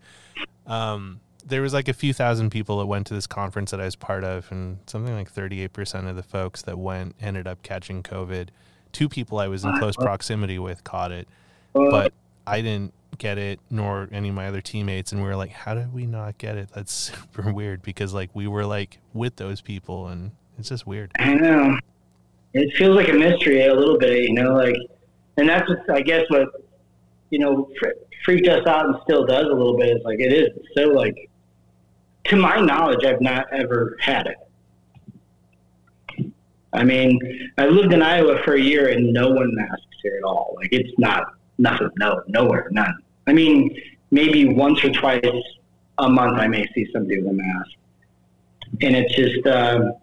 um 0.66 1.20
there 1.46 1.62
was 1.62 1.74
like 1.74 1.88
a 1.88 1.94
few 1.94 2.14
thousand 2.14 2.50
people 2.50 2.80
that 2.80 2.86
went 2.86 3.08
to 3.08 3.14
this 3.14 3.28
conference 3.28 3.72
that 3.72 3.82
I 3.82 3.86
was 3.86 3.96
part 3.96 4.24
of 4.24 4.52
and 4.52 4.80
something 4.88 5.14
like 5.14 5.34
38% 5.34 6.10
of 6.10 6.16
the 6.16 6.24
folks 6.24 6.62
that 6.64 6.78
went 6.78 7.16
ended 7.22 7.48
up 7.48 7.62
catching 7.64 8.02
covid 8.02 8.50
two 8.92 9.10
people 9.10 9.40
I 9.40 9.48
was 9.48 9.64
in 9.64 9.78
close 9.78 9.96
proximity 9.96 10.60
with 10.60 10.84
caught 10.84 11.12
it 11.12 11.28
but 11.74 12.14
I 12.46 12.62
didn't 12.62 12.94
get 13.18 13.38
it, 13.38 13.60
nor 13.70 14.10
any 14.12 14.30
of 14.30 14.36
my 14.36 14.48
other 14.48 14.62
teammates, 14.62 15.12
and 15.12 15.22
we 15.22 15.28
were 15.28 15.36
like, 15.36 15.52
"How 15.52 15.74
did 15.74 15.94
we 15.94 16.06
not 16.06 16.38
get 16.38 16.58
it?" 16.58 16.70
That's 16.74 16.92
super 17.12 17.52
weird 17.52 17.82
because 17.82 18.14
like 18.14 18.30
we 18.34 18.48
were 18.48 18.66
like 18.66 19.00
with 19.14 19.36
those 19.38 19.62
people, 19.62 20.08
and 20.08 20.32
it's 20.58 20.70
just 20.70 20.86
weird. 20.88 21.12
I 21.20 21.34
know. 21.34 21.78
It 22.54 22.76
feels 22.78 22.96
like 22.96 23.10
a 23.10 23.14
mystery 23.14 23.66
a 23.66 23.74
little 23.74 23.98
bit, 23.98 24.30
you 24.30 24.34
know, 24.34 24.54
like, 24.54 24.76
and 25.38 25.50
that's 25.50 25.68
just, 25.68 25.90
I 25.90 26.02
guess 26.02 26.24
what 26.30 26.48
you 27.32 27.40
know 27.40 27.70
fr- 27.80 27.98
freaked 28.24 28.48
us 28.48 28.66
out 28.68 28.86
and 28.86 28.96
still 29.04 29.26
does 29.26 29.46
a 29.46 29.54
little 29.54 29.78
bit. 29.78 29.98
Is 29.98 30.04
like 30.04 30.20
it 30.20 30.32
is 30.32 30.50
so 30.76 30.90
like, 30.90 31.30
to 32.26 32.36
my 32.36 32.60
knowledge, 32.60 33.06
I've 33.06 33.22
not 33.22 33.46
ever 33.54 33.98
had 34.00 34.28
it. 34.28 34.38
I 36.74 36.84
mean, 36.84 37.20
I 37.58 37.68
lived 37.68 37.94
in 37.94 38.02
Iowa 38.02 38.42
for 38.44 38.56
a 38.56 38.62
year 38.62 38.90
and 38.90 39.14
no 39.14 39.30
one 39.30 39.54
masks 39.54 39.86
here 40.02 40.18
at 40.18 40.24
all. 40.24 40.56
Like 40.58 40.70
it's 40.72 40.98
not 40.98 41.34
nothing, 41.58 41.90
no, 41.98 42.22
nowhere, 42.28 42.68
none. 42.72 42.96
I 43.28 43.34
mean, 43.34 43.76
maybe 44.12 44.46
once 44.46 44.84
or 44.84 44.92
twice 44.92 45.22
a 46.00 46.10
month 46.10 46.40
I 46.40 46.48
may 46.48 46.68
see 46.74 46.88
somebody 46.92 47.22
with 47.22 47.32
a 47.32 47.34
mask, 47.34 47.72
and 48.82 48.96
it's 48.96 49.16
just. 49.16 49.46
Um, 49.48 49.94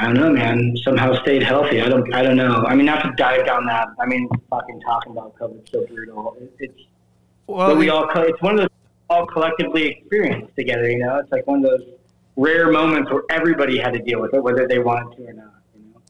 I 0.00 0.04
don't 0.04 0.14
know, 0.14 0.30
man. 0.30 0.76
Somehow 0.84 1.20
stayed 1.22 1.42
healthy. 1.42 1.80
I 1.80 1.88
don't. 1.88 2.12
I 2.14 2.22
don't 2.22 2.36
know. 2.36 2.64
I 2.68 2.76
mean, 2.76 2.86
not 2.86 3.02
to 3.02 3.12
dive 3.16 3.44
down 3.46 3.66
that. 3.66 3.88
I 3.98 4.06
mean, 4.06 4.28
fucking 4.48 4.80
talking 4.82 5.12
about 5.12 5.34
COVID 5.36 5.68
so 5.68 5.84
brutal. 5.86 6.36
It, 6.40 6.52
it's 6.60 6.82
Well, 7.48 7.70
but 7.70 7.78
we 7.78 7.88
all. 7.88 8.08
It's 8.14 8.40
one 8.40 8.54
of 8.54 8.60
those 8.60 8.77
all 9.10 9.26
collectively 9.26 9.86
experienced 9.88 10.54
together. 10.56 10.90
You 10.90 10.98
know, 10.98 11.18
it's 11.18 11.30
like 11.32 11.46
one 11.46 11.64
of 11.64 11.70
those 11.70 11.88
rare 12.36 12.70
moments 12.70 13.10
where 13.10 13.22
everybody 13.30 13.78
had 13.78 13.92
to 13.94 13.98
deal 14.00 14.20
with 14.20 14.34
it, 14.34 14.42
whether 14.42 14.66
they 14.68 14.78
wanted 14.78 15.16
to 15.16 15.24
or 15.28 15.32
not. 15.32 15.54
You 15.74 15.82
know. 15.94 16.00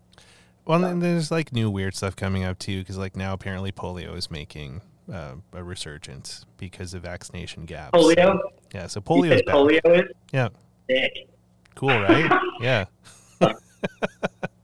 well, 0.67 0.85
and 0.85 1.03
there's 1.03 1.31
like 1.31 1.53
new 1.53 1.71
weird 1.71 1.95
stuff 1.95 2.17
coming 2.17 2.45
up 2.45 2.59
too, 2.59 2.81
because 2.81 2.99
like 2.99 3.17
now 3.17 3.33
apparently 3.33 3.73
polio 3.73 4.17
is 4.17 4.31
making 4.31 4.83
uh, 5.13 5.35
a 5.53 5.63
resurgence 5.65 6.45
because 6.59 6.93
of 6.95 7.03
vaccination 7.03 7.65
gaps. 7.65 7.93
Polio. 7.99 8.39
Yeah, 8.75 8.87
so 8.89 9.01
polio 9.01 9.33
is 9.33 9.43
back. 9.43 9.55
polio 9.55 9.81
is 10.05 10.11
Yeah, 10.33 10.49
sick. 10.91 11.29
cool, 11.75 11.89
right? 11.89 12.31
yeah. 12.61 12.85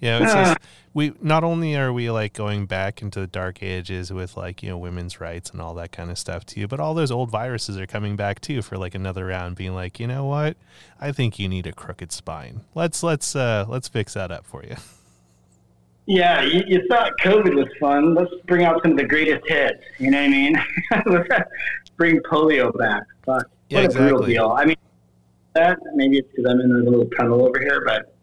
yeah, 0.00 0.22
it's 0.22 0.32
just 0.32 0.58
we 0.94 1.12
not 1.20 1.44
only 1.44 1.76
are 1.76 1.92
we 1.92 2.10
like 2.10 2.32
going 2.32 2.66
back 2.66 3.02
into 3.02 3.20
the 3.20 3.26
dark 3.26 3.62
ages 3.62 4.12
with 4.12 4.36
like, 4.36 4.62
you 4.62 4.68
know, 4.68 4.78
women's 4.78 5.20
rights 5.20 5.50
and 5.50 5.60
all 5.60 5.74
that 5.74 5.92
kind 5.92 6.10
of 6.10 6.18
stuff 6.18 6.46
too, 6.46 6.66
but 6.66 6.80
all 6.80 6.94
those 6.94 7.10
old 7.10 7.30
viruses 7.30 7.76
are 7.78 7.86
coming 7.86 8.16
back 8.16 8.40
too 8.40 8.62
for 8.62 8.76
like 8.76 8.94
another 8.94 9.26
round 9.26 9.56
being 9.56 9.74
like, 9.74 10.00
you 10.00 10.06
know 10.06 10.24
what? 10.24 10.56
I 11.00 11.12
think 11.12 11.38
you 11.38 11.48
need 11.48 11.66
a 11.66 11.72
crooked 11.72 12.12
spine. 12.12 12.62
Let's 12.74 13.02
let's 13.02 13.34
uh 13.34 13.66
let's 13.68 13.88
fix 13.88 14.14
that 14.14 14.30
up 14.30 14.46
for 14.46 14.64
you. 14.64 14.76
Yeah, 16.10 16.40
you, 16.40 16.62
you 16.66 16.86
thought 16.88 17.12
COVID 17.22 17.54
was 17.54 17.68
fun. 17.78 18.14
Let's 18.14 18.32
bring 18.46 18.64
out 18.64 18.80
some 18.82 18.92
of 18.92 18.96
the 18.96 19.04
greatest 19.04 19.46
hits. 19.46 19.84
You 19.98 20.10
know 20.10 20.16
what 20.16 20.24
I 20.24 20.28
mean? 20.30 20.56
Bring 21.98 22.18
polio 22.20 22.74
back. 22.78 23.02
Fuck. 23.26 23.44
Yeah, 23.68 23.82
what 23.82 23.90
a 23.90 23.92
brutal 23.92 24.16
exactly. 24.24 24.32
deal. 24.32 24.48
I 24.52 24.64
mean, 24.64 24.76
that 25.54 25.78
maybe 25.94 26.16
it's 26.16 26.28
because 26.30 26.50
I'm 26.50 26.60
in 26.60 26.70
a 26.70 26.90
little 26.90 27.10
tunnel 27.10 27.46
over 27.46 27.60
here, 27.60 27.82
but 27.84 28.14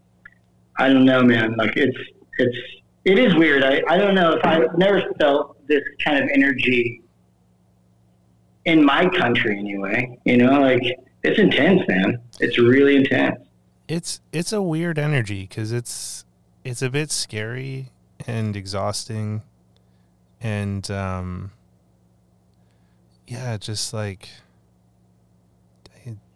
I 0.77 0.89
don't 0.89 1.05
know, 1.05 1.21
man. 1.23 1.55
Like 1.55 1.75
it's 1.75 1.97
it's 2.37 2.57
it 3.05 3.19
is 3.19 3.35
weird. 3.35 3.63
I, 3.63 3.81
I 3.87 3.97
don't 3.97 4.15
know 4.15 4.33
if 4.33 4.45
I've 4.45 4.77
never 4.77 5.03
felt 5.19 5.67
this 5.67 5.83
kind 6.03 6.23
of 6.23 6.29
energy 6.33 7.01
in 8.65 8.83
my 8.83 9.07
country 9.09 9.57
anyway. 9.57 10.19
You 10.25 10.37
know, 10.37 10.59
like 10.59 10.81
it's 11.23 11.39
intense, 11.39 11.81
man. 11.87 12.21
It's 12.39 12.57
really 12.57 12.95
intense. 12.95 13.39
It's 13.87 14.21
it's 14.33 14.51
a 14.51 14.61
weird 14.61 14.97
energy 14.97 15.47
cuz 15.47 15.71
it's 15.71 16.25
it's 16.63 16.81
a 16.81 16.89
bit 16.89 17.11
scary 17.11 17.91
and 18.25 18.55
exhausting 18.55 19.43
and 20.41 20.89
um 20.89 21.51
yeah, 23.27 23.57
just 23.57 23.93
like 23.93 24.29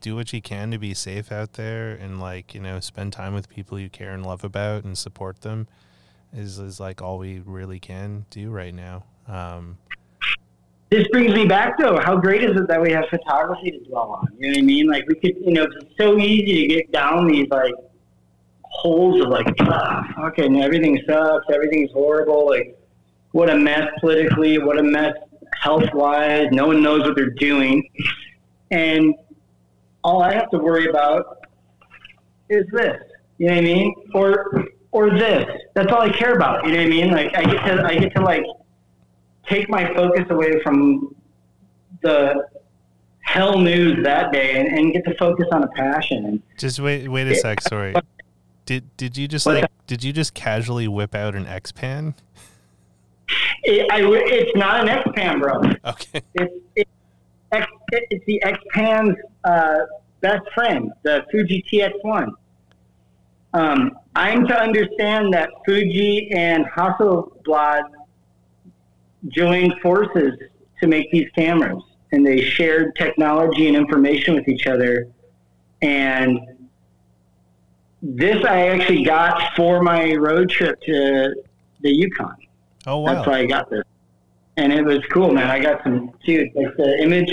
do 0.01 0.15
what 0.15 0.33
you 0.33 0.41
can 0.41 0.71
to 0.71 0.77
be 0.77 0.93
safe 0.93 1.31
out 1.31 1.53
there 1.53 1.91
and 1.91 2.19
like 2.19 2.53
you 2.53 2.59
know 2.59 2.79
spend 2.79 3.13
time 3.13 3.33
with 3.33 3.49
people 3.49 3.79
you 3.79 3.89
care 3.89 4.13
and 4.13 4.25
love 4.25 4.43
about 4.43 4.83
and 4.83 4.97
support 4.97 5.41
them 5.41 5.67
is 6.33 6.59
is 6.59 6.79
like 6.79 7.01
all 7.01 7.17
we 7.17 7.39
really 7.39 7.79
can 7.79 8.25
do 8.29 8.49
right 8.49 8.73
now 8.73 9.03
um 9.27 9.77
this 10.89 11.07
brings 11.09 11.33
me 11.33 11.45
back 11.45 11.77
though. 11.77 11.99
How 11.99 12.15
great 12.15 12.43
is 12.43 12.59
it 12.59 12.67
that 12.67 12.81
we 12.81 12.91
have 12.91 13.05
photography 13.11 13.71
to 13.71 13.79
dwell 13.89 14.11
on? 14.11 14.27
You 14.39 14.47
know 14.47 14.53
what 14.53 14.57
I 14.57 14.61
mean? 14.61 14.87
Like 14.87 15.07
we 15.07 15.15
could, 15.15 15.35
you 15.45 15.53
know, 15.53 15.63
it's 15.65 15.95
so 15.99 16.17
easy 16.17 16.67
to 16.67 16.75
get 16.75 16.91
down 16.91 17.27
these 17.27 17.47
like 17.51 17.75
holes 18.63 19.21
of 19.21 19.27
like, 19.27 19.47
ah, 19.61 20.03
fucking 20.15 20.61
everything 20.61 20.99
sucks, 21.07 21.45
everything's 21.53 21.91
horrible. 21.91 22.47
Like, 22.47 22.75
what 23.33 23.51
a 23.51 23.55
mess 23.55 23.87
politically, 23.99 24.57
what 24.57 24.79
a 24.79 24.83
mess 24.83 25.13
health 25.61 25.93
wise. 25.93 26.47
No 26.51 26.65
one 26.67 26.81
knows 26.81 27.01
what 27.01 27.15
they're 27.15 27.29
doing, 27.29 27.87
and 28.71 29.13
all 30.03 30.21
I 30.21 30.33
have 30.33 30.49
to 30.51 30.57
worry 30.57 30.87
about 30.87 31.45
is 32.49 32.65
this. 32.71 32.97
You 33.37 33.47
know 33.47 33.53
what 33.53 33.59
I 33.59 33.61
mean? 33.61 33.95
Or 34.13 34.65
or 34.91 35.09
this. 35.11 35.45
That's 35.75 35.91
all 35.91 36.01
I 36.01 36.09
care 36.09 36.33
about. 36.33 36.65
You 36.65 36.71
know 36.71 36.77
what 36.77 36.87
I 36.87 36.89
mean? 36.89 37.11
Like 37.11 37.35
I 37.35 37.43
get 37.43 37.65
to 37.65 37.83
I 37.85 37.95
get 37.95 38.15
to 38.15 38.21
like 38.21 38.43
take 39.47 39.69
my 39.69 39.93
focus 39.93 40.25
away 40.29 40.61
from 40.61 41.15
the 42.01 42.47
hell 43.21 43.59
news 43.59 44.03
that 44.03 44.31
day 44.31 44.59
and, 44.59 44.67
and 44.67 44.93
get 44.93 45.05
to 45.05 45.15
focus 45.17 45.45
on 45.51 45.63
a 45.63 45.67
passion. 45.69 46.25
And 46.25 46.41
just 46.57 46.79
wait 46.79 47.07
wait 47.07 47.27
a 47.27 47.35
sec 47.35 47.61
sorry 47.61 47.93
did 48.65 48.95
did 48.97 49.17
you 49.17 49.27
just 49.27 49.45
like 49.45 49.65
did 49.87 50.03
you 50.03 50.13
just 50.13 50.33
casually 50.33 50.87
whip 50.87 51.13
out 51.13 51.35
an 51.35 51.45
x-pan 51.45 52.15
it, 53.63 53.87
I, 53.91 54.01
it's 54.01 54.55
not 54.55 54.81
an 54.81 54.89
X-Pan, 54.89 55.39
bro. 55.39 55.61
okay 55.85 56.21
It's, 56.33 56.53
it's, 56.75 56.89
X, 57.51 57.67
it's 57.91 58.25
the 58.25 58.41
X-Pan's 58.43 59.15
uh, 59.43 59.79
best 60.21 60.43
friend, 60.53 60.91
the 61.03 61.25
Fuji 61.31 61.63
TX1. 61.71 62.31
Um, 63.53 63.97
I'm 64.15 64.45
to 64.47 64.59
understand 64.59 65.33
that 65.33 65.49
Fuji 65.65 66.31
and 66.31 66.65
Hasselblad 66.65 67.83
joined 69.27 69.73
forces 69.81 70.37
to 70.79 70.87
make 70.87 71.11
these 71.11 71.29
cameras, 71.31 71.81
and 72.11 72.25
they 72.25 72.41
shared 72.41 72.95
technology 72.95 73.67
and 73.67 73.75
information 73.75 74.35
with 74.35 74.47
each 74.47 74.67
other. 74.67 75.07
And 75.81 76.39
this 78.01 78.43
I 78.45 78.67
actually 78.67 79.03
got 79.03 79.55
for 79.55 79.81
my 79.81 80.13
road 80.13 80.49
trip 80.49 80.79
to 80.83 81.35
the 81.81 81.91
Yukon. 81.91 82.35
oh 82.87 82.99
wow 82.99 83.13
That's 83.13 83.27
why 83.27 83.39
I 83.39 83.45
got 83.45 83.69
this. 83.69 83.83
And 84.59 84.73
it 84.73 84.83
was 84.83 84.99
cool, 85.13 85.31
man. 85.31 85.47
I 85.49 85.59
got 85.59 85.81
some, 85.83 86.11
dude, 86.25 86.49
like 86.53 86.75
the 86.75 87.01
image, 87.01 87.31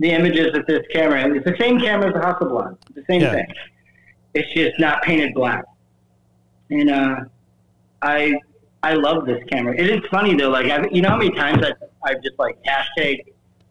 the 0.00 0.10
images 0.10 0.48
of 0.58 0.66
this 0.66 0.84
camera. 0.92 1.32
It's 1.32 1.44
the 1.44 1.54
same 1.60 1.78
camera 1.78 2.08
as 2.08 2.14
the 2.14 2.18
Hasselblad. 2.20 2.76
It's 2.88 2.94
the 2.96 3.04
same 3.08 3.20
Yeah. 3.20 3.32
thing. 3.34 3.46
It's 4.34 4.52
just 4.52 4.78
not 4.80 5.00
painted 5.02 5.32
black. 5.32 5.64
And 6.70 6.90
uh, 6.90 7.16
I 8.02 8.34
I 8.82 8.94
love 8.94 9.26
this 9.26 9.42
camera. 9.48 9.74
It 9.78 9.88
is 9.88 10.00
funny 10.10 10.34
though. 10.34 10.50
Like 10.50 10.66
I've, 10.66 10.90
you 10.90 11.02
know 11.02 11.10
how 11.10 11.16
many 11.18 11.30
times 11.30 11.64
I 11.64 11.70
I've 12.04 12.20
just 12.22 12.36
like 12.38 12.58
hashtag 12.64 13.20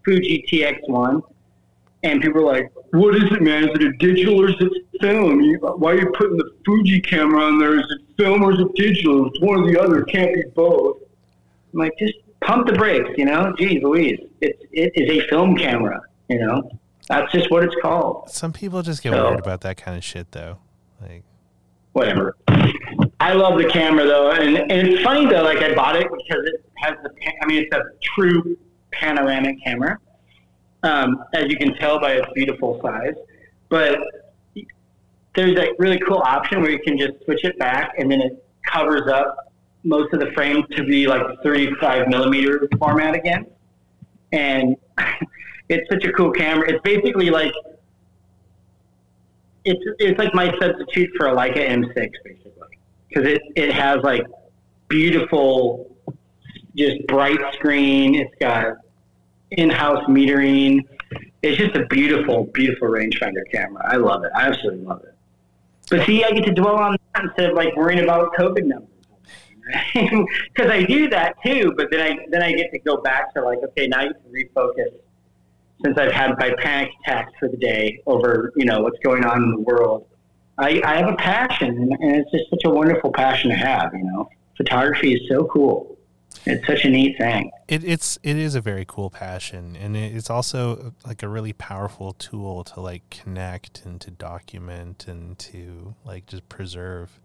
Fuji 0.06 0.46
TX1, 0.50 1.22
and 2.04 2.22
people 2.22 2.42
are 2.50 2.54
like, 2.54 2.72
"What 2.92 3.16
is 3.16 3.24
it, 3.26 3.42
man? 3.42 3.66
Is 3.66 3.76
it 3.76 3.84
a 3.84 3.92
digital 3.98 4.42
or 4.42 4.50
is 4.50 4.56
it 4.62 4.72
film? 5.02 5.42
You, 5.42 5.58
why 5.60 5.92
are 5.92 6.00
you 6.00 6.12
putting 6.18 6.38
the 6.38 6.50
Fuji 6.66 7.02
camera 7.02 7.44
on 7.44 7.60
there? 7.60 7.78
Is 7.78 7.86
it 7.92 8.02
film 8.24 8.42
or 8.44 8.54
is 8.54 8.60
it 8.60 8.74
digital? 8.76 9.28
It's 9.28 9.42
one 9.42 9.60
or 9.60 9.72
the 9.72 9.78
other. 9.82 10.00
It 10.04 10.08
can't 10.08 10.34
be 10.34 10.44
both." 10.56 10.98
I'm 11.74 11.80
like, 11.80 11.92
just 12.00 12.14
pump 12.42 12.68
the 12.68 12.74
brakes, 12.74 13.10
you 13.18 13.26
know? 13.26 13.54
Geez, 13.58 13.82
Louise, 13.84 14.20
it's 14.42 14.62
it 14.72 14.92
is 14.96 15.24
a 15.24 15.28
film 15.28 15.56
camera, 15.56 16.02
you 16.30 16.40
know. 16.40 16.70
That's 17.10 17.32
just 17.32 17.52
what 17.52 17.64
it's 17.64 17.76
called. 17.82 18.30
Some 18.30 18.52
people 18.54 18.82
just 18.82 19.04
get 19.04 19.14
So- 19.14 19.30
weird 19.30 19.40
about 19.40 19.62
that 19.62 19.78
kind 19.78 19.98
of 19.98 20.04
shit, 20.04 20.32
though. 20.32 20.58
Like, 21.02 21.24
whatever. 21.94 22.36
I 23.20 23.34
love 23.34 23.58
the 23.58 23.68
camera 23.70 24.06
though, 24.06 24.32
and, 24.32 24.58
and 24.58 24.72
it's 24.88 25.02
funny 25.04 25.26
though. 25.26 25.42
Like 25.44 25.60
I 25.60 25.74
bought 25.74 25.96
it 25.96 26.04
because 26.12 26.44
it 26.46 26.66
has 26.76 26.96
the. 27.04 27.10
I 27.42 27.46
mean, 27.48 27.64
it's 27.64 27.76
a 27.76 27.82
true 28.02 28.58
panoramic 28.92 29.64
camera, 29.64 29.98
um, 30.84 31.24
as 31.34 31.46
you 31.50 31.58
can 31.58 31.74
tell 31.76 32.00
by 32.00 32.14
its 32.14 32.28
beautiful 32.34 32.80
size. 32.84 33.14
But 33.70 33.98
there's 35.36 35.58
a 35.58 35.74
really 35.80 36.00
cool 36.00 36.20
option 36.20 36.62
where 36.62 36.72
you 36.72 36.80
can 36.80 36.98
just 36.98 37.14
switch 37.26 37.44
it 37.44 37.58
back, 37.58 37.94
and 37.98 38.12
then 38.12 38.22
it 38.22 38.46
covers 38.72 39.10
up 39.12 39.54
most 39.86 40.12
of 40.14 40.20
the 40.20 40.32
frame 40.32 40.64
to 40.76 40.84
be 40.84 41.08
like 41.08 41.22
35 41.44 42.08
millimeter 42.08 42.68
format 42.78 43.16
again. 43.16 43.46
And 44.34 44.76
it's 45.70 45.88
such 45.90 46.04
a 46.04 46.12
cool 46.12 46.32
camera. 46.32 46.70
It's 46.70 46.82
basically 46.84 47.30
like 47.30 47.54
it's 49.64 49.82
it's 50.00 50.20
like 50.20 50.34
my 50.34 50.52
substitute 50.60 51.12
for 51.16 51.28
a 51.28 51.36
Leica 51.36 51.58
M6 51.58 51.96
basically 51.96 52.80
because 53.08 53.28
it 53.28 53.42
it 53.56 53.72
has 53.74 54.02
like 54.04 54.26
beautiful, 54.88 55.96
just 56.76 57.06
bright 57.08 57.40
screen. 57.54 58.16
It's 58.16 58.36
got 58.40 58.78
in-house 59.52 60.04
metering. 60.08 60.82
It's 61.42 61.58
just 61.58 61.76
a 61.76 61.86
beautiful, 61.86 62.46
beautiful 62.46 62.88
rangefinder 62.90 63.44
camera. 63.52 63.84
I 63.88 63.98
love 63.98 64.24
it. 64.24 64.32
I 64.36 64.48
absolutely 64.48 64.84
love 64.84 65.04
it. 65.04 65.14
But 65.90 66.06
see, 66.08 66.24
I 66.24 66.32
get 66.32 66.46
to 66.46 66.54
dwell 66.54 66.78
on 66.78 66.98
that 67.14 67.24
instead 67.26 67.52
of 67.52 67.56
like 67.56 67.76
worrying 67.76 68.04
about 68.04 68.34
COVID 68.34 68.66
numbers. 68.66 68.90
Because 69.94 70.28
I 70.72 70.84
do 70.84 71.10
that 71.10 71.36
too, 71.44 71.74
but 71.76 71.88
then 71.92 72.02
I 72.02 72.18
then 72.30 72.44
I 72.44 72.52
get 72.54 72.72
to 72.72 72.80
go 72.80 72.98
back 72.98 73.34
to 73.34 73.42
like, 73.42 73.60
okay, 73.64 73.88
now 73.88 74.04
you 74.04 74.14
can 74.14 74.32
refocus 74.32 74.94
since 75.84 75.98
I've 75.98 76.12
had 76.12 76.38
my 76.38 76.54
panic 76.58 76.92
attacks 77.02 77.34
for 77.40 77.50
the 77.50 77.58
day 77.58 78.02
over, 78.06 78.54
you 78.56 78.66
know, 78.66 78.82
what's 78.82 79.00
going 79.00 79.26
on 79.26 79.44
in 79.44 79.52
the 79.52 79.60
world. 79.60 80.08
I, 80.58 80.82
I 80.86 80.98
have 80.98 81.10
a 81.10 81.18
passion, 81.18 81.90
and, 82.00 82.16
it's 82.16 82.32
just 82.32 82.50
such 82.50 82.62
a 82.66 82.70
wonderful 82.70 83.12
passion 83.12 83.50
to 83.50 83.58
have. 83.58 83.94
You 83.94 84.04
know, 84.04 84.30
photography 84.56 85.14
is 85.14 85.28
so 85.28 85.46
cool. 85.46 85.98
It's 86.46 86.66
such 86.68 86.86
a 86.86 86.90
neat 86.90 87.18
thing. 87.18 87.50
it, 87.68 87.84
it's 87.84 88.20
it 88.22 88.38
is 88.38 88.56
a 88.56 88.62
very 88.62 88.86
cool 88.88 89.10
passion, 89.10 89.76
and 89.76 89.98
it's 89.98 90.30
also 90.30 90.94
like 91.06 91.24
a 91.24 91.28
really 91.28 91.54
powerful 91.54 92.14
tool 92.14 92.64
to 92.66 92.80
like 92.80 93.10
connect 93.10 93.84
and 93.86 94.00
to 94.02 94.12
document 94.12 95.08
and 95.08 95.38
to 95.40 95.96
like 96.06 96.26
just 96.28 96.48
preserve 96.48 97.20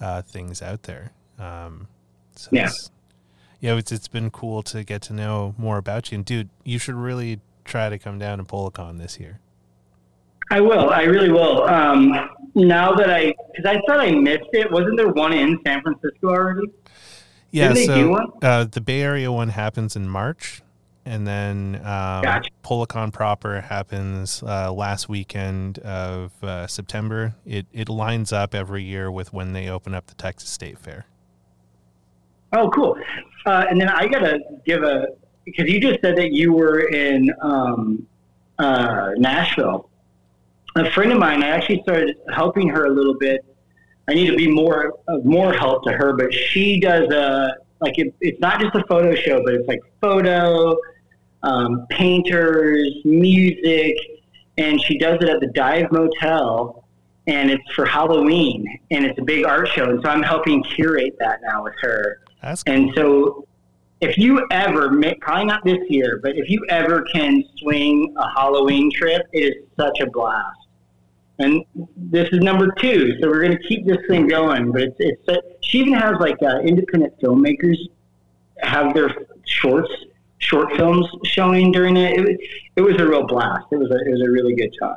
uh, 0.00 0.22
things 0.22 0.62
out 0.62 0.84
there. 0.84 1.12
Um, 1.42 1.88
so 2.36 2.48
Yeah. 2.52 2.66
it's, 2.66 2.90
yeah, 3.60 3.74
it's 3.76 3.92
it's 3.92 4.08
been 4.08 4.30
cool 4.30 4.62
to 4.64 4.84
get 4.84 5.02
to 5.02 5.12
know 5.12 5.54
more 5.58 5.78
about 5.78 6.10
you. 6.10 6.16
And 6.16 6.24
dude, 6.24 6.48
you 6.64 6.78
should 6.78 6.94
really 6.94 7.40
try 7.64 7.88
to 7.88 7.98
come 7.98 8.18
down 8.18 8.38
to 8.38 8.44
PolaCon 8.44 8.98
this 8.98 9.18
year. 9.20 9.38
I 10.50 10.60
will. 10.60 10.90
I 10.90 11.02
really 11.04 11.30
will. 11.30 11.62
Um, 11.64 12.12
now 12.54 12.92
that 12.94 13.08
I, 13.10 13.32
because 13.54 13.64
I 13.66 13.80
thought 13.86 14.00
I 14.00 14.10
missed 14.12 14.48
it. 14.52 14.70
Wasn't 14.70 14.96
there 14.96 15.08
one 15.08 15.32
in 15.32 15.58
San 15.66 15.80
Francisco 15.82 16.28
already? 16.28 16.66
Yeah, 17.52 17.68
Didn't 17.68 17.74
they 17.76 17.86
so 17.86 17.94
do 17.94 18.10
one? 18.10 18.26
Uh, 18.42 18.64
the 18.64 18.80
Bay 18.80 19.00
Area 19.02 19.30
one 19.32 19.50
happens 19.50 19.94
in 19.96 20.08
March, 20.08 20.60
and 21.06 21.26
then 21.26 21.76
um, 21.76 22.22
Gotcha. 22.22 22.50
PolaCon 22.64 23.12
proper 23.12 23.60
happens 23.62 24.42
uh, 24.42 24.72
last 24.72 25.08
weekend 25.08 25.78
of 25.80 26.32
uh, 26.42 26.66
September. 26.66 27.34
It 27.46 27.66
it 27.72 27.88
lines 27.88 28.32
up 28.32 28.54
every 28.54 28.82
year 28.82 29.10
with 29.10 29.32
when 29.32 29.52
they 29.52 29.68
open 29.68 29.94
up 29.94 30.06
the 30.06 30.14
Texas 30.14 30.50
State 30.50 30.78
Fair. 30.78 31.06
Oh, 32.52 32.70
cool. 32.70 32.96
Uh, 33.46 33.66
and 33.68 33.80
then 33.80 33.88
I 33.88 34.06
gotta 34.06 34.40
give 34.64 34.82
a 34.82 35.06
because 35.44 35.68
you 35.68 35.80
just 35.80 36.00
said 36.00 36.16
that 36.16 36.32
you 36.32 36.52
were 36.52 36.80
in 36.88 37.30
um, 37.40 38.06
uh, 38.58 39.10
Nashville. 39.16 39.88
A 40.76 40.90
friend 40.92 41.12
of 41.12 41.18
mine, 41.18 41.42
I 41.42 41.48
actually 41.48 41.82
started 41.82 42.16
helping 42.32 42.68
her 42.68 42.86
a 42.86 42.90
little 42.90 43.18
bit. 43.18 43.44
I 44.08 44.14
need 44.14 44.26
to 44.28 44.36
be 44.36 44.48
more 44.48 44.94
of 45.08 45.24
more 45.24 45.52
help 45.52 45.84
to 45.84 45.92
her, 45.92 46.12
but 46.12 46.32
she 46.32 46.80
does 46.80 47.08
a 47.10 47.56
like 47.80 47.98
it, 47.98 48.14
it's 48.20 48.40
not 48.40 48.60
just 48.60 48.74
a 48.74 48.84
photo 48.88 49.14
show, 49.14 49.42
but 49.44 49.54
it's 49.54 49.68
like 49.68 49.80
photo, 50.00 50.76
um, 51.42 51.86
painters, 51.90 52.94
music, 53.04 53.96
and 54.56 54.80
she 54.80 54.98
does 54.98 55.18
it 55.20 55.28
at 55.28 55.40
the 55.40 55.48
Dive 55.48 55.90
Motel, 55.90 56.84
and 57.26 57.50
it's 57.50 57.68
for 57.74 57.84
Halloween, 57.84 58.66
and 58.90 59.04
it's 59.04 59.18
a 59.18 59.22
big 59.22 59.44
art 59.44 59.68
show, 59.68 59.84
and 59.84 60.00
so 60.02 60.08
I'm 60.08 60.22
helping 60.22 60.62
curate 60.62 61.16
that 61.18 61.40
now 61.42 61.64
with 61.64 61.74
her. 61.80 62.20
That's 62.42 62.62
cool. 62.62 62.74
And 62.74 62.90
so, 62.96 63.46
if 64.00 64.18
you 64.18 64.46
ever, 64.50 64.90
probably 65.20 65.44
not 65.44 65.64
this 65.64 65.78
year, 65.88 66.18
but 66.22 66.36
if 66.36 66.50
you 66.50 66.64
ever 66.68 67.02
can 67.12 67.44
swing 67.58 68.14
a 68.18 68.28
Halloween 68.34 68.90
trip, 68.92 69.22
it 69.32 69.38
is 69.44 69.54
such 69.76 70.00
a 70.00 70.06
blast. 70.10 70.58
And 71.38 71.64
this 71.96 72.28
is 72.32 72.40
number 72.40 72.72
two, 72.78 73.16
so 73.20 73.28
we're 73.28 73.40
going 73.42 73.56
to 73.56 73.62
keep 73.68 73.86
this 73.86 73.98
thing 74.08 74.26
going. 74.28 74.70
But 74.72 74.82
it's, 74.82 74.96
it's 74.98 75.28
uh, 75.28 75.36
she 75.62 75.78
even 75.80 75.94
has 75.94 76.14
like 76.20 76.36
uh, 76.42 76.58
independent 76.60 77.18
filmmakers 77.20 77.76
have 78.58 78.92
their 78.94 79.10
shorts, 79.46 79.90
short 80.38 80.72
films 80.76 81.06
showing 81.24 81.72
during 81.72 81.96
it. 81.96 82.18
It, 82.18 82.20
was- 82.20 82.36
it 82.74 82.80
was 82.80 82.96
a 83.00 83.06
real 83.06 83.26
blast. 83.26 83.66
It 83.70 83.76
was 83.76 83.90
a, 83.90 83.94
it 84.08 84.10
was 84.12 84.22
a 84.22 84.30
really 84.30 84.54
good 84.54 84.74
time. 84.80 84.96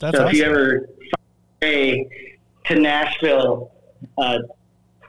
That's 0.00 0.16
so 0.16 0.24
awesome. 0.24 0.34
if 0.34 0.38
you 0.38 0.44
ever 0.44 0.88
find 0.88 1.62
a 1.62 1.66
way 1.66 2.38
to 2.66 2.74
Nashville 2.78 3.72
uh, 4.18 4.38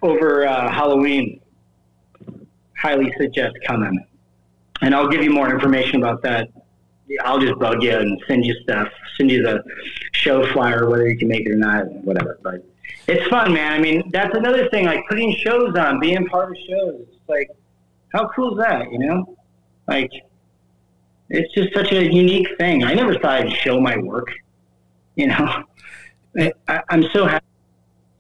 over 0.02 0.48
uh, 0.48 0.72
Halloween, 0.72 1.41
highly 2.82 3.14
suggest 3.18 3.56
coming. 3.66 4.06
And 4.82 4.96
I'll 4.96 5.08
give 5.08 5.24
you 5.24 5.32
more 5.32 5.54
information 5.54 5.98
about 6.02 6.22
that. 6.24 6.50
I'll 7.24 7.40
just 7.40 7.60
bug 7.60 7.84
you 7.84 7.96
and 7.96 8.22
send 8.28 8.46
you 8.46 8.56
stuff, 8.64 8.88
send 9.18 9.30
you 9.30 9.44
the 9.44 9.64
show 10.14 10.46
flyer, 10.54 10.90
whether 10.90 11.08
you 11.08 11.18
can 11.18 11.28
make 11.28 11.46
it 11.46 11.52
or 11.52 11.58
not, 11.58 11.86
whatever. 12.04 12.40
But 12.42 12.66
it's 13.08 13.28
fun, 13.28 13.54
man. 13.54 13.74
I 13.74 13.80
mean, 13.80 14.10
that's 14.12 14.36
another 14.36 14.70
thing, 14.70 14.86
like 14.86 15.08
putting 15.10 15.36
shows 15.36 15.76
on, 15.76 16.00
being 16.00 16.26
part 16.28 16.52
of 16.52 16.58
shows. 16.68 17.06
It's 17.12 17.30
like, 17.30 17.50
how 18.14 18.30
cool 18.30 18.58
is 18.58 18.64
that, 18.64 18.92
you 18.92 19.00
know? 19.00 19.38
Like, 19.88 20.12
it's 21.30 21.54
just 21.54 21.74
such 21.74 21.92
a 21.92 22.04
unique 22.04 22.48
thing. 22.58 22.84
I 22.84 22.94
never 22.94 23.14
thought 23.20 23.42
I'd 23.42 23.52
show 23.52 23.80
my 23.80 23.98
work, 23.98 24.30
you 25.16 25.28
know? 25.28 25.64
I, 26.68 26.82
I'm 26.90 27.04
so 27.12 27.26
happy. 27.26 27.46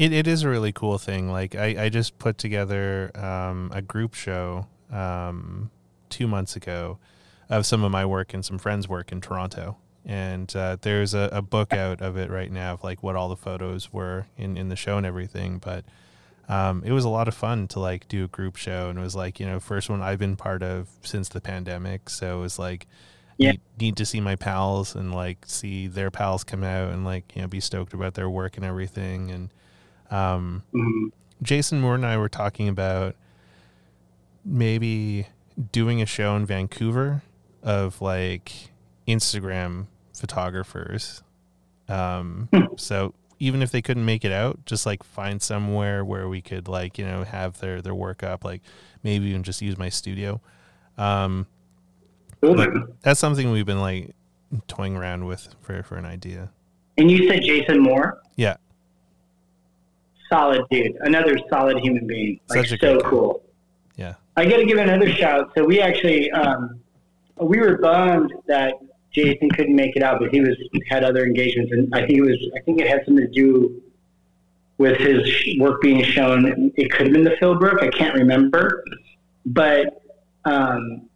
It, 0.01 0.13
it 0.13 0.25
is 0.25 0.41
a 0.41 0.49
really 0.49 0.71
cool 0.71 0.97
thing. 0.97 1.29
Like 1.29 1.53
I, 1.53 1.83
I 1.83 1.89
just 1.89 2.17
put 2.17 2.39
together 2.39 3.11
um, 3.15 3.69
a 3.71 3.83
group 3.83 4.15
show 4.15 4.65
um, 4.91 5.69
two 6.09 6.27
months 6.27 6.55
ago 6.55 6.97
of 7.51 7.67
some 7.67 7.83
of 7.83 7.91
my 7.91 8.03
work 8.03 8.33
and 8.33 8.43
some 8.43 8.57
friends' 8.57 8.89
work 8.89 9.11
in 9.11 9.21
Toronto. 9.21 9.77
And 10.03 10.51
uh, 10.55 10.77
there's 10.81 11.13
a, 11.13 11.29
a 11.31 11.43
book 11.43 11.71
out 11.71 12.01
of 12.01 12.17
it 12.17 12.31
right 12.31 12.51
now 12.51 12.73
of 12.73 12.83
like 12.83 13.03
what 13.03 13.15
all 13.15 13.29
the 13.29 13.35
photos 13.35 13.93
were 13.93 14.25
in, 14.37 14.57
in 14.57 14.69
the 14.69 14.75
show 14.75 14.97
and 14.97 15.05
everything. 15.05 15.59
But 15.59 15.85
um, 16.49 16.81
it 16.83 16.93
was 16.93 17.05
a 17.05 17.09
lot 17.09 17.27
of 17.27 17.35
fun 17.35 17.67
to 17.67 17.79
like 17.79 18.07
do 18.07 18.23
a 18.23 18.27
group 18.27 18.55
show. 18.55 18.89
And 18.89 18.97
it 18.97 19.03
was 19.03 19.15
like, 19.15 19.39
you 19.39 19.45
know, 19.45 19.59
first 19.59 19.87
one 19.87 20.01
I've 20.01 20.17
been 20.17 20.35
part 20.35 20.63
of 20.63 20.89
since 21.03 21.29
the 21.29 21.41
pandemic. 21.41 22.09
So 22.09 22.39
it 22.39 22.41
was 22.41 22.57
like, 22.57 22.87
Yeah. 23.37 23.51
need, 23.51 23.61
need 23.79 23.97
to 23.97 24.05
see 24.07 24.19
my 24.19 24.35
pals 24.35 24.95
and 24.95 25.13
like 25.13 25.45
see 25.45 25.85
their 25.85 26.09
pals 26.09 26.43
come 26.43 26.63
out 26.63 26.91
and 26.91 27.05
like, 27.05 27.35
you 27.35 27.43
know, 27.43 27.47
be 27.47 27.59
stoked 27.59 27.93
about 27.93 28.15
their 28.15 28.31
work 28.31 28.57
and 28.57 28.65
everything. 28.65 29.29
And, 29.29 29.49
um, 30.11 30.63
Mhm. 30.73 31.11
Jason 31.41 31.81
Moore 31.81 31.95
and 31.95 32.05
I 32.05 32.17
were 32.17 32.29
talking 32.29 32.67
about 32.67 33.15
maybe 34.45 35.27
doing 35.71 36.01
a 36.01 36.05
show 36.05 36.35
in 36.35 36.45
Vancouver 36.45 37.21
of 37.63 38.01
like 38.01 38.51
Instagram 39.07 39.87
photographers. 40.15 41.23
Um, 41.87 42.49
so 42.77 43.13
even 43.39 43.61
if 43.61 43.71
they 43.71 43.81
couldn't 43.81 44.05
make 44.05 44.23
it 44.23 44.31
out, 44.31 44.65
just 44.65 44.85
like 44.85 45.03
find 45.03 45.41
somewhere 45.41 46.05
where 46.05 46.27
we 46.29 46.41
could 46.41 46.67
like, 46.67 46.97
you 46.97 47.05
know, 47.05 47.23
have 47.23 47.59
their, 47.59 47.81
their 47.81 47.95
work 47.95 48.23
up, 48.23 48.43
like 48.45 48.61
maybe 49.03 49.25
even 49.27 49.43
just 49.43 49.61
use 49.61 49.77
my 49.77 49.89
studio. 49.89 50.41
Um, 50.97 51.47
Cool, 52.41 52.55
but 52.55 52.73
man. 52.73 52.87
that's 53.03 53.19
something 53.19 53.51
we've 53.51 53.65
been 53.67 53.81
like 53.81 54.15
toying 54.67 54.95
around 54.95 55.25
with 55.25 55.53
for, 55.61 55.83
for 55.83 55.95
an 55.97 56.05
idea. 56.05 56.49
And 56.97 57.09
you 57.11 57.27
said 57.27 57.41
Jason 57.43 57.79
Moore? 57.79 58.19
Yeah. 58.35 58.57
Solid 60.31 60.63
dude. 60.71 60.95
Another 61.01 61.37
solid 61.49 61.77
human 61.79 62.07
being. 62.07 62.39
Like, 62.49 62.65
so 62.67 62.99
cool. 63.01 63.43
Yeah. 63.97 64.15
I 64.37 64.45
got 64.45 64.57
to 64.57 64.65
give 64.65 64.77
another 64.77 65.11
shout. 65.11 65.51
So 65.57 65.65
we 65.65 65.81
actually, 65.81 66.31
um, 66.31 66.79
we 67.39 67.59
were 67.59 67.77
bummed 67.77 68.33
that 68.47 68.75
Jason 69.11 69.49
couldn't 69.49 69.75
make 69.75 69.95
it 69.95 70.03
out, 70.03 70.19
but 70.19 70.31
he 70.31 70.41
was 70.41 70.55
had 70.89 71.03
other 71.03 71.25
engagements, 71.25 71.71
and 71.71 71.93
I 71.93 72.05
think 72.05 72.19
it 72.19 72.21
was 72.21 72.51
I 72.55 72.61
think 72.61 72.79
it 72.79 72.87
had 72.87 73.03
something 73.05 73.25
to 73.25 73.31
do 73.31 73.81
with 74.77 74.97
his 74.97 75.59
work 75.59 75.81
being 75.81 76.03
shown. 76.03 76.71
It 76.75 76.91
could 76.91 77.07
have 77.07 77.13
been 77.13 77.23
the 77.23 77.31
Philbrook. 77.41 77.83
I 77.83 77.89
can't 77.89 78.15
remember, 78.15 78.83
but 79.45 80.01
um, 80.45 81.09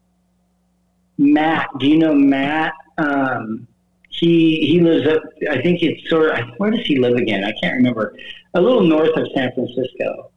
Matt, 1.17 1.69
do 1.79 1.87
you 1.87 1.97
know 1.97 2.13
Matt? 2.13 2.73
Um, 2.97 3.67
he 4.09 4.65
he 4.67 4.81
lives 4.81 5.07
up. 5.07 5.23
I 5.49 5.61
think 5.61 5.81
it's 5.81 6.09
sort 6.09 6.37
of. 6.37 6.49
Where 6.57 6.71
does 6.71 6.85
he 6.85 6.99
live 6.99 7.15
again? 7.15 7.45
I 7.45 7.53
can't 7.61 7.75
remember. 7.75 8.15
A 8.55 8.61
little 8.61 8.81
north 8.81 9.15
of 9.15 9.27
San 9.35 9.51
Francisco. 9.53 10.31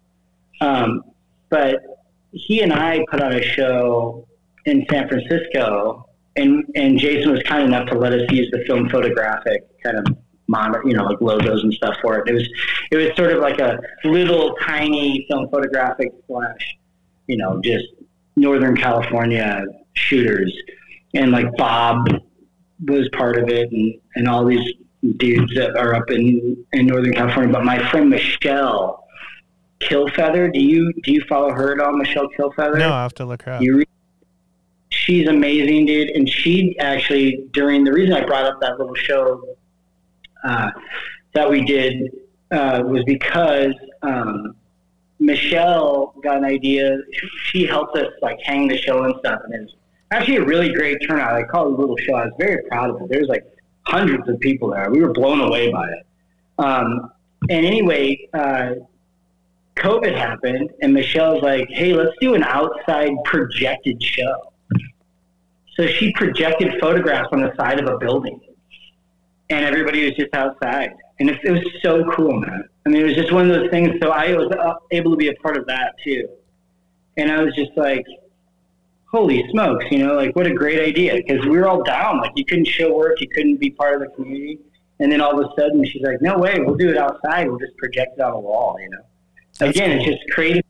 Um, 0.60 1.02
but 1.50 1.80
he 2.32 2.62
and 2.62 2.72
I 2.72 3.04
put 3.10 3.20
on 3.20 3.32
a 3.32 3.42
show 3.42 4.26
in 4.66 4.84
San 4.90 5.08
Francisco, 5.08 6.08
and 6.36 6.64
and 6.74 6.98
Jason 6.98 7.32
was 7.32 7.42
kind 7.44 7.64
enough 7.64 7.88
to 7.88 7.94
let 7.98 8.12
us 8.12 8.30
use 8.30 8.50
the 8.50 8.64
film 8.66 8.88
photographic 8.88 9.64
kind 9.82 9.98
of 9.98 10.16
monitor, 10.48 10.82
you 10.84 10.94
know, 10.94 11.04
like 11.04 11.20
logos 11.20 11.62
and 11.62 11.72
stuff 11.72 11.96
for 12.02 12.18
it. 12.18 12.28
It 12.28 12.34
was 12.34 12.48
it 12.90 12.96
was 12.96 13.16
sort 13.16 13.32
of 13.32 13.40
like 13.40 13.60
a 13.60 13.78
little 14.04 14.54
tiny 14.62 15.26
film 15.28 15.48
photographic 15.50 16.12
slash, 16.26 16.76
you 17.26 17.36
know, 17.36 17.60
just 17.62 17.86
Northern 18.36 18.76
California 18.76 19.64
shooters, 19.94 20.52
and 21.14 21.30
like 21.30 21.46
Bob 21.56 22.08
was 22.86 23.08
part 23.10 23.38
of 23.38 23.48
it, 23.48 23.70
and 23.70 23.94
and 24.16 24.28
all 24.28 24.44
these 24.44 24.74
dudes 25.16 25.54
that 25.54 25.76
are 25.76 25.94
up 25.94 26.10
in 26.10 26.64
in 26.72 26.86
Northern 26.86 27.12
California. 27.12 27.52
But 27.52 27.64
my 27.64 27.78
friend 27.90 28.10
Michelle 28.10 29.06
Killfeather, 29.80 30.52
do 30.52 30.60
you 30.60 30.92
do 31.04 31.12
you 31.12 31.22
follow 31.28 31.50
her 31.50 31.72
at 31.72 31.80
all, 31.80 31.96
Michelle 31.96 32.28
Killfeather? 32.38 32.78
No, 32.78 32.92
I 32.92 33.02
have 33.02 33.14
to 33.14 33.24
look 33.24 33.42
her 33.42 33.52
up. 33.52 33.62
You 33.62 33.78
re- 33.78 33.86
she's 34.90 35.28
amazing, 35.28 35.86
dude. 35.86 36.10
And 36.10 36.28
she 36.28 36.78
actually, 36.78 37.48
during 37.52 37.84
the 37.84 37.92
reason 37.92 38.14
I 38.14 38.24
brought 38.24 38.44
up 38.44 38.60
that 38.60 38.78
little 38.78 38.94
show 38.94 39.56
uh, 40.44 40.70
that 41.34 41.48
we 41.48 41.64
did 41.64 42.12
uh, 42.50 42.82
was 42.84 43.04
because 43.04 43.74
um, 44.02 44.56
Michelle 45.20 46.14
got 46.22 46.38
an 46.38 46.44
idea. 46.44 46.98
She 47.44 47.66
helped 47.66 47.96
us 47.96 48.12
like 48.22 48.38
hang 48.42 48.68
the 48.68 48.76
show 48.76 49.04
and 49.04 49.14
stuff, 49.20 49.40
and 49.44 49.54
it 49.54 49.60
was 49.60 49.74
actually 50.10 50.36
a 50.36 50.44
really 50.44 50.72
great 50.72 50.98
turnout. 51.06 51.34
I 51.34 51.44
call 51.44 51.66
it 51.66 51.72
a 51.72 51.76
little 51.76 51.96
show. 51.96 52.14
I 52.14 52.24
was 52.24 52.34
very 52.38 52.62
proud 52.64 52.90
of 52.90 53.02
it. 53.02 53.08
There 53.08 53.20
was 53.20 53.28
like 53.28 53.44
hundreds 53.88 54.28
of 54.28 54.38
people 54.40 54.70
there. 54.70 54.90
We 54.90 55.00
were 55.00 55.12
blown 55.12 55.40
away 55.40 55.72
by 55.72 55.88
it. 55.88 56.06
Um, 56.58 57.10
and 57.48 57.64
anyway, 57.64 58.28
uh, 58.34 58.74
COVID 59.76 60.14
happened, 60.14 60.70
and 60.82 60.92
Michelle's 60.92 61.42
like, 61.42 61.68
"Hey, 61.70 61.94
let's 61.94 62.14
do 62.20 62.34
an 62.34 62.42
outside 62.42 63.12
projected 63.24 64.02
show." 64.02 64.52
So 65.76 65.86
she 65.86 66.12
projected 66.12 66.80
photographs 66.80 67.28
on 67.32 67.40
the 67.40 67.54
side 67.56 67.78
of 67.80 67.88
a 67.88 67.96
building, 67.98 68.40
and 69.50 69.64
everybody 69.64 70.04
was 70.04 70.14
just 70.14 70.34
outside, 70.34 70.90
and 71.20 71.30
it, 71.30 71.38
it 71.44 71.52
was 71.52 71.64
so 71.82 72.04
cool, 72.10 72.40
man. 72.40 72.68
I 72.84 72.88
mean, 72.90 73.02
it 73.02 73.04
was 73.04 73.14
just 73.14 73.32
one 73.32 73.48
of 73.48 73.56
those 73.56 73.70
things. 73.70 73.94
So 74.02 74.10
I 74.10 74.34
was 74.34 74.50
uh, 74.50 74.74
able 74.90 75.12
to 75.12 75.16
be 75.16 75.28
a 75.28 75.34
part 75.34 75.56
of 75.56 75.66
that 75.66 75.94
too, 76.04 76.28
and 77.16 77.30
I 77.30 77.42
was 77.42 77.54
just 77.54 77.70
like, 77.76 78.04
"Holy 79.10 79.44
smokes!" 79.50 79.84
You 79.90 79.98
know, 80.06 80.14
like 80.14 80.34
what 80.36 80.46
a 80.46 80.54
great 80.54 80.80
idea 80.80 81.14
because 81.16 81.44
we 81.46 81.58
were 81.58 81.68
all 81.68 81.82
down. 81.82 82.18
Like 82.18 82.32
you 82.36 82.44
couldn't 82.44 82.66
show 82.66 82.94
work, 82.94 83.20
you 83.20 83.28
couldn't 83.28 83.56
be 83.56 83.70
part 83.70 83.94
of 83.94 84.00
the 84.00 84.14
community, 84.14 84.58
and 85.00 85.10
then 85.10 85.20
all 85.20 85.38
of 85.38 85.46
a 85.46 85.60
sudden 85.60 85.84
she's 85.84 86.02
like, 86.02 86.20
"No 86.22 86.38
way, 86.38 86.56
we'll 86.58 86.76
do 86.76 86.88
it 86.90 86.96
outside. 86.98 87.48
We'll 87.48 87.58
just 87.58 87.76
project 87.76 88.18
it 88.18 88.22
on 88.22 88.32
a 88.32 88.40
wall." 88.40 88.76
You 88.80 88.90
know. 88.90 89.02
That's 89.58 89.76
Again, 89.76 89.98
cool. 89.98 90.06
it's 90.08 90.16
just 90.20 90.30
creative, 90.30 90.64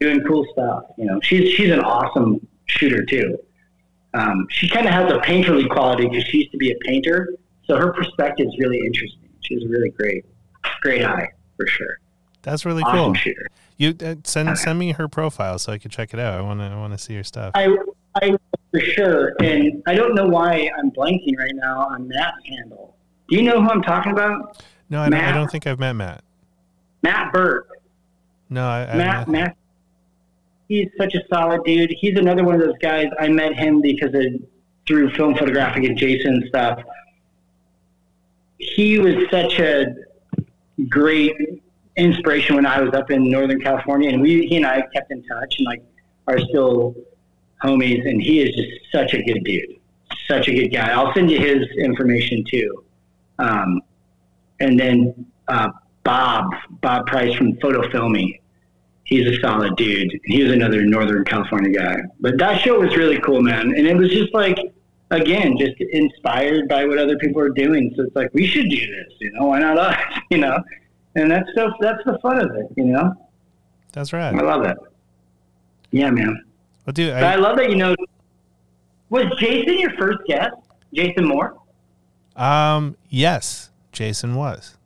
doing 0.00 0.20
cool 0.22 0.46
stuff. 0.52 0.84
You 0.96 1.06
know, 1.06 1.20
she's 1.22 1.52
she's 1.54 1.70
an 1.70 1.80
awesome 1.80 2.46
shooter 2.66 3.04
too. 3.04 3.38
Um, 4.14 4.46
she 4.50 4.68
kind 4.68 4.86
of 4.86 4.92
has 4.92 5.10
a 5.10 5.18
painterly 5.18 5.68
quality 5.68 6.06
because 6.08 6.24
she 6.24 6.38
used 6.38 6.52
to 6.52 6.58
be 6.58 6.70
a 6.70 6.76
painter, 6.84 7.34
so 7.64 7.76
her 7.76 7.92
perspective 7.92 8.46
is 8.46 8.54
really 8.58 8.78
interesting. 8.78 9.28
She's 9.40 9.64
a 9.64 9.68
really 9.68 9.90
great, 9.90 10.24
great 10.82 11.04
eye 11.04 11.28
for 11.56 11.66
sure. 11.66 11.98
That's 12.42 12.64
really 12.64 12.82
cool. 12.84 13.14
You 13.76 13.94
uh, 14.04 14.16
send 14.24 14.56
send 14.58 14.78
me 14.78 14.92
her 14.92 15.08
profile 15.08 15.58
so 15.58 15.72
I 15.72 15.78
can 15.78 15.90
check 15.90 16.12
it 16.12 16.20
out. 16.20 16.38
I 16.38 16.42
want 16.42 16.60
to 16.60 16.66
I 16.66 16.76
want 16.76 16.92
to 16.92 16.98
see 16.98 17.14
her 17.16 17.24
stuff. 17.24 17.52
I, 17.54 17.76
I 18.16 18.36
for 18.70 18.80
sure, 18.80 19.34
and 19.40 19.82
I 19.86 19.94
don't 19.94 20.14
know 20.14 20.26
why 20.26 20.70
I'm 20.78 20.90
blanking 20.90 21.36
right 21.38 21.54
now 21.54 21.80
on 21.80 22.08
Matt's 22.08 22.36
handle. 22.46 22.96
Do 23.28 23.36
you 23.36 23.42
know 23.42 23.62
who 23.62 23.68
I'm 23.68 23.82
talking 23.82 24.12
about? 24.12 24.62
No, 24.90 25.00
I 25.00 25.08
don't, 25.08 25.20
I 25.20 25.32
don't 25.32 25.50
think 25.50 25.66
I've 25.66 25.78
met 25.78 25.94
Matt. 25.94 26.22
Matt 27.02 27.32
Burke. 27.32 27.68
No, 28.50 28.66
I, 28.66 28.92
I 28.92 28.96
Matt, 28.96 29.28
Matt, 29.28 29.56
he's 30.68 30.88
such 30.98 31.14
a 31.14 31.22
solid 31.32 31.64
dude. 31.64 31.94
He's 31.98 32.18
another 32.18 32.44
one 32.44 32.54
of 32.54 32.60
those 32.60 32.78
guys. 32.80 33.06
I 33.18 33.28
met 33.28 33.54
him 33.54 33.80
because 33.80 34.14
of 34.14 34.24
through 34.86 35.10
film 35.14 35.34
photographic 35.36 35.84
and 35.84 35.96
Jason 35.96 36.44
stuff. 36.48 36.82
He 38.58 38.98
was 38.98 39.14
such 39.30 39.58
a 39.58 39.94
great 40.88 41.61
inspiration 41.96 42.56
when 42.56 42.66
I 42.66 42.80
was 42.80 42.94
up 42.94 43.10
in 43.10 43.30
Northern 43.30 43.60
California, 43.60 44.10
and 44.10 44.20
we 44.20 44.46
he 44.46 44.56
and 44.56 44.66
I 44.66 44.82
kept 44.94 45.10
in 45.10 45.22
touch 45.24 45.56
and 45.58 45.66
like 45.66 45.82
are 46.26 46.38
still 46.38 46.94
homies. 47.62 48.08
And 48.08 48.20
he 48.20 48.40
is 48.40 48.54
just 48.54 48.92
such 48.92 49.14
a 49.14 49.22
good 49.22 49.44
dude, 49.44 49.76
such 50.28 50.48
a 50.48 50.54
good 50.54 50.68
guy. 50.68 50.90
I'll 50.90 51.12
send 51.14 51.30
you 51.30 51.38
his 51.38 51.66
information 51.78 52.44
too. 52.48 52.84
Um, 53.38 53.80
and 54.60 54.78
then 54.78 55.26
uh, 55.48 55.70
Bob 56.04 56.50
Bob 56.80 57.06
Price 57.06 57.34
from 57.34 57.56
Photo 57.56 57.88
Filming 57.90 58.38
he's 59.12 59.26
a 59.26 59.40
solid 59.40 59.76
dude. 59.76 60.18
He 60.24 60.42
was 60.42 60.52
another 60.52 60.84
Northern 60.84 61.24
California 61.24 61.78
guy. 61.78 61.96
But 62.20 62.38
that 62.38 62.60
show 62.62 62.80
was 62.80 62.96
really 62.96 63.20
cool, 63.20 63.42
man. 63.42 63.74
And 63.76 63.86
it 63.86 63.96
was 63.96 64.10
just 64.10 64.32
like, 64.32 64.58
again, 65.10 65.56
just 65.58 65.78
inspired 65.80 66.68
by 66.68 66.84
what 66.84 66.98
other 66.98 67.18
people 67.18 67.40
are 67.42 67.50
doing. 67.50 67.92
So 67.96 68.04
it's 68.04 68.16
like, 68.16 68.32
we 68.32 68.46
should 68.46 68.68
do 68.70 68.76
this, 68.76 69.12
you 69.20 69.32
know, 69.32 69.46
why 69.46 69.58
not 69.58 69.78
us, 69.78 70.00
you 70.30 70.38
know? 70.38 70.58
And 71.14 71.30
that's 71.30 71.48
so, 71.54 71.72
that's 71.80 72.02
the 72.04 72.18
fun 72.22 72.38
of 72.40 72.54
it, 72.56 72.66
you 72.76 72.84
know? 72.84 73.14
That's 73.92 74.12
right. 74.12 74.34
I 74.34 74.40
love 74.40 74.64
it. 74.64 74.76
Yeah, 75.90 76.10
man. 76.10 76.44
Well, 76.86 76.92
dude, 76.94 77.12
But 77.12 77.24
I 77.24 77.32
I, 77.34 77.36
love 77.36 77.56
that, 77.58 77.68
you 77.70 77.76
know, 77.76 77.94
was 79.10 79.24
Jason 79.38 79.78
your 79.78 79.92
first 79.96 80.18
guest? 80.26 80.54
Jason 80.94 81.26
Moore? 81.26 81.56
um, 82.36 82.96
yes, 83.10 83.70
Jason 83.92 84.34
was. 84.34 84.76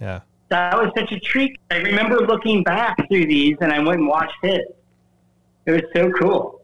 Yeah. 0.00 0.20
That 0.48 0.76
was 0.76 0.90
such 0.96 1.12
a 1.12 1.20
treat. 1.20 1.56
I 1.70 1.76
remember 1.76 2.18
looking 2.26 2.62
back 2.64 2.96
through 3.08 3.26
these 3.26 3.56
and 3.60 3.72
I 3.72 3.78
went 3.78 4.00
and 4.00 4.08
watched 4.08 4.34
his. 4.42 4.58
It 5.66 5.70
was 5.70 5.82
so 5.94 6.10
cool. 6.12 6.62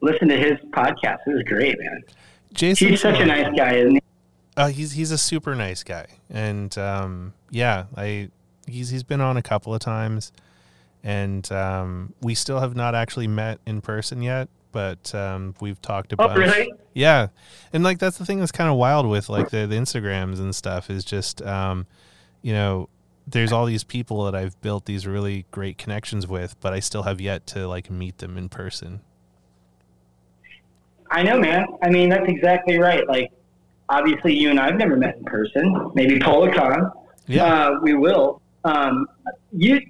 Listen 0.00 0.28
to 0.28 0.36
his 0.36 0.58
podcast. 0.70 1.18
It 1.26 1.34
was 1.34 1.42
great, 1.44 1.78
man. 1.78 2.02
Jason. 2.52 2.88
He's 2.88 3.00
such 3.00 3.20
a 3.20 3.26
nice 3.26 3.54
guy, 3.56 3.74
isn't 3.76 3.94
he? 3.94 4.00
Uh, 4.56 4.68
he's 4.68 4.92
he's 4.92 5.10
a 5.10 5.18
super 5.18 5.54
nice 5.54 5.82
guy, 5.82 6.06
and 6.30 6.76
um, 6.78 7.32
yeah, 7.50 7.86
I 7.96 8.30
he's 8.68 8.90
he's 8.90 9.02
been 9.02 9.20
on 9.20 9.36
a 9.36 9.42
couple 9.42 9.74
of 9.74 9.80
times, 9.80 10.32
and 11.02 11.50
um, 11.50 12.14
we 12.20 12.34
still 12.34 12.60
have 12.60 12.76
not 12.76 12.94
actually 12.94 13.26
met 13.26 13.58
in 13.66 13.80
person 13.80 14.22
yet, 14.22 14.48
but 14.70 15.12
um, 15.14 15.54
we've 15.60 15.80
talked 15.82 16.12
Oh, 16.18 16.24
about. 16.24 16.36
really? 16.38 16.72
Yeah, 16.94 17.28
and 17.72 17.82
like 17.82 17.98
that's 17.98 18.16
the 18.18 18.24
thing 18.24 18.38
that's 18.38 18.52
kind 18.52 18.70
of 18.70 18.76
wild 18.76 19.06
with 19.08 19.28
like 19.28 19.50
the, 19.50 19.66
the 19.66 19.74
Instagrams 19.74 20.38
and 20.38 20.54
stuff 20.54 20.88
is 20.88 21.04
just, 21.04 21.42
um, 21.42 21.86
you 22.42 22.52
know, 22.52 22.88
there's 23.26 23.50
all 23.50 23.66
these 23.66 23.82
people 23.82 24.24
that 24.26 24.36
I've 24.36 24.60
built 24.60 24.84
these 24.84 25.04
really 25.04 25.46
great 25.50 25.78
connections 25.78 26.28
with, 26.28 26.54
but 26.60 26.72
I 26.72 26.78
still 26.78 27.02
have 27.02 27.20
yet 27.20 27.44
to 27.48 27.66
like 27.66 27.90
meet 27.90 28.18
them 28.18 28.38
in 28.38 28.48
person. 28.48 29.00
I 31.10 31.24
know, 31.24 31.38
man. 31.38 31.66
I 31.82 31.90
mean, 31.90 32.08
that's 32.08 32.28
exactly 32.28 32.78
right. 32.78 33.06
Like, 33.08 33.32
obviously, 33.88 34.34
you 34.36 34.50
and 34.50 34.58
I 34.60 34.66
have 34.66 34.76
never 34.76 34.96
met 34.96 35.16
in 35.16 35.24
person. 35.24 35.90
Maybe 35.94 36.18
PolaCon. 36.18 36.90
Yeah, 37.26 37.44
Uh, 37.44 37.78
we 37.82 37.94
will. 37.94 38.40
Um, 38.64 39.06
you 39.52 39.80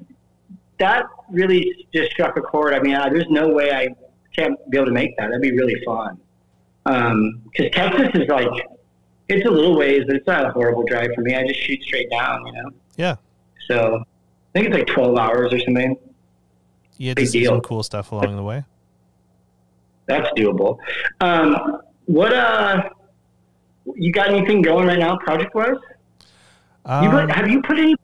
that 0.79 1.07
really 1.31 1.87
just 1.95 2.11
struck 2.11 2.37
a 2.37 2.41
chord. 2.41 2.75
I 2.75 2.81
mean, 2.81 2.95
uh, 2.95 3.09
there's 3.09 3.29
no 3.31 3.49
way 3.49 3.71
I 3.73 3.89
can't 4.35 4.59
be 4.71 4.77
able 4.79 4.87
to 4.87 4.93
make 4.93 5.17
that. 5.17 5.27
That'd 5.29 5.41
be 5.41 5.53
really 5.57 5.81
fun. 5.85 6.19
Because 6.85 7.71
Texas 7.73 8.09
is 8.15 8.29
like, 8.29 8.49
it's 9.29 9.47
a 9.47 9.51
little 9.51 9.77
ways, 9.79 10.03
but 10.07 10.17
it's 10.17 10.27
not 10.27 10.45
a 10.45 10.51
horrible 10.51 10.83
drive 10.85 11.11
for 11.15 11.21
me. 11.23 11.35
I 11.35 11.47
just 11.47 11.61
shoot 11.61 11.81
straight 11.83 12.11
down, 12.11 12.45
you 12.47 12.53
know. 12.53 12.71
yeah, 12.97 13.17
So 13.69 13.99
I 13.99 14.59
think 14.59 14.67
it's 14.69 14.77
like 14.77 14.87
12 14.89 15.17
hours 15.17 15.53
or 15.53 15.59
something. 15.61 15.97
yeah. 16.99 17.15
big 17.15 17.29
see 17.29 17.45
some 17.45 17.61
cool 17.61 17.83
stuff 17.85 18.11
along 18.13 18.35
the 18.37 18.43
way. 18.43 18.65
That's 20.07 20.29
doable. 20.39 20.79
Um, 21.21 21.81
what 22.07 22.35
uh, 22.35 22.91
you 23.95 24.13
got 24.13 24.29
anything 24.29 24.63
going 24.63 24.87
right 24.87 24.99
now, 24.99 25.17
project 25.19 25.55
wise? 25.55 25.77
You 26.87 26.93
Um, 26.93 27.11
put, 27.11 27.31
have 27.31 27.49
you 27.49 27.63
put 27.63 27.79
any? 27.79 27.95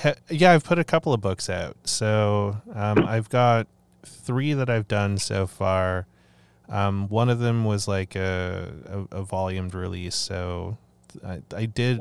Ha- 0.00 0.14
yeah, 0.28 0.52
I've 0.52 0.64
put 0.64 0.78
a 0.78 0.84
couple 0.84 1.12
of 1.14 1.20
books 1.20 1.48
out. 1.48 1.76
So 1.84 2.58
um, 2.74 2.98
I've 3.06 3.28
got 3.30 3.66
three 4.04 4.52
that 4.52 4.68
I've 4.68 4.88
done 4.88 5.18
so 5.18 5.46
far. 5.46 6.06
Um, 6.68 7.08
one 7.08 7.28
of 7.28 7.38
them 7.38 7.64
was 7.64 7.86
like 7.88 8.14
a, 8.14 9.06
a, 9.10 9.18
a 9.18 9.22
volumed 9.22 9.74
release. 9.74 10.14
So 10.16 10.76
I, 11.26 11.40
I 11.54 11.66
did. 11.66 12.00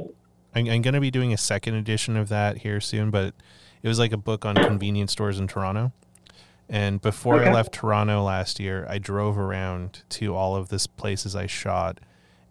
I'm, 0.53 0.67
I'm 0.69 0.81
going 0.81 0.93
to 0.93 0.99
be 0.99 1.11
doing 1.11 1.31
a 1.33 1.37
second 1.37 1.75
edition 1.75 2.17
of 2.17 2.29
that 2.29 2.59
here 2.59 2.81
soon, 2.81 3.11
but 3.11 3.33
it 3.81 3.87
was 3.87 3.99
like 3.99 4.11
a 4.11 4.17
book 4.17 4.45
on 4.45 4.55
convenience 4.55 5.11
stores 5.11 5.39
in 5.39 5.47
Toronto. 5.47 5.91
And 6.67 6.99
before 6.99 7.43
I 7.45 7.53
left 7.53 7.73
Toronto 7.73 8.23
last 8.23 8.59
year, 8.59 8.87
I 8.89 8.97
drove 8.97 9.37
around 9.37 10.01
to 10.09 10.35
all 10.35 10.55
of 10.55 10.69
this 10.69 10.87
places 10.87 11.35
I 11.35 11.45
shot, 11.45 11.99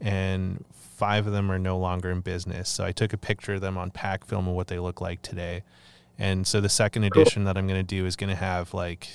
and 0.00 0.64
five 0.72 1.26
of 1.26 1.32
them 1.32 1.50
are 1.50 1.58
no 1.58 1.76
longer 1.78 2.10
in 2.10 2.20
business. 2.20 2.68
So 2.68 2.84
I 2.84 2.92
took 2.92 3.12
a 3.12 3.18
picture 3.18 3.54
of 3.54 3.60
them 3.60 3.76
on 3.76 3.90
pack 3.90 4.24
film 4.24 4.48
of 4.48 4.54
what 4.54 4.68
they 4.68 4.78
look 4.78 5.00
like 5.00 5.22
today. 5.22 5.62
And 6.18 6.46
so 6.46 6.60
the 6.60 6.68
second 6.68 7.04
edition 7.04 7.44
that 7.44 7.56
I'm 7.56 7.66
going 7.66 7.80
to 7.80 7.82
do 7.82 8.06
is 8.06 8.14
going 8.16 8.30
to 8.30 8.36
have 8.36 8.72
like 8.72 9.08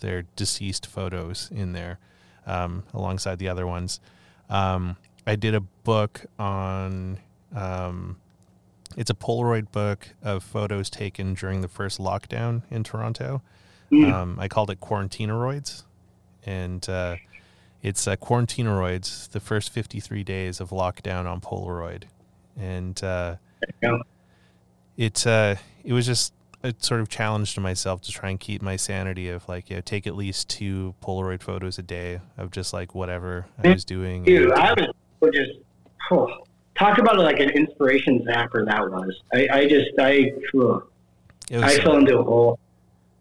their 0.00 0.22
deceased 0.36 0.86
photos 0.86 1.50
in 1.52 1.72
there 1.72 1.98
um, 2.46 2.84
alongside 2.94 3.38
the 3.38 3.48
other 3.48 3.66
ones. 3.66 4.00
Um, 4.48 4.96
I 5.26 5.36
did 5.36 5.54
a 5.54 5.60
book 5.60 6.26
on. 6.38 7.18
Um, 7.54 8.16
it's 8.96 9.10
a 9.10 9.14
Polaroid 9.14 9.72
book 9.72 10.08
of 10.22 10.42
photos 10.42 10.88
taken 10.88 11.34
during 11.34 11.60
the 11.60 11.68
first 11.68 11.98
lockdown 11.98 12.62
in 12.70 12.82
Toronto. 12.82 13.42
Mm. 13.92 14.12
Um, 14.12 14.38
I 14.40 14.48
called 14.48 14.70
it 14.70 14.80
Quarantineroids, 14.80 15.84
and 16.44 16.88
uh, 16.88 17.16
it's 17.86 18.08
uh, 18.08 18.16
Quarantineroids, 18.16 19.30
the 19.30 19.38
first 19.38 19.70
53 19.70 20.24
days 20.24 20.58
of 20.60 20.70
lockdown 20.70 21.24
on 21.24 21.40
Polaroid, 21.40 22.02
and 22.58 23.02
uh, 23.04 23.36
Yeah. 23.80 23.98
it 24.96 25.24
uh, 25.24 25.54
it 25.84 25.92
was 25.92 26.04
just 26.04 26.32
a 26.64 26.74
sort 26.80 27.00
of 27.00 27.08
challenge 27.08 27.54
to 27.54 27.60
myself 27.60 28.00
to 28.02 28.10
try 28.10 28.30
and 28.30 28.40
keep 28.40 28.60
my 28.60 28.74
sanity 28.74 29.28
of 29.28 29.48
like 29.48 29.70
you 29.70 29.76
know, 29.76 29.82
take 29.82 30.08
at 30.08 30.16
least 30.16 30.48
two 30.48 30.96
Polaroid 31.00 31.42
photos 31.42 31.78
a 31.78 31.82
day 31.82 32.18
of 32.36 32.50
just 32.50 32.72
like 32.72 32.92
whatever 32.92 33.46
I 33.62 33.68
was 33.68 33.84
doing. 33.84 34.24
Dude, 34.24 34.50
I 34.50 34.74
was 35.20 35.30
just 35.32 35.60
oh, 36.10 36.44
talk 36.76 36.98
about 36.98 37.14
it 37.14 37.22
like 37.22 37.38
an 37.38 37.50
inspiration 37.50 38.26
zapper 38.28 38.66
that 38.66 38.80
was. 38.90 39.14
I, 39.32 39.48
I 39.52 39.68
just 39.68 39.90
I 40.00 40.32
was, 40.52 40.82
I 41.52 41.78
fell 41.82 41.98
into 41.98 42.18
a 42.18 42.24
hole. 42.24 42.58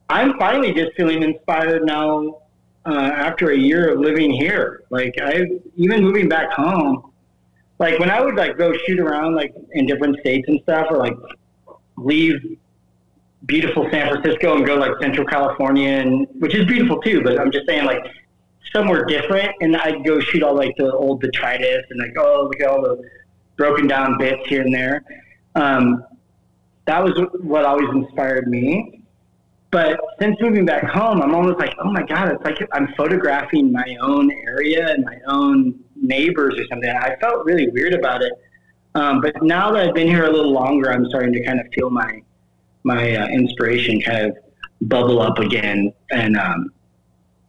I'm 0.09 0.39
finally 0.39 0.73
just 0.73 0.93
feeling 0.97 1.21
inspired 1.21 1.85
now 1.85 2.41
uh, 2.85 3.11
after 3.15 3.51
a 3.51 3.57
year 3.57 3.93
of 3.93 3.99
living 3.99 4.31
here. 4.31 4.83
Like 4.89 5.15
I 5.21 5.45
even 5.75 6.03
moving 6.03 6.29
back 6.29 6.51
home. 6.51 7.11
Like 7.79 7.99
when 7.99 8.09
I 8.09 8.21
would 8.21 8.35
like 8.35 8.57
go 8.57 8.73
shoot 8.85 8.99
around 8.99 9.35
like 9.35 9.53
in 9.73 9.85
different 9.85 10.19
states 10.19 10.47
and 10.47 10.59
stuff, 10.63 10.87
or 10.89 10.97
like 10.97 11.15
leave 11.97 12.57
beautiful 13.45 13.87
San 13.91 14.09
Francisco 14.09 14.55
and 14.55 14.65
go 14.65 14.75
like 14.75 14.91
Central 15.01 15.27
California, 15.27 15.89
and 15.89 16.27
which 16.39 16.55
is 16.55 16.65
beautiful 16.65 17.01
too. 17.01 17.21
But 17.21 17.39
I'm 17.39 17.51
just 17.51 17.67
saying 17.67 17.85
like 17.85 18.05
somewhere 18.73 19.05
different, 19.05 19.51
and 19.61 19.75
I'd 19.75 20.05
go 20.05 20.19
shoot 20.19 20.43
all 20.43 20.55
like 20.55 20.75
the 20.77 20.91
old 20.91 21.21
detritus 21.21 21.85
and 21.89 21.99
like 21.99 22.13
oh 22.17 22.43
look 22.43 22.61
at 22.61 22.67
all 22.67 22.81
the 22.81 23.01
broken 23.57 23.87
down 23.87 24.17
bits 24.17 24.47
here 24.47 24.61
and 24.61 24.73
there. 24.73 25.03
Um, 25.55 26.05
that 26.85 27.03
was 27.03 27.13
what 27.41 27.65
always 27.65 27.89
inspired 27.89 28.47
me. 28.47 29.01
But 29.75 29.99
since 30.21 30.37
moving 30.39 30.65
back 30.65 30.85
home, 30.85 31.21
I'm 31.21 31.35
almost 31.35 31.59
like, 31.59 31.75
oh 31.79 31.91
my 31.91 32.01
god, 32.01 32.31
it's 32.31 32.41
like 32.45 32.65
I'm 32.71 32.93
photographing 32.95 33.73
my 33.73 33.97
own 33.99 34.31
area 34.47 34.87
and 34.87 35.03
my 35.03 35.17
own 35.27 35.77
neighbors 35.97 36.57
or 36.57 36.65
something. 36.67 36.89
I 36.89 37.17
felt 37.19 37.43
really 37.43 37.67
weird 37.67 37.93
about 37.93 38.21
it. 38.21 38.31
Um, 38.95 39.19
but 39.19 39.43
now 39.43 39.73
that 39.73 39.89
I've 39.89 39.93
been 39.93 40.07
here 40.07 40.27
a 40.27 40.31
little 40.31 40.53
longer, 40.53 40.93
I'm 40.93 41.05
starting 41.07 41.33
to 41.33 41.43
kind 41.43 41.59
of 41.59 41.65
feel 41.73 41.89
my 41.89 42.23
my 42.83 43.17
uh, 43.17 43.27
inspiration 43.27 43.99
kind 43.99 44.27
of 44.27 44.37
bubble 44.87 45.21
up 45.21 45.39
again. 45.39 45.91
And 46.11 46.37
um, 46.37 46.69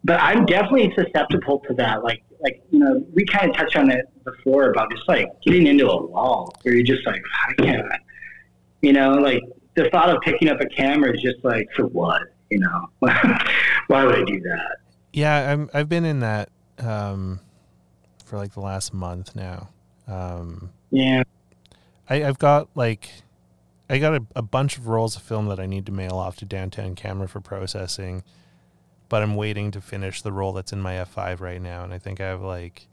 but 0.02 0.20
I'm 0.20 0.46
definitely 0.46 0.92
susceptible 0.96 1.60
to 1.68 1.74
that. 1.74 2.02
Like 2.02 2.24
like 2.40 2.60
you 2.72 2.80
know, 2.80 3.06
we 3.14 3.24
kind 3.24 3.50
of 3.50 3.56
touched 3.56 3.76
on 3.76 3.88
it 3.88 4.04
before 4.24 4.70
about 4.70 4.90
just 4.90 5.06
like 5.06 5.28
getting 5.44 5.68
into 5.68 5.88
a 5.88 6.06
wall 6.06 6.52
where 6.62 6.74
you're 6.74 6.82
just 6.82 7.06
like, 7.06 7.22
I 7.48 7.52
can't. 7.62 7.86
You 8.82 8.94
know, 8.94 9.12
like 9.12 9.44
the 9.76 9.88
thought 9.90 10.10
of 10.10 10.20
picking 10.22 10.48
up 10.48 10.60
a 10.60 10.66
camera 10.66 11.12
is 11.14 11.22
just 11.22 11.44
like 11.44 11.68
for 11.76 11.86
what? 11.86 12.22
You 12.50 12.60
know, 12.60 12.88
why 12.98 14.04
would 14.04 14.14
I 14.14 14.24
do 14.24 14.40
that? 14.40 14.76
Yeah, 15.12 15.52
I'm. 15.52 15.70
I've 15.72 15.88
been 15.88 16.04
in 16.04 16.20
that 16.20 16.50
um, 16.78 17.40
for 18.24 18.36
like 18.36 18.52
the 18.52 18.60
last 18.60 18.92
month 18.92 19.34
now. 19.36 19.68
Um, 20.08 20.70
Yeah, 20.90 21.22
I, 22.08 22.24
I've 22.24 22.38
got 22.38 22.68
like, 22.74 23.10
I 23.90 23.98
got 23.98 24.14
a, 24.14 24.26
a 24.36 24.42
bunch 24.42 24.78
of 24.78 24.86
rolls 24.88 25.16
of 25.16 25.22
film 25.22 25.46
that 25.46 25.58
I 25.58 25.66
need 25.66 25.86
to 25.86 25.92
mail 25.92 26.14
off 26.14 26.36
to 26.36 26.44
downtown 26.44 26.94
camera 26.94 27.28
for 27.28 27.40
processing, 27.40 28.22
but 29.08 29.22
I'm 29.22 29.34
waiting 29.34 29.70
to 29.72 29.80
finish 29.80 30.22
the 30.22 30.32
roll 30.32 30.52
that's 30.52 30.72
in 30.72 30.80
my 30.80 30.94
F5 30.94 31.40
right 31.40 31.60
now, 31.60 31.82
and 31.82 31.92
I 31.92 31.98
think 31.98 32.20
I 32.20 32.26
have 32.26 32.42
like 32.42 32.86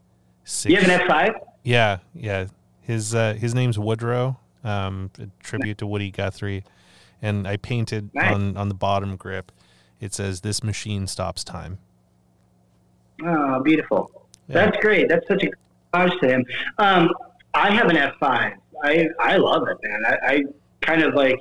six. 0.44 0.70
you 0.70 0.80
have 0.80 0.90
an 0.90 1.00
F 1.00 1.06
five. 1.06 1.32
Yeah, 1.62 1.98
yeah. 2.14 2.46
His 2.80 3.14
uh, 3.14 3.34
his 3.34 3.54
name's 3.54 3.78
Woodrow. 3.78 4.38
Um, 4.64 5.10
a 5.18 5.26
tribute 5.42 5.78
to 5.78 5.86
Woody 5.86 6.10
Guthrie, 6.10 6.64
and 7.20 7.46
I 7.46 7.56
painted 7.58 8.10
Nice. 8.14 8.34
on 8.34 8.56
on 8.56 8.68
the 8.68 8.74
bottom 8.74 9.16
grip. 9.16 9.52
It 10.00 10.12
says, 10.14 10.40
"This 10.40 10.62
machine 10.64 11.06
stops 11.06 11.44
time." 11.44 11.78
Oh, 13.24 13.62
beautiful. 13.62 14.10
Yeah. 14.48 14.54
That's 14.66 14.76
great. 14.78 15.08
That's 15.08 15.26
such 15.28 15.44
a 15.44 15.48
homage 15.96 16.18
to 16.20 16.28
him. 16.28 16.44
Um, 16.78 17.10
I 17.54 17.70
have 17.70 17.88
an 17.88 17.96
F 17.96 18.14
five. 18.18 18.54
I 18.82 19.06
I 19.20 19.36
love 19.36 19.68
it, 19.68 19.78
man. 19.82 20.02
I, 20.06 20.32
I 20.34 20.42
kind 20.80 21.02
of 21.02 21.14
like. 21.14 21.38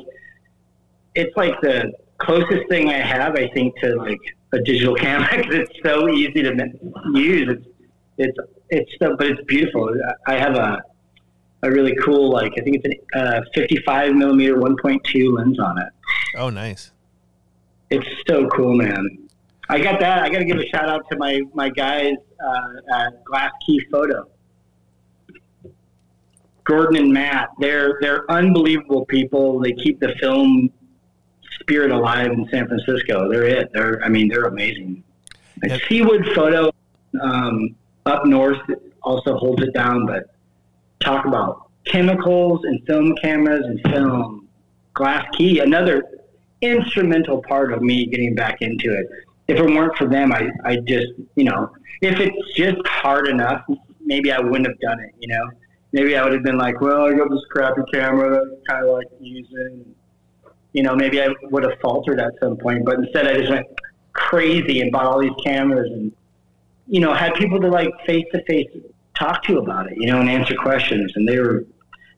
It's 1.15 1.35
like 1.37 1.59
the 1.61 1.91
closest 2.17 2.67
thing 2.69 2.89
I 2.89 2.97
have, 2.99 3.35
I 3.35 3.47
think, 3.49 3.75
to 3.81 3.95
like 3.95 4.19
a 4.53 4.59
digital 4.59 4.95
camera 5.05 5.27
because 5.37 5.55
it's 5.55 5.79
so 5.83 6.09
easy 6.09 6.41
to 6.43 6.69
use. 7.13 7.49
It's 7.49 7.67
it's 8.17 8.37
it's 8.69 8.91
so, 9.01 9.15
but 9.17 9.27
it's 9.27 9.41
beautiful. 9.45 9.93
I 10.27 10.35
have 10.35 10.55
a 10.55 10.81
a 11.63 11.71
really 11.71 11.95
cool 12.03 12.29
like 12.29 12.53
I 12.57 12.61
think 12.61 12.81
it's 12.83 13.01
a 13.15 13.19
uh, 13.19 13.41
55 13.55 14.13
millimeter 14.13 14.57
1.2 14.57 15.37
lens 15.37 15.59
on 15.59 15.79
it. 15.79 15.87
Oh, 16.37 16.49
nice. 16.49 16.91
It's 17.89 18.07
so 18.27 18.47
cool, 18.49 18.75
man. 18.75 19.27
I 19.69 19.79
got 19.79 19.99
that. 20.01 20.23
I 20.23 20.29
got 20.29 20.39
to 20.39 20.45
give 20.45 20.57
a 20.57 20.67
shout 20.67 20.89
out 20.89 21.09
to 21.09 21.17
my 21.17 21.41
my 21.53 21.69
guys 21.69 22.15
uh, 22.45 22.97
at 23.05 23.23
Glass 23.23 23.51
Key 23.65 23.79
Photo, 23.91 24.27
Gordon 26.65 26.97
and 27.01 27.13
Matt. 27.13 27.49
They're 27.59 27.97
they're 28.01 28.29
unbelievable 28.29 29.05
people. 29.05 29.59
They 29.59 29.71
keep 29.71 29.99
the 29.99 30.13
film 30.19 30.69
spirit 31.61 31.91
alive 31.91 32.31
in 32.31 32.47
San 32.51 32.67
Francisco. 32.67 33.29
They're 33.29 33.45
it. 33.45 33.69
They're 33.73 34.03
I 34.03 34.09
mean 34.09 34.27
they're 34.27 34.45
amazing. 34.45 35.03
Yep. 35.63 35.81
Seawood 35.81 36.35
Photo 36.35 36.71
um, 37.21 37.75
up 38.05 38.25
north 38.25 38.59
also 39.01 39.37
holds 39.37 39.63
it 39.63 39.73
down, 39.73 40.05
but 40.05 40.32
talk 41.03 41.25
about 41.25 41.69
chemicals 41.85 42.61
and 42.63 42.85
film 42.87 43.15
cameras 43.21 43.65
and 43.65 43.81
film. 43.93 44.47
Glass 44.93 45.25
Key, 45.35 45.59
another 45.59 46.03
instrumental 46.61 47.41
part 47.43 47.73
of 47.73 47.81
me 47.81 48.05
getting 48.05 48.35
back 48.35 48.61
into 48.61 48.93
it. 48.93 49.07
If 49.47 49.57
it 49.59 49.65
weren't 49.65 49.97
for 49.97 50.07
them, 50.07 50.31
I, 50.31 50.49
I 50.63 50.77
just, 50.77 51.07
you 51.35 51.43
know, 51.43 51.69
if 52.01 52.19
it's 52.19 52.53
just 52.55 52.77
hard 52.85 53.27
enough, 53.27 53.63
maybe 54.05 54.31
I 54.31 54.39
wouldn't 54.39 54.67
have 54.67 54.79
done 54.79 54.99
it, 54.99 55.13
you 55.19 55.27
know? 55.27 55.49
Maybe 55.91 56.15
I 56.15 56.23
would 56.23 56.33
have 56.33 56.43
been 56.43 56.57
like, 56.57 56.79
well, 56.81 57.05
I 57.05 57.13
got 57.13 57.29
this 57.29 57.43
crappy 57.51 57.81
camera 57.93 58.29
that 58.31 58.57
I 58.67 58.71
kind 58.71 58.85
of 58.87 58.93
like 58.93 59.07
using. 59.19 59.95
You 60.73 60.83
know, 60.83 60.95
maybe 60.95 61.21
I 61.21 61.27
would 61.51 61.63
have 61.63 61.79
faltered 61.81 62.19
at 62.19 62.33
some 62.41 62.57
point, 62.57 62.85
but 62.85 62.95
instead 62.95 63.27
I 63.27 63.37
just 63.37 63.51
went 63.51 63.67
crazy 64.13 64.81
and 64.81 64.91
bought 64.91 65.05
all 65.05 65.19
these 65.19 65.35
cameras 65.43 65.91
and, 65.91 66.11
you 66.87 66.99
know, 66.99 67.13
had 67.13 67.35
people 67.35 67.59
to 67.61 67.67
like 67.67 67.89
face 68.05 68.25
to 68.31 68.43
face 68.45 68.69
talk 69.23 69.43
to 69.43 69.57
about 69.57 69.91
it, 69.91 69.97
you 69.97 70.07
know, 70.07 70.19
and 70.19 70.29
answer 70.29 70.55
questions. 70.55 71.11
And 71.15 71.27
they 71.27 71.39
were, 71.39 71.65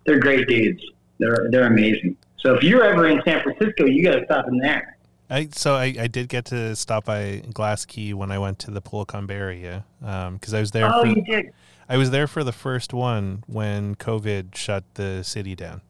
they're 0.06 0.20
great 0.20 0.48
dudes. 0.48 0.84
They're, 1.20 1.48
they're 1.52 1.68
amazing. 1.68 2.18
So 2.38 2.54
if 2.56 2.64
you're 2.64 2.84
ever 2.84 3.08
in 3.08 3.22
San 3.26 3.42
Francisco, 3.42 3.86
you 3.86 4.04
got 4.04 4.16
to 4.16 4.26
stop 4.26 4.48
in 4.48 4.58
there. 4.58 4.98
I 5.28 5.50
so 5.52 5.74
I, 5.74 5.96
I 6.00 6.08
did 6.08 6.30
get 6.30 6.46
to 6.46 6.76
stop 6.76 7.06
by 7.06 7.42
Glass 7.52 7.86
Key 7.86 8.14
when 8.14 8.32
I 8.32 8.38
went 8.38 8.60
to 8.60 8.72
the 8.72 8.82
PolaCon 8.82 9.26
Bay 9.26 9.36
Area 9.36 9.86
because 10.00 10.54
um, 10.54 10.58
I 10.58 10.60
was 10.60 10.70
there. 10.70 10.86
Oh, 10.86 11.02
for, 11.02 11.08
you 11.08 11.24
did. 11.24 11.52
I 11.90 11.98
was 11.98 12.12
there 12.12 12.28
for 12.28 12.44
the 12.44 12.52
first 12.52 12.94
one 12.94 13.44
when 13.48 13.96
COVID 13.96 14.54
shut 14.54 14.84
the 14.94 15.24
city 15.24 15.56
down. 15.56 15.82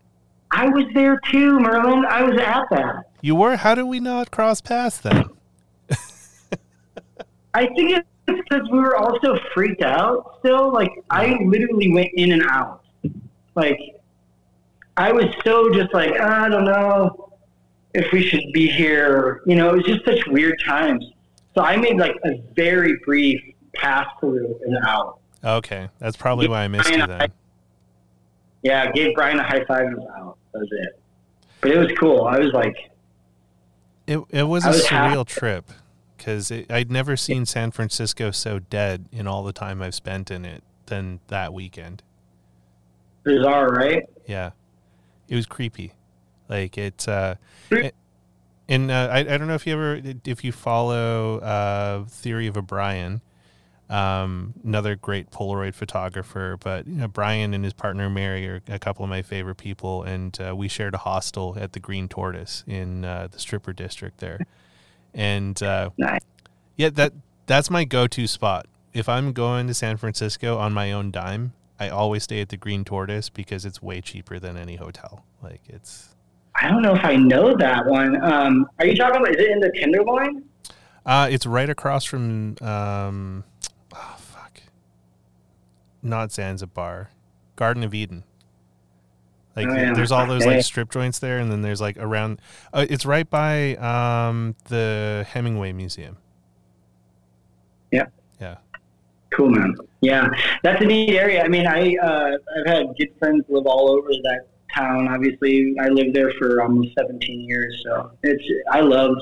I 0.52 0.70
was 0.70 0.86
there 0.94 1.20
too, 1.32 1.60
Merlin. 1.60 2.06
I 2.06 2.24
was 2.24 2.40
at 2.40 2.64
that. 2.72 3.10
You 3.22 3.36
were? 3.36 3.58
How 3.58 3.76
did 3.76 3.84
we 3.84 4.00
not 4.00 4.32
cross 4.32 4.62
paths 4.62 5.00
then? 5.00 5.26
I 7.54 7.68
think 7.68 8.06
it's 8.28 8.42
because 8.50 8.68
we 8.70 8.80
were 8.80 8.96
all 8.96 9.18
so 9.24 9.38
freaked 9.54 9.82
out 9.84 10.38
still. 10.40 10.72
Like, 10.72 10.92
I 11.10 11.38
literally 11.46 11.92
went 11.94 12.10
in 12.16 12.32
and 12.32 12.44
out. 12.44 12.82
Like, 13.56 13.80
I 14.98 15.12
was 15.12 15.26
so 15.44 15.72
just 15.74 15.94
like, 15.94 16.14
ah, 16.20 16.46
I 16.46 16.50
don't 16.50 16.66
know 16.66 17.34
if 17.94 18.12
we 18.12 18.24
should 18.24 18.44
be 18.54 18.68
here. 18.68 19.42
You 19.46 19.56
know, 19.56 19.70
it 19.70 19.78
was 19.78 19.86
just 19.86 20.06
such 20.06 20.26
weird 20.28 20.62
times. 20.66 21.06
So 21.54 21.62
I 21.62 21.78
made 21.78 21.98
like 21.98 22.16
a 22.26 22.42
very 22.56 22.98
brief 23.06 23.42
pass 23.76 24.08
through 24.20 24.60
and 24.66 24.78
out. 24.86 25.20
Okay, 25.44 25.90
that's 26.00 26.18
probably 26.18 26.48
why 26.48 26.64
I 26.64 26.68
missed 26.68 26.90
you 26.90 27.06
then. 27.06 27.32
Yeah, 28.64 28.92
gave 28.92 29.14
Brian 29.16 29.40
a 29.40 29.44
high 29.44 29.64
five 29.66 29.86
and 29.88 29.98
was 29.98 30.08
out. 30.18 30.38
That 30.54 30.60
was 30.60 30.70
it. 30.72 31.00
But 31.62 31.72
it 31.72 31.78
was 31.78 31.92
cool. 32.00 32.24
I 32.26 32.40
was 32.40 32.52
like, 32.52 32.76
It 34.08 34.20
it 34.32 34.44
was 34.44 34.66
a 34.66 34.70
was 34.70 34.84
surreal 34.86 35.18
happy. 35.18 35.24
trip 35.26 35.66
because 36.26 36.52
I'd 36.72 36.90
never 36.92 37.16
seen 37.16 37.46
San 37.46 37.70
Francisco 37.70 38.32
so 38.32 38.58
dead 38.58 39.06
in 39.12 39.28
all 39.28 39.44
the 39.44 39.54
time 39.54 39.80
I've 39.84 39.94
spent 39.94 40.32
in 40.32 40.44
it 40.44 40.64
than 40.88 41.20
that 41.28 41.54
weekend. 41.54 42.02
bizarre, 43.24 43.68
right? 43.70 44.04
Yeah, 44.26 44.52
it 45.30 45.36
was 45.36 45.46
creepy. 45.46 45.94
Like 46.50 46.78
it's 46.80 47.08
uh, 47.08 47.36
it- 47.70 47.94
And 48.68 48.90
uh, 48.90 49.10
I, 49.12 49.20
I 49.20 49.24
don't 49.38 49.48
know 49.48 49.54
if 49.54 49.68
you 49.68 49.74
ever 49.74 50.02
if 50.26 50.44
you 50.44 50.52
follow 50.52 51.38
uh, 51.40 52.06
Theory 52.06 52.48
of 52.48 52.58
O'Brien, 52.58 53.22
um, 53.92 54.56
another 54.64 54.96
great 54.96 55.30
Polaroid 55.30 55.76
photographer. 55.76 56.58
But 56.60 56.88
you 56.88 56.96
know, 56.96 57.08
Brian 57.08 57.54
and 57.54 57.64
his 57.64 57.74
partner 57.74 58.10
Mary 58.10 58.48
are 58.48 58.62
a 58.68 58.80
couple 58.80 59.04
of 59.04 59.10
my 59.12 59.22
favorite 59.22 59.58
people, 59.58 60.02
and 60.02 60.36
uh, 60.42 60.56
we 60.56 60.68
shared 60.70 60.96
a 60.96 61.00
hostel 61.00 61.56
at 61.60 61.74
the 61.74 61.80
Green 61.80 62.08
Tortoise 62.08 62.64
in 62.66 63.06
uh, 63.06 63.28
the 63.32 63.38
Stripper 63.38 63.74
District 63.74 64.18
there. 64.18 64.40
And 65.16 65.62
uh, 65.64 65.90
yeah, 66.76 66.90
that 66.90 67.14
that's 67.48 67.70
my 67.70 67.86
go-to 67.86 68.28
spot. 68.28 68.68
If 68.94 69.10
I'm 69.10 69.34
going 69.34 69.68
to 69.68 69.74
San 69.74 69.98
Francisco 69.98 70.58
on 70.58 70.74
my 70.74 70.92
own 70.92 71.10
dime, 71.10 71.54
I 71.80 71.90
always 71.90 72.24
stay 72.24 72.42
at 72.42 72.50
the 72.50 72.58
Green 72.58 72.84
Tortoise 72.84 73.30
because 73.30 73.66
it's 73.66 73.82
way 73.82 74.02
cheaper 74.02 74.40
than 74.40 74.58
any 74.58 74.76
hotel. 74.76 75.26
Like 75.42 75.62
it's 75.68 76.16
I 76.62 76.70
don't 76.70 76.82
know 76.82 76.94
if 76.94 77.04
I 77.04 77.16
know 77.16 77.56
that 77.58 77.86
one. 77.86 78.22
Um, 78.24 78.68
are 78.80 78.86
you 78.86 78.96
talking 78.96 79.22
about? 79.22 79.36
Is 79.36 79.42
it 79.42 79.52
in 79.52 79.60
the 79.60 79.72
Tenderloin? 79.76 80.44
Uh, 81.06 81.28
it's 81.30 81.46
right 81.46 81.70
across 81.70 82.06
from 82.06 82.56
um, 82.62 83.44
oh 83.94 84.16
fuck, 84.18 84.62
not 86.02 86.32
Zanzibar, 86.32 87.12
Garden 87.56 87.84
of 87.84 87.94
Eden. 87.94 88.24
Like 89.56 89.68
Oh, 89.68 89.74
yeah. 89.74 89.94
there's 89.94 90.12
all 90.12 90.26
those 90.28 90.46
like 90.46 90.64
strip 90.64 90.92
joints 90.92 91.20
there, 91.20 91.38
and 91.40 91.50
then 91.52 91.62
there's 91.62 91.80
like 91.80 91.98
around. 91.98 92.42
Uh, 92.74 92.86
it's 92.90 93.06
right 93.06 93.30
by 93.30 93.76
um, 93.76 94.56
the 94.70 95.26
Hemingway 95.30 95.72
Museum. 95.72 96.18
Yeah. 97.92 98.08
Yeah. 98.42 98.58
Cool, 99.32 99.50
man. 99.50 99.76
Yeah, 100.02 100.28
that's 100.64 100.82
a 100.82 100.86
neat 100.86 101.16
area. 101.16 101.44
I 101.44 101.48
mean, 101.48 101.68
I 101.68 101.96
uh, 101.96 102.38
I've 102.60 102.68
had 102.68 102.88
good 102.98 103.10
friends 103.18 103.44
live 103.50 103.66
all 103.66 103.90
over 103.90 104.10
that 104.10 104.48
town. 104.74 105.08
Obviously, 105.08 105.76
I 105.80 105.88
lived 105.90 106.14
there 106.14 106.32
for 106.38 106.62
almost 106.62 106.90
17 106.98 107.40
years, 107.42 107.82
so 107.86 108.12
it's 108.24 108.44
I 108.72 108.82
loved 108.82 109.22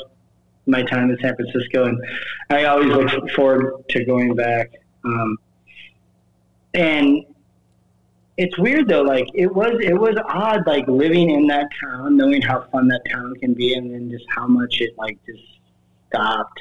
my 0.66 0.82
time 0.84 1.10
in 1.10 1.18
San 1.20 1.36
Francisco, 1.36 1.86
and 1.86 2.02
I 2.50 2.66
always 2.66 2.88
look 2.90 3.30
forward 3.32 3.84
to 3.90 4.06
going 4.06 4.36
back. 4.36 4.72
Um, 5.06 5.38
and 6.74 7.26
it's 8.38 8.58
weird 8.58 8.88
though, 8.88 9.02
like 9.02 9.28
it 9.34 9.54
was 9.54 9.74
it 9.82 9.94
was 9.94 10.16
odd, 10.30 10.66
like 10.66 10.88
living 10.88 11.30
in 11.30 11.48
that 11.48 11.68
town, 11.80 12.18
knowing 12.18 12.42
how 12.42 12.62
fun 12.72 12.88
that 12.88 13.02
town 13.12 13.34
can 13.36 13.54
be, 13.54 13.74
and 13.76 13.94
then 13.94 14.10
just 14.10 14.26
how 14.30 14.48
much 14.48 14.82
it 14.82 14.98
like 14.98 15.18
just 15.26 15.44
stopped 16.10 16.60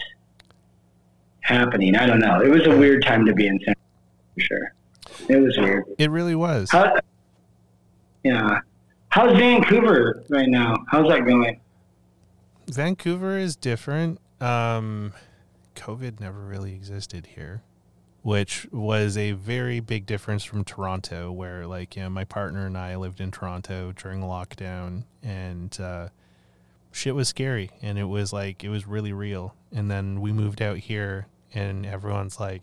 happening. 1.40 1.96
I 1.96 2.06
don't 2.06 2.20
know. 2.20 2.40
It 2.40 2.48
was 2.48 2.66
a 2.66 2.76
weird 2.76 3.02
time 3.04 3.24
to 3.26 3.32
be 3.32 3.46
in 3.46 3.58
San 3.64 3.74
for 4.34 4.40
sure. 4.40 4.74
It 5.28 5.36
was 5.36 5.56
weird. 5.58 5.84
It 5.98 6.10
really 6.10 6.34
was. 6.34 6.70
How, 6.70 6.94
yeah. 8.22 8.60
How's 9.08 9.36
Vancouver 9.36 10.24
right 10.30 10.48
now? 10.48 10.76
How's 10.88 11.08
that 11.08 11.26
going? 11.26 11.60
Vancouver 12.68 13.36
is 13.36 13.56
different. 13.56 14.20
Um, 14.40 15.12
COVID 15.74 16.20
never 16.20 16.40
really 16.40 16.74
existed 16.74 17.26
here, 17.34 17.62
which 18.22 18.66
was 18.70 19.16
a 19.16 19.32
very 19.32 19.80
big 19.80 20.06
difference 20.06 20.44
from 20.44 20.64
Toronto, 20.64 21.30
where 21.30 21.66
like 21.66 21.96
you 21.96 22.02
know 22.02 22.10
my 22.10 22.24
partner 22.24 22.66
and 22.66 22.78
I 22.78 22.96
lived 22.96 23.20
in 23.20 23.30
Toronto 23.30 23.92
during 23.92 24.20
lockdown, 24.20 25.04
and 25.22 25.78
uh, 25.80 26.08
shit 26.92 27.14
was 27.14 27.28
scary, 27.28 27.70
and 27.82 27.98
it 27.98 28.04
was 28.04 28.32
like 28.32 28.64
it 28.64 28.68
was 28.68 28.86
really 28.86 29.12
real. 29.12 29.54
And 29.72 29.90
then 29.90 30.20
we 30.20 30.32
moved 30.32 30.62
out 30.62 30.78
here, 30.78 31.26
and 31.54 31.84
everyone's 31.84 32.38
like, 32.38 32.62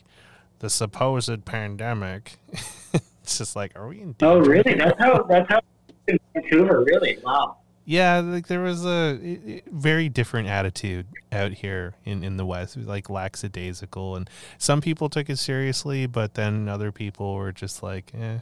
the 0.60 0.70
supposed 0.70 1.46
pandemic. 1.46 2.38
it's 3.24 3.38
just 3.38 3.56
like, 3.56 3.78
are 3.78 3.88
we 3.88 4.02
in? 4.02 4.16
Oh, 4.22 4.40
really? 4.40 4.76
That's 4.76 5.00
how. 5.00 5.24
That's 5.24 5.50
how. 5.50 5.62
In 6.08 6.18
Vancouver, 6.34 6.84
really? 6.84 7.18
Wow. 7.24 7.58
Yeah, 7.90 8.20
like 8.20 8.46
there 8.46 8.62
was 8.62 8.86
a 8.86 9.64
very 9.66 10.10
different 10.10 10.48
attitude 10.48 11.08
out 11.32 11.54
here 11.54 11.96
in, 12.06 12.24
in 12.24 12.38
the 12.38 12.46
West, 12.46 12.76
It 12.76 12.82
was 12.82 12.88
like 12.88 13.10
lackadaisical, 13.10 14.16
and 14.16 14.30
some 14.60 14.80
people 14.80 15.10
took 15.10 15.28
it 15.28 15.38
seriously, 15.38 16.06
but 16.06 16.36
then 16.36 16.70
other 16.70 16.92
people 16.92 17.34
were 17.34 17.52
just 17.52 17.82
like, 17.82 18.12
eh. 18.14 18.38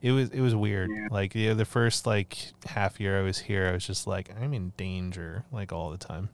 It 0.00 0.12
was 0.12 0.30
it 0.30 0.40
was 0.40 0.54
weird. 0.54 0.90
Yeah. 0.90 1.08
Like 1.10 1.34
yeah, 1.34 1.52
the 1.52 1.66
first 1.66 2.06
like 2.06 2.38
half 2.64 2.98
year 2.98 3.20
I 3.20 3.22
was 3.22 3.38
here, 3.38 3.68
I 3.68 3.72
was 3.72 3.86
just 3.86 4.06
like, 4.06 4.30
I'm 4.40 4.54
in 4.54 4.72
danger, 4.78 5.44
like 5.52 5.70
all 5.70 5.90
the 5.90 5.98
time. 5.98 6.30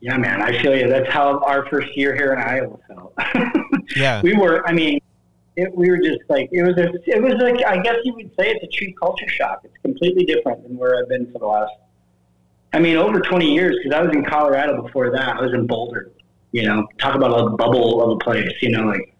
Yeah, 0.00 0.16
man. 0.16 0.42
I 0.42 0.60
feel 0.60 0.76
you. 0.76 0.88
That's 0.88 1.08
how 1.08 1.38
our 1.44 1.68
first 1.68 1.96
year 1.96 2.16
here 2.16 2.32
in 2.32 2.40
Iowa 2.40 2.78
felt. 2.88 3.14
Yeah, 3.96 4.22
we 4.22 4.34
were. 4.34 4.66
I 4.66 4.72
mean, 4.72 4.98
it, 5.56 5.74
we 5.76 5.90
were 5.90 5.98
just 5.98 6.20
like 6.28 6.48
it 6.52 6.62
was. 6.62 6.76
A, 6.78 6.92
it 7.06 7.22
was 7.22 7.34
like 7.34 7.64
I 7.64 7.78
guess 7.80 7.96
you 8.04 8.14
would 8.14 8.30
say 8.38 8.50
it's 8.50 8.64
a 8.64 8.76
true 8.76 8.92
culture 9.00 9.28
shock. 9.28 9.60
It's 9.64 9.76
completely 9.82 10.24
different 10.24 10.62
than 10.62 10.76
where 10.76 10.98
I've 10.98 11.08
been 11.08 11.30
for 11.32 11.38
the 11.38 11.46
last. 11.46 11.72
I 12.72 12.80
mean, 12.80 12.96
over 12.96 13.20
twenty 13.20 13.54
years 13.54 13.76
because 13.82 13.96
I 13.96 14.02
was 14.02 14.14
in 14.14 14.24
Colorado 14.24 14.82
before 14.82 15.10
that. 15.12 15.36
I 15.36 15.40
was 15.40 15.52
in 15.54 15.66
Boulder. 15.66 16.10
You 16.52 16.64
know, 16.64 16.86
talk 16.98 17.14
about 17.14 17.38
a 17.38 17.50
bubble 17.50 18.02
of 18.02 18.16
a 18.16 18.18
place. 18.18 18.50
You 18.62 18.70
know, 18.70 18.86
like 18.86 19.14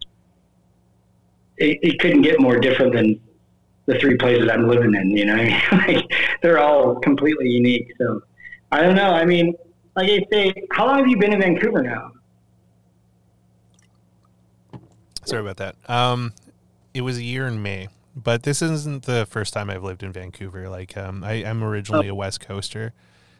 it, 1.59 1.79
it 1.83 2.01
couldn't 2.01 2.23
get 2.23 2.41
more 2.41 2.59
different 2.59 2.95
than 2.95 3.21
the 3.87 3.99
three 3.99 4.17
places 4.17 4.49
I'm 4.51 4.69
living 4.69 4.95
in. 4.95 5.11
You 5.11 5.27
know, 5.27 5.35
I 5.35 5.45
mean, 5.87 5.97
like 5.97 6.13
they're 6.43 6.59
all 6.59 6.97
completely 6.97 7.49
unique. 7.49 7.93
So 7.99 8.23
I 8.73 8.83
don't 8.83 8.97
know. 8.97 9.11
I 9.11 9.25
mean, 9.25 9.55
like 9.95 10.11
I 10.11 10.25
say, 10.33 10.55
how 10.73 10.87
long 10.87 10.99
have 10.99 11.07
you 11.09 11.17
been 11.17 11.33
in 11.33 11.41
Vancouver 11.41 11.83
now? 11.83 12.11
Sorry 15.25 15.43
about 15.43 15.57
that. 15.59 15.77
Um, 15.91 16.33
it 16.93 17.01
was 17.03 17.19
a 17.19 17.23
year 17.23 17.47
in 17.47 17.63
May, 17.63 17.89
but 18.17 18.43
this 18.45 18.63
isn't 18.63 19.05
the 19.05 19.27
first 19.27 19.53
time 19.53 19.71
I've 19.71 19.83
lived 19.85 20.03
in 20.03 20.13
Vancouver. 20.13 20.69
Like, 20.69 20.97
um, 20.97 21.25
I, 21.25 21.45
I'm 21.45 21.63
originally 21.65 22.09
a 22.09 22.15
West 22.15 22.41
Coaster, 22.41 22.93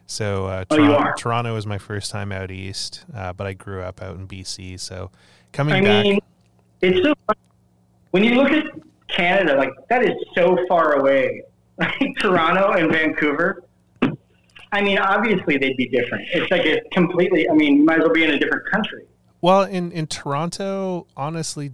so 0.07 0.45
uh, 0.47 0.65
Oh, 0.69 0.75
you 0.75 0.85
Toronto, 0.87 1.03
are? 1.07 1.15
Toronto 1.15 1.53
was 1.53 1.65
my 1.65 1.77
first 1.77 2.11
time 2.11 2.31
out 2.31 2.51
east, 2.51 3.05
uh, 3.15 3.33
but 3.33 3.47
I 3.47 3.53
grew 3.53 3.81
up 3.81 4.01
out 4.01 4.15
in 4.17 4.27
BC. 4.27 4.79
So 4.79 5.11
coming 5.53 5.73
I 5.75 5.81
back, 5.81 6.03
mean, 6.03 6.19
it's 6.81 7.05
so 7.05 7.13
funny. 7.27 7.39
when 8.11 8.23
you 8.23 8.35
look 8.35 8.51
at 8.51 8.65
Canada, 9.07 9.55
like 9.55 9.69
that 9.89 10.03
is 10.03 10.11
so 10.35 10.57
far 10.67 10.93
away. 10.93 11.41
Like 11.77 11.91
Toronto 12.21 12.71
and 12.71 12.89
Vancouver. 12.89 13.61
I 14.71 14.81
mean, 14.81 14.97
obviously 14.97 15.57
they'd 15.57 15.75
be 15.75 15.89
different. 15.89 16.25
It's 16.33 16.49
like 16.49 16.65
a 16.65 16.79
completely. 16.93 17.49
I 17.49 17.53
mean, 17.53 17.75
you 17.79 17.83
might 17.83 17.97
as 17.97 18.05
well 18.05 18.13
be 18.13 18.23
in 18.23 18.31
a 18.31 18.39
different 18.39 18.63
country. 18.71 19.03
Well, 19.41 19.63
in 19.63 19.91
in 19.91 20.07
Toronto, 20.07 21.07
honestly, 21.15 21.73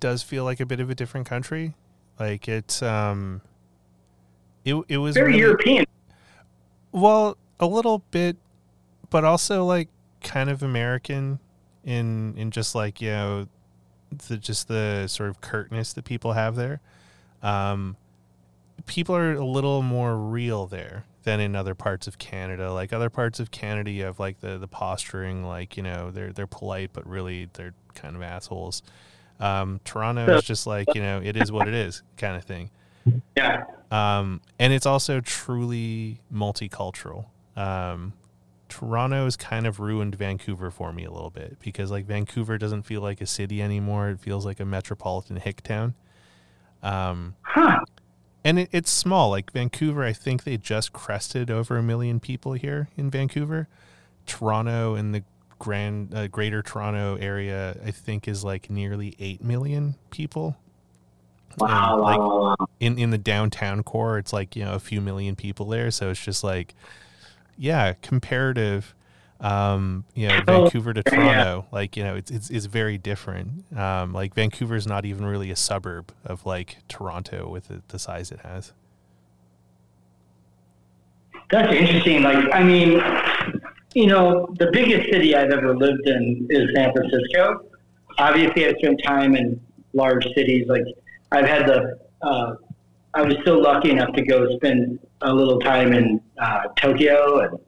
does 0.00 0.22
feel 0.22 0.44
like 0.44 0.60
a 0.60 0.66
bit 0.66 0.80
of 0.80 0.90
a 0.90 0.94
different 0.94 1.26
country. 1.26 1.74
Like 2.18 2.48
it's 2.48 2.82
um, 2.82 3.40
it 4.64 4.74
it 4.88 4.98
was 4.98 5.14
Very 5.14 5.28
really- 5.28 5.40
European. 5.40 5.84
Well, 6.92 7.36
a 7.60 7.66
little 7.66 8.02
bit, 8.10 8.36
but 9.10 9.24
also 9.24 9.64
like 9.64 9.88
kind 10.22 10.48
of 10.48 10.62
American 10.62 11.38
in 11.84 12.34
in 12.36 12.50
just 12.50 12.74
like 12.74 13.00
you 13.00 13.10
know 13.10 13.48
the 14.28 14.36
just 14.36 14.68
the 14.68 15.06
sort 15.08 15.28
of 15.28 15.40
curtness 15.40 15.92
that 15.94 16.04
people 16.04 16.32
have 16.32 16.56
there. 16.56 16.80
Um, 17.42 17.96
people 18.86 19.14
are 19.14 19.34
a 19.34 19.44
little 19.44 19.82
more 19.82 20.16
real 20.16 20.66
there 20.66 21.04
than 21.26 21.40
in 21.40 21.54
other 21.56 21.74
parts 21.74 22.06
of 22.06 22.18
Canada. 22.18 22.72
Like 22.72 22.92
other 22.94 23.10
parts 23.10 23.40
of 23.40 23.50
Canada, 23.50 23.90
you 23.90 24.04
have 24.04 24.18
like 24.20 24.40
the 24.40 24.56
the 24.56 24.68
posturing, 24.68 25.44
like 25.44 25.76
you 25.76 25.82
know 25.82 26.10
they're 26.10 26.32
they're 26.32 26.46
polite, 26.46 26.90
but 26.94 27.06
really 27.06 27.50
they're 27.52 27.74
kind 27.94 28.16
of 28.16 28.22
assholes. 28.22 28.82
Um, 29.40 29.80
Toronto 29.84 30.34
is 30.36 30.44
just 30.44 30.66
like 30.66 30.94
you 30.94 31.02
know 31.02 31.20
it 31.22 31.36
is 31.36 31.52
what 31.52 31.68
it 31.68 31.74
is 31.74 32.02
kind 32.16 32.36
of 32.36 32.44
thing 32.44 32.70
Yeah. 33.36 33.64
um, 33.90 34.40
and 34.58 34.72
it's 34.72 34.86
also 34.86 35.20
truly 35.20 36.20
multicultural. 36.32 37.26
Um, 37.54 38.14
Toronto 38.70 39.24
has 39.24 39.36
kind 39.36 39.66
of 39.66 39.78
ruined 39.78 40.14
Vancouver 40.14 40.70
for 40.70 40.92
me 40.92 41.04
a 41.04 41.10
little 41.10 41.30
bit 41.30 41.58
because 41.60 41.90
like 41.90 42.06
Vancouver 42.06 42.56
doesn't 42.56 42.84
feel 42.84 43.00
like 43.02 43.20
a 43.20 43.26
city 43.26 43.60
anymore; 43.60 44.08
it 44.10 44.20
feels 44.20 44.46
like 44.46 44.58
a 44.60 44.64
metropolitan 44.64 45.36
hick 45.36 45.62
town. 45.62 45.94
Um, 46.82 47.34
Huh. 47.42 47.80
And 48.46 48.58
it, 48.60 48.68
it's 48.72 48.90
small. 48.90 49.30
Like 49.30 49.52
Vancouver, 49.52 50.04
I 50.04 50.12
think 50.12 50.44
they 50.44 50.56
just 50.56 50.92
crested 50.92 51.50
over 51.50 51.76
a 51.76 51.82
million 51.82 52.20
people 52.20 52.52
here 52.54 52.88
in 52.96 53.10
Vancouver. 53.10 53.68
Toronto 54.26 54.94
and 54.94 55.14
the 55.14 55.22
grand 55.58 56.14
uh, 56.14 56.26
Greater 56.28 56.62
Toronto 56.62 57.16
area, 57.16 57.76
I 57.84 57.90
think, 57.90 58.26
is 58.26 58.44
like 58.44 58.70
nearly 58.70 59.14
eight 59.18 59.42
million 59.42 59.96
people 60.10 60.56
Wow. 61.58 62.56
Like, 62.58 62.68
in 62.80 62.98
in 62.98 63.10
the 63.10 63.18
downtown 63.18 63.82
core 63.82 64.18
it's 64.18 64.32
like 64.32 64.56
you 64.56 64.64
know 64.64 64.74
a 64.74 64.78
few 64.78 65.00
million 65.00 65.36
people 65.36 65.66
there 65.66 65.90
so 65.90 66.10
it's 66.10 66.22
just 66.22 66.44
like 66.44 66.74
yeah 67.56 67.94
comparative 68.02 68.94
um 69.40 70.04
you 70.14 70.26
know 70.26 70.40
vancouver 70.46 70.94
to 70.94 71.02
toronto 71.02 71.66
like 71.70 71.94
you 71.96 72.02
know 72.02 72.14
it's, 72.14 72.30
it's 72.30 72.48
it's 72.48 72.66
very 72.66 72.96
different 72.96 73.70
um 73.76 74.12
like 74.14 74.32
vancouver's 74.34 74.86
not 74.86 75.04
even 75.04 75.26
really 75.26 75.50
a 75.50 75.56
suburb 75.56 76.10
of 76.24 76.46
like 76.46 76.78
toronto 76.88 77.48
with 77.48 77.68
the, 77.68 77.82
the 77.88 77.98
size 77.98 78.30
it 78.30 78.40
has 78.40 78.72
That's 81.50 81.72
interesting. 81.72 82.22
Like, 82.22 82.52
I 82.52 82.62
mean, 82.62 83.00
you 83.94 84.06
know, 84.06 84.48
the 84.58 84.70
biggest 84.72 85.10
city 85.12 85.34
I've 85.34 85.50
ever 85.50 85.76
lived 85.76 86.06
in 86.06 86.46
is 86.50 86.70
San 86.74 86.92
Francisco. 86.92 87.66
Obviously, 88.18 88.66
I've 88.66 88.76
spent 88.78 89.00
time 89.04 89.36
in 89.36 89.60
large 89.92 90.24
cities. 90.34 90.66
Like, 90.68 90.84
I've 91.30 91.46
had 91.46 91.66
the, 91.66 91.98
uh, 92.22 92.54
I 93.14 93.22
was 93.22 93.36
so 93.44 93.58
lucky 93.58 93.90
enough 93.90 94.12
to 94.14 94.22
go 94.22 94.56
spend 94.56 94.98
a 95.22 95.32
little 95.32 95.58
time 95.60 95.92
in 95.92 96.20
uh, 96.40 96.64
Tokyo 96.76 97.40
and 97.40 97.58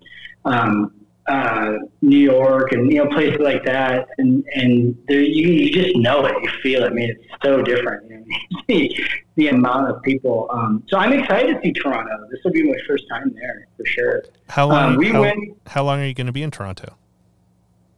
um, 0.44 0.92
uh, 1.28 1.74
New 2.00 2.18
York 2.18 2.72
and 2.72 2.90
you 2.90 3.04
know 3.04 3.10
places 3.10 3.38
like 3.40 3.64
that, 3.64 4.08
and 4.18 4.44
and 4.54 4.96
there, 5.08 5.20
you 5.20 5.48
you 5.48 5.70
just 5.70 5.96
know 5.96 6.24
it, 6.26 6.34
you 6.42 6.50
feel 6.62 6.82
it. 6.84 6.90
I 6.90 6.94
mean, 6.94 7.10
it's 7.10 7.24
so 7.44 7.62
different. 7.62 8.10
You 8.10 8.18
know, 8.18 8.24
the, 8.68 9.04
the 9.36 9.48
amount 9.48 9.90
of 9.90 10.02
people. 10.02 10.48
Um, 10.50 10.82
so 10.88 10.98
I'm 10.98 11.12
excited 11.12 11.54
to 11.54 11.60
see 11.62 11.72
Toronto. 11.72 12.12
This 12.30 12.40
will 12.44 12.52
be 12.52 12.62
my 12.62 12.78
first 12.86 13.04
time 13.10 13.32
there 13.34 13.66
for 13.76 13.86
sure. 13.86 14.24
How 14.48 14.68
long? 14.68 14.92
Um, 14.92 14.96
we 14.96 15.10
how, 15.10 15.20
went 15.20 15.38
how 15.66 15.84
long 15.84 16.00
are 16.00 16.06
you 16.06 16.14
going 16.14 16.26
to 16.26 16.32
be 16.32 16.42
in 16.42 16.50
Toronto? 16.50 16.94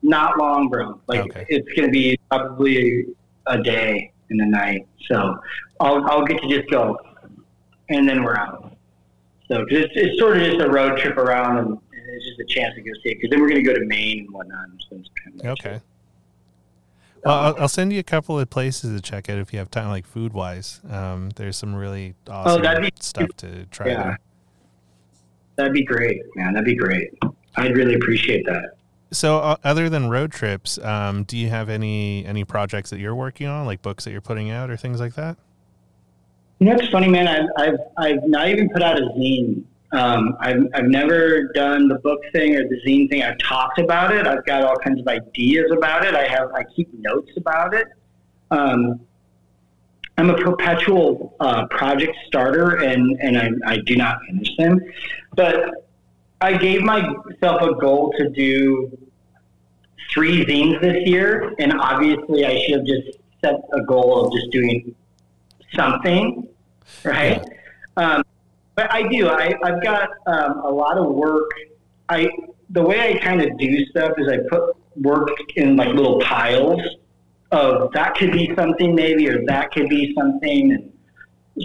not 0.03 0.39
long, 0.39 0.69
bro. 0.69 0.99
Like 1.07 1.21
Okay. 1.21 1.45
it's 1.49 1.69
going 1.75 1.87
to 1.87 1.93
be 1.93 2.19
probably 2.31 3.05
a 3.47 3.63
day 3.63 4.13
and 4.31 4.41
a 4.41 4.47
night. 4.47 4.87
So 5.09 5.39
I'll 5.81 6.05
I'll 6.11 6.25
get 6.25 6.41
to 6.43 6.49
just 6.49 6.71
go, 6.71 6.99
and 7.91 8.09
then 8.09 8.23
we're 8.23 8.37
out. 8.37 8.77
So 9.49 9.67
it's, 9.69 9.93
it's 9.97 10.19
sort 10.19 10.37
of 10.37 10.45
just 10.45 10.61
a 10.61 10.71
road 10.71 10.99
trip 10.99 11.17
around, 11.17 11.59
and, 11.59 11.69
and 11.69 11.81
it's 12.13 12.25
just 12.27 12.41
a 12.41 12.45
chance 12.45 12.75
to 12.75 12.81
go 12.83 12.91
see 13.03 13.11
it. 13.11 13.15
Because 13.17 13.31
then 13.31 13.41
we're 13.41 13.49
going 13.49 13.65
to 13.65 13.69
go 13.73 13.75
to 13.79 13.85
Maine 13.87 14.21
and 14.21 14.31
whatnot. 14.31 14.69
And 14.69 14.81
spend 14.81 15.09
some 15.25 15.39
time. 15.41 15.51
Okay. 15.53 15.81
Well, 17.25 17.35
I'll, 17.39 17.57
I'll 17.63 17.69
send 17.69 17.93
you 17.93 17.99
a 17.99 18.03
couple 18.05 18.39
of 18.39 18.49
places 18.49 18.95
to 18.99 19.03
check 19.03 19.29
out 19.29 19.39
if 19.39 19.53
you 19.53 19.59
have 19.59 19.71
time, 19.71 19.89
like 19.89 20.07
food 20.07 20.33
wise. 20.33 20.81
Um, 20.91 21.31
there's 21.37 21.57
some 21.57 21.75
really 21.75 22.15
awesome 22.29 22.65
Oh, 22.65 22.81
be- 22.81 22.91
stuff 23.01 23.29
to 23.39 23.67
try 23.67 23.89
Yeah. 23.89 24.03
there. 24.03 24.19
That'd 25.57 25.73
be 25.75 25.85
great, 25.85 26.23
man. 26.37 26.55
That'd 26.55 26.65
be 26.65 26.75
great. 26.77 27.11
I'd 27.57 27.77
really 27.77 27.95
appreciate 27.95 28.47
that. 28.47 28.77
So, 29.11 29.39
uh, 29.41 29.57
other 29.65 29.91
than 29.91 30.09
road 30.09 30.33
trips, 30.33 30.79
um, 30.79 31.25
do 31.25 31.37
you 31.37 31.49
have 31.51 31.69
any 31.69 32.25
any 32.25 32.45
projects 32.45 32.89
that 32.91 33.01
you're 33.01 33.15
working 33.15 33.49
on, 33.49 33.67
like 33.67 33.83
books 33.83 34.05
that 34.05 34.13
you're 34.13 34.21
putting 34.23 34.51
out 34.51 34.71
or 34.71 34.77
things 34.79 35.01
like 35.01 35.15
that? 35.17 35.37
You 36.61 36.67
know, 36.67 36.77
it's 36.77 36.89
funny, 36.89 37.09
man. 37.09 37.27
I've, 37.27 37.49
I've, 37.59 37.79
I've 37.99 38.25
not 38.29 38.49
even 38.49 38.69
put 38.71 38.83
out 38.83 38.99
a 38.99 39.03
zine. 39.03 39.65
Um, 39.93 40.37
I've, 40.41 40.63
I've 40.75 40.85
never 40.85 41.51
done 41.53 41.89
the 41.89 41.97
book 41.97 42.21
thing 42.33 42.55
or 42.55 42.63
the 42.69 42.81
zine 42.87 43.11
thing. 43.11 43.23
I've 43.23 43.39
talked 43.39 43.79
about 43.79 44.15
it. 44.15 44.27
I've 44.27 44.45
got 44.47 44.63
all 44.63 44.77
kinds 44.77 45.01
of 45.01 45.09
ideas 45.09 45.73
about 45.73 46.05
it. 46.05 46.15
I 46.15 46.29
have, 46.29 46.53
I 46.55 46.65
keep 46.77 46.93
notes 46.95 47.33
about 47.37 47.75
it. 47.75 47.89
Um, 48.51 49.01
I'm 50.17 50.31
a 50.31 50.37
perpetual 50.37 51.35
uh, 51.41 51.67
project 51.69 52.15
starter, 52.27 52.77
and, 52.77 53.19
and 53.21 53.39
I, 53.39 53.73
I 53.73 53.79
do 53.79 53.97
not 53.97 54.19
finish 54.29 54.49
them. 54.59 54.79
But 55.35 55.71
I 56.41 56.57
gave 56.57 56.83
myself 56.83 57.63
a 57.63 57.75
goal 57.75 58.13
to 58.19 58.29
do 58.29 58.97
three 60.13 60.45
zines 60.45 60.81
this 60.81 61.07
year, 61.07 61.55
and 61.59 61.73
obviously 61.73 62.45
I 62.45 62.61
should 62.61 62.79
have 62.79 62.87
just 62.87 63.19
set 63.43 63.55
a 63.73 63.83
goal 63.83 64.27
of 64.27 64.33
just 64.33 64.51
doing 64.51 64.95
something, 65.75 66.49
right? 67.05 67.43
Um, 67.97 68.23
I 68.91 69.09
do. 69.09 69.29
I, 69.29 69.55
I've 69.63 69.83
got 69.83 70.11
um, 70.27 70.59
a 70.65 70.71
lot 70.71 70.99
of 70.99 71.13
work. 71.13 71.51
I 72.09 72.31
the 72.71 72.83
way 72.83 73.15
I 73.15 73.19
kind 73.19 73.43
of 73.43 73.59
do 73.59 73.85
stuff 73.87 74.13
is 74.19 74.29
I 74.29 74.39
put 74.49 74.77
work 74.97 75.29
in 75.57 75.77
like 75.77 75.89
little 75.89 76.21
piles 76.21 76.81
of 77.53 77.93
that 77.93 78.15
could 78.15 78.33
be 78.33 78.53
something 78.55 78.95
maybe, 78.95 79.29
or 79.29 79.45
that 79.47 79.73
could 79.73 79.89
be 79.89 80.15
something. 80.17 80.93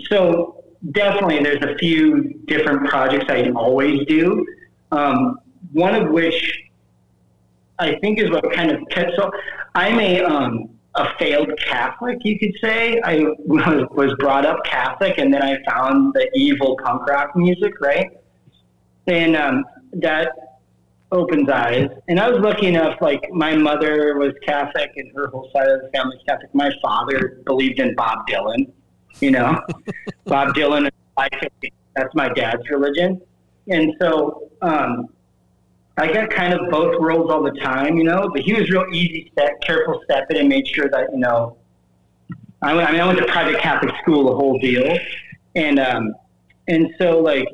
So 0.10 0.64
definitely, 0.92 1.44
there's 1.44 1.64
a 1.64 1.78
few 1.78 2.42
different 2.48 2.88
projects 2.90 3.26
I 3.30 3.50
always 3.52 4.06
do. 4.08 4.46
Um, 4.92 5.40
one 5.74 5.96
of 5.96 6.10
which 6.12 6.64
I 7.80 7.96
think 8.00 8.20
is 8.20 8.32
what 8.32 8.52
kind 8.54 8.72
of 8.72 8.82
kept. 8.90 9.12
So 9.16 9.32
I'm 9.76 10.00
a 10.00 10.24
um, 10.24 10.70
a 10.96 11.14
failed 11.18 11.52
Catholic, 11.68 12.20
you 12.24 12.40
could 12.40 12.54
say. 12.62 13.02
I 13.04 13.26
was, 13.46 14.16
brought 14.20 14.46
up 14.46 14.64
Catholic, 14.66 15.18
and 15.18 15.34
then 15.34 15.42
I 15.42 15.58
found 15.70 16.14
the 16.14 16.30
evil 16.34 16.78
punk 16.84 17.08
rock 17.08 17.36
music, 17.36 17.74
right? 17.82 18.12
And 19.08 19.36
um, 19.36 19.66
that 19.94 20.32
opens 21.12 21.50
eyes. 21.50 21.90
And 22.08 22.20
I 22.20 22.30
was 22.30 22.40
lucky 22.40 22.68
enough, 22.68 23.02
like 23.02 23.30
my 23.32 23.56
mother 23.56 24.18
was 24.18 24.34
Catholic, 24.46 24.92
and 24.96 25.12
her 25.16 25.28
whole 25.28 25.50
side 25.54 25.68
of 25.68 25.82
the 25.82 25.90
family 25.94 26.18
is 26.18 26.24
Catholic. 26.28 26.54
My 26.54 26.72
father 26.82 27.42
believed 27.46 27.80
in 27.80 27.94
Bob 27.96 28.20
Dylan, 28.30 28.72
you 29.20 29.32
know, 29.32 29.62
Bob 30.26 30.56
Dylan. 30.56 30.90
That's 31.18 32.14
my 32.14 32.30
dad's 32.30 32.70
religion, 32.70 33.22
and 33.70 33.94
so 34.02 34.50
um, 34.62 35.08
I 35.98 36.12
got 36.12 36.30
kind 36.30 36.54
of 36.54 36.70
both 36.70 37.00
worlds 37.00 37.32
all 37.32 37.42
the 37.42 37.58
time, 37.62 37.98
you 37.98 38.04
know. 38.04 38.30
But 38.34 38.42
he 38.42 38.54
was 38.54 38.70
real 38.70 38.86
easy 38.92 39.32
step, 39.32 39.62
careful 39.62 40.02
stepping, 40.04 40.38
and 40.38 40.50
made 40.50 40.68
sure 40.68 40.90
that 40.90 41.12
you 41.12 41.20
know. 41.20 41.58
I, 42.62 42.74
went, 42.74 42.90
I 42.90 42.92
mean, 42.92 43.02
I 43.02 43.06
went 43.06 43.20
to 43.20 43.26
private 43.26 43.60
Catholic 43.60 43.94
school, 44.02 44.30
the 44.30 44.36
whole 44.36 44.60
deal, 44.60 44.98
and 45.56 45.80
um, 45.80 46.14
and 46.68 46.94
so 46.98 47.20
like 47.20 47.48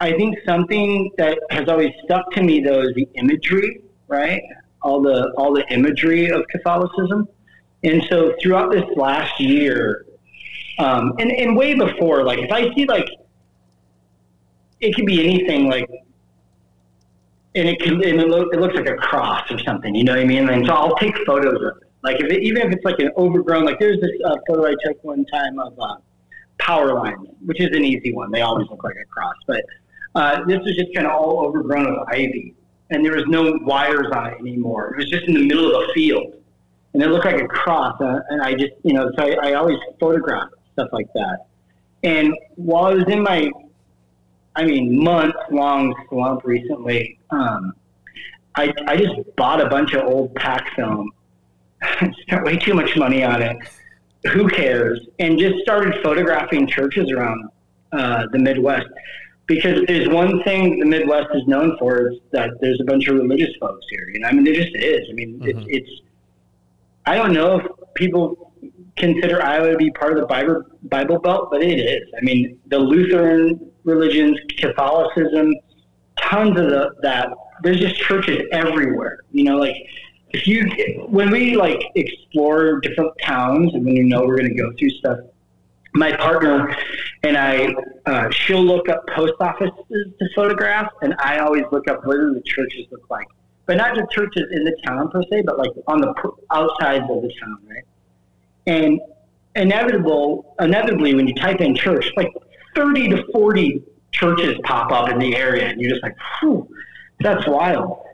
I 0.00 0.12
think 0.12 0.36
something 0.46 1.10
that 1.18 1.38
has 1.50 1.68
always 1.68 1.92
stuck 2.04 2.30
to 2.32 2.42
me 2.42 2.60
though 2.60 2.82
is 2.82 2.94
the 2.94 3.08
imagery, 3.14 3.82
right? 4.06 4.42
All 4.82 5.02
the 5.02 5.32
all 5.36 5.52
the 5.52 5.66
imagery 5.72 6.30
of 6.30 6.46
Catholicism, 6.48 7.28
and 7.82 8.02
so 8.08 8.34
throughout 8.40 8.70
this 8.70 8.84
last 8.96 9.40
year, 9.40 10.06
um, 10.78 11.14
and 11.18 11.32
and 11.32 11.56
way 11.56 11.74
before, 11.74 12.24
like 12.24 12.38
if 12.38 12.52
I 12.52 12.72
see 12.74 12.84
like 12.86 13.08
it 14.80 14.94
could 14.94 15.06
be 15.06 15.24
anything 15.24 15.68
like 15.68 15.88
and 17.58 17.68
it 17.68 17.80
can 17.80 17.94
and 17.94 18.20
it, 18.20 18.28
look, 18.28 18.54
it 18.54 18.60
looks 18.60 18.76
like 18.76 18.88
a 18.88 18.94
cross 18.94 19.50
or 19.50 19.58
something. 19.58 19.94
You 19.94 20.04
know 20.04 20.12
what 20.12 20.20
I 20.20 20.24
mean? 20.24 20.48
And 20.48 20.64
so 20.66 20.72
I'll 20.72 20.96
take 20.96 21.16
photos 21.26 21.54
of 21.54 21.62
it. 21.62 21.88
Like 22.02 22.20
if 22.20 22.30
it, 22.30 22.42
even 22.42 22.62
if 22.62 22.72
it's 22.72 22.84
like 22.84 23.00
an 23.00 23.10
overgrown, 23.16 23.64
like 23.64 23.80
there's 23.80 24.00
this 24.00 24.12
uh, 24.24 24.36
photo 24.46 24.66
I 24.66 24.74
took 24.84 25.02
one 25.02 25.24
time 25.26 25.58
of 25.58 25.78
uh, 25.78 25.96
power 26.58 26.94
lines, 26.94 27.28
which 27.44 27.60
is 27.60 27.74
an 27.76 27.84
easy 27.84 28.12
one. 28.12 28.30
They 28.30 28.42
always 28.42 28.68
look 28.68 28.84
like 28.84 28.94
a 28.94 29.04
cross, 29.06 29.34
but 29.46 29.64
uh, 30.14 30.44
this 30.46 30.58
was 30.64 30.76
just 30.76 30.94
kind 30.94 31.06
of 31.06 31.12
all 31.12 31.44
overgrown 31.46 31.90
with 31.90 32.08
ivy, 32.08 32.54
and 32.90 33.04
there 33.04 33.14
was 33.14 33.24
no 33.26 33.58
wires 33.62 34.06
on 34.12 34.28
it 34.28 34.38
anymore. 34.38 34.94
It 34.94 34.98
was 34.98 35.10
just 35.10 35.24
in 35.26 35.34
the 35.34 35.44
middle 35.44 35.74
of 35.74 35.88
a 35.88 35.92
field, 35.92 36.34
and 36.94 37.02
it 37.02 37.08
looked 37.08 37.24
like 37.24 37.42
a 37.42 37.48
cross. 37.48 38.00
Uh, 38.00 38.20
and 38.28 38.40
I 38.42 38.52
just, 38.54 38.74
you 38.84 38.92
know, 38.92 39.10
so 39.18 39.24
I, 39.24 39.50
I 39.50 39.54
always 39.54 39.78
photograph 39.98 40.48
stuff 40.74 40.88
like 40.92 41.12
that. 41.14 41.46
And 42.04 42.32
while 42.54 42.86
I 42.86 42.94
was 42.94 43.08
in 43.08 43.22
my 43.22 43.50
I 44.58 44.64
mean, 44.64 45.02
month 45.04 45.36
long 45.52 45.94
slump 46.08 46.44
recently. 46.44 47.16
Um, 47.30 47.72
I, 48.56 48.74
I 48.88 48.96
just 48.96 49.14
bought 49.36 49.60
a 49.60 49.68
bunch 49.68 49.94
of 49.94 50.02
old 50.04 50.34
pack 50.34 50.74
film, 50.74 51.12
I 51.80 52.10
spent 52.22 52.44
way 52.44 52.56
too 52.56 52.74
much 52.74 52.96
money 52.96 53.22
on 53.22 53.40
it. 53.40 53.56
Who 54.32 54.48
cares? 54.48 55.06
And 55.20 55.38
just 55.38 55.60
started 55.62 56.02
photographing 56.02 56.66
churches 56.66 57.12
around 57.12 57.48
uh, 57.92 58.26
the 58.32 58.38
Midwest. 58.40 58.88
Because 59.46 59.84
there's 59.86 60.08
one 60.08 60.42
thing 60.42 60.80
the 60.80 60.86
Midwest 60.86 61.28
is 61.34 61.46
known 61.46 61.78
for 61.78 62.10
is 62.10 62.18
that 62.32 62.50
there's 62.60 62.80
a 62.80 62.84
bunch 62.84 63.06
of 63.06 63.14
religious 63.14 63.54
folks 63.60 63.86
here. 63.88 64.08
You 64.12 64.18
know, 64.18 64.28
I 64.28 64.32
mean, 64.32 64.42
there 64.42 64.54
just 64.54 64.74
is. 64.74 65.06
I 65.08 65.12
mean, 65.12 65.38
Mhm. 65.38 65.46
it's, 65.46 65.66
it's, 65.68 65.90
I 67.06 67.14
don't 67.14 67.32
know 67.32 67.60
if 67.60 67.66
people 67.94 68.47
consider 68.98 69.42
Iowa 69.42 69.70
to 69.70 69.76
be 69.76 69.90
part 69.90 70.12
of 70.12 70.20
the 70.20 70.26
Bible, 70.26 70.62
Bible 70.82 71.18
Belt, 71.18 71.48
but 71.50 71.62
it 71.62 71.78
is. 71.78 72.02
I 72.16 72.24
mean, 72.24 72.58
the 72.66 72.78
Lutheran 72.78 73.70
religions, 73.84 74.38
Catholicism, 74.58 75.54
tons 76.20 76.58
of 76.58 76.68
the, 76.68 76.94
that. 77.02 77.28
There's 77.62 77.80
just 77.80 77.96
churches 77.96 78.46
everywhere. 78.52 79.18
You 79.32 79.44
know, 79.44 79.56
like 79.56 79.74
if 80.30 80.46
you 80.46 80.66
when 81.08 81.30
we 81.30 81.56
like 81.56 81.82
explore 81.94 82.80
different 82.80 83.12
towns 83.22 83.74
and 83.74 83.84
when 83.84 83.96
you 83.96 84.04
know 84.04 84.24
we're 84.24 84.36
going 84.36 84.54
to 84.54 84.54
go 84.54 84.72
through 84.78 84.90
stuff. 84.90 85.18
My 85.94 86.14
partner 86.14 86.76
and 87.22 87.36
I, 87.36 87.74
uh, 88.04 88.30
she'll 88.30 88.62
look 88.62 88.90
up 88.90 89.06
post 89.08 89.32
offices 89.40 89.72
to 89.90 90.28
photograph, 90.36 90.92
and 91.00 91.14
I 91.18 91.38
always 91.38 91.64
look 91.72 91.88
up 91.88 92.04
what 92.04 92.16
do 92.16 92.34
the 92.34 92.42
churches 92.42 92.86
look 92.90 93.08
like. 93.08 93.26
But 93.64 93.78
not 93.78 93.96
just 93.96 94.10
churches 94.12 94.44
in 94.52 94.64
the 94.64 94.76
town 94.86 95.10
per 95.10 95.22
se, 95.30 95.42
but 95.46 95.58
like 95.58 95.70
on 95.86 96.00
the 96.02 96.14
outsides 96.50 97.04
of 97.10 97.22
the 97.22 97.32
town, 97.40 97.58
right? 97.68 97.84
And 98.66 99.00
inevitable, 99.54 100.54
inevitably, 100.60 101.14
when 101.14 101.26
you 101.26 101.34
type 101.34 101.60
in 101.60 101.74
church, 101.74 102.10
like 102.16 102.32
30 102.74 103.08
to 103.08 103.24
40 103.32 103.82
churches 104.12 104.56
pop 104.64 104.92
up 104.92 105.10
in 105.10 105.18
the 105.18 105.36
area, 105.36 105.66
and 105.66 105.80
you're 105.80 105.90
just 105.90 106.02
like, 106.02 106.16
that's 107.20 107.46
wild. 107.46 108.04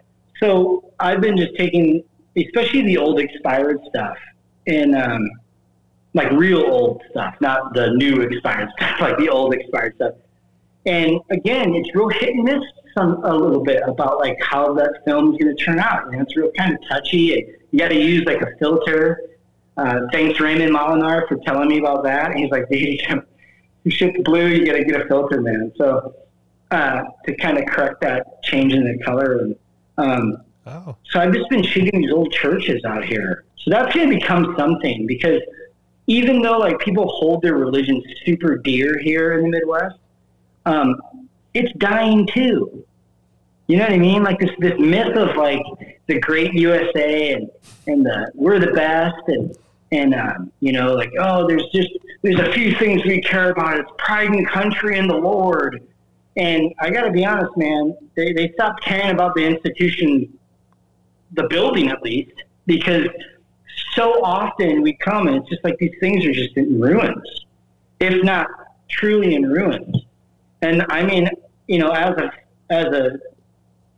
So 0.41 0.93
I've 1.01 1.21
been 1.21 1.37
just 1.37 1.55
taking, 1.57 2.05
especially 2.37 2.83
the 2.83 2.99
old 2.99 3.21
expired 3.21 3.81
stuff, 3.89 4.17
and 4.67 4.95
um, 4.97 5.29
like 6.15 6.31
real 6.33 6.61
old 6.61 7.03
stuff, 7.11 7.35
not 7.41 7.75
the 7.75 7.91
new 7.91 8.23
expired 8.23 8.71
stuff, 8.77 9.01
like 9.01 9.19
the 9.19 9.29
old 9.29 9.55
expired 9.55 9.95
stuff. 9.97 10.15
And 10.87 11.21
again, 11.31 11.75
it's 11.75 11.95
real 11.95 12.09
hit 12.09 12.35
and 12.35 12.45
miss 12.45 12.63
some 12.97 13.25
a 13.25 13.35
little 13.35 13.63
bit 13.63 13.83
about 13.87 14.19
like 14.19 14.39
how 14.41 14.73
that 14.75 15.03
film's 15.05 15.37
going 15.39 15.55
to 15.55 15.65
turn 15.65 15.81
out. 15.81 16.11
Know, 16.11 16.21
it's 16.21 16.37
real 16.37 16.51
kind 16.53 16.75
of 16.75 16.89
touchy. 16.89 17.59
You 17.71 17.79
got 17.79 17.89
to 17.89 17.99
use 17.99 18.25
like 18.25 18.41
a 18.41 18.57
filter. 18.59 19.21
Uh, 19.77 20.01
thanks 20.13 20.39
Raymond 20.41 20.75
Molinar 20.75 21.27
for 21.29 21.37
telling 21.45 21.69
me 21.69 21.79
about 21.79 22.05
that. 22.05 22.35
He's 22.37 22.51
like, 22.51 22.69
dude, 22.69 23.01
you 23.85 23.91
shit 23.91 24.25
blue, 24.25 24.47
you 24.47 24.65
got 24.67 24.75
to 24.75 24.85
get 24.85 25.01
a 25.01 25.07
filter, 25.07 25.41
man. 25.41 25.73
So 25.77 26.15
uh, 26.71 27.03
to 27.27 27.37
kind 27.37 27.59
of 27.59 27.67
correct 27.67 28.01
that 28.03 28.43
change 28.45 28.73
in 28.73 28.85
the 28.85 29.03
color. 29.05 29.39
And 29.39 29.57
um, 29.99 30.45
Oh, 30.67 30.97
so 31.11 31.21
I've 31.21 31.33
just 31.33 31.49
been 31.51 31.63
shooting 31.63 32.01
these 32.01 32.13
old 32.13 32.33
churches 32.33 32.85
out 32.85 33.05
here. 33.05 33.45
So 33.59 33.71
that's 33.71 33.95
going 33.95 34.09
to 34.09 34.17
become 34.17 34.55
something 34.59 35.07
because 35.07 35.41
even 36.07 36.43
though 36.43 36.59
like 36.59 36.79
people 36.79 37.07
hold 37.09 37.43
their 37.43 37.55
religion 37.55 38.03
super 38.25 38.59
dear 38.59 38.99
here 38.99 39.39
in 39.39 39.43
the 39.43 39.49
Midwest, 39.51 39.97
um, 40.67 40.97
it's 41.53 41.73
dying 41.79 42.27
too. 42.27 42.85
You 43.67 43.79
know 43.79 43.85
what 43.85 43.93
I 43.93 43.99
mean? 43.99 44.23
Like 44.23 44.39
this 44.39 44.51
this 44.59 44.79
myth 44.79 45.17
of 45.17 45.37
like 45.37 45.63
the 46.07 46.19
great 46.21 46.53
USA 46.55 47.33
and 47.33 47.51
and 47.87 48.05
the 48.05 48.31
we're 48.35 48.59
the 48.59 48.73
best 48.73 49.17
and 49.29 49.57
and 49.95 50.15
um, 50.15 50.53
you 50.61 50.73
know 50.73 50.95
like 50.95 51.13
oh 51.19 51.47
there's 51.47 51.67
just 51.73 51.91
there's 52.23 52.41
a 52.41 52.53
few 52.53 52.75
things 52.77 53.05
we 53.05 53.21
care 53.21 53.51
about. 53.51 53.79
It's 53.79 53.91
pride 53.99 54.35
in 54.35 54.47
country 54.47 54.99
and 54.99 55.09
the 55.09 55.17
Lord. 55.17 55.87
And 56.37 56.73
I 56.81 56.91
got 56.91 57.03
to 57.03 57.13
be 57.13 57.25
honest, 57.25 57.55
man. 57.57 57.97
They 58.17 58.33
they 58.33 58.51
stopped 58.53 58.83
caring 58.83 59.11
about 59.11 59.35
the 59.35 59.45
institution, 59.45 60.37
the 61.33 61.45
building 61.45 61.91
at 61.91 62.03
least, 62.03 62.33
because 62.67 63.07
so 63.95 64.25
often 64.25 64.83
we 64.83 64.95
come 64.95 65.29
and 65.29 65.37
it's 65.37 65.49
just 65.51 65.63
like 65.65 65.77
these 65.79 65.95
things 66.01 66.25
are 66.25 66.33
just 66.33 66.57
in 66.57 66.81
ruins, 66.81 67.45
if 68.01 68.25
not 68.25 68.49
truly 68.89 69.35
in 69.35 69.45
ruins. 69.49 69.95
And 70.63 70.85
I 70.89 71.05
mean, 71.05 71.29
you 71.69 71.79
know, 71.79 71.91
as 71.91 72.17
a 72.17 72.33
as 72.71 72.87
a 72.87 73.19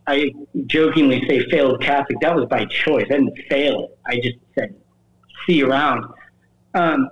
I 0.09 0.32
jokingly 0.66 1.27
say 1.28 1.48
failed 1.48 1.81
Catholic. 1.81 2.18
That 2.20 2.35
was 2.35 2.47
by 2.47 2.64
choice. 2.66 3.06
I 3.09 3.14
didn't 3.14 3.39
fail 3.48 3.85
it. 3.85 3.98
I 4.06 4.16
just 4.16 4.39
said, 4.56 4.74
see 5.47 5.62
around. 5.62 6.05
Um, 6.74 7.10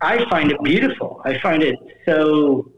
I 0.00 0.28
find 0.28 0.50
it 0.50 0.62
beautiful. 0.62 1.20
I 1.24 1.38
find 1.40 1.62
it 1.62 1.78
so. 2.04 2.70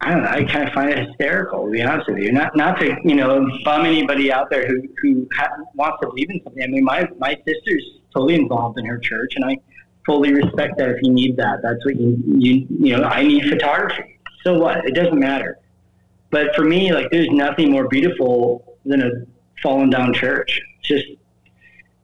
I 0.00 0.10
don't 0.10 0.22
know. 0.24 0.28
I 0.28 0.44
kind 0.44 0.68
of 0.68 0.74
find 0.74 0.90
it 0.90 1.06
hysterical, 1.06 1.64
to 1.64 1.70
be 1.70 1.82
honest 1.82 2.08
with 2.08 2.18
you. 2.18 2.32
Not 2.32 2.56
not 2.56 2.78
to 2.80 2.96
you 3.04 3.14
know 3.14 3.48
bum 3.64 3.86
anybody 3.86 4.32
out 4.32 4.50
there 4.50 4.66
who 4.66 4.82
who 5.00 5.26
ha- 5.34 5.56
wants 5.74 5.98
to 6.02 6.08
believe 6.08 6.30
in 6.30 6.40
something. 6.44 6.62
I 6.62 6.66
mean, 6.66 6.84
my 6.84 7.08
my 7.18 7.34
sister's 7.46 7.84
totally 8.14 8.34
involved 8.34 8.78
in 8.78 8.84
her 8.84 8.98
church, 8.98 9.34
and 9.36 9.44
I 9.44 9.56
fully 10.04 10.32
respect 10.32 10.76
that. 10.78 10.90
If 10.90 11.02
you 11.02 11.12
need 11.12 11.36
that, 11.36 11.60
that's 11.62 11.84
what 11.84 11.96
you 11.96 12.22
you 12.26 12.66
you 12.68 12.96
know. 12.96 13.04
I 13.04 13.22
need 13.22 13.48
photography. 13.48 14.18
So 14.44 14.58
what? 14.58 14.84
It 14.84 14.94
doesn't 14.94 15.18
matter. 15.18 15.58
But 16.30 16.54
for 16.54 16.64
me, 16.64 16.92
like, 16.92 17.10
there's 17.10 17.30
nothing 17.30 17.70
more 17.70 17.88
beautiful 17.88 18.78
than 18.84 19.02
a 19.02 19.10
fallen 19.62 19.90
down 19.90 20.12
church. 20.12 20.60
It's 20.78 20.88
just, 20.88 21.04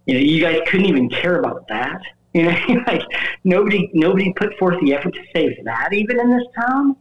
you 0.07 0.15
know, 0.15 0.20
you 0.20 0.41
guys 0.41 0.61
couldn't 0.66 0.87
even 0.87 1.09
care 1.09 1.39
about 1.39 1.69
that. 1.69 2.01
You 2.35 2.45
know, 2.45 2.83
like 2.87 3.03
nobody, 3.45 3.91
nobody 3.93 4.33
put 4.33 4.57
forth 4.59 4.81
the 4.81 4.95
effort 4.95 5.12
to 5.12 5.20
save 5.35 5.53
that 5.66 5.93
even 5.93 6.19
in 6.19 6.31
this 6.31 6.47
town. 6.59 6.97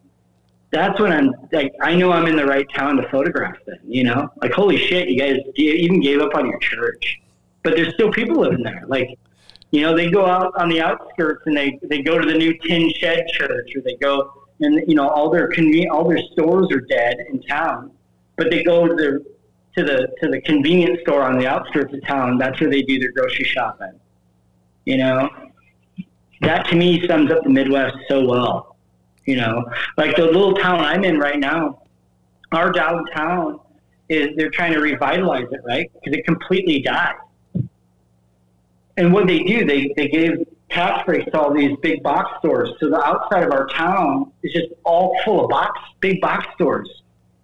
That's 0.71 0.99
when 0.99 1.13
I'm 1.13 1.33
like, 1.53 1.71
I 1.81 1.95
know 1.95 2.11
I'm 2.11 2.27
in 2.27 2.35
the 2.35 2.45
right 2.45 2.67
town 2.75 2.97
to 2.97 3.07
photograph 3.07 3.55
then, 3.65 3.79
you 3.87 4.03
know, 4.03 4.29
like, 4.41 4.51
holy 4.51 4.75
shit, 4.75 5.07
you 5.07 5.17
guys 5.17 5.37
even 5.55 6.01
gave 6.01 6.19
up 6.19 6.35
on 6.35 6.47
your 6.47 6.59
church, 6.59 7.21
but 7.63 7.77
there's 7.77 7.93
still 7.93 8.11
people 8.11 8.41
living 8.41 8.61
there. 8.61 8.83
Like, 8.87 9.17
you 9.71 9.83
know, 9.83 9.95
they 9.95 10.11
go 10.11 10.25
out 10.25 10.51
on 10.57 10.67
the 10.67 10.81
outskirts 10.81 11.43
and 11.45 11.55
they, 11.55 11.79
they 11.83 12.01
go 12.01 12.17
to 12.17 12.27
the 12.27 12.37
new 12.37 12.53
tin 12.67 12.91
shed 12.95 13.25
church 13.29 13.73
or 13.73 13.81
they 13.83 13.95
go 14.01 14.33
and 14.61 14.87
you 14.87 14.95
know 14.95 15.07
all 15.07 15.29
their 15.29 15.49
conven- 15.49 15.89
all 15.91 16.07
their 16.07 16.21
stores 16.31 16.67
are 16.71 16.81
dead 16.81 17.17
in 17.29 17.41
town, 17.43 17.91
but 18.37 18.49
they 18.49 18.63
go 18.63 18.87
to 18.87 18.95
the 18.95 19.25
to 19.77 19.83
the 19.83 20.07
to 20.21 20.29
the 20.29 20.41
convenience 20.41 20.99
store 21.01 21.23
on 21.23 21.37
the 21.37 21.47
outskirts 21.47 21.93
of 21.93 22.05
town. 22.05 22.37
That's 22.37 22.59
where 22.59 22.69
they 22.69 22.81
do 22.81 22.99
their 22.99 23.11
grocery 23.11 23.45
shopping. 23.45 23.93
You 24.85 24.97
know, 24.97 25.29
that 26.41 26.67
to 26.67 26.75
me 26.75 27.05
sums 27.07 27.31
up 27.31 27.43
the 27.43 27.49
Midwest 27.49 27.95
so 28.07 28.25
well. 28.25 28.75
You 29.25 29.37
know, 29.37 29.65
like 29.97 30.15
the 30.15 30.25
little 30.25 30.53
town 30.55 30.79
I'm 30.79 31.03
in 31.03 31.19
right 31.19 31.39
now, 31.39 31.83
our 32.51 32.71
downtown 32.71 33.59
is 34.09 34.29
they're 34.35 34.49
trying 34.49 34.73
to 34.73 34.79
revitalize 34.79 35.45
it, 35.51 35.61
right? 35.65 35.89
Because 35.93 36.17
it 36.17 36.25
completely 36.25 36.81
died. 36.81 37.15
And 38.97 39.13
what 39.13 39.27
they 39.27 39.39
do, 39.39 39.63
they 39.65 39.93
they 39.95 40.07
gave 40.07 40.45
tax 40.69 41.05
breaks 41.05 41.29
to 41.31 41.39
all 41.39 41.53
these 41.53 41.77
big 41.81 42.01
box 42.03 42.29
stores. 42.39 42.71
So 42.79 42.89
the 42.89 43.01
outside 43.05 43.43
of 43.43 43.51
our 43.51 43.67
town 43.67 44.31
is 44.43 44.51
just 44.51 44.67
all 44.83 45.17
full 45.23 45.43
of 45.45 45.49
box, 45.49 45.79
big 45.99 46.19
box 46.19 46.45
stores. 46.55 46.89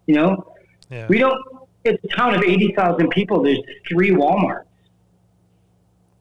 You 0.08 0.16
know, 0.16 0.54
Yeah. 0.90 1.08
we 1.08 1.20
don't. 1.20 1.40
It's 1.88 2.04
a 2.04 2.16
town 2.16 2.36
of 2.36 2.44
eighty 2.44 2.74
thousand 2.74 3.10
people. 3.10 3.42
There's 3.42 3.60
three 3.88 4.12
WalMarts. 4.12 4.64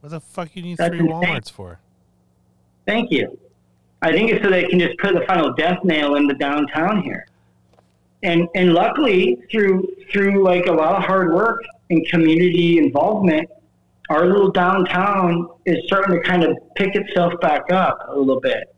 What 0.00 0.10
the 0.10 0.20
fuck 0.20 0.54
you 0.54 0.62
need 0.62 0.78
That's 0.78 0.90
three 0.96 1.00
insane. 1.00 1.22
WalMarts 1.22 1.50
for? 1.50 1.80
Thank 2.86 3.10
you. 3.10 3.38
I 4.02 4.12
think 4.12 4.30
it's 4.30 4.44
so 4.44 4.50
they 4.50 4.64
can 4.64 4.78
just 4.78 4.96
put 4.98 5.14
the 5.14 5.22
final 5.26 5.52
death 5.54 5.82
nail 5.82 6.14
in 6.14 6.26
the 6.26 6.34
downtown 6.34 7.02
here. 7.02 7.26
And 8.22 8.48
and 8.54 8.72
luckily 8.72 9.38
through 9.50 9.86
through 10.12 10.44
like 10.44 10.66
a 10.66 10.72
lot 10.72 10.96
of 10.96 11.02
hard 11.02 11.34
work 11.34 11.62
and 11.90 12.06
community 12.08 12.78
involvement, 12.78 13.48
our 14.10 14.26
little 14.26 14.50
downtown 14.50 15.48
is 15.64 15.78
starting 15.86 16.16
to 16.16 16.22
kind 16.22 16.44
of 16.44 16.56
pick 16.76 16.94
itself 16.94 17.32
back 17.40 17.70
up 17.72 17.98
a 18.08 18.16
little 18.16 18.40
bit. 18.40 18.74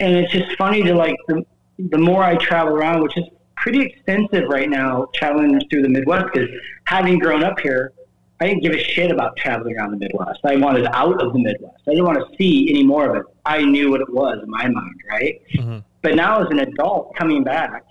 And 0.00 0.14
it's 0.14 0.32
just 0.32 0.56
funny 0.56 0.82
to 0.82 0.94
like 0.94 1.16
the 1.28 1.44
the 1.78 1.98
more 1.98 2.22
I 2.22 2.36
travel 2.36 2.74
around, 2.74 3.02
which 3.02 3.16
is 3.16 3.24
pretty 3.62 3.80
extensive 3.80 4.48
right 4.48 4.68
now, 4.68 5.08
traveling 5.14 5.60
through 5.70 5.82
the 5.82 5.88
Midwest, 5.88 6.26
because 6.32 6.48
having 6.84 7.18
grown 7.18 7.42
up 7.42 7.58
here, 7.60 7.92
I 8.40 8.46
didn't 8.46 8.62
give 8.62 8.72
a 8.72 8.78
shit 8.78 9.10
about 9.10 9.36
traveling 9.36 9.76
around 9.76 9.90
the 9.90 9.96
Midwest. 9.96 10.40
I 10.44 10.56
wanted 10.56 10.86
out 10.86 11.20
of 11.20 11.32
the 11.32 11.38
Midwest. 11.38 11.82
I 11.86 11.90
didn't 11.90 12.04
want 12.04 12.18
to 12.18 12.36
see 12.36 12.70
any 12.70 12.84
more 12.84 13.10
of 13.10 13.16
it. 13.16 13.22
I 13.44 13.64
knew 13.64 13.90
what 13.90 14.00
it 14.00 14.12
was 14.12 14.40
in 14.42 14.48
my 14.48 14.68
mind, 14.68 15.00
right? 15.10 15.40
Mhm. 15.52 15.82
But 16.02 16.14
now, 16.14 16.40
as 16.40 16.48
an 16.50 16.60
adult 16.60 17.16
coming 17.16 17.42
back, 17.42 17.84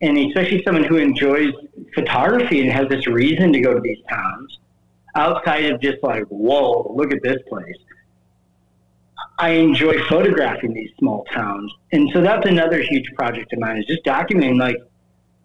and 0.00 0.16
especially 0.16 0.62
someone 0.62 0.84
who 0.84 0.96
enjoys 0.96 1.52
photography 1.94 2.60
and 2.60 2.70
has 2.70 2.88
this 2.88 3.06
reason 3.06 3.52
to 3.52 3.60
go 3.60 3.74
to 3.74 3.80
these 3.80 3.98
towns, 4.08 4.58
outside 5.16 5.64
of 5.66 5.80
just 5.80 6.02
like, 6.02 6.24
whoa, 6.28 6.92
look 6.96 7.12
at 7.12 7.22
this 7.22 7.42
place. 7.48 7.76
I 9.40 9.52
enjoy 9.52 9.94
photographing 10.04 10.74
these 10.74 10.90
small 10.98 11.24
towns. 11.32 11.72
And 11.92 12.10
so 12.12 12.20
that's 12.20 12.46
another 12.46 12.82
huge 12.82 13.10
project 13.14 13.50
of 13.54 13.58
mine 13.58 13.78
is 13.78 13.86
just 13.86 14.04
documenting 14.04 14.60
like, 14.60 14.76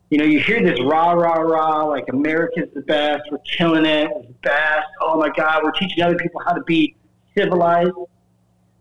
you 0.09 0.17
know, 0.17 0.25
you 0.25 0.41
hear 0.41 0.61
this 0.61 0.77
rah, 0.83 1.13
rah, 1.13 1.39
rah, 1.39 1.85
like 1.85 2.03
America's 2.09 2.67
the 2.73 2.81
best, 2.81 3.23
we're 3.31 3.37
killing 3.57 3.85
it, 3.85 4.11
it's 4.13 4.27
the 4.27 4.33
best, 4.43 4.87
oh 4.99 5.17
my 5.17 5.29
God, 5.29 5.63
we're 5.63 5.71
teaching 5.71 6.03
other 6.03 6.17
people 6.17 6.41
how 6.45 6.51
to 6.51 6.61
be 6.63 6.93
civilized. 7.37 7.91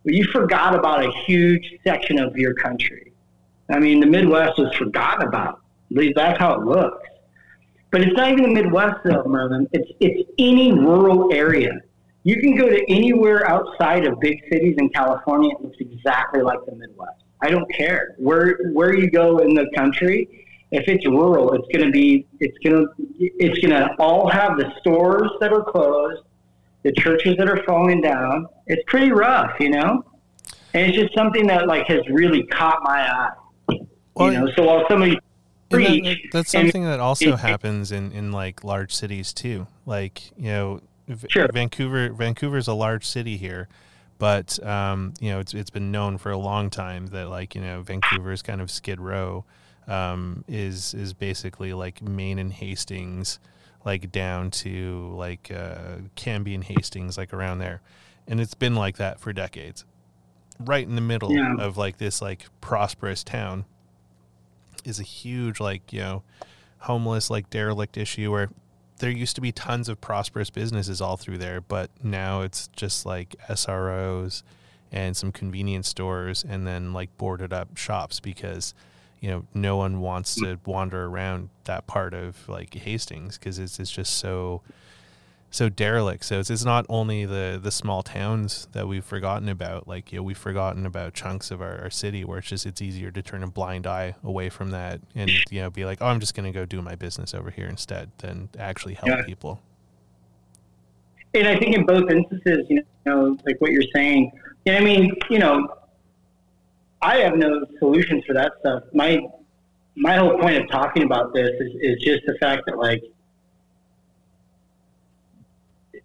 But 0.05 0.15
you 0.15 0.25
forgot 0.33 0.75
about 0.75 1.05
a 1.05 1.13
huge 1.25 1.75
section 1.85 2.19
of 2.19 2.37
your 2.37 2.55
country. 2.55 3.13
I 3.71 3.79
mean, 3.79 4.01
the 4.01 4.07
Midwest 4.07 4.59
was 4.59 4.75
forgotten 4.75 5.29
about. 5.29 5.61
At 5.93 5.97
least 5.97 6.17
that's 6.17 6.39
how 6.41 6.55
it 6.55 6.65
looks. 6.67 7.09
But 7.93 8.01
it's 8.03 8.17
not 8.17 8.33
even 8.33 8.43
the 8.43 8.63
Midwest, 8.63 8.97
though, 9.05 9.23
Merlin. 9.25 9.69
It's 9.73 9.91
it's 10.01 10.29
any 10.39 10.73
rural 10.73 11.33
area. 11.33 11.81
You 12.25 12.41
can 12.41 12.55
go 12.57 12.69
to 12.69 12.83
anywhere 12.91 13.49
outside 13.49 14.07
of 14.07 14.19
big 14.21 14.43
cities 14.51 14.77
in 14.79 14.89
California. 14.91 15.51
It 15.55 15.63
looks 15.63 15.77
exactly 15.79 16.41
like 16.41 16.59
the 16.67 16.75
Midwest. 16.75 17.23
I 17.43 17.51
don't 17.51 17.71
care 17.73 18.15
where 18.19 18.59
where 18.73 18.95
you 18.95 19.11
go 19.11 19.39
in 19.39 19.55
the 19.55 19.67
country. 19.75 20.47
If 20.71 20.89
it's 20.89 21.07
rural, 21.07 21.53
it's 21.53 21.69
going 21.73 21.85
to 21.85 21.93
be 21.93 22.27
it's 22.41 22.57
going 22.65 22.87
to 22.87 23.05
it's 23.19 23.59
going 23.59 23.79
to 23.79 23.95
all 23.99 24.29
have 24.29 24.57
the 24.57 24.73
stores 24.81 25.31
that 25.41 25.53
are 25.53 25.63
closed, 25.63 26.23
the 26.83 26.93
churches 26.93 27.37
that 27.37 27.49
are 27.49 27.63
falling 27.65 28.01
down. 28.01 28.47
It's 28.67 28.83
pretty 28.87 29.13
rough, 29.13 29.53
you 29.61 29.69
know. 29.71 30.05
And 30.73 30.87
it's 30.91 30.97
just 30.99 31.15
something 31.15 31.47
that 31.49 31.67
like 31.67 31.87
has 31.89 32.01
really 32.09 32.45
caught 32.45 32.81
my 32.83 33.07
eye. 33.07 33.31
Well, 34.15 34.33
you 34.33 34.41
know, 34.41 34.51
so 34.57 34.63
while 34.65 34.85
somebody 34.89 35.19
preach, 35.69 36.03
that- 36.05 36.17
that's 36.33 36.51
something 36.51 36.85
that 36.85 37.01
also 37.01 37.35
it- 37.35 37.41
happens 37.41 37.93
in, 37.93 38.11
in 38.13 38.33
like 38.33 38.65
large 38.65 38.95
cities 38.95 39.33
too. 39.35 39.67
Like 39.85 40.33
you 40.39 40.49
know, 40.49 40.81
Sure. 41.29 41.49
Vancouver 41.53 42.11
Vancouver's 42.11 42.69
a 42.69 42.75
large 42.75 43.07
city 43.07 43.37
here, 43.37 43.69
but 44.19 44.63
um, 44.65 45.13
you 45.21 45.31
know 45.31 45.39
it's 45.41 45.53
it's 45.55 45.71
been 45.71 45.91
known 45.91 46.17
for 46.19 46.31
a 46.31 46.39
long 46.39 46.71
time 46.71 47.09
that 47.09 47.29
like 47.29 47.55
you 47.55 47.61
know 47.61 47.83
Vancouver's 47.83 48.43
kind 48.43 48.61
of 48.61 48.71
Skid 48.71 49.01
Row 49.01 49.45
um, 49.87 50.45
is 50.49 50.95
is 50.95 51.13
basically 51.13 51.73
like 51.75 52.01
Main 52.01 52.39
and 52.39 52.53
Hastings, 52.53 53.39
like 53.85 54.11
down 54.11 54.51
to 54.53 55.13
like 55.15 55.51
uh, 55.55 55.99
Cambie 56.17 56.55
and 56.55 56.65
Hastings, 56.65 57.19
like 57.19 57.35
around 57.35 57.59
there, 57.59 57.83
and 58.27 58.41
it's 58.41 58.55
been 58.55 58.75
like 58.75 58.97
that 58.97 59.21
for 59.21 59.33
decades. 59.33 59.85
Right 60.59 60.87
in 60.87 60.95
the 60.95 61.01
middle 61.03 61.33
Yeah. 61.33 61.57
of 61.59 61.77
like 61.77 61.99
this 61.99 62.23
like 62.23 62.47
prosperous 62.61 63.25
town 63.25 63.65
is 64.85 65.01
a 65.01 65.03
huge 65.03 65.61
like 65.61 65.93
you 65.93 66.01
know 66.01 66.23
homeless 66.79 67.29
like 67.31 67.51
derelict 67.51 67.97
issue 67.97 68.31
where 68.31 68.51
there 69.05 69.13
used 69.13 69.35
to 69.35 69.43
be 69.43 69.53
tons 69.53 69.91
of 69.91 70.01
prosperous 70.01 70.49
businesses 70.49 71.03
all 71.03 71.19
through 71.19 71.37
there 71.37 71.61
but 71.61 71.91
now 72.03 72.41
it's 72.41 72.69
just 72.69 73.05
like 73.05 73.37
SROs 73.51 74.43
and 74.91 75.15
some 75.15 75.31
convenience 75.31 75.89
stores 75.91 76.43
and 76.49 76.67
then 76.67 76.95
like 76.95 77.15
boarded 77.19 77.53
up 77.53 77.77
shops 77.77 78.19
because 78.19 78.73
you 79.21 79.29
know 79.29 79.45
no 79.53 79.77
one 79.77 80.01
wants 80.01 80.37
to 80.37 80.59
wander 80.65 81.05
around 81.05 81.51
that 81.65 81.87
part 81.87 82.15
of 82.15 82.49
like 82.49 82.73
Hastings 82.73 83.37
because 83.37 83.59
it's, 83.59 83.79
it's 83.79 83.91
just 83.91 84.15
so 84.15 84.63
so 85.55 85.69
derelict. 85.69 86.25
So 86.25 86.41
it's, 86.41 86.51
it's 86.51 86.65
not 86.65 86.85
only 86.89 87.25
the 87.25 87.61
the 87.63 87.71
small 87.71 88.03
towns 88.03 88.67
that 88.73 88.89
we've 88.89 89.05
forgotten 89.05 89.49
about. 89.49 89.87
Like 89.87 90.11
you 90.13 90.19
know, 90.19 90.23
we've 90.25 90.37
forgotten 90.37 90.85
about 90.85 91.15
chunks 91.15 91.53
of 91.53 91.63
our, 91.63 91.81
our 91.81 91.91
city 91.91 92.25
where 92.25 92.39
it's 92.39 92.49
just 92.49 92.67
it's 92.67 92.83
easier 92.83 93.13
to 93.13 93.23
turn 93.23 93.45
a 93.45 93.47
blind 93.47 93.87
eye 93.87 94.17
away 94.25 94.49
from 94.49 94.71
that 94.73 95.01
and 95.15 95.31
you 95.51 95.61
know 95.61 95.71
be 95.71 95.85
like, 95.85 95.99
oh, 96.01 96.07
I'm 96.07 96.19
just 96.19 96.35
going 96.35 96.53
to 96.53 96.59
go 96.59 96.65
do 96.65 96.83
my 96.83 96.97
business 96.97 97.35
over 97.35 97.51
here 97.51 97.67
instead 97.69 98.11
than 98.19 98.49
actually 98.59 98.95
help 98.95 99.09
Yeah. 99.09 99.23
people. 99.25 99.61
and 101.35 101.47
I 101.47 101.57
think 101.59 101.77
in 101.77 101.87
both 101.87 102.11
instances, 102.11 102.67
you 102.69 102.83
know, 103.07 103.37
like 103.47 103.61
what 103.61 103.71
you're 103.71 103.91
saying, 103.95 104.33
and 104.67 104.77
I 104.77 104.81
mean, 104.81 105.15
you 105.31 105.39
know, 105.39 105.69
I 107.01 107.19
have 107.19 107.37
no 107.37 107.65
solutions 107.79 108.25
for 108.27 108.35
that 108.35 108.53
stuff. 108.61 108.83
My 108.93 109.21
my 109.95 110.17
whole 110.17 110.37
point 110.41 110.57
of 110.57 110.69
talking 110.69 111.05
about 111.05 111.33
this 111.33 111.51
is, 111.61 111.71
is 111.81 112.03
just 112.03 112.23
the 112.27 112.35
fact 112.41 112.63
that 112.67 112.77
like 112.77 113.05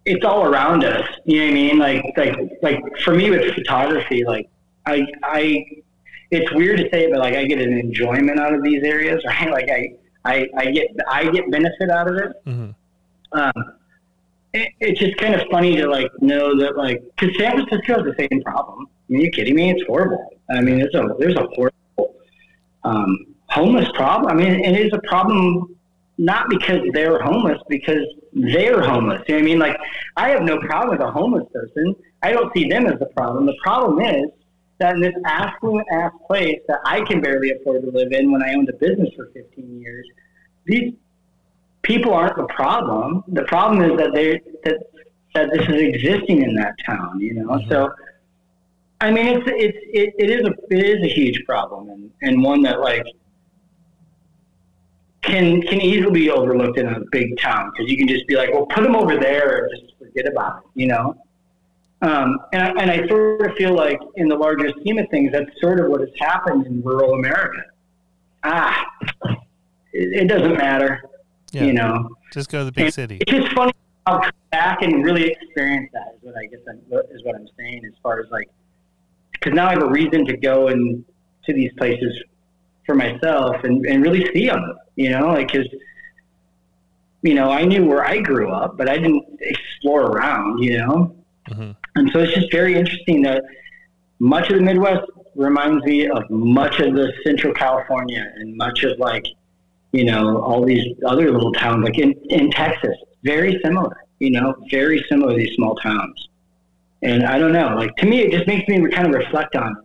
it's 0.10 0.26
all 0.26 0.44
around 0.44 0.84
us. 0.84 1.08
You 1.26 1.38
know 1.38 1.44
what 1.46 1.52
I 1.52 1.54
mean? 1.54 1.78
Like 1.78 2.04
like 2.18 2.36
like 2.62 2.98
for 3.04 3.14
me 3.14 3.30
with 3.30 3.54
photography, 3.54 4.24
like 4.26 4.50
I 4.86 5.06
I 5.24 5.66
it's 6.32 6.52
weird 6.54 6.80
to 6.80 6.90
say, 6.92 7.10
but 7.10 7.20
like 7.20 7.36
I 7.36 7.46
get 7.46 7.60
an 7.60 7.78
enjoyment 7.78 8.40
out 8.40 8.54
of 8.54 8.64
these 8.64 8.84
areas, 8.84 9.24
right? 9.26 9.50
Like 9.52 9.70
I 9.70 9.96
I, 10.26 10.48
I 10.58 10.72
get 10.72 10.88
I 11.08 11.30
get 11.30 11.50
benefit 11.52 11.90
out 11.90 12.10
of 12.10 12.16
it. 12.18 12.32
Mm-hmm. 12.46 13.40
Um, 13.40 13.74
it, 14.54 14.70
it's 14.80 15.00
just 15.00 15.16
kind 15.18 15.36
of 15.36 15.42
funny 15.52 15.76
to 15.76 15.88
like 15.88 16.12
know 16.22 16.58
that 16.60 16.76
like 16.76 17.04
because 17.16 17.38
San 17.38 17.52
Francisco 17.52 18.04
has 18.04 18.04
the 18.04 18.28
same 18.30 18.42
problem. 18.42 18.88
I 18.88 19.14
mean, 19.14 19.22
are 19.22 19.26
you 19.26 19.32
kidding 19.32 19.56
me? 19.56 19.72
It's 19.72 19.84
horrible. 19.86 20.28
I 20.50 20.62
mean, 20.62 20.80
there's 20.80 20.96
a 20.96 21.08
there's 21.20 21.36
a 21.36 21.48
horrible 21.54 22.16
um, 22.84 23.28
homeless 23.50 23.90
problem. 23.94 24.32
I 24.32 24.34
mean, 24.34 24.64
it 24.64 24.80
is 24.80 24.92
a 24.94 25.08
problem 25.08 25.76
not 26.18 26.50
because 26.50 26.82
they're 26.94 27.22
homeless, 27.22 27.62
because 27.70 28.06
they're 28.42 28.82
homeless. 28.82 29.24
You 29.28 29.36
know 29.36 29.40
what 29.40 29.42
I 29.42 29.46
mean? 29.46 29.60
Like, 29.60 29.78
I 30.18 30.30
have 30.30 30.44
no 30.44 30.60
problem 30.60 30.98
with 30.98 31.02
a 31.02 31.12
homeless 31.12 31.48
person. 31.54 31.96
I 32.22 32.32
don't 32.32 32.52
see 32.56 32.68
them 32.68 32.86
as 32.88 33.00
the 33.00 33.08
problem. 33.08 33.46
The 33.46 33.58
problem 33.62 34.00
is 34.06 34.30
that 34.80 34.96
in 34.96 35.02
this 35.02 35.14
affluent 35.26 35.88
ass 35.92 36.12
place 36.28 36.60
that 36.68 36.80
I 36.86 37.02
can 37.02 37.22
barely 37.22 37.52
afford 37.52 37.82
to 37.84 37.92
live 37.92 38.12
in 38.12 38.32
when 38.32 38.42
I 38.44 38.54
owned 38.54 38.70
a 38.70 38.74
business 38.74 39.10
for 39.16 39.30
15 39.34 39.80
years, 39.80 40.08
these 40.66 40.94
people 41.82 42.14
aren't 42.14 42.38
the 42.38 42.46
problem. 42.46 43.24
The 43.28 43.44
problem 43.44 43.82
is 43.90 43.98
that 43.98 44.14
they 44.14 44.42
that 44.64 44.78
that 45.36 45.50
this 45.54 45.68
is 45.68 45.82
existing 45.82 46.42
in 46.42 46.56
that 46.56 46.74
town. 46.86 47.20
You 47.20 47.36
know, 47.36 47.48
mm-hmm. 47.50 47.70
so. 47.70 47.94
I 49.02 49.12
mean, 49.12 49.28
it's 49.28 49.46
it's 49.48 49.78
it, 49.94 50.14
it 50.18 50.30
is 50.30 50.46
a 50.46 50.54
it 50.70 50.86
is 50.86 51.04
a 51.04 51.08
huge 51.08 51.46
problem 51.46 51.90
and, 51.90 52.12
and 52.22 52.44
one 52.44 52.62
that 52.64 52.82
like 52.82 53.06
can 55.22 55.62
can 55.64 55.82
easily 55.82 56.12
be 56.12 56.30
overlooked 56.30 56.78
in 56.78 56.88
a 56.88 57.00
big 57.12 57.38
town 57.40 57.72
because 57.72 57.92
you 57.92 57.98
can 57.98 58.08
just 58.08 58.26
be 58.28 58.36
like, 58.36 58.52
well, 58.54 58.66
put 58.68 58.84
them 58.84 58.96
over 58.96 59.18
there 59.18 59.66
and 59.66 59.82
just 59.82 59.98
forget 60.00 60.28
about 60.28 60.60
it, 60.60 60.64
you 60.76 60.88
know. 60.88 61.16
Um, 62.02 62.38
and, 62.54 62.62
I, 62.64 62.82
and 62.82 62.92
I 62.92 63.08
sort 63.10 63.50
of 63.50 63.58
feel 63.58 63.76
like 63.76 64.00
in 64.16 64.30
the 64.30 64.36
larger 64.36 64.70
scheme 64.80 64.98
of 64.98 65.10
things, 65.10 65.34
that's 65.34 65.50
sort 65.60 65.82
of 65.82 65.90
what 65.90 66.00
has 66.00 66.10
happened 66.18 66.66
in 66.66 66.82
rural 66.82 67.14
America. 67.14 67.62
Ah, 68.46 68.86
it, 69.92 70.22
it 70.24 70.28
doesn't 70.30 70.58
matter, 70.58 71.02
Yeah. 71.52 71.66
you 71.66 71.74
know. 71.74 72.16
Just 72.32 72.50
go 72.50 72.60
to 72.60 72.66
the 72.66 72.72
big 72.72 72.86
And 72.86 72.94
city. 72.94 73.18
It's 73.20 73.32
just 73.32 73.52
funny. 73.54 73.74
I'll 74.06 74.22
come 74.22 74.32
back 74.52 74.82
and 74.82 75.04
really 75.04 75.30
experience 75.30 75.90
that. 75.92 76.16
Is 76.16 76.20
what 76.22 76.38
I 76.38 76.46
guess 76.46 76.62
I'm, 76.70 76.78
is 77.12 77.24
what 77.26 77.36
I'm 77.36 77.50
saying 77.58 77.84
as 77.86 77.94
far 78.02 78.22
as 78.22 78.28
like, 78.32 78.50
because 79.34 79.54
now 79.54 79.68
I 79.68 79.72
have 79.72 79.84
a 79.84 79.90
reason 79.90 80.26
to 80.28 80.38
go 80.38 80.70
and 80.70 81.04
to 81.46 81.54
these 81.54 81.72
places 81.78 82.18
for 82.90 82.96
myself 82.96 83.64
and, 83.64 83.86
and 83.86 84.02
really 84.02 84.26
see 84.34 84.48
them. 84.48 84.76
You 84.96 85.12
know, 85.12 85.28
like 85.28 85.52
because 85.52 85.68
you 87.22 87.36
know 87.36 87.52
I 87.52 87.64
knew 87.64 87.86
where 87.86 88.04
I 88.04 88.20
grew 88.20 88.50
up, 88.50 88.78
but 88.78 88.90
I 88.90 88.98
didn't 88.98 89.26
explore 89.40 90.08
around. 90.08 90.64
You 90.64 90.78
know, 90.80 91.16
hmm 91.48 91.72
and 91.96 92.10
so 92.12 92.20
it's 92.20 92.34
just 92.34 92.52
very 92.52 92.76
interesting 92.76 93.22
that 93.24 93.44
much 94.20 94.50
of 94.50 94.58
the 94.58 94.62
Midwest 94.64 95.06
reminds 95.36 95.84
me 95.86 96.08
of 96.08 96.30
much 96.30 96.80
of 96.80 96.94
the 96.94 97.12
Central 97.26 97.54
California 97.54 98.32
and 98.36 98.56
much 98.56 98.84
of 98.84 98.98
like, 99.00 99.26
you 99.92 100.06
know, 100.06 100.42
all 100.42 100.64
these 100.64 100.86
other 101.06 101.32
little 101.32 101.52
towns, 101.54 101.84
like 101.84 101.98
in, 101.98 102.14
in 102.30 102.52
Texas, 102.52 102.96
very 103.24 103.60
similar, 103.64 104.06
you 104.20 104.32
know, 104.32 104.56
very 104.70 105.04
similar, 105.10 105.36
these 105.36 105.54
small 105.56 105.76
towns. 105.76 106.30
And 107.02 107.26
I 107.26 107.40
don't 107.40 107.54
know, 107.54 107.76
like 107.76 107.96
to 107.98 108.06
me, 108.06 108.22
it 108.22 108.32
just 108.32 108.48
makes 108.48 108.68
me 108.68 108.88
kind 108.92 109.08
of 109.08 109.14
reflect 109.14 109.56
on 109.56 109.76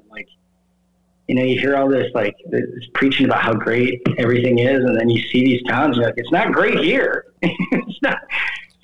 you 1.29 1.35
know, 1.35 1.43
you 1.43 1.59
hear 1.59 1.77
all 1.77 1.89
this, 1.89 2.11
like, 2.15 2.35
this 2.51 2.63
preaching 2.95 3.27
about 3.27 3.43
how 3.43 3.53
great 3.55 4.03
everything 4.19 4.59
is, 4.59 4.81
and 4.85 4.99
then 4.99 5.09
you 5.09 5.23
see 5.29 5.45
these 5.45 5.63
towns, 5.65 5.97
you're 5.97 6.07
like, 6.07 6.15
it's 6.17 6.31
not 6.31 6.53
great 6.53 6.79
here. 6.81 7.27
it's 7.43 8.03
not. 8.03 8.19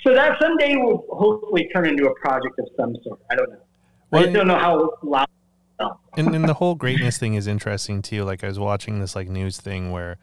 So 0.02 0.14
that 0.14 0.38
someday 0.40 0.76
will 0.76 1.04
hopefully 1.10 1.68
turn 1.74 1.86
into 1.86 2.06
a 2.06 2.14
project 2.20 2.58
of 2.58 2.66
some 2.76 2.96
sort. 3.04 3.20
I 3.30 3.34
don't 3.34 3.50
know. 3.50 3.56
I 3.58 3.60
Well, 4.10 4.22
just 4.22 4.34
don't 4.34 4.46
know 4.48 4.58
how 4.58 4.90
loud. 5.02 5.26
and, 6.16 6.34
and 6.34 6.48
the 6.48 6.54
whole 6.54 6.74
greatness 6.74 7.18
thing 7.18 7.34
is 7.34 7.46
interesting 7.46 8.00
too. 8.00 8.24
Like 8.24 8.42
I 8.42 8.48
was 8.48 8.58
watching 8.58 9.00
this 9.00 9.14
like 9.14 9.28
news 9.28 9.58
thing 9.58 9.92
where, 9.92 10.16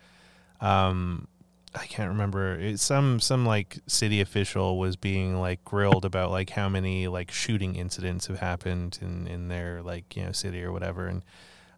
um, 0.62 1.28
I 1.76 1.86
can't 1.86 2.10
remember. 2.10 2.56
It's 2.60 2.82
some 2.82 3.20
some 3.20 3.46
like 3.46 3.78
city 3.86 4.20
official 4.20 4.80
was 4.80 4.96
being 4.96 5.40
like 5.40 5.64
grilled 5.64 6.06
about 6.06 6.32
like 6.32 6.50
how 6.52 6.70
many 6.70 7.08
like 7.08 7.30
shooting 7.30 7.76
incidents 7.76 8.28
have 8.28 8.40
happened 8.40 8.98
in 9.02 9.28
in 9.28 9.48
their 9.48 9.84
like 9.84 10.16
you 10.16 10.24
know 10.26 10.32
city 10.32 10.64
or 10.64 10.72
whatever, 10.72 11.06
and 11.08 11.24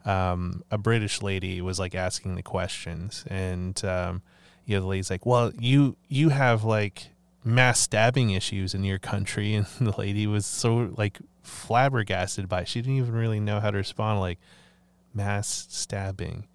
um, 0.06 0.64
a 0.72 0.78
British 0.78 1.22
lady 1.22 1.62
was 1.62 1.80
like 1.80 1.96
asking 1.96 2.36
the 2.36 2.44
questions, 2.44 3.26
and 3.28 3.84
um, 3.86 4.22
you 4.66 4.76
know 4.76 4.82
the 4.82 4.88
lady's 4.88 5.10
like, 5.10 5.26
"Well, 5.26 5.52
you 5.60 5.98
you 6.08 6.30
have 6.30 6.64
like 6.64 7.10
mass 7.44 7.80
stabbing 7.80 8.32
issues 8.32 8.74
in 8.74 8.84
your 8.84 9.00
country," 9.00 9.54
and 9.56 9.66
the 9.80 9.94
lady 9.98 10.28
was 10.28 10.46
so 10.46 10.94
like 10.98 11.20
flabbergasted 11.44 12.48
by 12.48 12.62
it. 12.62 12.68
She 12.68 12.82
didn't 12.82 12.98
even 12.98 13.14
really 13.14 13.40
know 13.40 13.60
how 13.60 13.72
to 13.72 13.78
respond. 13.78 14.20
Like 14.20 14.40
mass 15.14 15.68
stabbing, 15.70 16.48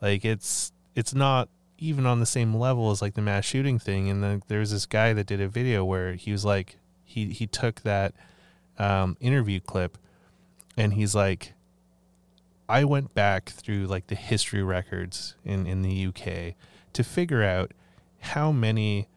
like 0.00 0.24
it's 0.24 0.72
it's 0.94 1.14
not 1.14 1.48
even 1.78 2.06
on 2.06 2.20
the 2.20 2.26
same 2.26 2.54
level 2.54 2.90
as 2.90 3.00
like 3.00 3.14
the 3.14 3.22
mass 3.22 3.44
shooting 3.44 3.78
thing. 3.78 4.10
And 4.10 4.22
then 4.22 4.42
there 4.48 4.58
was 4.58 4.72
this 4.72 4.86
guy 4.86 5.12
that 5.12 5.26
did 5.26 5.40
a 5.40 5.48
video 5.48 5.84
where 5.84 6.14
he 6.14 6.32
was 6.32 6.44
like 6.44 6.78
he 7.04 7.26
he 7.26 7.46
took 7.46 7.82
that 7.82 8.14
um, 8.78 9.16
interview 9.20 9.60
clip 9.60 9.96
and 10.76 10.94
he's 10.94 11.14
like 11.14 11.54
I 12.68 12.84
went 12.84 13.14
back 13.14 13.48
through 13.48 13.86
like 13.86 14.08
the 14.08 14.14
history 14.14 14.62
records 14.62 15.34
in 15.44 15.66
in 15.66 15.82
the 15.82 16.06
UK 16.06 16.54
to 16.92 17.04
figure 17.04 17.42
out 17.42 17.72
how 18.20 18.52
many 18.52 19.08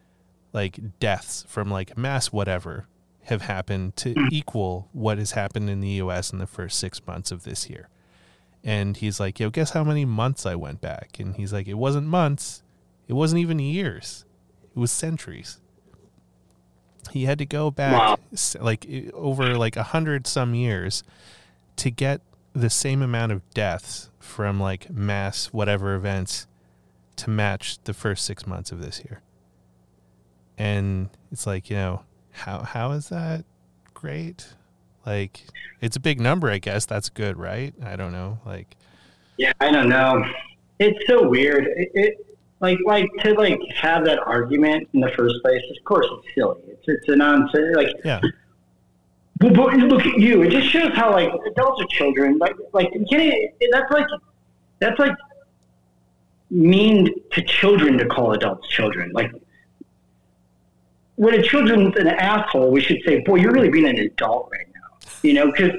like 0.52 0.98
deaths 1.00 1.44
from 1.48 1.70
like 1.70 1.96
mass 1.96 2.28
whatever 2.28 2.86
have 3.24 3.42
happened 3.42 3.96
to 3.96 4.14
mm. 4.14 4.28
equal 4.32 4.88
what 4.92 5.18
has 5.18 5.32
happened 5.32 5.70
in 5.70 5.80
the 5.80 5.90
US 6.02 6.32
in 6.32 6.38
the 6.38 6.46
first 6.46 6.78
6 6.78 7.06
months 7.06 7.30
of 7.30 7.44
this 7.44 7.70
year. 7.70 7.88
And 8.64 8.96
he's 8.96 9.18
like, 9.18 9.40
"Yo, 9.40 9.50
guess 9.50 9.70
how 9.70 9.82
many 9.84 10.04
months 10.04 10.46
I 10.46 10.54
went 10.54 10.80
back?" 10.80 11.18
And 11.18 11.34
he's 11.36 11.52
like, 11.52 11.66
"It 11.68 11.74
wasn't 11.74 12.06
months. 12.06 12.62
It 13.08 13.14
wasn't 13.14 13.40
even 13.40 13.58
years. 13.58 14.24
It 14.74 14.78
was 14.78 14.92
centuries." 14.92 15.60
He 17.10 17.24
had 17.24 17.38
to 17.38 17.46
go 17.46 17.70
back 17.70 17.92
Wow. 18.00 18.18
like 18.60 18.86
over 19.12 19.56
like 19.58 19.76
a 19.76 19.82
hundred 19.82 20.26
some 20.26 20.54
years 20.54 21.02
to 21.76 21.90
get 21.90 22.20
the 22.52 22.70
same 22.70 23.02
amount 23.02 23.32
of 23.32 23.48
deaths 23.50 24.10
from 24.18 24.60
like 24.60 24.90
mass 24.90 25.46
whatever 25.46 25.94
events 25.94 26.46
to 27.16 27.30
match 27.30 27.78
the 27.84 27.94
first 27.94 28.24
six 28.24 28.46
months 28.46 28.72
of 28.72 28.80
this 28.80 29.02
year. 29.04 29.20
And 30.58 31.10
it's 31.30 31.46
like, 31.46 31.70
you 31.70 31.76
know, 31.76 32.02
how 32.30 32.60
how 32.60 32.92
is 32.92 33.08
that 33.08 33.44
great? 33.94 34.54
Like 35.06 35.44
it's 35.80 35.96
a 35.96 36.00
big 36.00 36.20
number, 36.20 36.50
I 36.50 36.58
guess. 36.58 36.86
That's 36.86 37.08
good, 37.08 37.36
right? 37.36 37.74
I 37.82 37.96
don't 37.96 38.12
know. 38.12 38.38
Like 38.44 38.76
Yeah, 39.36 39.52
I 39.60 39.70
don't 39.70 39.88
know. 39.88 40.24
It's 40.78 41.06
so 41.06 41.28
weird. 41.28 41.66
It, 41.76 41.90
it 41.94 42.26
like 42.60 42.78
like 42.86 43.08
to 43.22 43.32
like 43.34 43.60
have 43.74 44.04
that 44.04 44.20
argument 44.20 44.88
in 44.92 45.00
the 45.00 45.10
first 45.16 45.36
place. 45.42 45.62
Of 45.76 45.84
course, 45.84 46.06
it's 46.10 46.34
silly. 46.34 46.60
It's 46.68 46.82
it's 46.86 47.08
a 47.08 47.16
nonsense. 47.16 47.76
Like, 47.76 47.88
yeah. 48.04 48.20
But, 49.50 49.74
look 49.74 50.06
at 50.06 50.18
you. 50.18 50.42
It 50.42 50.50
just 50.50 50.68
shows 50.68 50.92
how 50.94 51.12
like 51.12 51.32
adults 51.46 51.82
are 51.82 51.86
children. 51.90 52.38
Like 52.38 52.54
like 52.72 52.90
getting 53.08 53.50
that's 53.70 53.90
like 53.90 54.06
that's 54.78 54.98
like 54.98 55.16
mean 56.50 57.08
to 57.32 57.42
children 57.42 57.98
to 57.98 58.06
call 58.06 58.32
adults 58.32 58.68
children. 58.68 59.10
Like 59.12 59.32
when 61.16 61.34
a 61.34 61.42
children's 61.42 61.96
an 61.96 62.08
asshole, 62.08 62.70
we 62.70 62.80
should 62.80 63.00
say, 63.04 63.20
"Boy, 63.20 63.36
you're 63.36 63.52
really 63.52 63.70
being 63.70 63.88
an 63.88 63.98
adult 63.98 64.48
right 64.52 64.66
now." 64.74 65.08
You 65.22 65.34
know, 65.34 65.52
because 65.52 65.72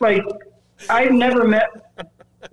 like 0.00 0.22
I've 0.88 1.12
never 1.12 1.46
met 1.46 1.68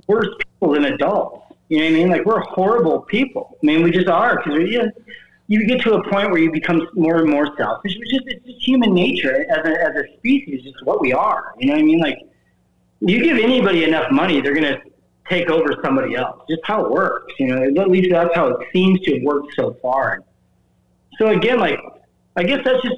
worse 0.08 0.30
people 0.40 0.74
than 0.74 0.86
adults. 0.86 1.42
You 1.70 1.80
know 1.80 1.86
what 1.86 1.92
I 1.92 1.94
mean? 1.94 2.10
Like 2.10 2.26
we're 2.26 2.40
horrible 2.42 3.02
people. 3.02 3.58
I 3.62 3.66
mean, 3.66 3.84
we 3.84 3.92
just 3.92 4.08
are 4.08 4.38
because 4.38 4.58
we 4.58 4.72
just, 4.72 4.90
you 5.48 5.66
get 5.68 5.82
to 5.82 5.94
a 5.94 6.10
point 6.10 6.32
where 6.32 6.40
you 6.40 6.52
become 6.52 6.88
more 6.94 7.18
and 7.18 7.30
more 7.30 7.56
selfish. 7.58 7.96
It's 8.00 8.12
just 8.12 8.24
it's 8.28 8.46
just 8.46 8.68
human 8.68 8.94
nature 8.94 9.46
as 9.52 9.66
a 9.66 9.82
as 9.82 9.96
a 9.96 10.18
species. 10.18 10.64
Just 10.64 10.84
what 10.84 11.02
we 11.02 11.14
are. 11.14 11.54
You 11.60 11.68
know 11.68 11.74
what 11.74 11.82
I 11.82 11.84
mean? 11.84 12.00
Like 12.00 12.20
you 13.02 13.24
give 13.24 13.38
anybody 13.38 13.84
enough 13.84 14.12
money, 14.12 14.42
they're 14.42 14.56
gonna 14.56 14.80
take 15.30 15.50
over 15.50 15.76
somebody 15.84 16.16
else. 16.16 16.42
Just 16.50 16.62
how 16.66 16.86
it 16.86 16.92
works. 16.92 17.34
You 17.40 17.48
know, 17.48 17.82
at 17.82 17.90
least 17.90 18.10
that's 18.12 18.34
how 18.36 18.48
it 18.48 18.68
seems 18.74 19.00
to 19.02 19.16
have 19.16 19.24
worked 19.24 19.54
so 19.56 19.78
far. 19.82 20.24
So 21.20 21.28
again, 21.28 21.60
like 21.60 21.80
I 22.36 22.44
guess 22.44 22.62
that's 22.66 22.82
just 22.82 22.98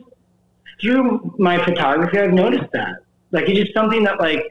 through 0.81 1.35
my 1.37 1.63
photography. 1.63 2.19
I've 2.19 2.33
noticed 2.33 2.71
that. 2.71 2.99
Like 3.31 3.49
it's 3.49 3.59
just 3.59 3.73
something 3.73 4.03
that 4.03 4.19
like 4.19 4.43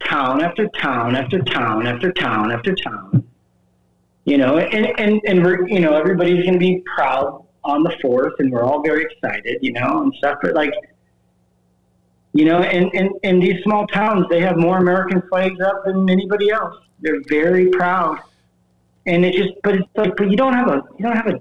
town 0.00 0.42
after 0.42 0.66
town 0.68 1.14
after 1.14 1.40
town 1.40 1.86
after 1.86 2.10
town 2.12 2.52
after 2.52 2.74
town. 2.74 3.28
You 4.28 4.36
know, 4.36 4.58
and 4.58 4.84
and 5.04 5.20
and 5.26 5.42
we're 5.42 5.66
you 5.68 5.80
know 5.80 5.92
everybody's 5.94 6.42
going 6.44 6.52
to 6.52 6.58
be 6.70 6.82
proud 6.94 7.44
on 7.64 7.82
the 7.82 7.94
fourth, 8.02 8.34
and 8.40 8.52
we're 8.52 8.62
all 8.62 8.82
very 8.82 9.02
excited, 9.08 9.56
you 9.62 9.72
know, 9.72 10.02
and 10.02 10.12
stuff. 10.18 10.36
But 10.42 10.52
like, 10.54 10.72
you 12.34 12.44
know, 12.44 12.58
and 12.60 12.90
and 12.94 13.10
in 13.22 13.40
these 13.40 13.62
small 13.64 13.86
towns, 13.86 14.26
they 14.28 14.40
have 14.40 14.56
more 14.58 14.76
American 14.78 15.22
flags 15.30 15.58
up 15.60 15.84
than 15.86 16.10
anybody 16.10 16.50
else. 16.50 16.74
They're 17.00 17.22
very 17.28 17.70
proud, 17.70 18.18
and 19.06 19.24
it 19.24 19.32
just. 19.34 19.54
But 19.62 19.76
it's 19.76 19.88
like, 19.96 20.14
but 20.16 20.30
you 20.30 20.36
don't 20.36 20.52
have 20.52 20.68
a 20.68 20.82
you 20.98 21.04
don't 21.06 21.16
have 21.16 21.28
a 21.28 21.40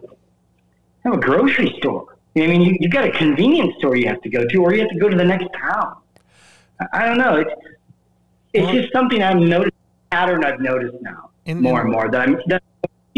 have 1.03 1.13
a 1.13 1.19
grocery 1.19 1.75
store. 1.79 2.17
I 2.37 2.47
mean, 2.47 2.61
you 2.61 2.77
you've 2.79 2.91
got 2.91 3.03
a 3.03 3.11
convenience 3.11 3.73
store 3.79 3.97
you 3.97 4.07
have 4.07 4.21
to 4.21 4.29
go 4.29 4.45
to, 4.47 4.57
or 4.63 4.73
you 4.73 4.79
have 4.81 4.89
to 4.91 4.99
go 4.99 5.09
to 5.09 5.17
the 5.17 5.25
next 5.25 5.47
town. 5.59 5.97
I, 6.79 6.85
I 6.93 7.05
don't 7.05 7.17
know. 7.17 7.35
It's 7.35 7.51
it's 8.53 8.71
just 8.71 8.93
something 8.93 9.21
I've 9.21 9.37
noticed 9.37 9.75
pattern 10.09 10.45
I've 10.45 10.61
noticed 10.61 10.95
now 11.01 11.31
And- 11.47 11.59
more 11.59 11.81
and- 11.81 11.89
and 11.89 11.91
more 11.91 12.09
that 12.09 12.21
I'm 12.21 12.37
that 12.47 12.63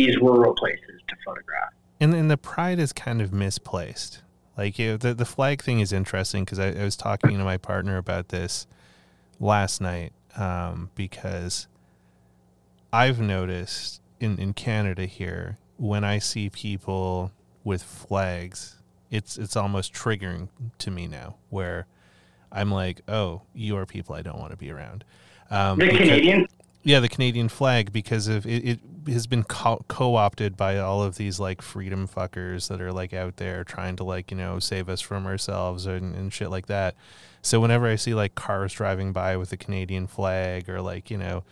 these 0.06 0.18
rural 0.18 0.54
places 0.56 1.02
to 1.08 1.16
photograph. 1.26 1.74
and 2.00 2.14
and 2.14 2.30
the 2.32 2.38
pride 2.38 2.80
is 2.80 2.94
kind 2.94 3.22
of 3.22 3.34
misplaced. 3.34 4.22
Like 4.58 4.78
you 4.80 4.92
know, 4.92 4.98
the 4.98 5.14
the 5.14 5.26
flag 5.26 5.62
thing 5.64 5.80
is 5.80 5.92
interesting 5.94 6.44
because 6.46 6.60
I, 6.60 6.70
I 6.72 6.84
was 6.84 6.96
talking 6.96 7.38
to 7.38 7.44
my 7.44 7.58
partner 7.58 7.98
about 7.98 8.30
this 8.30 8.68
last 9.40 9.80
night 9.82 10.12
um, 10.38 10.90
because 10.96 11.68
I've 12.92 13.20
noticed 13.20 14.02
in 14.20 14.38
in 14.40 14.54
Canada 14.54 15.06
here 15.06 15.58
when 15.78 16.04
I 16.04 16.20
see 16.20 16.50
people 16.50 17.32
with 17.64 17.84
flags, 17.84 18.78
it's 19.12 19.38
it's 19.38 19.56
almost 19.56 19.94
triggering 19.94 20.50
to 20.80 20.92
me 20.92 21.08
now 21.08 21.36
where 21.50 21.86
I'm 22.52 22.72
like, 22.72 23.02
oh, 23.08 23.44
you 23.54 23.78
are 23.78 23.86
people 23.86 24.16
I 24.16 24.22
don't 24.24 24.40
want 24.40 24.52
to 24.52 24.58
be 24.58 24.72
around. 24.72 25.04
Um, 25.52 25.78
The 25.80 25.86
because- 25.86 26.00
Canadian 26.00 26.48
yeah, 26.90 27.00
the 27.00 27.08
Canadian 27.08 27.50
flag 27.50 27.94
because 27.94 28.28
of 28.28 28.48
it, 28.48 28.68
it 28.68 28.80
has 29.12 29.28
been 29.28 29.44
co- 29.44 29.86
co-opted 29.88 30.58
by 30.58 30.80
all 30.80 31.04
of 31.04 31.18
these 31.18 31.40
like 31.40 31.62
freedom 31.62 32.08
fuckers 32.08 32.68
that 32.68 32.82
are 32.82 32.92
like 32.92 33.14
out 33.14 33.38
there 33.38 33.64
trying 33.64 33.96
to 33.98 34.04
like 34.04 34.32
you 34.32 34.38
know 34.38 34.58
save 34.58 34.90
us 34.90 35.00
from 35.00 35.28
ourselves 35.28 35.86
and, 35.86 36.16
and 36.16 36.34
shit 36.34 36.50
like 36.50 36.66
that. 36.66 36.96
So 37.44 37.60
whenever 37.60 37.86
I 37.86 37.96
see 37.96 38.16
like 38.16 38.34
cars 38.34 38.74
driving 38.74 39.14
by 39.14 39.38
with 39.38 39.52
the 39.52 39.58
Canadian 39.58 40.08
flag 40.08 40.68
or 40.68 40.82
like 40.82 41.12
you 41.12 41.18
know 41.20 41.44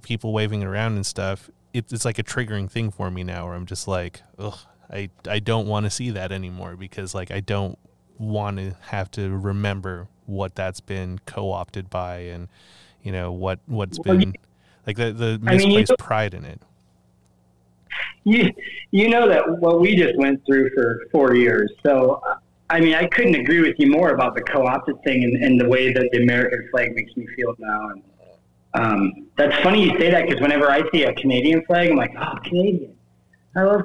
people 0.00 0.32
waving 0.32 0.62
it 0.62 0.66
around 0.66 0.94
and 0.94 1.04
stuff, 1.04 1.50
it, 1.74 1.92
it's 1.92 2.06
like 2.06 2.18
a 2.18 2.22
triggering 2.24 2.70
thing 2.70 2.90
for 2.90 3.10
me 3.10 3.24
now 3.24 3.44
where 3.44 3.54
I'm 3.54 3.66
just 3.66 3.86
like, 3.86 4.22
ugh, 4.38 4.58
I 4.90 5.10
I 5.28 5.38
don't 5.38 5.66
want 5.66 5.84
to 5.84 5.90
see 5.90 6.08
that 6.12 6.32
anymore 6.32 6.76
because 6.76 7.14
like 7.14 7.30
I 7.30 7.40
don't 7.40 7.78
want 8.16 8.56
to 8.56 8.74
have 8.88 9.10
to 9.10 9.36
remember 9.36 10.08
what 10.24 10.54
that's 10.54 10.80
been 10.80 11.18
co-opted 11.26 11.90
by 11.90 12.20
and 12.20 12.48
you 13.02 13.12
know 13.12 13.30
what 13.30 13.58
what's 13.66 13.98
Well, 13.98 14.16
been 14.16 14.34
like 14.86 14.96
the 14.96 15.12
the 15.12 15.40
I 15.46 15.56
mean, 15.56 15.70
you 15.70 15.78
misplaced 15.78 15.98
pride 15.98 16.34
in 16.34 16.44
it. 16.44 16.60
you 18.24 18.52
you 18.90 19.08
know 19.08 19.28
that 19.28 19.58
what 19.60 19.80
we 19.80 19.94
just 19.96 20.16
went 20.16 20.44
through 20.46 20.70
for 20.70 21.02
four 21.12 21.34
years. 21.34 21.70
So 21.84 22.22
I 22.70 22.80
mean, 22.80 22.94
I 22.94 23.06
couldn't 23.06 23.34
agree 23.34 23.60
with 23.60 23.76
you 23.78 23.90
more 23.90 24.10
about 24.10 24.34
the 24.34 24.40
co-opted 24.40 25.02
thing 25.04 25.24
and, 25.24 25.44
and 25.44 25.60
the 25.60 25.68
way 25.68 25.92
that 25.92 26.08
the 26.10 26.22
American 26.22 26.68
flag 26.70 26.94
makes 26.94 27.14
me 27.16 27.26
feel 27.36 27.54
now. 27.58 27.90
And 27.90 28.02
um, 28.74 29.26
that's 29.36 29.62
funny 29.62 29.84
you 29.84 29.98
say 29.98 30.10
that 30.10 30.26
because 30.26 30.40
whenever 30.40 30.70
I 30.70 30.82
see 30.90 31.02
a 31.04 31.12
Canadian 31.14 31.62
flag, 31.66 31.90
I'm 31.90 31.96
like, 31.96 32.14
oh, 32.18 32.34
Canadian. 32.44 32.96
I 33.54 33.62
love. 33.62 33.82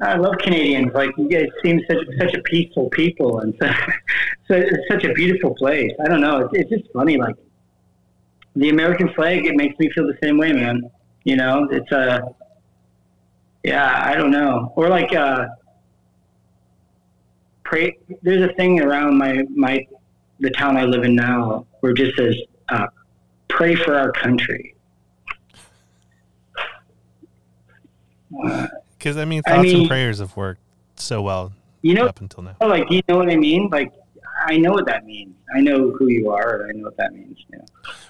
I 0.00 0.16
love 0.16 0.34
Canadians. 0.38 0.92
Like 0.94 1.10
you 1.16 1.28
guys 1.28 1.46
seem 1.64 1.80
such 1.88 1.98
such 2.18 2.34
a 2.34 2.42
peaceful 2.42 2.90
people 2.90 3.40
and 3.40 3.54
so, 3.60 3.66
so 4.46 4.54
it's 4.54 4.88
such 4.88 5.04
a 5.04 5.12
beautiful 5.14 5.54
place. 5.54 5.90
I 6.04 6.08
don't 6.08 6.20
know. 6.20 6.38
It's, 6.40 6.52
it's 6.52 6.70
just 6.70 6.92
funny. 6.92 7.16
Like 7.16 7.34
the 8.56 8.70
American 8.70 9.12
flag, 9.14 9.46
it 9.46 9.54
makes 9.54 9.78
me 9.78 9.90
feel 9.90 10.06
the 10.06 10.16
same 10.22 10.38
way, 10.38 10.52
man. 10.52 10.90
You 11.24 11.36
know, 11.36 11.68
it's 11.70 11.90
a 11.92 12.22
yeah, 13.62 14.02
I 14.04 14.14
don't 14.14 14.30
know. 14.30 14.72
Or 14.76 14.88
like 14.88 15.14
uh 15.14 15.46
pray 17.64 17.96
there's 18.22 18.48
a 18.48 18.52
thing 18.54 18.80
around 18.80 19.18
my 19.18 19.42
my 19.54 19.86
the 20.40 20.50
town 20.50 20.76
I 20.76 20.84
live 20.84 21.04
in 21.04 21.14
now 21.14 21.66
where 21.80 21.92
it 21.92 21.98
just 21.98 22.16
says 22.16 22.34
uh, 22.68 22.86
pray 23.48 23.74
for 23.74 23.96
our 23.96 24.12
country. 24.12 24.74
Uh, 28.44 28.66
Because 28.98 29.16
I 29.16 29.24
mean, 29.24 29.42
I 29.46 29.56
thoughts 29.56 29.72
and 29.72 29.88
prayers 29.88 30.18
have 30.18 30.36
worked 30.36 30.60
so 30.96 31.22
well 31.22 31.52
you 31.82 31.94
know 31.94 32.06
up 32.06 32.20
until 32.20 32.42
now. 32.42 32.56
like 32.60 32.90
you 32.90 33.02
know 33.08 33.16
what 33.16 33.30
I 33.30 33.36
mean? 33.36 33.68
Like 33.70 33.92
I 34.46 34.56
know 34.56 34.72
what 34.72 34.86
that 34.86 35.04
means. 35.04 35.34
I 35.54 35.60
know 35.60 35.90
who 35.90 36.08
you 36.08 36.30
are 36.30 36.62
and 36.62 36.70
I 36.70 36.72
know 36.78 36.84
what 36.84 36.96
that 36.96 37.12
means. 37.12 37.38
You 37.50 37.58
know? 37.58 37.64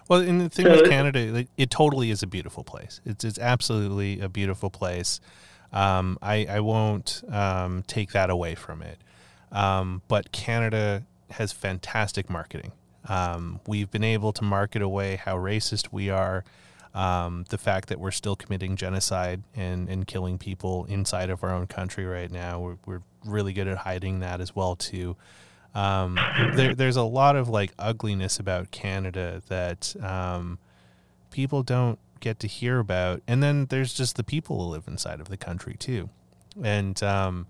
Well, 0.09 0.21
and 0.21 0.41
the 0.41 0.49
thing 0.49 0.67
So- 0.67 0.83
with 0.83 0.91
Canada, 0.91 1.33
like, 1.33 1.49
it 1.57 1.71
totally 1.71 2.11
is 2.11 2.23
a 2.23 2.27
beautiful 2.27 2.65
place. 2.65 3.01
It's 3.05 3.25
it's 3.25 3.39
absolutely 3.39 4.21
a 4.21 4.29
beautiful 4.29 4.71
place. 4.71 5.21
Um, 5.73 6.19
I 6.23 6.47
I 6.49 6.61
won't 6.61 7.23
um, 7.31 7.83
take 7.87 8.13
that 8.13 8.31
away 8.31 8.55
from 8.55 8.83
it. 8.83 8.99
Um, 9.53 10.03
but 10.09 10.33
Canada 10.33 11.05
has 11.31 11.53
fantastic 11.53 12.29
marketing. 12.31 12.73
Um, 13.09 13.61
we've 13.67 13.91
been 13.91 14.05
able 14.05 14.33
to 14.33 14.45
market 14.45 14.83
away 14.83 15.17
how 15.17 15.37
racist 15.37 15.89
we 15.93 16.11
are. 16.11 16.45
Um, 16.95 17.45
the 17.51 17.59
fact 17.59 17.89
that 17.91 18.01
we're 18.01 18.11
still 18.11 18.37
committing 18.37 18.75
genocide 18.75 19.43
and, 19.55 19.89
and 19.89 20.07
killing 20.07 20.39
people 20.39 20.87
inside 20.87 21.29
of 21.29 21.45
our 21.45 21.51
own 21.53 21.67
country 21.67 22.07
right 22.07 22.31
now, 22.31 22.59
we're, 22.59 22.77
we're 22.87 23.03
really 23.25 23.53
good 23.53 23.69
at 23.69 23.79
hiding 23.79 24.21
that 24.21 24.41
as 24.41 24.57
well 24.57 24.77
too. 24.77 25.15
Um, 25.77 26.19
there, 26.55 26.75
there's 26.75 26.97
a 26.97 27.03
lot 27.03 27.37
of 27.37 27.51
like 27.51 27.73
ugliness 27.79 28.39
about 28.39 28.71
Canada 28.71 29.43
that 29.49 29.95
um, 30.01 30.59
people 31.31 31.63
don't 31.63 31.99
get 32.21 32.39
to 32.41 32.47
hear 32.47 32.79
about, 32.79 33.21
and 33.29 33.43
then 33.43 33.67
there's 33.67 33.93
just 33.93 34.17
the 34.17 34.25
people 34.25 34.57
who 34.57 34.71
live 34.71 34.89
inside 34.89 35.21
of 35.21 35.29
the 35.29 35.37
country 35.37 35.77
too, 35.79 36.09
and 36.63 37.01
um, 37.03 37.47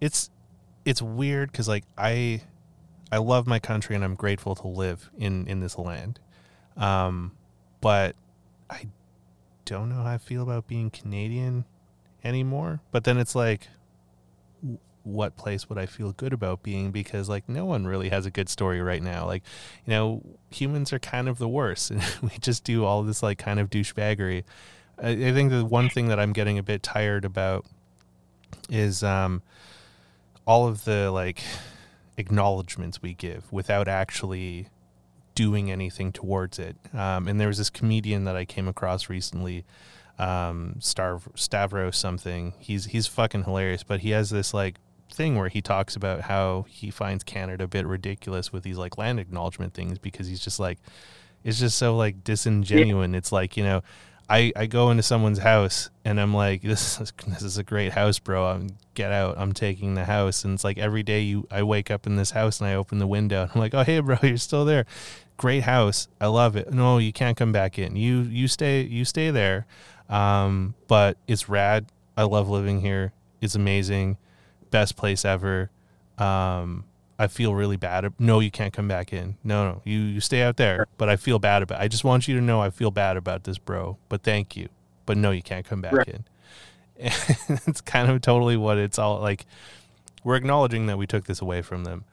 it's 0.00 0.30
it's 0.86 1.02
weird 1.02 1.52
because 1.52 1.68
like 1.68 1.84
I 1.98 2.40
I 3.12 3.18
love 3.18 3.46
my 3.46 3.58
country 3.58 3.94
and 3.94 4.02
I'm 4.02 4.14
grateful 4.14 4.54
to 4.54 4.66
live 4.68 5.10
in 5.18 5.46
in 5.46 5.60
this 5.60 5.76
land, 5.76 6.18
um, 6.78 7.32
but 7.82 8.16
I 8.70 8.86
don't 9.66 9.90
know 9.90 9.96
how 9.96 10.14
I 10.14 10.16
feel 10.16 10.42
about 10.42 10.66
being 10.66 10.88
Canadian 10.88 11.66
anymore. 12.24 12.80
But 12.92 13.04
then 13.04 13.18
it's 13.18 13.34
like 13.34 13.68
what 15.06 15.36
place 15.36 15.68
would 15.68 15.78
I 15.78 15.86
feel 15.86 16.12
good 16.12 16.32
about 16.32 16.62
being? 16.62 16.90
Because 16.90 17.28
like 17.28 17.48
no 17.48 17.64
one 17.64 17.86
really 17.86 18.08
has 18.08 18.26
a 18.26 18.30
good 18.30 18.48
story 18.48 18.80
right 18.82 19.02
now. 19.02 19.24
Like, 19.24 19.44
you 19.86 19.92
know, 19.92 20.22
humans 20.50 20.92
are 20.92 20.98
kind 20.98 21.28
of 21.28 21.38
the 21.38 21.48
worst, 21.48 21.90
and 21.90 22.02
we 22.22 22.30
just 22.40 22.64
do 22.64 22.84
all 22.84 23.02
this 23.02 23.22
like 23.22 23.38
kind 23.38 23.60
of 23.60 23.70
douchebaggery. 23.70 24.44
I, 25.00 25.10
I 25.10 25.32
think 25.32 25.50
the 25.50 25.64
one 25.64 25.88
thing 25.88 26.08
that 26.08 26.18
I'm 26.18 26.32
getting 26.32 26.58
a 26.58 26.62
bit 26.62 26.82
tired 26.82 27.24
about 27.24 27.64
is 28.68 29.02
um, 29.02 29.42
all 30.44 30.66
of 30.66 30.84
the 30.84 31.10
like 31.10 31.42
acknowledgments 32.16 33.00
we 33.00 33.14
give 33.14 33.50
without 33.52 33.88
actually 33.88 34.68
doing 35.34 35.70
anything 35.70 36.12
towards 36.12 36.58
it. 36.58 36.76
Um, 36.92 37.28
and 37.28 37.40
there 37.40 37.48
was 37.48 37.58
this 37.58 37.70
comedian 37.70 38.24
that 38.24 38.36
I 38.36 38.44
came 38.44 38.66
across 38.66 39.08
recently, 39.08 39.64
um, 40.18 40.76
Star 40.80 41.20
Stavros 41.36 41.96
something. 41.96 42.54
He's 42.58 42.86
he's 42.86 43.06
fucking 43.06 43.44
hilarious, 43.44 43.84
but 43.84 44.00
he 44.00 44.10
has 44.10 44.30
this 44.30 44.52
like 44.52 44.76
thing 45.16 45.36
where 45.36 45.48
he 45.48 45.60
talks 45.60 45.96
about 45.96 46.22
how 46.22 46.66
he 46.68 46.90
finds 46.90 47.24
Canada 47.24 47.64
a 47.64 47.68
bit 47.68 47.86
ridiculous 47.86 48.52
with 48.52 48.62
these 48.62 48.78
like 48.78 48.98
land 48.98 49.18
acknowledgement 49.18 49.74
things 49.74 49.98
because 49.98 50.28
he's 50.28 50.40
just 50.40 50.60
like 50.60 50.78
it's 51.42 51.58
just 51.60 51.78
so 51.78 51.96
like 51.96 52.24
disingenuine. 52.24 53.14
It's 53.14 53.30
like, 53.30 53.56
you 53.56 53.62
know, 53.62 53.82
I, 54.28 54.52
I 54.56 54.66
go 54.66 54.90
into 54.90 55.04
someone's 55.04 55.38
house 55.38 55.90
and 56.04 56.20
I'm 56.20 56.34
like, 56.34 56.62
this 56.62 57.00
is 57.00 57.12
this 57.28 57.42
is 57.42 57.56
a 57.56 57.62
great 57.62 57.92
house, 57.92 58.18
bro. 58.18 58.46
I'm 58.46 58.70
get 58.94 59.12
out. 59.12 59.36
I'm 59.38 59.52
taking 59.52 59.94
the 59.94 60.04
house. 60.04 60.44
And 60.44 60.54
it's 60.54 60.64
like 60.64 60.78
every 60.78 61.04
day 61.04 61.20
you 61.20 61.46
I 61.50 61.62
wake 61.62 61.90
up 61.90 62.06
in 62.06 62.16
this 62.16 62.32
house 62.32 62.60
and 62.60 62.68
I 62.68 62.74
open 62.74 62.98
the 62.98 63.06
window 63.06 63.42
and 63.42 63.50
I'm 63.54 63.60
like, 63.60 63.74
oh 63.74 63.84
hey 63.84 64.00
bro, 64.00 64.18
you're 64.22 64.36
still 64.36 64.64
there. 64.64 64.86
Great 65.36 65.62
house. 65.62 66.08
I 66.20 66.26
love 66.26 66.56
it. 66.56 66.72
No, 66.72 66.98
you 66.98 67.12
can't 67.12 67.36
come 67.36 67.52
back 67.52 67.78
in. 67.78 67.94
You 67.94 68.22
you 68.22 68.48
stay 68.48 68.82
you 68.82 69.04
stay 69.04 69.30
there. 69.30 69.66
Um, 70.08 70.74
but 70.88 71.16
it's 71.28 71.48
rad. 71.48 71.86
I 72.16 72.24
love 72.24 72.48
living 72.48 72.80
here. 72.80 73.12
It's 73.40 73.54
amazing. 73.54 74.18
Best 74.70 74.96
place 74.96 75.24
ever. 75.24 75.70
Um, 76.18 76.84
I 77.18 77.28
feel 77.28 77.54
really 77.54 77.76
bad. 77.76 78.12
No, 78.18 78.40
you 78.40 78.50
can't 78.50 78.72
come 78.74 78.88
back 78.88 79.12
in. 79.12 79.36
No, 79.42 79.64
no, 79.70 79.82
you 79.84 79.98
you 79.98 80.20
stay 80.20 80.42
out 80.42 80.56
there. 80.56 80.86
But 80.98 81.08
I 81.08 81.16
feel 81.16 81.38
bad 81.38 81.62
about. 81.62 81.80
I 81.80 81.88
just 81.88 82.04
want 82.04 82.28
you 82.28 82.34
to 82.36 82.42
know 82.42 82.60
I 82.60 82.70
feel 82.70 82.90
bad 82.90 83.16
about 83.16 83.44
this, 83.44 83.58
bro. 83.58 83.96
But 84.08 84.22
thank 84.22 84.56
you. 84.56 84.68
But 85.06 85.16
no, 85.16 85.30
you 85.30 85.42
can't 85.42 85.64
come 85.64 85.80
back 85.80 85.92
Right. 85.92 86.08
in. 86.08 86.24
And 86.98 87.12
it's 87.66 87.80
kind 87.80 88.10
of 88.10 88.20
totally 88.20 88.56
what 88.56 88.76
it's 88.78 88.98
all 88.98 89.20
like. 89.20 89.46
We're 90.24 90.36
acknowledging 90.36 90.86
that 90.86 90.98
we 90.98 91.06
took 91.06 91.24
this 91.24 91.40
away 91.40 91.62
from 91.62 91.84
them, 91.84 92.04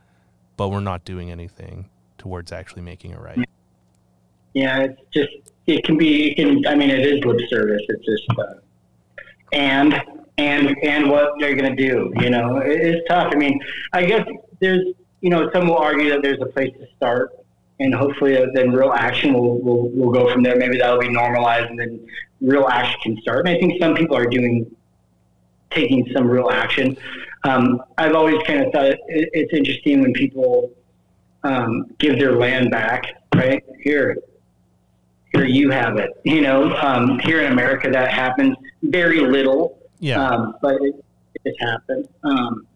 but 0.56 0.70
we're 0.70 0.80
not 0.82 1.04
doing 1.04 1.32
anything 1.32 1.90
towards 2.18 2.52
actually 2.52 2.84
making 2.84 3.12
it 3.12 3.20
right. 3.20 3.40
Yeah, 4.54 4.82
it's 4.82 5.02
just 5.12 5.32
it 5.66 5.84
can 5.84 5.98
be. 5.98 6.32
It 6.32 6.36
can. 6.36 6.66
I 6.68 6.76
mean, 6.76 6.90
it 6.92 7.00
is 7.06 7.24
lip 7.26 7.40
service. 7.50 7.82
It's 7.88 8.06
just 8.06 8.40
uh, 8.40 8.54
and 9.54 9.96
and 10.38 10.76
and 10.84 11.10
what 11.10 11.34
they're 11.40 11.56
going 11.56 11.76
to 11.76 11.82
do. 11.82 12.12
You 12.20 12.30
know, 12.30 12.58
it, 12.58 12.82
it's 12.82 13.08
tough. 13.08 13.32
I 13.32 13.36
mean, 13.36 13.60
I 13.94 14.06
guess 14.06 14.28
there's 14.60 14.84
you 15.22 15.30
know 15.30 15.50
some 15.54 15.68
will 15.68 15.78
argue 15.78 16.10
that 16.10 16.22
there's 16.22 16.42
a 16.42 16.48
place 16.48 16.74
to 16.80 16.88
start, 16.98 17.32
and 17.80 17.94
hopefully 17.94 18.38
uh, 18.38 18.48
then 18.54 18.72
real 18.72 18.92
action 18.92 19.34
will, 19.34 19.60
will 19.62 19.90
will 19.90 20.12
go 20.12 20.32
from 20.32 20.44
there. 20.44 20.58
Maybe 20.58 20.78
that'll 20.78 21.00
be 21.00 21.10
normalized, 21.10 21.70
and 21.70 21.80
then 21.80 22.08
real 22.42 22.68
action 22.68 23.00
can 23.02 23.22
start. 23.22 23.48
And 23.48 23.50
I 23.50 23.60
think 23.60 23.82
some 23.82 23.96
people 23.96 24.18
are 24.18 24.26
doing 24.26 24.76
taking 25.70 26.08
some 26.14 26.28
real 26.28 26.50
action. 26.52 26.98
Um, 27.46 27.82
I've 27.98 28.16
always 28.16 28.42
kind 28.44 28.62
of 28.62 28.72
thought 28.72 28.86
it, 28.86 29.00
it's 29.08 29.54
interesting 29.54 30.02
when 30.02 30.14
people 30.14 30.72
um, 31.44 31.88
give 32.00 32.18
their 32.18 32.36
land 32.36 32.72
back. 32.72 33.04
Right 33.36 33.64
here, 33.82 34.18
here 35.34 35.46
you 35.46 35.72
have 35.72 35.98
it. 35.98 36.12
You 36.24 36.42
know, 36.42 36.76
um, 36.78 37.20
here 37.20 37.42
in 37.42 37.52
America 37.52 37.90
that 37.90 38.12
happens 38.12 38.56
very 38.84 39.20
little, 39.22 39.80
Yeah. 40.00 40.26
um, 40.26 40.56
but 40.62 40.76
it, 40.82 41.04
it 41.44 41.56
happens 41.60 42.08
um, 42.24 42.68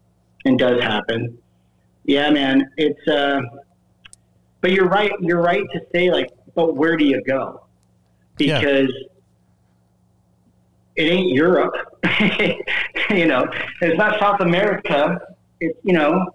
and 0.44 0.58
does 0.58 0.82
happen. 0.82 1.38
Yeah, 2.04 2.30
man, 2.30 2.70
it's. 2.76 3.06
Uh, 3.06 3.40
but 4.60 4.72
you're 4.72 4.88
right. 4.88 5.12
You're 5.20 5.42
right 5.42 5.62
to 5.72 5.80
say 5.92 6.10
like, 6.10 6.30
but 6.54 6.74
where 6.74 6.96
do 6.96 7.04
you 7.04 7.22
go? 7.22 7.62
Yeah. 8.38 8.58
Because 8.58 8.90
it 10.96 11.02
ain't 11.02 11.32
Europe. 11.32 11.74
you 13.10 13.26
know, 13.26 13.48
it's 13.82 13.96
not 13.96 14.18
South 14.18 14.40
America. 14.40 15.20
It's 15.60 15.78
you 15.84 15.92
know, 15.92 16.26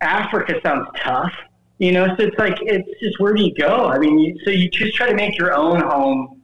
Africa 0.00 0.54
sounds 0.64 0.86
tough. 1.02 1.32
You 1.78 1.92
know, 1.92 2.06
so 2.16 2.24
it's 2.24 2.38
like 2.38 2.58
it's 2.62 2.88
just 3.00 3.20
where 3.20 3.34
do 3.34 3.42
you 3.42 3.54
go? 3.54 3.86
I 3.86 3.98
mean, 3.98 4.18
you, 4.18 4.38
so 4.44 4.50
you 4.50 4.70
just 4.70 4.94
try 4.94 5.08
to 5.08 5.14
make 5.14 5.36
your 5.36 5.54
own 5.54 5.80
home 5.80 6.40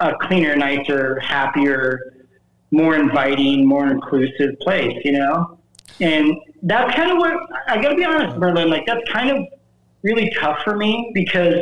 a 0.00 0.14
cleaner, 0.22 0.56
nicer, 0.56 1.20
happier, 1.20 2.26
more 2.70 2.96
inviting, 2.96 3.66
more 3.66 3.88
inclusive 3.88 4.58
place. 4.60 4.96
You 5.04 5.12
know, 5.12 5.58
and 6.00 6.34
that's 6.62 6.94
kind 6.94 7.10
of 7.10 7.18
what 7.18 7.34
I 7.66 7.80
got 7.82 7.90
to 7.90 7.96
be 7.96 8.04
honest, 8.04 8.38
Merlin. 8.38 8.70
Like 8.70 8.86
that's 8.86 9.06
kind 9.10 9.30
of 9.30 9.44
really 10.02 10.32
tough 10.40 10.58
for 10.64 10.76
me 10.76 11.10
because, 11.12 11.58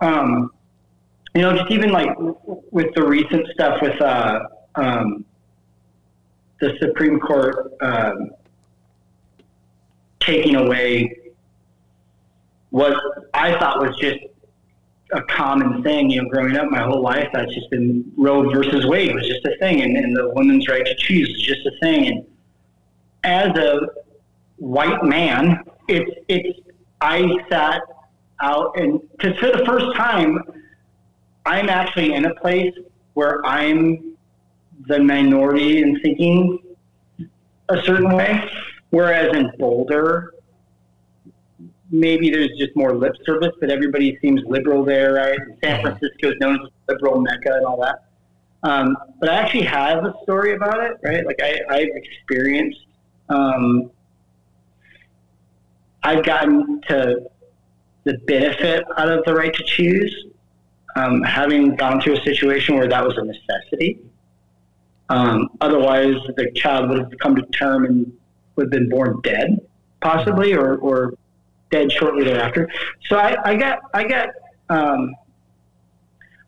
um, 0.00 0.50
you 1.34 1.42
know, 1.42 1.56
just 1.56 1.70
even 1.70 1.92
like 1.92 2.10
with 2.72 2.92
the 2.94 3.06
recent 3.06 3.46
stuff 3.54 3.80
with 3.80 4.00
uh, 4.00 4.40
um, 4.74 5.24
the 6.60 6.76
Supreme 6.80 7.20
Court 7.20 7.72
um, 7.80 8.30
taking 10.20 10.56
away 10.56 11.16
what 12.70 12.96
I 13.34 13.58
thought 13.58 13.80
was 13.80 13.96
just 13.96 14.18
a 15.12 15.22
common 15.22 15.82
thing, 15.82 16.10
you 16.10 16.22
know, 16.22 16.28
growing 16.28 16.56
up 16.56 16.70
my 16.70 16.82
whole 16.82 17.02
life, 17.02 17.28
that's 17.32 17.52
just 17.52 17.68
been 17.70 18.10
Roe 18.16 18.48
versus 18.50 18.86
Wade 18.86 19.14
was 19.14 19.26
just 19.26 19.44
a 19.44 19.56
thing, 19.58 19.82
and, 19.82 19.96
and 19.96 20.16
the 20.16 20.30
woman's 20.30 20.68
right 20.68 20.84
to 20.84 20.94
choose 20.96 21.28
is 21.30 21.42
just 21.42 21.66
a 21.66 21.72
thing. 21.80 22.06
And 22.06 22.26
as 23.24 23.56
a 23.56 23.80
white 24.56 25.02
man, 25.02 25.64
it's 25.88 26.10
it's 26.28 26.58
I 27.00 27.28
sat 27.48 27.82
out 28.40 28.78
and 28.78 29.00
because 29.12 29.36
for 29.38 29.50
the 29.50 29.64
first 29.64 29.96
time, 29.96 30.42
I'm 31.46 31.68
actually 31.68 32.14
in 32.14 32.26
a 32.26 32.34
place 32.36 32.74
where 33.14 33.44
I'm 33.44 34.16
the 34.86 34.98
minority 34.98 35.82
in 35.82 36.00
thinking 36.00 36.58
a 37.68 37.82
certain 37.82 38.14
way, 38.14 38.48
whereas 38.90 39.34
in 39.36 39.50
Boulder, 39.58 40.34
maybe 41.90 42.30
there's 42.30 42.50
just 42.58 42.74
more 42.76 42.94
lip 42.94 43.14
service, 43.24 43.52
but 43.60 43.70
everybody 43.70 44.18
seems 44.22 44.42
liberal 44.46 44.84
there, 44.84 45.14
right? 45.14 45.38
San 45.62 45.82
Francisco 45.82 46.30
is 46.30 46.34
known 46.40 46.60
as 46.62 46.68
liberal 46.88 47.20
mecca 47.20 47.54
and 47.54 47.66
all 47.66 47.80
that. 47.80 48.04
Um, 48.62 48.96
but 49.18 49.28
I 49.28 49.36
actually 49.36 49.64
have 49.64 50.04
a 50.04 50.14
story 50.22 50.54
about 50.54 50.82
it, 50.82 50.98
right? 51.02 51.24
Like 51.26 51.40
I, 51.42 51.60
I've 51.68 51.88
experienced, 51.94 52.80
um, 53.28 53.90
I've 56.02 56.24
gotten 56.24 56.80
to 56.88 57.22
the 58.04 58.18
benefit 58.26 58.84
out 58.96 59.08
of 59.08 59.24
the 59.24 59.34
right 59.34 59.52
to 59.52 59.64
choose, 59.64 60.26
um, 60.96 61.22
having 61.22 61.76
gone 61.76 62.00
through 62.00 62.18
a 62.18 62.22
situation 62.22 62.76
where 62.76 62.88
that 62.88 63.04
was 63.04 63.16
a 63.16 63.24
necessity. 63.24 64.00
Um, 65.08 65.48
otherwise, 65.60 66.14
the 66.36 66.50
child 66.54 66.90
would 66.90 67.00
have 67.00 67.12
come 67.20 67.34
to 67.36 67.42
term 67.46 67.84
and 67.84 68.12
would 68.56 68.66
have 68.66 68.70
been 68.70 68.88
born 68.88 69.20
dead, 69.22 69.58
possibly, 70.00 70.54
or, 70.54 70.76
or 70.76 71.14
dead 71.70 71.90
shortly 71.92 72.24
thereafter. 72.24 72.68
So 73.08 73.16
I, 73.16 73.50
I 73.50 73.56
got, 73.56 73.80
I 73.94 74.04
got, 74.04 74.28
um, 74.68 75.14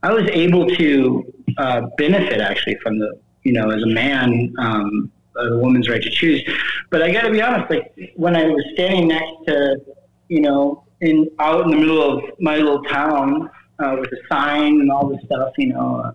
I 0.03 0.12
was 0.12 0.28
able 0.31 0.69
to 0.69 1.32
uh, 1.59 1.82
benefit 1.97 2.40
actually 2.40 2.77
from 2.82 2.99
the, 2.99 3.19
you 3.44 3.53
know, 3.53 3.70
as 3.70 3.82
a 3.82 3.86
man, 3.86 4.53
um, 4.59 5.11
the 5.35 5.59
woman's 5.59 5.89
right 5.89 6.03
to 6.03 6.11
choose. 6.11 6.43
But 6.90 7.03
I 7.03 7.12
got 7.12 7.23
to 7.23 7.31
be 7.31 7.40
honest, 7.40 7.70
like 7.70 7.93
when 8.16 8.36
I 8.36 8.47
was 8.47 8.65
standing 8.74 9.09
next 9.09 9.32
to, 9.47 9.81
you 10.28 10.40
know, 10.40 10.85
in 11.01 11.28
out 11.39 11.65
in 11.65 11.70
the 11.70 11.77
middle 11.77 12.03
of 12.03 12.24
my 12.39 12.57
little 12.57 12.82
town 12.85 13.51
uh, 13.78 13.97
with 13.99 14.11
a 14.12 14.19
sign 14.31 14.81
and 14.81 14.90
all 14.90 15.09
this 15.09 15.20
stuff, 15.24 15.53
you 15.59 15.69
know. 15.69 16.03
Uh, 16.05 16.12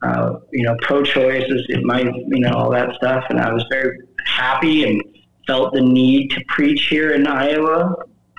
uh, 0.00 0.38
you 0.52 0.62
know, 0.62 0.76
pro-choice 0.82 1.44
is 1.48 1.66
might, 1.82 2.06
you 2.06 2.38
know, 2.38 2.52
all 2.52 2.70
that 2.70 2.94
stuff, 2.94 3.24
and 3.30 3.40
I 3.40 3.52
was 3.52 3.64
very 3.68 3.98
happy 4.26 4.84
and 4.84 5.02
felt 5.48 5.72
the 5.74 5.80
need 5.80 6.30
to 6.30 6.44
preach 6.46 6.86
here 6.88 7.14
in 7.14 7.26
Iowa 7.26 7.96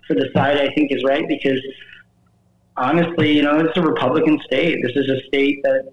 for 0.07 0.13
the 0.13 0.29
side 0.33 0.57
I 0.57 0.73
think 0.73 0.93
is 0.93 1.03
right 1.03 1.27
because 1.27 1.59
honestly, 2.77 3.35
you 3.35 3.41
know, 3.41 3.59
it's 3.59 3.75
a 3.75 3.81
Republican 3.81 4.39
state. 4.45 4.79
This 4.81 4.95
is 4.95 5.09
a 5.09 5.21
state 5.27 5.61
that 5.63 5.91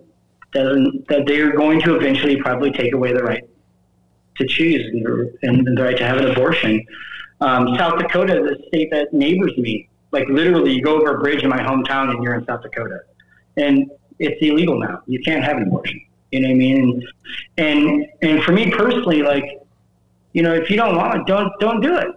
doesn't 0.53 1.09
that 1.09 1.27
they're 1.27 1.57
going 1.57 1.81
to 1.81 1.97
eventually 1.97 2.37
probably 2.37 2.71
take 2.71 2.93
away 2.93 3.13
the 3.13 3.23
right 3.23 3.43
to 4.37 4.47
choose 4.47 4.85
and, 5.43 5.67
and 5.67 5.77
the 5.77 5.83
right 5.83 5.97
to 5.97 6.07
have 6.07 6.19
an 6.19 6.31
abortion. 6.31 6.85
Um, 7.41 7.77
South 7.77 7.99
Dakota 7.99 8.45
is 8.45 8.59
a 8.59 8.69
state 8.69 8.91
that 8.93 9.13
neighbors 9.13 9.57
me. 9.57 9.89
Like 10.13 10.29
literally, 10.29 10.73
you 10.73 10.83
go 10.83 11.01
over 11.01 11.17
a 11.17 11.19
bridge 11.19 11.43
in 11.43 11.49
my 11.51 11.59
hometown 11.59 12.11
and 12.11 12.23
you're 12.23 12.35
in 12.35 12.47
South 12.47 12.63
Dakota, 12.63 13.01
and 13.57 13.91
it's 14.19 14.41
illegal 14.41 14.79
now. 14.79 15.03
You 15.07 15.21
can't 15.23 15.45
have 15.45 15.57
an 15.57 15.65
abortion. 15.65 16.01
You 16.31 16.41
know 16.41 16.49
what 16.49 16.55
I 16.55 16.59
mean? 16.59 17.09
And, 17.59 18.07
and 18.23 18.43
for 18.43 18.53
me 18.53 18.71
personally, 18.71 19.23
like 19.23 19.45
you 20.37 20.43
know, 20.43 20.53
if 20.53 20.69
you 20.69 20.77
don't 20.77 20.95
want 20.95 21.15
it, 21.15 21.27
don't 21.27 21.51
don't 21.61 21.81
do 21.81 21.97
it. 21.97 22.09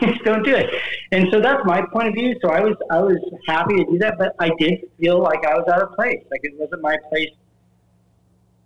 Just 0.00 0.24
don't 0.24 0.42
do 0.42 0.52
it. 0.52 0.68
And 1.12 1.28
so 1.30 1.40
that's 1.40 1.64
my 1.64 1.80
point 1.92 2.08
of 2.08 2.14
view. 2.14 2.36
So 2.42 2.50
I 2.50 2.60
was 2.60 2.74
I 2.90 2.98
was 2.98 3.18
happy 3.46 3.76
to 3.76 3.84
do 3.84 3.98
that, 3.98 4.18
but 4.18 4.34
I 4.40 4.50
did 4.58 4.80
feel 4.98 5.22
like 5.22 5.46
I 5.46 5.54
was 5.54 5.64
out 5.72 5.80
of 5.80 5.92
place. 5.92 6.24
Like 6.28 6.40
it 6.42 6.54
wasn't 6.58 6.82
my 6.82 6.96
place. 7.08 7.30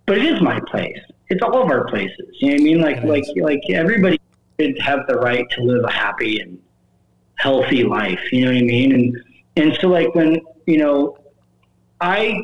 But 0.07 0.17
it 0.17 0.25
is 0.25 0.41
my 0.41 0.59
place. 0.61 0.97
It's 1.29 1.43
all 1.43 1.61
of 1.61 1.69
our 1.69 1.87
places. 1.89 2.25
You 2.39 2.47
know 2.47 2.53
what 2.53 2.61
I 2.61 2.63
mean? 2.63 2.81
Like 2.81 3.03
like 3.03 3.25
like 3.39 3.61
everybody 3.69 4.19
should 4.59 4.79
have 4.79 5.01
the 5.07 5.17
right 5.17 5.47
to 5.51 5.61
live 5.61 5.83
a 5.83 5.91
happy 5.91 6.39
and 6.39 6.57
healthy 7.35 7.83
life. 7.83 8.19
You 8.31 8.45
know 8.45 8.51
what 8.51 8.57
I 8.57 8.65
mean? 8.65 8.93
And 8.93 9.23
and 9.57 9.77
so 9.79 9.89
like 9.89 10.15
when 10.15 10.41
you 10.65 10.79
know, 10.79 11.19
I 12.01 12.41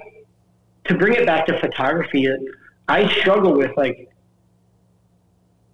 to 0.83 0.95
bring 0.99 1.15
it 1.15 1.25
back 1.25 1.47
to 1.47 1.59
photography, 1.59 2.29
I 2.87 3.11
struggle 3.21 3.57
with 3.57 3.75
like 3.75 4.06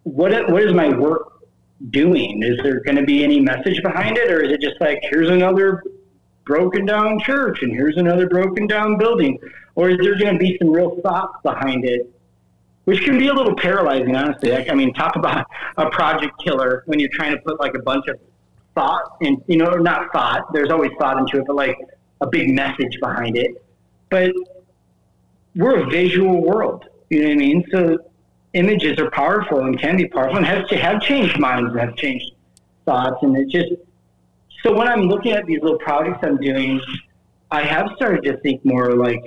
what 0.04 0.32
what 0.52 0.64
is 0.64 0.74
my 0.74 0.90
work 0.90 1.34
doing? 1.90 2.44
Is 2.44 2.58
there 2.64 2.82
going 2.82 2.98
to 2.98 3.04
be 3.04 3.24
any 3.24 3.40
message 3.40 3.82
behind 3.82 4.18
it, 4.18 4.32
or 4.32 4.42
is 4.42 4.52
it 4.52 4.62
just 4.62 4.80
like 4.80 5.00
here's 5.04 5.30
another 5.30 5.84
broken 6.46 6.86
down 6.86 7.20
church 7.20 7.62
and 7.62 7.72
here's 7.72 7.98
another 7.98 8.28
broken 8.28 8.68
down 8.68 8.98
building, 8.98 9.38
or 9.76 9.90
is 9.90 9.98
there 10.02 10.18
going 10.18 10.34
to 10.34 10.40
be 10.40 10.58
some 10.60 10.70
real 10.70 11.00
thought 11.02 11.42
behind 11.44 11.86
it? 11.86 12.10
Which 12.86 13.04
can 13.06 13.18
be 13.18 13.28
a 13.28 13.34
little 13.34 13.56
paralyzing, 13.56 14.16
honestly. 14.16 14.52
Like, 14.52 14.70
I 14.70 14.74
mean, 14.74 14.94
talk 14.94 15.16
about 15.16 15.48
a 15.78 15.90
project 15.90 16.34
killer 16.44 16.84
when 16.86 17.00
you're 17.00 17.10
trying 17.14 17.32
to 17.32 17.42
put 17.42 17.60
like 17.60 17.76
a 17.76 17.82
bunch 17.82 18.08
of 18.08 18.20
thought 18.76 19.18
and 19.22 19.42
you 19.48 19.58
know, 19.58 19.72
not 19.76 20.12
thought. 20.12 20.52
There's 20.52 20.70
always 20.70 20.92
thought 21.00 21.18
into 21.18 21.40
it, 21.40 21.46
but 21.48 21.56
like 21.56 21.78
a 22.22 22.28
big 22.28 22.50
message 22.50 22.98
behind 23.00 23.38
it. 23.38 23.52
But 24.10 24.32
we're 25.56 25.86
a 25.86 25.90
visual 25.90 26.44
world. 26.44 26.86
You 27.10 27.22
know 27.22 27.28
what 27.28 27.34
I 27.34 27.38
mean? 27.38 27.64
So 27.72 27.98
images 28.54 29.00
are 29.00 29.10
powerful 29.12 29.60
and 29.62 29.80
can 29.80 29.98
be 29.98 30.08
powerful 30.08 30.38
and 30.38 30.46
have, 30.46 30.70
have 30.70 31.02
changed 31.02 31.40
minds 31.40 31.72
and 31.72 31.80
have 31.80 31.96
changed 31.96 32.32
thoughts. 32.86 33.18
And 33.22 33.36
it 33.36 33.50
just, 33.50 33.74
so 34.64 34.76
when 34.76 34.88
I'm 34.88 35.04
looking 35.04 35.32
at 35.34 35.46
these 35.46 35.62
little 35.62 35.80
projects 35.80 36.20
I'm 36.24 36.38
doing, 36.38 36.80
I 37.52 37.64
have 37.64 37.90
started 37.96 38.24
to 38.24 38.38
think 38.38 38.64
more 38.64 38.96
like, 38.96 39.22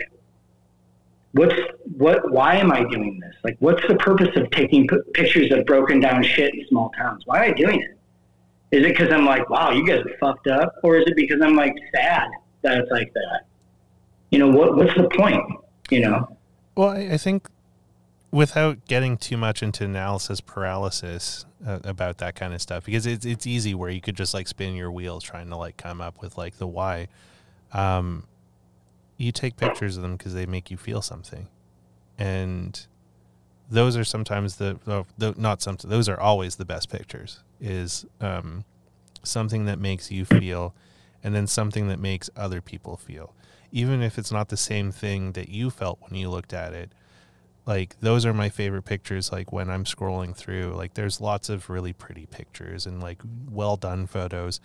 what's, 1.33 1.55
what, 1.97 2.31
why 2.31 2.57
am 2.57 2.73
I 2.73 2.85
doing 2.85 3.21
this? 3.21 3.35
Like, 3.43 3.57
what's 3.61 3.87
the 3.89 3.97
purpose 3.97 4.35
of 4.37 4.51
taking 4.51 4.87
p- 4.89 4.97
pictures 5.13 5.53
of 5.53 5.67
broken 5.67 6.01
down 6.01 6.23
shit 6.23 6.55
in 6.55 6.67
small 6.69 6.91
towns? 6.91 7.23
Why 7.27 7.45
am 7.45 7.51
I 7.51 7.55
doing 7.55 7.83
it? 7.83 7.99
Is 8.77 8.85
it 8.85 8.97
because 8.97 9.13
I'm 9.13 9.25
like, 9.25 9.49
wow, 9.49 9.71
you 9.71 9.87
guys 9.87 10.01
are 10.01 10.19
fucked 10.19 10.49
up? 10.49 10.75
Or 10.83 10.97
is 10.97 11.05
it 11.07 11.17
because 11.17 11.41
I'm 11.43 11.55
like 11.55 11.75
sad 11.95 12.29
that 12.63 12.79
it's 12.79 12.91
like 12.91 13.13
that? 13.15 13.43
You 14.31 14.41
know, 14.41 14.49
what, 14.49 14.77
what's 14.77 14.95
the 14.95 15.09
point? 15.09 15.43
You 15.91 16.01
know? 16.01 16.37
Well, 16.77 16.91
I, 16.91 17.11
I 17.13 17.17
think 17.17 17.49
without 18.31 18.85
getting 18.87 19.17
too 19.17 19.37
much 19.37 19.63
into 19.63 19.85
analysis 19.85 20.41
paralysis 20.41 21.47
uh, 21.67 21.79
about 21.85 22.19
that 22.19 22.35
kind 22.35 22.55
of 22.55 22.61
stuff, 22.61 22.85
because 22.85 23.07
it's 23.07 23.25
it's 23.25 23.47
easy 23.47 23.75
where 23.75 23.91
you 23.91 24.01
could 24.01 24.17
just 24.17 24.35
like 24.35 24.49
spin 24.49 24.75
your 24.75 24.91
wheels 24.91 25.25
trying 25.25 25.49
to 25.49 25.57
like 25.57 25.77
come 25.77 26.01
up 26.01 26.21
with 26.21 26.37
like 26.37 26.59
the 26.59 26.67
why. 26.67 27.09
Um, 27.73 28.25
you 29.17 29.33
take 29.33 29.57
pictures 29.57 29.97
of 29.97 30.03
them 30.03 30.17
because 30.17 30.35
they 30.35 30.47
make 30.47 30.71
you 30.71 30.77
feel 30.77 31.03
something, 31.03 31.49
and 32.19 32.87
those 33.71 33.97
are 33.97 34.05
sometimes 34.05 34.57
the, 34.57 34.79
the, 35.19 35.35
not 35.37 35.63
something. 35.63 35.89
Those 35.89 36.09
are 36.09 36.21
always 36.21 36.57
the 36.57 36.67
best 36.67 36.91
pictures. 36.91 37.43
Is 37.61 38.05
um, 38.21 38.65
something 39.23 39.65
that 39.65 39.79
makes 39.79 40.11
you 40.11 40.25
feel, 40.27 40.75
and 41.25 41.35
then 41.35 41.47
something 41.47 41.89
that 41.89 41.99
makes 41.99 42.29
other 42.37 42.61
people 42.61 42.97
feel 42.97 43.35
even 43.73 44.01
if 44.01 44.17
it's 44.17 44.31
not 44.31 44.49
the 44.49 44.57
same 44.57 44.93
thing 44.93 45.33
that 45.33 45.49
you 45.49 45.71
felt 45.71 45.99
when 46.03 46.15
you 46.15 46.31
looked 46.31 46.53
at 46.53 46.73
it 46.73 46.93
like 47.67 47.99
those 48.01 48.25
are 48.25 48.33
my 48.33 48.49
favorite 48.49 48.85
pictures 48.85 49.33
like 49.33 49.53
when 49.53 49.69
i'm 49.69 49.85
scrolling 49.85 50.35
through 50.35 50.73
like 50.75 50.95
there's 50.95 51.21
lots 51.21 51.49
of 51.49 51.69
really 51.69 51.93
pretty 51.93 52.27
pictures 52.27 52.87
and 52.87 53.03
like 53.03 53.21
well 53.51 53.77
done 53.77 54.07
photos 54.07 54.61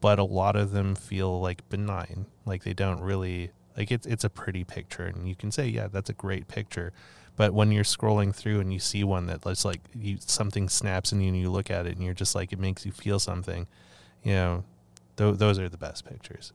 but 0.00 0.18
a 0.18 0.24
lot 0.24 0.56
of 0.56 0.70
them 0.70 0.94
feel 0.94 1.40
like 1.40 1.68
benign 1.68 2.26
Like 2.46 2.64
they 2.64 2.74
don't 2.74 3.00
really 3.00 3.50
like 3.76 3.90
it's 3.92 4.06
it's 4.06 4.24
a 4.24 4.30
pretty 4.30 4.64
picture, 4.64 5.04
and 5.04 5.28
you 5.28 5.36
can 5.36 5.50
say, 5.52 5.68
yeah, 5.68 5.88
that's 5.88 6.10
a 6.10 6.14
great 6.14 6.48
picture. 6.48 6.92
But 7.36 7.54
when 7.54 7.70
you're 7.70 7.84
scrolling 7.84 8.34
through 8.34 8.58
and 8.58 8.72
you 8.72 8.80
see 8.80 9.04
one 9.04 9.26
that 9.26 9.46
looks 9.46 9.64
like 9.64 9.80
you, 9.94 10.16
something 10.18 10.68
snaps 10.68 11.12
in 11.12 11.20
you, 11.20 11.28
and 11.28 11.38
you 11.38 11.50
look 11.50 11.70
at 11.70 11.86
it, 11.86 11.94
and 11.94 12.04
you're 12.04 12.14
just 12.14 12.34
like, 12.34 12.52
it 12.52 12.58
makes 12.58 12.84
you 12.84 12.90
feel 12.90 13.20
something. 13.20 13.68
You 14.24 14.32
know, 14.32 14.64
th- 15.16 15.38
those 15.38 15.60
are 15.60 15.68
the 15.68 15.76
best 15.76 16.04
pictures. 16.04 16.52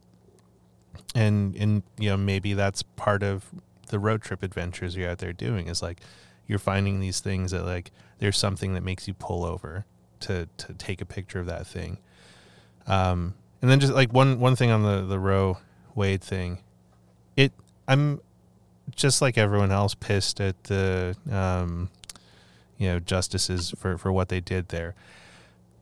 And 1.15 1.55
and 1.55 1.83
you 1.97 2.09
know 2.09 2.17
maybe 2.17 2.53
that's 2.53 2.83
part 2.83 3.23
of 3.23 3.45
the 3.93 3.99
road 3.99 4.23
trip 4.23 4.41
adventures 4.41 4.95
you're 4.95 5.07
out 5.07 5.19
there 5.19 5.31
doing 5.31 5.67
is 5.67 5.83
like 5.83 6.01
you're 6.47 6.57
finding 6.57 6.99
these 6.99 7.19
things 7.19 7.51
that 7.51 7.63
like 7.63 7.91
there's 8.17 8.35
something 8.35 8.73
that 8.73 8.81
makes 8.81 9.07
you 9.07 9.13
pull 9.13 9.45
over 9.45 9.85
to 10.19 10.49
to 10.57 10.73
take 10.73 10.99
a 10.99 11.05
picture 11.05 11.39
of 11.39 11.45
that 11.45 11.67
thing. 11.67 11.99
Um, 12.87 13.35
and 13.61 13.69
then 13.69 13.79
just 13.79 13.93
like 13.93 14.11
one 14.11 14.39
one 14.39 14.55
thing 14.55 14.71
on 14.71 14.81
the 14.81 15.03
the 15.05 15.19
Roe 15.19 15.59
Wade 15.93 16.23
thing, 16.23 16.57
it 17.37 17.53
I'm 17.87 18.19
just 18.95 19.21
like 19.21 19.37
everyone 19.37 19.71
else 19.71 19.93
pissed 19.93 20.41
at 20.41 20.63
the 20.63 21.15
um, 21.31 21.91
you 22.79 22.87
know 22.87 22.99
justices 22.99 23.75
for 23.77 23.99
for 23.99 24.11
what 24.11 24.29
they 24.29 24.39
did 24.39 24.69
there. 24.69 24.95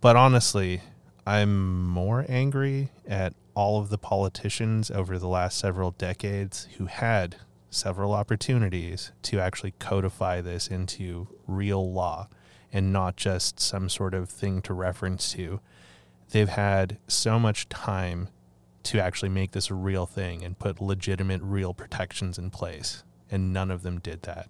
But 0.01 0.17
honestly, 0.17 0.81
I'm 1.25 1.87
more 1.87 2.25
angry 2.27 2.89
at 3.07 3.35
all 3.53 3.79
of 3.79 3.87
the 3.87 3.97
politicians 3.97 4.91
over 4.91 5.17
the 5.17 5.29
last 5.29 5.57
several 5.57 5.91
decades 5.91 6.67
who 6.77 6.87
had 6.87 7.37
several 7.71 8.13
opportunities 8.13 9.11
to 9.23 9.39
actually 9.39 9.73
codify 9.79 10.41
this 10.41 10.67
into 10.67 11.27
real 11.47 11.91
law 11.91 12.27
and 12.71 12.93
not 12.93 13.15
just 13.15 13.59
some 13.59 13.89
sort 13.89 14.13
of 14.13 14.29
thing 14.29 14.61
to 14.61 14.73
reference 14.73 15.31
to. 15.33 15.59
They've 16.29 16.49
had 16.49 16.97
so 17.07 17.39
much 17.39 17.67
time 17.69 18.29
to 18.83 18.99
actually 18.99 19.29
make 19.29 19.51
this 19.51 19.69
a 19.69 19.73
real 19.73 20.05
thing 20.05 20.43
and 20.43 20.59
put 20.59 20.81
legitimate, 20.81 21.41
real 21.41 21.73
protections 21.73 22.37
in 22.37 22.49
place, 22.49 23.03
and 23.29 23.53
none 23.53 23.71
of 23.71 23.83
them 23.83 23.99
did 23.99 24.23
that. 24.23 24.49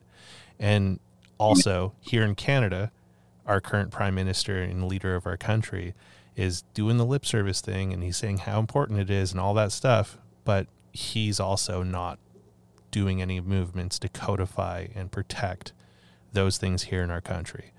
And 0.59 0.99
also, 1.37 1.93
here 1.99 2.23
in 2.23 2.35
Canada, 2.35 2.91
our 3.45 3.61
current 3.61 3.91
prime 3.91 4.15
minister 4.15 4.61
and 4.61 4.87
leader 4.87 5.15
of 5.15 5.25
our 5.25 5.37
country 5.37 5.93
is 6.35 6.63
doing 6.73 6.97
the 6.97 7.05
lip 7.05 7.25
service 7.25 7.61
thing 7.61 7.91
and 7.91 8.03
he's 8.03 8.17
saying 8.17 8.39
how 8.39 8.59
important 8.59 8.99
it 8.99 9.09
is 9.09 9.31
and 9.31 9.39
all 9.41 9.53
that 9.55 9.71
stuff, 9.71 10.17
but 10.45 10.67
he's 10.93 11.39
also 11.39 11.83
not 11.83 12.19
doing 12.91 13.21
any 13.21 13.39
movements 13.39 13.97
to 13.99 14.09
codify 14.09 14.87
and 14.95 15.11
protect 15.11 15.73
those 16.33 16.57
things 16.57 16.83
here 16.83 17.03
in 17.03 17.11
our 17.11 17.21
country. 17.21 17.71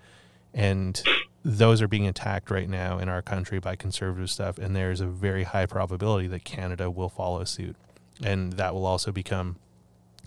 And 0.54 1.02
those 1.44 1.80
are 1.82 1.88
being 1.88 2.06
attacked 2.06 2.50
right 2.50 2.68
now 2.68 2.98
in 2.98 3.08
our 3.08 3.22
country 3.22 3.58
by 3.58 3.76
conservative 3.76 4.30
stuff. 4.30 4.58
And 4.58 4.76
there's 4.76 5.00
a 5.00 5.06
very 5.06 5.44
high 5.44 5.66
probability 5.66 6.28
that 6.28 6.44
Canada 6.44 6.90
will 6.90 7.08
follow 7.08 7.44
suit. 7.44 7.76
And 8.22 8.54
that 8.54 8.74
will 8.74 8.86
also 8.86 9.12
become 9.12 9.56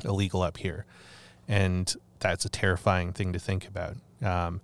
illegal 0.04 0.42
up 0.42 0.58
here. 0.58 0.86
And 1.48 1.94
that's 2.20 2.46
a 2.46 2.50
terrifying 2.50 3.14
thing 3.14 3.34
to 3.34 3.40
think 3.40 3.68
about. 3.68 3.96
Um, 4.24 4.62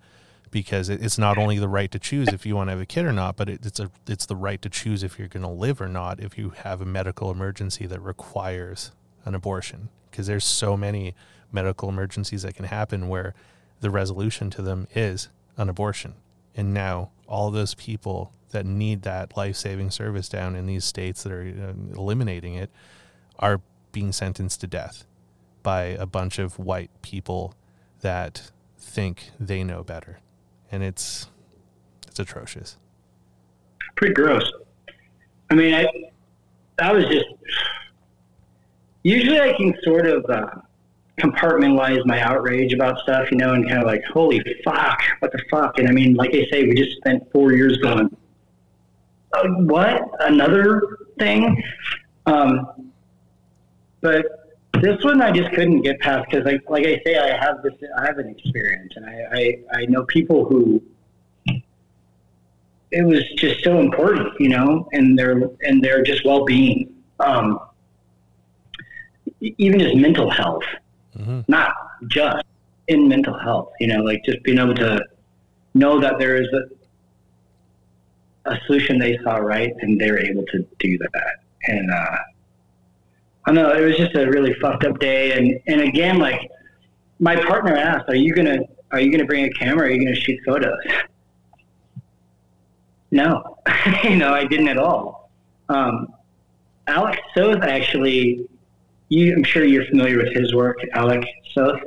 because 0.49 0.89
it's 0.89 1.17
not 1.17 1.37
only 1.37 1.57
the 1.57 1.69
right 1.69 1.89
to 1.91 1.97
choose 1.97 2.27
if 2.27 2.45
you 2.45 2.57
want 2.57 2.67
to 2.67 2.71
have 2.71 2.81
a 2.81 2.85
kid 2.85 3.05
or 3.05 3.13
not, 3.13 3.37
but 3.37 3.47
it's 3.47 3.79
a 3.79 3.89
it's 4.05 4.25
the 4.25 4.35
right 4.35 4.61
to 4.61 4.69
choose 4.69 5.01
if 5.01 5.17
you're 5.17 5.29
going 5.29 5.43
to 5.43 5.49
live 5.49 5.79
or 5.79 5.87
not 5.87 6.19
if 6.19 6.37
you 6.37 6.49
have 6.49 6.81
a 6.81 6.85
medical 6.85 7.31
emergency 7.31 7.85
that 7.87 8.01
requires 8.01 8.91
an 9.23 9.33
abortion. 9.33 9.87
Because 10.11 10.27
there's 10.27 10.45
so 10.45 10.75
many 10.77 11.15
medical 11.51 11.89
emergencies 11.89 12.43
that 12.43 12.55
can 12.55 12.65
happen 12.65 13.07
where 13.07 13.33
the 13.79 13.89
resolution 13.89 14.49
to 14.51 14.61
them 14.61 14.87
is 14.93 15.29
an 15.57 15.69
abortion, 15.69 16.13
and 16.55 16.73
now 16.73 17.11
all 17.27 17.49
those 17.49 17.73
people 17.75 18.33
that 18.51 18.65
need 18.65 19.03
that 19.03 19.35
life 19.37 19.55
saving 19.55 19.89
service 19.89 20.27
down 20.29 20.55
in 20.55 20.65
these 20.65 20.83
states 20.85 21.23
that 21.23 21.31
are 21.31 21.73
eliminating 21.95 22.53
it 22.55 22.69
are 23.39 23.61
being 23.91 24.11
sentenced 24.11 24.61
to 24.61 24.67
death 24.67 25.05
by 25.63 25.83
a 25.83 26.05
bunch 26.05 26.37
of 26.37 26.59
white 26.59 26.91
people 27.01 27.55
that 28.01 28.51
think 28.77 29.31
they 29.39 29.63
know 29.63 29.83
better 29.83 30.19
and 30.71 30.83
it's 30.83 31.27
it's 32.07 32.19
atrocious. 32.19 32.77
Pretty 33.95 34.13
gross. 34.13 34.49
I 35.49 35.55
mean, 35.55 35.73
I 35.73 35.85
I 36.79 36.91
was 36.93 37.05
just 37.05 37.25
usually 39.03 39.39
I 39.39 39.53
can 39.53 39.73
sort 39.83 40.07
of 40.07 40.25
uh, 40.29 40.47
compartmentalize 41.19 42.05
my 42.05 42.21
outrage 42.21 42.73
about 42.73 42.99
stuff, 42.99 43.31
you 43.31 43.37
know, 43.37 43.53
and 43.53 43.67
kind 43.67 43.79
of 43.79 43.85
like, 43.85 44.03
holy 44.05 44.41
fuck, 44.63 45.01
what 45.19 45.31
the 45.31 45.41
fuck? 45.49 45.77
And 45.77 45.87
I 45.87 45.91
mean, 45.91 46.13
like 46.15 46.31
I 46.33 46.45
say, 46.51 46.63
we 46.63 46.75
just 46.75 46.97
spent 46.97 47.31
four 47.31 47.53
years 47.53 47.77
going, 47.77 48.15
uh, 49.33 49.47
what? 49.47 50.01
Another 50.19 50.97
thing? 51.19 51.63
Um, 52.25 52.91
but 54.01 54.25
this 54.81 55.03
one 55.03 55.21
I 55.21 55.31
just 55.31 55.51
couldn't 55.51 55.81
get 55.81 55.99
past 55.99 56.29
because, 56.29 56.45
like, 56.45 56.61
like 56.69 56.85
I 56.85 57.01
say, 57.05 57.17
I 57.17 57.37
have 57.43 57.61
this, 57.61 57.73
I 57.97 58.05
have 58.05 58.17
an 58.17 58.29
experience, 58.29 58.93
and 58.95 59.05
I, 59.05 59.25
I, 59.31 59.79
I 59.81 59.85
know 59.85 60.03
people 60.05 60.45
who 60.45 60.81
it 62.91 63.05
was 63.05 63.23
just 63.37 63.63
so 63.63 63.79
important, 63.79 64.33
you 64.39 64.49
know, 64.49 64.89
and 64.91 65.17
their 65.17 65.49
and 65.61 65.83
their 65.83 66.03
just 66.03 66.25
well 66.25 66.45
being, 66.45 66.93
um, 67.19 67.59
even 69.41 69.79
just 69.79 69.95
mental 69.95 70.29
health, 70.29 70.63
mm-hmm. 71.17 71.41
not 71.47 71.73
just 72.07 72.43
in 72.87 73.07
mental 73.07 73.37
health, 73.37 73.71
you 73.79 73.87
know, 73.87 74.01
like 74.01 74.23
just 74.23 74.41
being 74.43 74.59
able 74.59 74.75
to 74.75 75.03
know 75.73 75.99
that 75.99 76.19
there 76.19 76.41
is 76.41 76.47
a, 78.45 78.51
a 78.51 78.59
solution 78.65 78.99
they 78.99 79.17
saw 79.23 79.35
right, 79.37 79.73
and 79.79 79.99
they're 79.99 80.19
able 80.19 80.45
to 80.45 80.65
do 80.79 80.97
that, 80.97 81.35
and. 81.67 81.91
uh 81.91 82.17
I 83.45 83.51
know 83.51 83.71
it 83.71 83.81
was 83.81 83.97
just 83.97 84.15
a 84.15 84.27
really 84.27 84.53
fucked 84.55 84.83
up 84.83 84.99
day, 84.99 85.33
and 85.33 85.59
and 85.67 85.81
again, 85.81 86.19
like 86.19 86.49
my 87.19 87.35
partner 87.35 87.75
asked, 87.75 88.07
"Are 88.07 88.15
you 88.15 88.33
gonna 88.33 88.59
Are 88.91 88.99
you 88.99 89.11
gonna 89.11 89.25
bring 89.25 89.45
a 89.45 89.49
camera? 89.51 89.87
Are 89.87 89.89
you 89.89 90.03
gonna 90.03 90.15
shoot 90.15 90.39
photos?" 90.45 90.77
No, 93.09 93.57
you 94.03 94.15
know, 94.17 94.33
I 94.33 94.45
didn't 94.45 94.67
at 94.67 94.77
all. 94.77 95.31
Um, 95.69 96.13
Alex 96.87 97.19
Soth 97.35 97.63
actually, 97.63 98.45
you, 99.11 99.33
I'm 99.33 99.43
sure 99.43 99.65
you're 99.65 99.85
familiar 99.85 100.17
with 100.17 100.33
his 100.33 100.55
work, 100.55 100.77
Alex 100.93 101.27
Soth. 101.53 101.81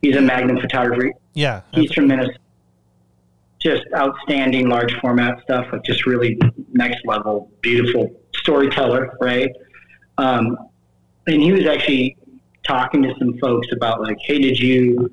He's 0.00 0.16
a 0.16 0.20
Magnum 0.20 0.60
photographer. 0.60 1.12
Yeah, 1.34 1.62
he's 1.72 1.92
from 1.92 2.06
Minnesota. 2.06 2.38
Just 3.58 3.82
outstanding 3.92 4.68
large 4.68 4.94
format 5.00 5.42
stuff, 5.42 5.66
like 5.72 5.82
just 5.82 6.06
really 6.06 6.38
next 6.72 7.04
level, 7.04 7.50
beautiful 7.60 8.14
storyteller, 8.36 9.16
right? 9.20 9.50
Um, 10.16 10.56
and 11.26 11.42
he 11.42 11.50
was 11.50 11.66
actually 11.66 12.16
talking 12.64 13.02
to 13.02 13.12
some 13.18 13.36
folks 13.38 13.66
about 13.72 14.00
like, 14.00 14.18
hey, 14.20 14.38
did 14.38 14.60
you? 14.60 15.10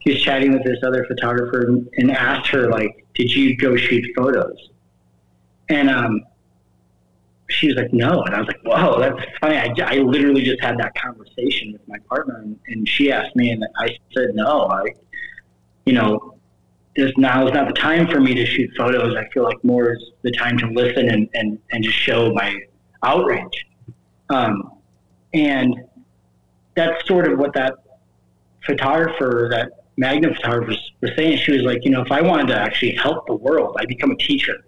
He 0.00 0.12
was 0.12 0.22
chatting 0.22 0.52
with 0.52 0.64
this 0.64 0.78
other 0.86 1.06
photographer 1.06 1.80
and 1.96 2.10
asked 2.10 2.48
her 2.50 2.70
like, 2.70 3.06
did 3.14 3.34
you 3.34 3.56
go 3.56 3.74
shoot 3.74 4.04
photos? 4.14 4.68
And 5.70 5.88
um, 5.88 6.22
she 7.48 7.68
was 7.68 7.76
like, 7.76 7.92
no. 7.92 8.22
And 8.22 8.34
I 8.34 8.40
was 8.40 8.48
like, 8.48 8.60
whoa, 8.64 9.00
that's 9.00 9.20
funny. 9.40 9.56
I, 9.56 9.72
I 9.84 9.98
literally 9.98 10.42
just 10.42 10.60
had 10.60 10.78
that 10.78 10.94
conversation 10.94 11.72
with 11.72 11.86
my 11.88 11.98
partner, 12.08 12.40
and, 12.42 12.58
and 12.68 12.88
she 12.88 13.10
asked 13.10 13.34
me, 13.36 13.50
and 13.50 13.64
I 13.76 13.96
said, 14.14 14.34
no. 14.34 14.68
I, 14.68 14.84
you 15.86 15.94
know, 15.94 16.38
this 16.94 17.12
now 17.16 17.46
is 17.46 17.54
not 17.54 17.68
the 17.68 17.74
time 17.74 18.06
for 18.08 18.20
me 18.20 18.34
to 18.34 18.44
shoot 18.44 18.70
photos. 18.76 19.16
I 19.16 19.26
feel 19.28 19.44
like 19.44 19.62
more 19.64 19.92
is 19.92 20.10
the 20.22 20.32
time 20.32 20.58
to 20.58 20.66
listen 20.66 21.08
and, 21.08 21.28
and, 21.34 21.58
and 21.70 21.82
just 21.82 21.96
show 21.96 22.32
my 22.32 22.54
outrage. 23.02 23.66
Um, 24.28 24.72
and 25.32 25.74
that's 26.74 27.06
sort 27.06 27.30
of 27.30 27.38
what 27.38 27.54
that 27.54 27.74
photographer, 28.66 29.48
that 29.50 29.84
Magnum 29.96 30.34
photographer 30.34 30.76
was 31.00 31.10
saying. 31.16 31.38
She 31.38 31.52
was 31.52 31.62
like, 31.62 31.84
you 31.84 31.90
know, 31.90 32.02
if 32.02 32.12
I 32.12 32.20
wanted 32.20 32.48
to 32.48 32.58
actually 32.58 32.94
help 32.96 33.26
the 33.26 33.34
world, 33.34 33.76
I'd 33.80 33.88
become 33.88 34.10
a 34.10 34.16
teacher. 34.16 34.66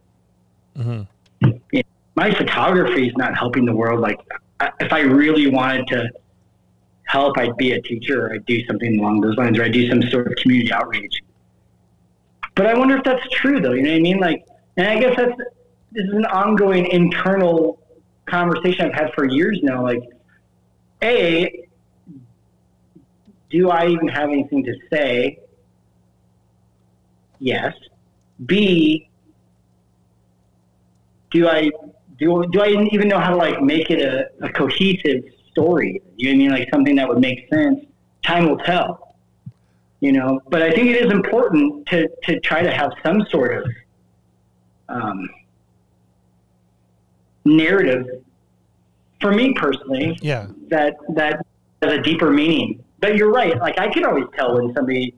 Mm-hmm. 0.76 1.50
You 1.72 1.82
my 2.20 2.30
photography 2.34 3.08
is 3.08 3.16
not 3.16 3.34
helping 3.34 3.64
the 3.64 3.74
world. 3.74 3.98
Like, 3.98 4.20
if 4.78 4.92
I 4.92 5.00
really 5.00 5.46
wanted 5.46 5.86
to 5.86 6.10
help, 7.04 7.38
I'd 7.38 7.56
be 7.56 7.72
a 7.72 7.80
teacher 7.80 8.26
or 8.26 8.34
I'd 8.34 8.44
do 8.44 8.62
something 8.66 9.00
along 9.00 9.22
those 9.22 9.38
lines 9.38 9.58
or 9.58 9.64
I'd 9.64 9.72
do 9.72 9.88
some 9.88 10.02
sort 10.10 10.26
of 10.26 10.34
community 10.36 10.70
outreach. 10.70 11.22
But 12.54 12.66
I 12.66 12.78
wonder 12.78 12.98
if 12.98 13.04
that's 13.04 13.26
true, 13.30 13.58
though. 13.58 13.72
You 13.72 13.84
know 13.84 13.92
what 13.92 13.96
I 13.96 14.00
mean? 14.00 14.18
Like, 14.18 14.44
and 14.76 14.86
I 14.86 15.00
guess 15.00 15.16
that's 15.16 15.32
this 15.92 16.04
is 16.04 16.12
an 16.12 16.26
ongoing 16.26 16.84
internal 16.88 17.80
conversation 18.26 18.84
I've 18.84 18.94
had 18.94 19.14
for 19.14 19.24
years 19.24 19.58
now. 19.62 19.82
Like, 19.82 20.02
A, 21.02 21.66
do 23.48 23.70
I 23.70 23.86
even 23.86 24.08
have 24.08 24.28
anything 24.28 24.62
to 24.64 24.74
say? 24.92 25.38
Yes. 27.38 27.72
B, 28.44 29.08
do 31.30 31.48
I 31.48 31.70
do 32.20 32.44
do 32.52 32.60
I 32.60 32.68
even 32.92 33.08
know 33.08 33.18
how 33.18 33.30
to 33.30 33.36
like 33.36 33.60
make 33.62 33.90
it 33.90 34.00
a, 34.00 34.28
a 34.44 34.52
cohesive 34.52 35.24
story? 35.50 36.00
You 36.16 36.28
know 36.28 36.30
what 36.30 36.34
I 36.34 36.38
mean? 36.38 36.50
Like 36.50 36.68
something 36.72 36.96
that 36.96 37.08
would 37.08 37.18
make 37.18 37.48
sense. 37.52 37.80
Time 38.22 38.48
will 38.48 38.58
tell. 38.58 39.16
You 40.00 40.12
know, 40.12 40.40
but 40.48 40.62
I 40.62 40.70
think 40.70 40.88
it 40.88 41.04
is 41.04 41.10
important 41.10 41.86
to 41.88 42.08
to 42.24 42.40
try 42.40 42.62
to 42.62 42.70
have 42.70 42.92
some 43.02 43.26
sort 43.30 43.58
of 43.58 43.70
um, 44.88 45.28
narrative 47.44 48.06
for 49.20 49.32
me 49.32 49.52
personally, 49.54 50.18
Yeah. 50.22 50.46
that 50.68 50.96
that 51.14 51.44
has 51.82 51.92
a 51.92 52.00
deeper 52.02 52.30
meaning. 52.30 52.82
But 53.00 53.16
you're 53.16 53.32
right. 53.32 53.58
Like 53.58 53.78
I 53.78 53.88
can 53.88 54.04
always 54.04 54.24
tell 54.34 54.54
when 54.54 54.74
somebody 54.74 55.14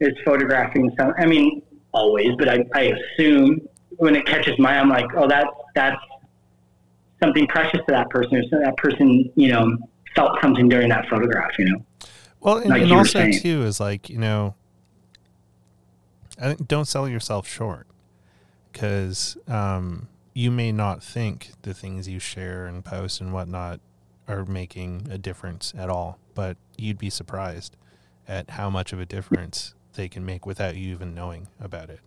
is 0.00 0.14
photographing 0.24 0.90
some. 0.98 1.14
I 1.18 1.26
mean, 1.26 1.62
always, 1.92 2.34
but 2.38 2.48
I, 2.48 2.64
I 2.74 2.94
assume 2.96 3.60
when 3.96 4.16
it 4.16 4.26
catches 4.26 4.58
my, 4.58 4.74
eye, 4.74 4.78
I'm 4.78 4.88
like, 4.88 5.06
oh, 5.16 5.28
that 5.28 5.46
that's 5.74 6.00
something 7.24 7.46
precious 7.46 7.80
to 7.86 7.92
that 7.92 8.10
person, 8.10 8.36
or 8.36 8.42
so 8.44 8.58
that 8.60 8.76
person, 8.76 9.30
you 9.34 9.48
know, 9.48 9.76
felt 10.14 10.38
something 10.42 10.68
during 10.68 10.88
that 10.90 11.08
photograph. 11.08 11.58
You 11.58 11.70
know. 11.70 11.84
Well, 12.40 12.58
and, 12.58 12.70
Like 12.70 12.82
and 12.82 12.92
also 12.92 13.20
saying. 13.20 13.40
too 13.40 13.62
is 13.62 13.80
like 13.80 14.10
you 14.10 14.18
know, 14.18 14.54
I 16.40 16.48
think 16.48 16.68
don't 16.68 16.86
sell 16.86 17.08
yourself 17.08 17.48
short 17.48 17.86
because 18.72 19.36
um, 19.48 20.08
you 20.34 20.50
may 20.50 20.72
not 20.72 21.02
think 21.02 21.52
the 21.62 21.72
things 21.72 22.08
you 22.08 22.18
share 22.18 22.66
and 22.66 22.84
post 22.84 23.20
and 23.20 23.32
whatnot 23.32 23.80
are 24.26 24.44
making 24.44 25.06
a 25.10 25.18
difference 25.18 25.72
at 25.76 25.88
all, 25.88 26.18
but 26.34 26.56
you'd 26.76 26.98
be 26.98 27.10
surprised 27.10 27.76
at 28.26 28.50
how 28.50 28.68
much 28.70 28.92
of 28.92 29.00
a 29.00 29.06
difference 29.06 29.74
they 29.94 30.08
can 30.08 30.24
make 30.24 30.44
without 30.44 30.74
you 30.76 30.92
even 30.92 31.14
knowing 31.14 31.46
about 31.60 31.88
it. 31.90 32.00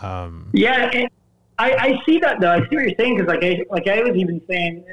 Um, 0.00 0.48
Yeah, 0.52 0.90
and 0.94 1.10
I, 1.62 1.76
I 1.86 2.02
see 2.04 2.18
that 2.18 2.40
though. 2.40 2.50
I 2.50 2.58
see 2.68 2.74
what 2.76 2.84
you're 2.84 2.94
saying 2.98 3.16
because, 3.16 3.28
like, 3.28 3.44
I 3.44 3.62
like 3.70 3.86
I 3.88 4.02
was 4.02 4.16
even 4.16 4.40
saying 4.48 4.84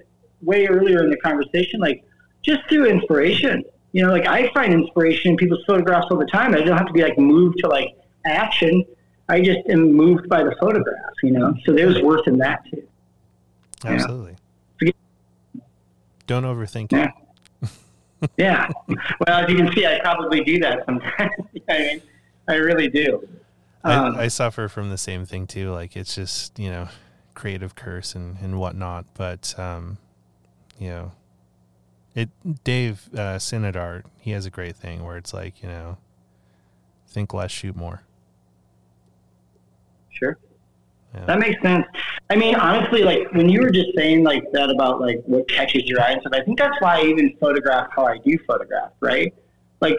way 0.41 0.67
earlier 0.67 1.03
in 1.03 1.09
the 1.09 1.17
conversation, 1.17 1.79
like 1.79 2.03
just 2.43 2.61
through 2.69 2.85
inspiration. 2.85 3.63
You 3.91 4.05
know, 4.05 4.11
like 4.11 4.27
I 4.27 4.51
find 4.53 4.71
inspiration 4.73 5.31
in 5.31 5.37
people's 5.37 5.63
photographs 5.65 6.07
all 6.11 6.17
the 6.17 6.27
time. 6.27 6.53
I 6.53 6.61
don't 6.61 6.77
have 6.77 6.85
to 6.87 6.93
be 6.93 7.01
like 7.01 7.17
moved 7.17 7.57
to 7.59 7.67
like 7.67 7.95
action. 8.25 8.83
I 9.29 9.41
just 9.41 9.59
am 9.69 9.93
moved 9.93 10.29
by 10.29 10.43
the 10.43 10.55
photograph. 10.59 11.13
You 11.23 11.31
know, 11.31 11.53
so 11.65 11.73
there's 11.73 11.99
worth 12.01 12.27
in 12.27 12.37
that 12.37 12.63
too. 12.69 12.83
Yeah. 13.83 13.91
absolutely. 13.91 14.35
Don't 16.27 16.43
overthink 16.43 16.91
Yeah. 16.91 17.11
it. 17.63 17.69
Yeah. 18.37 18.67
well, 18.87 19.43
as 19.43 19.49
you 19.49 19.55
can 19.57 19.73
see, 19.73 19.85
I 19.87 19.99
probably 20.01 20.43
do 20.43 20.59
that 20.59 20.85
sometimes. 20.85 21.31
I 21.69 21.77
mean, 21.79 22.01
I 22.47 22.55
really 22.55 22.89
do. 22.89 23.27
Um, 23.83 24.15
I, 24.15 24.23
I 24.23 24.27
suffer 24.27 24.67
from 24.67 24.89
the 24.89 24.97
same 24.97 25.25
thing 25.25 25.47
too. 25.47 25.71
Like 25.71 25.95
it's 25.95 26.15
just 26.15 26.57
you 26.59 26.69
know 26.69 26.87
creative 27.33 27.75
curse 27.75 28.15
and 28.15 28.37
and 28.41 28.59
whatnot. 28.59 29.05
But 29.13 29.57
um, 29.57 29.97
you 30.77 30.89
know, 30.89 31.11
it 32.15 32.29
Dave 32.63 33.09
uh, 33.13 33.37
Synodart 33.37 34.03
he 34.17 34.31
has 34.31 34.45
a 34.45 34.49
great 34.49 34.75
thing 34.75 35.05
where 35.05 35.17
it's 35.17 35.33
like 35.33 35.61
you 35.63 35.69
know, 35.69 35.97
think 37.07 37.33
less, 37.33 37.51
shoot 37.51 37.75
more. 37.75 38.03
Sure. 40.09 40.37
Yeah. 41.13 41.25
That 41.25 41.39
makes 41.39 41.61
sense. 41.61 41.85
I 42.29 42.35
mean, 42.35 42.55
honestly, 42.55 43.03
like 43.03 43.31
when 43.31 43.49
you 43.49 43.61
were 43.61 43.71
just 43.71 43.89
saying 43.95 44.23
like 44.23 44.43
that 44.51 44.69
about 44.69 45.01
like 45.01 45.23
what 45.25 45.47
catches 45.47 45.85
your 45.85 46.01
eye 46.01 46.11
and 46.11 46.21
stuff, 46.21 46.33
I 46.33 46.43
think 46.43 46.59
that's 46.59 46.79
why 46.81 46.99
I 46.99 47.03
even 47.03 47.35
photograph 47.39 47.87
how 47.95 48.05
I 48.05 48.17
do 48.19 48.37
photograph, 48.45 48.91
right? 48.99 49.33
Like, 49.81 49.97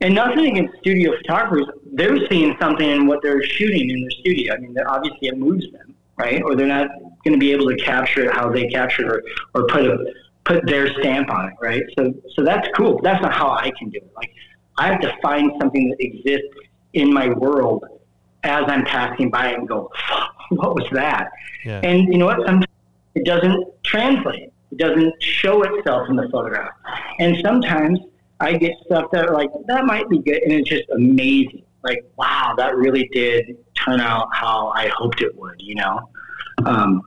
and 0.00 0.14
nothing 0.14 0.46
against 0.46 0.78
studio 0.78 1.16
photographers, 1.16 1.66
they're 1.92 2.18
seeing 2.28 2.56
something 2.60 2.88
in 2.88 3.06
what 3.06 3.20
they're 3.22 3.42
shooting 3.42 3.90
in 3.90 4.00
their 4.00 4.10
studio. 4.10 4.54
I 4.54 4.58
mean, 4.58 4.76
obviously 4.86 5.28
it 5.28 5.38
moves 5.38 5.70
them, 5.72 5.94
right? 6.16 6.42
Or 6.42 6.54
they're 6.54 6.66
not 6.66 6.88
going 7.24 7.32
to 7.32 7.38
be 7.38 7.52
able 7.52 7.68
to 7.68 7.76
capture 7.76 8.24
it 8.24 8.32
how 8.32 8.50
they 8.50 8.68
capture 8.68 9.18
it, 9.18 9.24
or, 9.54 9.62
or 9.62 9.66
put 9.66 9.86
a 9.86 10.12
put 10.44 10.66
their 10.66 10.92
stamp 11.00 11.30
on 11.30 11.48
it, 11.50 11.54
right? 11.60 11.82
So, 11.98 12.14
so 12.34 12.42
that's 12.42 12.66
cool. 12.74 13.00
That's 13.02 13.20
not 13.20 13.34
how 13.34 13.50
I 13.50 13.70
can 13.78 13.90
do 13.90 13.98
it. 13.98 14.10
Like, 14.16 14.32
I 14.78 14.86
have 14.86 15.00
to 15.00 15.14
find 15.20 15.52
something 15.60 15.90
that 15.90 15.96
exists 16.00 16.48
in 16.94 17.12
my 17.12 17.28
world 17.28 17.84
as 18.44 18.64
I'm 18.66 18.84
passing 18.84 19.30
by 19.30 19.52
and 19.52 19.68
go, 19.68 19.90
what 20.50 20.74
was 20.74 20.86
that? 20.92 21.30
Yeah. 21.64 21.80
And 21.84 22.10
you 22.10 22.18
know 22.18 22.26
what? 22.26 22.38
Sometimes 22.46 22.64
it 23.14 23.26
doesn't 23.26 23.66
translate. 23.82 24.50
It 24.70 24.78
doesn't 24.78 25.22
show 25.22 25.62
itself 25.62 26.08
in 26.08 26.16
the 26.16 26.28
photograph. 26.30 26.70
And 27.18 27.36
sometimes 27.42 27.98
I 28.40 28.56
get 28.56 28.72
stuff 28.84 29.10
that 29.12 29.32
like, 29.32 29.50
that 29.66 29.84
might 29.84 30.08
be 30.08 30.18
good. 30.18 30.42
And 30.42 30.52
it's 30.52 30.68
just 30.68 30.88
amazing. 30.90 31.64
Like, 31.82 32.04
wow, 32.16 32.54
that 32.56 32.76
really 32.76 33.08
did 33.12 33.56
turn 33.74 34.00
out 34.00 34.28
how 34.32 34.68
I 34.68 34.88
hoped 34.88 35.22
it 35.22 35.36
would, 35.36 35.60
you 35.60 35.76
know? 35.76 36.10
Um, 36.64 37.02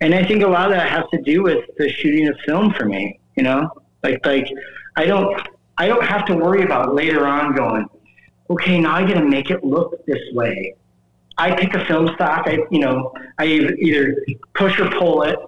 and 0.00 0.14
I 0.14 0.24
think 0.24 0.42
a 0.42 0.46
lot 0.46 0.66
of 0.66 0.76
that 0.76 0.88
has 0.88 1.04
to 1.12 1.20
do 1.22 1.42
with 1.42 1.64
the 1.78 1.88
shooting 1.88 2.28
of 2.28 2.36
film 2.46 2.72
for 2.72 2.84
me, 2.84 3.18
you 3.36 3.42
know? 3.42 3.68
Like, 4.02 4.24
like 4.24 4.48
I 4.96 5.06
don't, 5.06 5.40
I 5.78 5.88
don't 5.88 6.04
have 6.04 6.24
to 6.26 6.34
worry 6.34 6.62
about 6.62 6.94
later 6.94 7.26
on 7.26 7.54
going, 7.54 7.86
okay, 8.50 8.78
now 8.78 8.94
I 8.94 9.02
got 9.02 9.14
to 9.14 9.24
make 9.24 9.50
it 9.50 9.64
look 9.64 10.04
this 10.06 10.20
way. 10.32 10.74
I 11.38 11.54
pick 11.54 11.74
a 11.74 11.84
film 11.84 12.08
stock. 12.14 12.44
I, 12.46 12.58
you 12.70 12.78
know, 12.78 13.12
I 13.38 13.46
either 13.46 14.16
push 14.54 14.78
or 14.80 14.88
pull 14.90 15.22
it. 15.22 15.38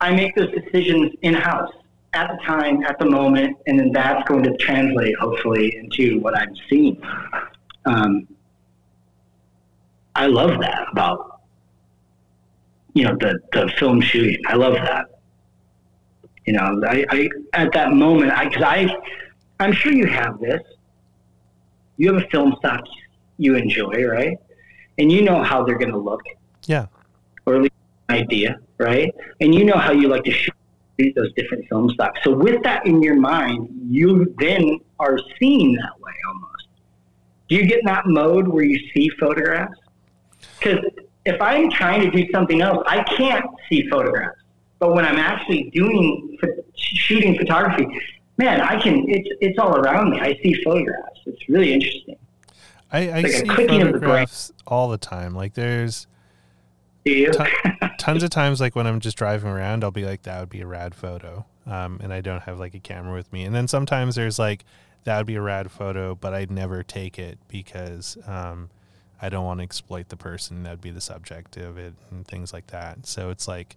I 0.00 0.14
make 0.14 0.34
those 0.34 0.50
decisions 0.52 1.12
in 1.22 1.34
house 1.34 1.72
at 2.14 2.28
the 2.28 2.38
time, 2.44 2.82
at 2.84 2.98
the 2.98 3.06
moment, 3.06 3.56
and 3.66 3.78
then 3.78 3.90
that's 3.92 4.26
going 4.28 4.42
to 4.44 4.54
translate 4.58 5.16
hopefully 5.18 5.76
into 5.76 6.20
what 6.20 6.36
I'm 6.36 6.54
seeing. 6.68 7.00
Um, 7.86 8.28
I 10.14 10.26
love 10.26 10.60
that 10.60 10.86
about 10.92 11.40
you 12.94 13.04
know 13.04 13.16
the 13.18 13.38
the 13.52 13.72
film 13.78 14.00
shooting. 14.00 14.38
I 14.46 14.54
love 14.56 14.74
that. 14.74 15.06
You 16.46 16.54
know, 16.54 16.82
I, 16.86 17.04
I 17.08 17.28
at 17.54 17.72
that 17.72 17.92
moment, 17.92 18.32
I 18.32 18.48
because 18.48 18.62
I, 18.62 18.94
I'm 19.60 19.72
sure 19.72 19.92
you 19.92 20.06
have 20.06 20.38
this. 20.40 20.60
You 21.96 22.12
have 22.12 22.22
a 22.22 22.26
film 22.28 22.54
stock 22.58 22.84
you 23.38 23.54
enjoy, 23.54 24.04
right? 24.06 24.36
And 24.98 25.10
you 25.10 25.22
know 25.22 25.42
how 25.42 25.64
they're 25.64 25.78
going 25.78 25.90
to 25.92 25.98
look, 25.98 26.22
Yeah. 26.66 26.86
or 27.46 27.56
at 27.56 27.62
least 27.62 27.74
an 28.08 28.16
idea, 28.16 28.58
right? 28.78 29.12
And 29.40 29.54
you 29.54 29.64
know 29.64 29.76
how 29.76 29.92
you 29.92 30.08
like 30.08 30.24
to 30.24 30.30
shoot 30.30 30.54
those 31.10 31.32
different 31.34 31.68
film 31.68 31.90
stocks. 31.90 32.20
So 32.22 32.32
with 32.34 32.62
that 32.62 32.86
in 32.86 33.02
your 33.02 33.16
mind, 33.16 33.68
you 33.88 34.34
then 34.38 34.78
are 34.98 35.18
seeing 35.38 35.74
that 35.74 36.00
way 36.00 36.12
almost. 36.28 36.66
Do 37.48 37.56
you 37.56 37.66
get 37.66 37.80
in 37.80 37.86
that 37.86 38.06
mode 38.06 38.46
where 38.48 38.64
you 38.64 38.78
see 38.94 39.08
photographs? 39.18 39.78
Because 40.58 40.78
if 41.24 41.40
I'm 41.40 41.70
trying 41.70 42.02
to 42.02 42.10
do 42.10 42.30
something 42.30 42.62
else, 42.62 42.82
I 42.86 43.02
can't 43.02 43.44
see 43.68 43.88
photographs. 43.88 44.38
But 44.78 44.94
when 44.94 45.04
I'm 45.04 45.18
actually 45.18 45.70
doing 45.70 46.38
shooting 46.74 47.36
photography, 47.36 47.86
man, 48.36 48.60
I 48.60 48.80
can. 48.80 49.04
It's 49.08 49.28
it's 49.40 49.58
all 49.58 49.76
around 49.76 50.10
me. 50.10 50.20
I 50.20 50.38
see 50.42 50.54
photographs. 50.62 51.20
It's 51.26 51.48
really 51.48 51.72
interesting. 51.72 52.16
I, 52.90 53.08
I 53.08 53.20
like 53.20 53.32
see 53.32 53.46
clicking 53.46 53.78
the 53.78 53.84
brain. 53.84 53.92
photographs 53.92 54.52
all 54.66 54.88
the 54.88 54.98
time. 54.98 55.34
Like 55.34 55.54
there's? 55.54 56.06
Ton- 57.04 57.90
tons 57.98 58.22
of 58.22 58.30
times 58.30 58.60
like 58.60 58.76
when 58.76 58.86
I'm 58.86 59.00
just 59.00 59.16
driving 59.16 59.50
around, 59.50 59.84
I'll 59.84 59.90
be 59.90 60.04
like, 60.04 60.22
that 60.22 60.40
would 60.40 60.48
be 60.48 60.60
a 60.60 60.66
rad 60.66 60.94
photo. 60.94 61.44
Um, 61.66 62.00
and 62.02 62.12
I 62.12 62.20
don't 62.20 62.42
have 62.42 62.58
like 62.58 62.74
a 62.74 62.80
camera 62.80 63.14
with 63.14 63.32
me. 63.32 63.44
And 63.44 63.54
then 63.54 63.68
sometimes 63.68 64.14
there's 64.14 64.38
like, 64.38 64.64
that 65.04 65.16
would 65.16 65.26
be 65.26 65.34
a 65.34 65.42
rad 65.42 65.70
photo, 65.70 66.14
but 66.14 66.32
I'd 66.32 66.50
never 66.50 66.82
take 66.82 67.18
it 67.18 67.38
because 67.48 68.16
um, 68.26 68.70
I 69.20 69.28
don't 69.28 69.44
want 69.44 69.60
to 69.60 69.64
exploit 69.64 70.08
the 70.08 70.16
person 70.16 70.62
that'd 70.62 70.80
be 70.80 70.90
the 70.90 71.00
subject 71.00 71.56
of 71.56 71.78
it 71.78 71.94
and 72.10 72.26
things 72.26 72.52
like 72.52 72.68
that. 72.68 73.06
So 73.06 73.30
it's 73.30 73.48
like, 73.48 73.76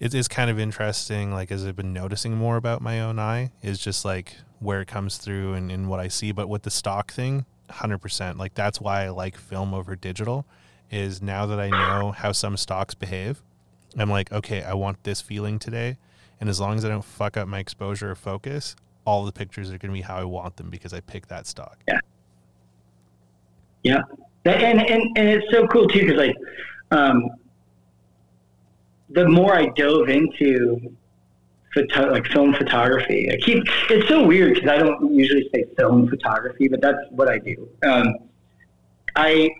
it 0.00 0.14
is 0.14 0.28
kind 0.28 0.50
of 0.50 0.58
interesting. 0.58 1.32
Like, 1.32 1.50
as 1.50 1.66
I've 1.66 1.74
been 1.74 1.92
noticing 1.92 2.36
more 2.36 2.56
about 2.56 2.80
my 2.80 3.00
own 3.00 3.18
eye, 3.18 3.50
is 3.62 3.78
just 3.78 4.04
like 4.04 4.36
where 4.60 4.80
it 4.80 4.88
comes 4.88 5.16
through 5.16 5.54
and, 5.54 5.72
and 5.72 5.88
what 5.88 6.00
I 6.00 6.08
see. 6.08 6.32
But 6.32 6.48
with 6.48 6.62
the 6.62 6.70
stock 6.70 7.12
thing, 7.12 7.46
100%. 7.70 8.36
Like, 8.38 8.54
that's 8.54 8.80
why 8.80 9.04
I 9.04 9.08
like 9.08 9.36
film 9.36 9.74
over 9.74 9.96
digital 9.96 10.46
is 10.90 11.20
now 11.22 11.46
that 11.46 11.60
I 11.60 11.68
know 11.68 12.12
how 12.12 12.32
some 12.32 12.56
stocks 12.56 12.94
behave, 12.94 13.42
I'm 13.96 14.10
like, 14.10 14.32
okay, 14.32 14.62
I 14.62 14.74
want 14.74 15.02
this 15.04 15.20
feeling 15.20 15.58
today. 15.58 15.96
And 16.40 16.48
as 16.48 16.60
long 16.60 16.76
as 16.76 16.84
I 16.84 16.88
don't 16.88 17.04
fuck 17.04 17.36
up 17.36 17.48
my 17.48 17.58
exposure 17.58 18.10
or 18.10 18.14
focus, 18.14 18.76
all 19.04 19.24
the 19.24 19.32
pictures 19.32 19.68
are 19.70 19.78
going 19.78 19.90
to 19.90 19.94
be 19.94 20.02
how 20.02 20.16
I 20.16 20.24
want 20.24 20.56
them 20.56 20.70
because 20.70 20.92
I 20.92 21.00
picked 21.00 21.28
that 21.30 21.46
stock. 21.46 21.78
Yeah, 21.88 21.98
Yeah. 23.82 24.02
and 24.44 24.80
and 24.80 25.02
and 25.16 25.28
it's 25.28 25.50
so 25.50 25.66
cool 25.66 25.88
too 25.88 26.00
because 26.00 26.16
like, 26.16 26.36
um, 26.90 27.28
the 29.10 29.26
more 29.28 29.54
I 29.54 29.66
dove 29.66 30.08
into 30.10 30.94
photo, 31.74 32.10
like 32.12 32.26
film 32.26 32.54
photography, 32.54 33.30
I 33.32 33.36
keep 33.44 33.64
it's 33.90 34.08
so 34.08 34.26
weird 34.26 34.54
because 34.54 34.68
I 34.70 34.78
don't 34.78 35.14
usually 35.14 35.48
say 35.54 35.64
film 35.76 36.08
photography, 36.08 36.68
but 36.68 36.80
that's 36.80 36.98
what 37.10 37.28
I 37.28 37.38
do. 37.38 37.68
Um, 37.82 38.14
I 39.16 39.50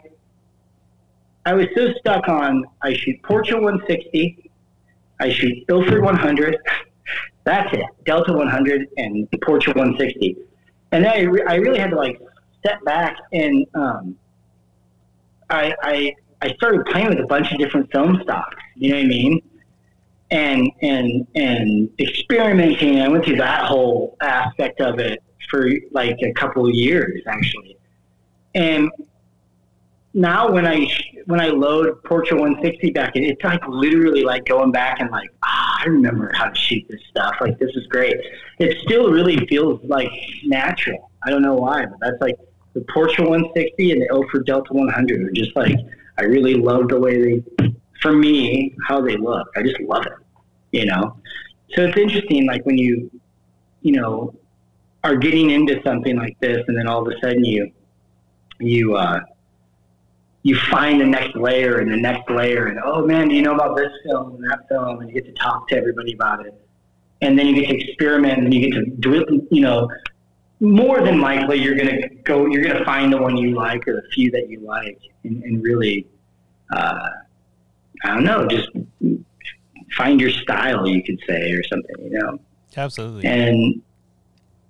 I 1.49 1.55
was 1.55 1.66
so 1.75 1.95
stuck 1.95 2.29
on 2.29 2.66
I 2.83 2.93
shoot 2.93 3.23
Portra 3.23 3.55
160, 3.55 4.51
I 5.19 5.31
shoot 5.31 5.65
Ilford 5.70 6.03
100. 6.03 6.59
That's 7.45 7.73
it, 7.73 7.87
Delta 8.05 8.35
100 8.35 8.87
and 8.99 9.31
Portra 9.31 9.69
160, 9.69 10.37
and 10.93 11.07
then 11.07 11.11
I, 11.11 11.20
re- 11.23 11.45
I 11.49 11.55
really 11.55 11.79
had 11.79 11.89
to 11.89 11.97
like 11.97 12.20
step 12.59 12.85
back 12.85 13.16
and 13.33 13.66
um, 13.75 14.19
I, 15.49 15.75
I 15.83 16.15
I 16.43 16.53
started 16.57 16.85
playing 16.85 17.09
with 17.09 17.20
a 17.20 17.27
bunch 17.27 17.51
of 17.51 17.59
different 17.59 17.91
film 17.93 18.20
stocks. 18.23 18.62
You 18.77 18.91
know 18.91 18.97
what 18.97 19.05
I 19.05 19.09
mean? 19.09 19.43
And 20.31 20.70
and 20.83 21.27
and 21.35 21.91
experimenting. 21.99 23.01
I 23.01 23.09
went 23.09 23.25
through 23.25 23.37
that 23.37 23.65
whole 23.65 24.19
aspect 24.20 24.83
of 24.83 24.99
it 24.99 25.23
for 25.49 25.70
like 25.93 26.19
a 26.23 26.33
couple 26.35 26.66
of 26.66 26.75
years 26.75 27.23
actually. 27.27 27.79
And 28.55 28.91
now 30.14 30.51
when 30.51 30.66
I 30.66 30.86
when 31.26 31.40
I 31.40 31.48
load 31.48 32.02
Portra 32.02 32.32
160 32.32 32.90
back 32.90 33.16
in, 33.16 33.24
it's 33.24 33.43
like 33.44 33.60
literally 33.68 34.22
like 34.22 34.47
going 34.47 34.72
back 34.72 35.01
and 35.01 35.10
like 35.10 35.30
ah, 35.43 35.80
I 35.80 35.85
remember 35.85 36.32
how 36.35 36.48
to 36.48 36.55
shoot 36.55 36.85
this 36.89 37.01
stuff. 37.10 37.36
Like 37.40 37.59
this 37.59 37.70
is 37.74 37.86
great. 37.89 38.16
It 38.59 38.78
still 38.85 39.10
really 39.10 39.47
feels 39.47 39.80
like 39.85 40.10
natural. 40.44 41.10
I 41.24 41.30
don't 41.30 41.43
know 41.43 41.55
why, 41.55 41.85
but 41.85 41.98
that's 42.01 42.20
like 42.20 42.36
the 42.72 42.80
Portra 42.80 43.28
160 43.28 43.93
and 43.93 44.02
the 44.02 44.06
Ilford 44.06 44.47
Delta 44.47 44.72
100 44.72 45.22
are 45.22 45.30
just 45.32 45.55
like 45.55 45.76
I 46.18 46.22
really 46.24 46.55
love 46.55 46.89
the 46.89 46.98
way 46.98 47.40
they, 47.60 47.74
for 48.01 48.12
me, 48.12 48.74
how 48.86 49.01
they 49.01 49.16
look. 49.16 49.47
I 49.56 49.62
just 49.62 49.80
love 49.80 50.06
it. 50.06 50.12
You 50.72 50.86
know, 50.86 51.16
so 51.74 51.85
it's 51.85 51.98
interesting. 51.98 52.47
Like 52.47 52.64
when 52.64 52.78
you, 52.78 53.10
you 53.82 53.93
know, 53.93 54.35
are 55.05 55.16
getting 55.16 55.51
into 55.51 55.80
something 55.85 56.16
like 56.16 56.39
this, 56.40 56.64
and 56.66 56.76
then 56.76 56.86
all 56.86 57.06
of 57.06 57.12
a 57.14 57.20
sudden 57.20 57.44
you, 57.44 57.70
you. 58.59 58.97
uh 58.97 59.20
you 60.43 60.56
find 60.70 61.01
the 61.01 61.06
next 61.06 61.36
layer 61.36 61.78
and 61.78 61.90
the 61.90 61.97
next 61.97 62.31
layer 62.31 62.66
and 62.66 62.78
oh 62.85 63.05
man 63.05 63.28
do 63.28 63.35
you 63.35 63.43
know 63.43 63.55
about 63.55 63.77
this 63.77 63.93
film 64.05 64.35
and 64.36 64.44
that 64.44 64.69
film? 64.69 65.01
And 65.01 65.09
you 65.10 65.15
get 65.15 65.27
to 65.27 65.32
talk 65.32 65.69
to 65.69 65.77
everybody 65.77 66.12
about 66.12 66.47
it. 66.47 66.55
And 67.20 67.39
then 67.39 67.48
you 67.48 67.55
get 67.60 67.69
to 67.69 67.77
experiment 67.77 68.39
and 68.39 68.55
you 68.55 68.70
get 68.70 68.78
to 68.78 68.86
do 68.86 69.15
it 69.15 69.28
you 69.51 69.60
know 69.60 69.90
more 70.60 71.02
than 71.02 71.20
likely 71.20 71.59
you're 71.59 71.77
going 71.77 72.01
to 72.01 72.09
go 72.24 72.47
you're 72.47 72.62
going 72.62 72.77
to 72.77 72.85
find 72.85 73.12
the 73.12 73.19
one 73.19 73.36
you 73.36 73.55
like 73.55 73.86
or 73.86 73.94
the 73.94 74.02
few 74.12 74.31
that 74.31 74.48
you 74.48 74.60
like 74.60 75.01
and, 75.24 75.43
and 75.44 75.62
really 75.62 76.06
uh, 76.73 77.10
i 78.05 78.09
don't 78.09 78.24
know 78.24 78.47
just 78.47 78.69
find 79.97 80.20
your 80.20 80.31
style 80.31 80.86
you 80.86 81.02
could 81.02 81.19
say 81.28 81.52
or 81.52 81.62
something 81.65 81.97
you 82.01 82.10
know? 82.10 82.39
Absolutely. 82.77 83.24
And 83.24 83.82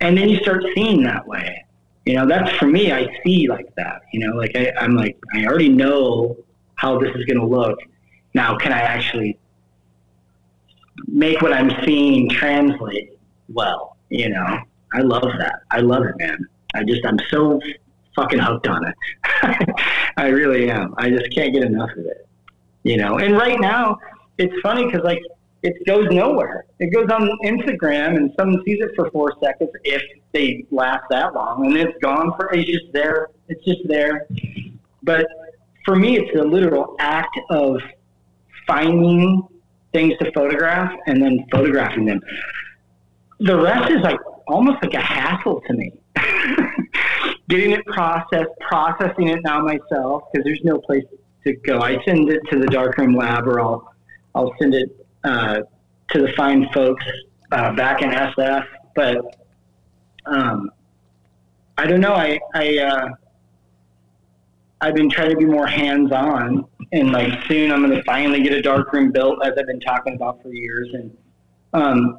and 0.00 0.16
then 0.16 0.28
you 0.28 0.38
start 0.38 0.64
seeing 0.74 1.02
that 1.02 1.26
way 1.26 1.64
you 2.08 2.14
know, 2.14 2.26
that's 2.26 2.50
for 2.56 2.66
me, 2.66 2.90
I 2.90 3.06
see 3.22 3.48
like 3.50 3.68
that, 3.76 4.00
you 4.14 4.26
know, 4.26 4.34
like 4.34 4.52
I, 4.56 4.72
I'm 4.80 4.94
like, 4.94 5.18
I 5.34 5.44
already 5.44 5.68
know 5.68 6.38
how 6.76 6.98
this 6.98 7.14
is 7.14 7.26
going 7.26 7.38
to 7.38 7.46
look. 7.46 7.78
Now, 8.32 8.56
can 8.56 8.72
I 8.72 8.80
actually 8.80 9.38
make 11.06 11.42
what 11.42 11.52
I'm 11.52 11.70
seeing 11.84 12.30
translate 12.30 13.10
well? 13.50 13.98
You 14.08 14.30
know, 14.30 14.58
I 14.94 15.00
love 15.00 15.30
that. 15.38 15.60
I 15.70 15.80
love 15.80 16.04
it, 16.04 16.14
man. 16.16 16.46
I 16.74 16.82
just, 16.82 17.04
I'm 17.04 17.18
so 17.28 17.60
fucking 18.16 18.38
hooked 18.38 18.68
on 18.68 18.86
it. 18.86 18.94
I 20.16 20.28
really 20.28 20.70
am. 20.70 20.94
I 20.96 21.10
just 21.10 21.30
can't 21.34 21.52
get 21.52 21.62
enough 21.62 21.90
of 21.90 22.06
it, 22.06 22.26
you 22.84 22.96
know, 22.96 23.18
and 23.18 23.36
right 23.36 23.60
now 23.60 23.98
it's 24.38 24.58
funny 24.62 24.86
because 24.86 25.02
like, 25.04 25.20
it 25.62 25.84
goes 25.86 26.06
nowhere. 26.10 26.66
It 26.78 26.92
goes 26.92 27.08
on 27.10 27.28
Instagram 27.44 28.16
and 28.16 28.32
someone 28.38 28.62
sees 28.64 28.78
it 28.80 28.90
for 28.94 29.10
four 29.10 29.32
seconds 29.42 29.70
if 29.84 30.02
they 30.32 30.64
last 30.70 31.04
that 31.10 31.34
long 31.34 31.66
and 31.66 31.76
it's 31.76 31.98
gone 32.00 32.32
for 32.36 32.52
it's 32.52 32.70
just 32.70 32.92
there. 32.92 33.28
It's 33.48 33.64
just 33.64 33.80
there. 33.86 34.26
But 35.02 35.26
for 35.84 35.96
me 35.96 36.18
it's 36.18 36.38
a 36.38 36.42
literal 36.42 36.94
act 37.00 37.36
of 37.50 37.80
finding 38.66 39.42
things 39.92 40.14
to 40.20 40.30
photograph 40.32 40.92
and 41.06 41.20
then 41.20 41.44
photographing 41.50 42.04
them. 42.04 42.20
The 43.40 43.56
rest 43.56 43.90
is 43.90 44.00
like 44.02 44.20
almost 44.46 44.82
like 44.82 44.94
a 44.94 45.00
hassle 45.00 45.60
to 45.66 45.72
me. 45.72 45.92
Getting 47.48 47.72
it 47.72 47.84
processed, 47.86 48.50
processing 48.60 49.28
it 49.28 49.40
now 49.42 49.60
myself 49.60 50.24
because 50.30 50.44
there's 50.44 50.62
no 50.62 50.78
place 50.78 51.04
to 51.44 51.54
go. 51.56 51.80
I 51.80 52.02
send 52.04 52.30
it 52.30 52.42
to 52.50 52.58
the 52.58 52.66
darkroom 52.66 53.14
lab 53.14 53.46
or 53.46 53.60
I'll 53.60 53.92
I'll 54.34 54.54
send 54.60 54.74
it 54.74 54.97
uh, 55.24 55.60
to 56.10 56.22
the 56.22 56.32
fine 56.36 56.68
folks 56.72 57.04
uh, 57.52 57.72
back 57.74 58.02
in 58.02 58.10
SF. 58.10 58.66
But 58.94 59.18
um, 60.26 60.70
I 61.76 61.86
don't 61.86 62.00
know. 62.00 62.14
I 62.14 62.38
I 62.54 62.78
uh, 62.78 63.08
I've 64.80 64.94
been 64.94 65.10
trying 65.10 65.30
to 65.30 65.36
be 65.36 65.44
more 65.44 65.66
hands 65.66 66.12
on, 66.12 66.64
and 66.92 67.12
like 67.12 67.32
soon 67.46 67.72
I'm 67.72 67.84
going 67.84 67.96
to 67.96 68.02
finally 68.04 68.42
get 68.42 68.52
a 68.52 68.62
dark 68.62 68.92
room 68.92 69.10
built, 69.12 69.44
as 69.44 69.52
I've 69.58 69.66
been 69.66 69.80
talking 69.80 70.14
about 70.14 70.42
for 70.42 70.52
years, 70.52 70.88
and 70.92 71.16
um, 71.72 72.18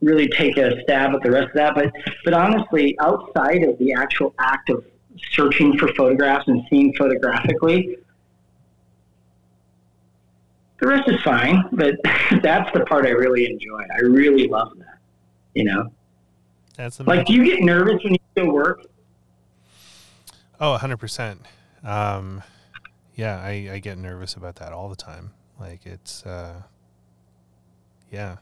really 0.00 0.28
take 0.28 0.56
a 0.56 0.80
stab 0.82 1.14
at 1.14 1.22
the 1.22 1.30
rest 1.30 1.48
of 1.48 1.54
that. 1.54 1.74
But 1.74 1.92
but 2.24 2.34
honestly, 2.34 2.96
outside 3.00 3.62
of 3.62 3.78
the 3.78 3.92
actual 3.92 4.34
act 4.38 4.70
of 4.70 4.84
searching 5.32 5.76
for 5.78 5.88
photographs 5.94 6.48
and 6.48 6.62
seeing 6.70 6.94
photographically, 6.94 7.96
the 10.80 10.86
rest 10.86 11.08
is 11.08 11.20
fine, 11.22 11.64
but 11.72 11.94
that's 12.42 12.70
the 12.72 12.84
part 12.86 13.06
I 13.06 13.10
really 13.10 13.46
enjoy. 13.50 13.82
I 13.94 14.00
really 14.00 14.48
love 14.48 14.72
that. 14.78 14.98
You 15.54 15.64
know, 15.64 15.92
that's 16.76 17.00
amazing. 17.00 17.18
like, 17.18 17.26
do 17.26 17.34
you 17.34 17.44
get 17.44 17.60
nervous 17.60 18.02
when 18.04 18.14
you 18.14 18.18
go 18.36 18.52
work? 18.52 18.82
Oh, 20.60 20.76
hundred 20.76 20.98
percent. 20.98 21.40
Um, 21.82 22.42
yeah, 23.14 23.40
I, 23.40 23.70
I 23.72 23.78
get 23.78 23.98
nervous 23.98 24.34
about 24.34 24.56
that 24.56 24.72
all 24.72 24.88
the 24.88 24.96
time. 24.96 25.32
Like 25.58 25.84
it's, 25.86 26.24
uh, 26.24 26.62
yeah. 28.10 28.36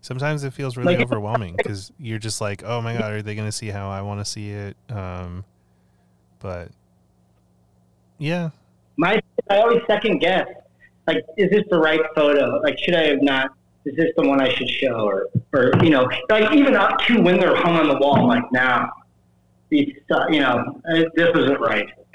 Sometimes 0.00 0.44
it 0.44 0.52
feels 0.52 0.76
really 0.76 0.94
Like- 0.96 1.04
overwhelming 1.04 1.56
because 1.58 1.92
you're 1.98 2.18
just 2.18 2.40
like, 2.40 2.62
oh 2.64 2.80
my 2.80 2.96
god, 2.96 3.12
are 3.12 3.22
they 3.22 3.34
going 3.34 3.48
to 3.48 3.52
see 3.52 3.68
how 3.68 3.88
I 3.90 4.02
want 4.02 4.20
to 4.20 4.24
see 4.24 4.50
it? 4.50 4.76
Um, 4.88 5.44
but 6.38 6.70
yeah, 8.18 8.50
My, 8.96 9.20
I 9.50 9.58
always 9.58 9.82
second 9.86 10.18
guess. 10.20 10.46
Like, 11.06 11.24
is 11.36 11.50
this 11.50 11.62
the 11.70 11.78
right 11.78 12.00
photo? 12.14 12.60
Like, 12.62 12.78
should 12.78 12.94
I 12.94 13.08
have 13.08 13.22
not? 13.22 13.50
Is 13.84 13.94
this 13.96 14.10
the 14.16 14.26
one 14.26 14.40
I 14.40 14.52
should 14.52 14.68
show? 14.68 15.06
Or, 15.06 15.28
or 15.52 15.70
you 15.82 15.90
know, 15.90 16.08
like 16.28 16.52
even 16.52 16.74
up 16.74 16.98
to 17.06 17.20
when 17.20 17.38
they're 17.38 17.54
hung 17.54 17.76
on 17.76 17.88
the 17.88 17.96
wall. 17.98 18.16
I'm 18.16 18.26
like, 18.26 18.50
now, 18.52 18.90
these, 19.68 19.94
stuff, 20.04 20.26
you 20.30 20.40
know, 20.40 20.80
uh, 20.90 21.04
this 21.14 21.28
isn't 21.36 21.60
right. 21.60 21.86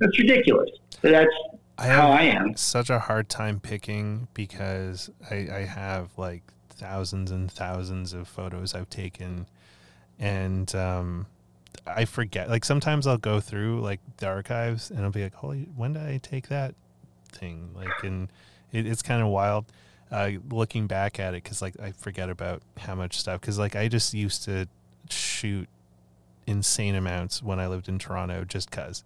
That's 0.00 0.18
ridiculous. 0.18 0.70
But 1.02 1.12
that's 1.12 1.34
I 1.78 1.88
how 1.88 2.10
I 2.10 2.22
am. 2.22 2.56
such 2.56 2.88
a 2.88 2.98
hard 2.98 3.28
time 3.28 3.60
picking 3.60 4.28
because 4.32 5.10
I, 5.30 5.48
I 5.52 5.64
have 5.66 6.10
like 6.16 6.42
thousands 6.70 7.30
and 7.30 7.50
thousands 7.50 8.12
of 8.12 8.26
photos 8.26 8.74
I've 8.74 8.88
taken, 8.88 9.46
and 10.18 10.74
um, 10.74 11.26
I 11.86 12.06
forget. 12.06 12.48
Like 12.48 12.64
sometimes 12.64 13.06
I'll 13.06 13.18
go 13.18 13.38
through 13.38 13.80
like 13.82 14.00
the 14.16 14.26
archives 14.26 14.90
and 14.90 15.00
I'll 15.00 15.10
be 15.10 15.24
like, 15.24 15.34
"Holy, 15.34 15.68
when 15.76 15.92
did 15.92 16.02
I 16.02 16.18
take 16.18 16.48
that 16.48 16.74
thing?" 17.44 17.70
Like, 17.74 18.02
and 18.02 18.30
it, 18.72 18.86
it's 18.86 19.02
kind 19.02 19.22
of 19.22 19.28
wild 19.28 19.66
uh, 20.10 20.30
looking 20.50 20.86
back 20.86 21.18
at 21.18 21.34
it 21.34 21.42
because 21.42 21.60
like 21.62 21.78
I 21.80 21.92
forget 21.92 22.30
about 22.30 22.62
how 22.78 22.94
much 22.94 23.18
stuff 23.18 23.40
because 23.40 23.58
like 23.58 23.76
I 23.76 23.88
just 23.88 24.14
used 24.14 24.44
to 24.44 24.66
shoot 25.10 25.68
insane 26.46 26.94
amounts 26.94 27.42
when 27.42 27.58
I 27.58 27.66
lived 27.66 27.88
in 27.88 27.98
Toronto 27.98 28.44
just 28.44 28.70
cause 28.70 29.02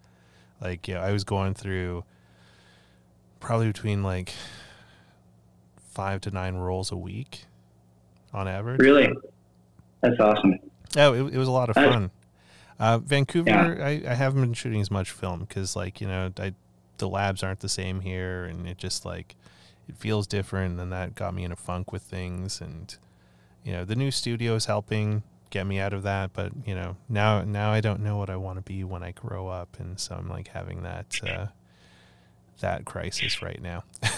like 0.61 0.89
yeah 0.89 1.01
I 1.01 1.13
was 1.13 1.23
going 1.23 1.55
through 1.55 2.05
probably 3.41 3.69
between 3.69 4.03
like 4.03 4.33
five 5.91 6.21
to 6.23 6.31
nine 6.31 6.57
rolls 6.57 6.93
a 6.93 6.97
week 6.97 7.45
on 8.33 8.47
average. 8.47 8.81
Really? 8.81 9.13
That's 10.01 10.19
awesome. 10.21 10.59
Oh, 10.97 11.13
it, 11.13 11.35
it 11.35 11.39
was 11.39 11.49
a 11.49 11.53
lot 11.53 11.71
of 11.71 11.75
fun. 11.75 12.11
Uh, 12.79 12.99
Vancouver, 12.99 13.51
I, 13.51 14.03
I 14.07 14.15
haven't 14.15 14.41
been 14.41 14.55
shooting 14.55 14.81
as 14.81 14.91
much 14.91 15.11
film 15.11 15.41
because, 15.41 15.75
like, 15.75 16.01
you 16.01 16.07
know, 16.07 16.31
I, 16.39 16.55
the 16.99 17.09
labs 17.09 17.43
aren't 17.43 17.61
the 17.61 17.69
same 17.69 18.01
here, 18.01 18.45
and 18.45 18.67
it 18.69 18.79
just 18.79 19.05
like 19.05 19.37
it 19.89 19.97
feels 19.97 20.27
different. 20.27 20.79
And 20.81 20.93
that 20.93 21.15
got 21.15 21.35
me 21.35 21.45
in 21.45 21.53
a 21.53 21.57
funk 21.57 21.93
with 21.93 22.03
things, 22.03 22.61
and 22.61 22.95
you 23.65 23.73
know, 23.73 23.85
the 23.85 23.97
new 23.97 24.11
studio 24.11 24.55
is 24.55 24.67
helping 24.67 25.23
get 25.51 25.67
me 25.67 25.79
out 25.79 25.93
of 25.93 26.03
that. 26.03 26.33
But 26.33 26.53
you 26.67 26.75
know, 26.75 26.97
now 27.09 27.43
now 27.43 27.71
I 27.71 27.81
don't 27.81 28.01
know 28.01 28.17
what 28.17 28.31
I 28.31 28.37
want 28.37 28.59
to 28.59 28.63
be 28.63 28.85
when 28.85 29.03
I 29.03 29.13
grow 29.13 29.49
up, 29.49 29.77
and 29.79 29.99
so 29.99 30.15
I'm 30.17 30.29
like 30.29 30.49
having 30.49 30.83
that 30.83 31.21
uh, 31.27 31.47
that 32.61 32.85
crisis 32.85 33.43
right 33.43 33.61
now. 33.61 33.85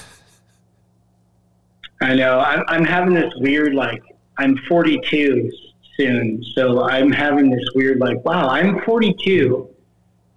I 2.01 2.15
know. 2.15 2.41
I'm, 2.41 2.65
I'm 2.69 2.85
having 2.85 3.15
this 3.15 3.33
weird, 3.37 3.75
like, 3.75 4.03
I'm 4.39 4.57
42 4.69 5.53
soon. 5.97 6.43
So 6.55 6.83
I'm 6.83 7.13
having 7.13 7.51
this 7.51 7.65
weird, 7.75 7.99
like, 7.99 8.25
wow, 8.25 8.49
I'm 8.49 8.81
42. 8.83 9.69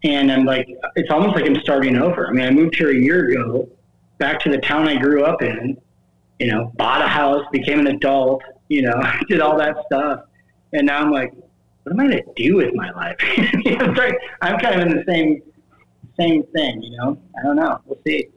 And 0.03 0.31
I'm 0.31 0.45
like, 0.45 0.67
it's 0.95 1.09
almost 1.09 1.35
like 1.35 1.45
I'm 1.45 1.55
starting 1.61 1.97
over. 1.97 2.27
I 2.27 2.31
mean, 2.31 2.45
I 2.45 2.51
moved 2.51 2.75
here 2.75 2.91
a 2.91 2.95
year 2.95 3.29
ago, 3.29 3.69
back 4.17 4.39
to 4.41 4.49
the 4.49 4.57
town 4.57 4.87
I 4.87 4.97
grew 4.97 5.23
up 5.23 5.41
in, 5.41 5.77
you 6.39 6.47
know, 6.47 6.71
bought 6.75 7.01
a 7.01 7.07
house, 7.07 7.45
became 7.51 7.79
an 7.79 7.87
adult, 7.87 8.43
you 8.67 8.81
know, 8.81 9.01
did 9.29 9.39
all 9.39 9.57
that 9.57 9.77
stuff. 9.85 10.21
And 10.73 10.87
now 10.87 10.99
I'm 10.99 11.11
like, 11.11 11.33
what 11.83 11.93
am 11.93 11.99
I 11.99 12.07
going 12.07 12.23
to 12.23 12.33
do 12.35 12.55
with 12.57 12.73
my 12.73 12.91
life? 12.91 13.15
You 13.37 13.43
know, 13.77 13.85
it's 13.85 13.97
like, 13.97 14.17
I'm 14.41 14.59
kind 14.59 14.81
of 14.81 14.87
in 14.87 14.97
the 14.97 15.03
same, 15.07 15.41
same 16.19 16.43
thing, 16.55 16.81
you 16.81 16.97
know? 16.97 17.17
I 17.37 17.43
don't 17.45 17.55
know. 17.55 17.79
We'll 17.85 17.99
see. 18.05 18.27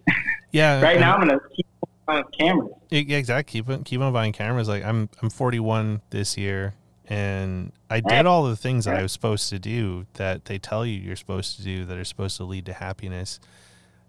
yeah, 0.52 0.80
Right 0.82 1.00
now, 1.00 1.16
I'm 1.16 1.26
going 1.26 1.38
to 1.38 1.46
keep 1.54 1.66
on 2.08 2.24
cameras. 2.38 2.70
Yeah, 2.90 3.16
exactly. 3.16 3.62
Keep 3.62 3.84
keep 3.84 4.00
on 4.00 4.12
buying 4.12 4.32
cameras. 4.32 4.68
Like 4.68 4.84
I'm, 4.84 5.08
I'm 5.20 5.30
41 5.30 6.02
this 6.10 6.36
year, 6.36 6.74
and 7.08 7.72
I 7.88 8.00
did 8.00 8.26
all 8.26 8.44
the 8.44 8.56
things 8.56 8.84
that 8.84 8.96
I 8.96 9.02
was 9.02 9.12
supposed 9.12 9.48
to 9.50 9.58
do 9.58 10.06
that 10.14 10.46
they 10.46 10.58
tell 10.58 10.84
you 10.84 10.98
you're 10.98 11.16
supposed 11.16 11.56
to 11.56 11.62
do 11.62 11.84
that 11.84 11.96
are 11.96 12.04
supposed 12.04 12.36
to 12.38 12.44
lead 12.44 12.66
to 12.66 12.72
happiness, 12.72 13.38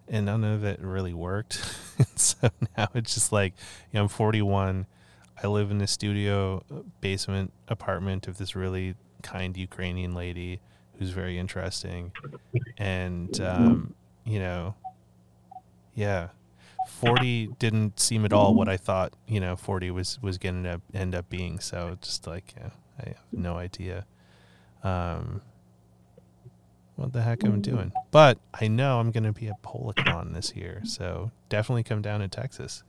and 0.07 0.25
none 0.25 0.43
of 0.43 0.63
it 0.63 0.79
really 0.81 1.13
worked. 1.13 1.53
so 2.15 2.49
now 2.77 2.87
it's 2.95 3.13
just 3.13 3.31
like, 3.31 3.53
you 3.91 3.97
know, 3.97 4.03
I'm 4.03 4.07
41. 4.07 4.87
I 5.41 5.47
live 5.47 5.69
in 5.69 5.79
a 5.81 5.87
studio 5.87 6.63
uh, 6.71 6.79
basement 6.99 7.53
apartment 7.67 8.27
of 8.27 8.37
this 8.37 8.55
really 8.55 8.95
kind 9.21 9.55
Ukrainian 9.55 10.15
lady 10.15 10.59
who's 10.97 11.11
very 11.11 11.37
interesting, 11.37 12.11
and 12.77 13.39
um, 13.41 13.93
you 14.25 14.39
know, 14.39 14.73
yeah, 15.93 16.29
forty 16.87 17.47
didn't 17.59 17.99
seem 17.99 18.25
at 18.25 18.33
all 18.33 18.55
what 18.55 18.67
I 18.67 18.77
thought. 18.77 19.13
You 19.27 19.39
know, 19.39 19.55
forty 19.55 19.91
was 19.91 20.19
was 20.23 20.39
going 20.39 20.63
to 20.63 20.81
end 20.93 21.13
up 21.13 21.29
being. 21.29 21.59
So 21.59 21.97
just 22.01 22.25
like 22.25 22.55
yeah, 22.57 22.69
I 22.99 23.09
have 23.09 23.17
no 23.31 23.57
idea. 23.57 24.05
Um, 24.83 25.41
what 26.95 27.13
the 27.13 27.21
heck 27.21 27.43
I'm 27.43 27.61
doing. 27.61 27.91
But 28.11 28.39
I 28.59 28.67
know 28.67 28.99
I'm 28.99 29.11
going 29.11 29.23
to 29.23 29.31
be 29.31 29.47
at 29.47 29.61
PolaCon 29.61 30.33
this 30.33 30.55
year, 30.55 30.81
so 30.83 31.31
definitely 31.47 31.83
come 31.83 32.01
down 32.01 32.21
to 32.21 32.27
Texas. 32.27 32.83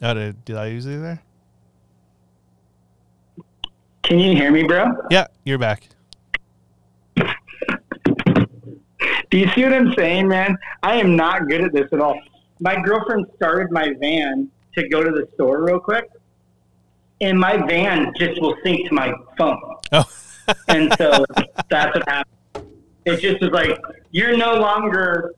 Oh, 0.00 0.14
did, 0.14 0.44
did 0.44 0.56
I 0.56 0.66
use 0.66 0.86
it 0.86 0.98
there? 1.00 1.22
Can 4.02 4.18
you 4.18 4.34
hear 4.34 4.50
me, 4.50 4.64
bro? 4.64 4.86
Yeah, 5.10 5.26
you're 5.44 5.58
back. 5.58 5.88
Do 7.16 7.26
you 9.38 9.48
see 9.54 9.62
what 9.62 9.72
I'm 9.72 9.94
saying, 9.94 10.26
man? 10.26 10.58
I 10.82 10.96
am 10.96 11.14
not 11.16 11.48
good 11.48 11.60
at 11.60 11.72
this 11.72 11.88
at 11.92 12.00
all. 12.00 12.20
My 12.62 12.80
girlfriend 12.80 13.26
started 13.34 13.72
my 13.72 13.92
van 13.98 14.48
to 14.76 14.88
go 14.88 15.02
to 15.02 15.10
the 15.10 15.26
store 15.34 15.64
real 15.64 15.80
quick, 15.80 16.08
and 17.20 17.38
my 17.38 17.56
van 17.56 18.12
just 18.16 18.40
will 18.40 18.54
sync 18.62 18.88
to 18.88 18.94
my 18.94 19.12
phone. 19.36 19.60
Oh, 19.90 20.04
And 20.68 20.94
so 20.96 21.24
that's 21.68 21.92
what 21.92 22.08
happened. 22.08 22.68
It 23.04 23.20
just 23.20 23.40
was 23.40 23.50
like, 23.50 23.76
you're 24.12 24.36
no 24.36 24.54
longer 24.54 25.34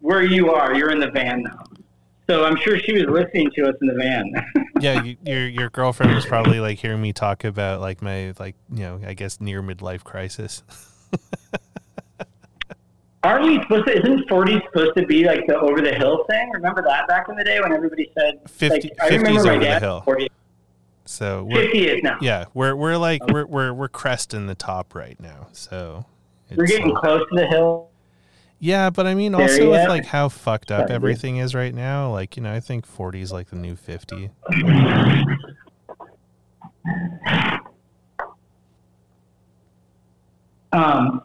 where 0.00 0.22
you 0.22 0.50
are. 0.50 0.74
You're 0.74 0.90
in 0.90 1.00
the 1.00 1.10
van 1.10 1.42
now. 1.42 1.64
So 2.28 2.44
I'm 2.44 2.56
sure 2.56 2.78
she 2.78 2.92
was 2.92 3.04
listening 3.04 3.50
to 3.56 3.68
us 3.68 3.74
in 3.80 3.88
the 3.88 3.94
van. 3.94 4.32
yeah. 4.80 5.02
You, 5.02 5.16
your 5.24 5.48
your 5.48 5.70
girlfriend 5.70 6.14
was 6.14 6.26
probably 6.26 6.60
like 6.60 6.78
hearing 6.78 7.00
me 7.00 7.14
talk 7.14 7.44
about 7.44 7.80
like 7.80 8.02
my 8.02 8.34
like 8.38 8.56
you 8.70 8.80
know 8.80 9.00
I 9.06 9.14
guess 9.14 9.40
near 9.40 9.62
midlife 9.62 10.04
crisis. 10.04 10.62
Aren't 13.24 13.44
we 13.46 13.60
supposed 13.62 13.86
to, 13.86 13.98
isn't 13.98 14.28
40 14.28 14.60
supposed 14.66 14.96
to 14.98 15.06
be 15.06 15.24
like 15.24 15.46
the 15.46 15.58
over 15.58 15.80
the 15.80 15.94
hill 15.94 16.24
thing? 16.28 16.50
Remember 16.52 16.82
that 16.82 17.08
back 17.08 17.26
in 17.30 17.36
the 17.36 17.44
day 17.44 17.58
when 17.60 17.72
everybody 17.72 18.10
said, 18.18 18.38
50 18.50 18.88
like, 18.88 18.92
I 19.00 19.08
50 19.08 19.16
remember 19.16 19.38
is 19.40 19.44
my 19.46 19.50
over 19.52 19.58
the 19.60 19.64
dad, 19.64 19.82
hill. 19.82 20.00
40, 20.02 20.28
So 21.06 21.44
we're 21.44 21.62
50 21.62 21.88
is 21.88 22.02
now. 22.02 22.18
yeah 22.20 22.44
we're 22.54 22.76
we're 22.76 22.96
like 22.98 23.26
we're 23.26 23.46
we're 23.46 23.72
we're 23.72 23.88
cresting 23.88 24.46
the 24.46 24.54
top 24.54 24.94
right 24.94 25.18
now. 25.18 25.48
So 25.52 26.04
We're 26.54 26.66
getting 26.66 26.94
uh, 26.94 27.00
close 27.00 27.20
to 27.30 27.34
the 27.40 27.46
hill. 27.46 27.88
Yeah, 28.58 28.90
but 28.90 29.06
I 29.06 29.14
mean, 29.14 29.32
There 29.32 29.42
also 29.42 29.70
with 29.70 29.88
like 29.88 30.04
how 30.06 30.28
fucked 30.28 30.70
up 30.70 30.80
Sorry, 30.80 30.88
dude. 30.88 30.94
everything 30.94 31.36
is 31.38 31.54
right 31.54 31.74
now, 31.74 32.10
like 32.12 32.36
you 32.36 32.42
know, 32.42 32.52
I 32.52 32.60
think 32.60 32.86
forty 32.86 33.20
is 33.22 33.32
like 33.32 33.48
the 33.48 33.56
new 33.56 33.74
fifty. 33.76 34.30
Um, 40.72 41.22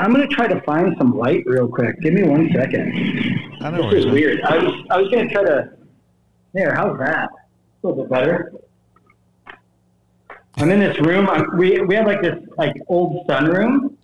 I'm 0.00 0.14
going 0.14 0.26
to 0.26 0.34
try 0.34 0.48
to 0.48 0.60
find 0.62 0.94
some 0.96 1.16
light 1.16 1.44
real 1.44 1.68
quick. 1.68 2.00
Give 2.00 2.14
me 2.14 2.22
one 2.22 2.48
second. 2.54 3.58
I 3.60 3.68
know 3.68 3.90
This 3.90 4.06
is 4.06 4.10
weird. 4.10 4.40
I 4.42 4.56
was, 4.56 4.86
I 4.90 4.96
was 4.98 5.10
going 5.10 5.28
to 5.28 5.34
try 5.34 5.44
to. 5.44 5.70
There, 6.54 6.74
how's 6.74 6.98
that? 6.98 7.28
A 7.28 7.86
little 7.86 8.02
bit 8.02 8.10
better. 8.10 8.50
I'm 10.56 10.70
in 10.70 10.80
this 10.80 10.98
room. 11.00 11.28
I'm, 11.28 11.56
we 11.56 11.80
we 11.82 11.94
have 11.94 12.06
like 12.06 12.22
this 12.22 12.34
like 12.56 12.74
old 12.88 13.26
sunroom, 13.28 13.94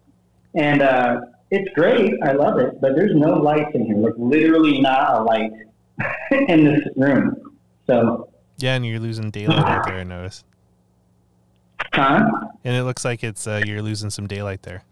and 0.54 0.82
uh, 0.82 1.20
it's 1.50 1.68
great. 1.74 2.12
I 2.22 2.32
love 2.32 2.58
it, 2.58 2.80
but 2.80 2.94
there's 2.94 3.14
no 3.14 3.32
lights 3.34 3.70
in 3.74 3.86
here. 3.86 3.96
Like 3.96 4.14
literally 4.16 4.80
not 4.80 5.20
a 5.20 5.22
light 5.22 5.50
in 6.30 6.64
this 6.64 6.86
room. 6.96 7.56
So, 7.86 8.28
Yeah, 8.58 8.74
and 8.74 8.86
you're 8.86 9.00
losing 9.00 9.30
daylight 9.30 9.58
out 9.58 9.86
there. 9.86 9.98
I 9.98 10.04
noticed, 10.04 10.44
huh? 11.92 12.22
and 12.64 12.76
it 12.76 12.84
looks 12.84 13.04
like 13.04 13.24
it's 13.24 13.46
uh, 13.46 13.62
you're 13.64 13.82
losing 13.82 14.10
some 14.10 14.26
daylight 14.26 14.62
there. 14.62 14.84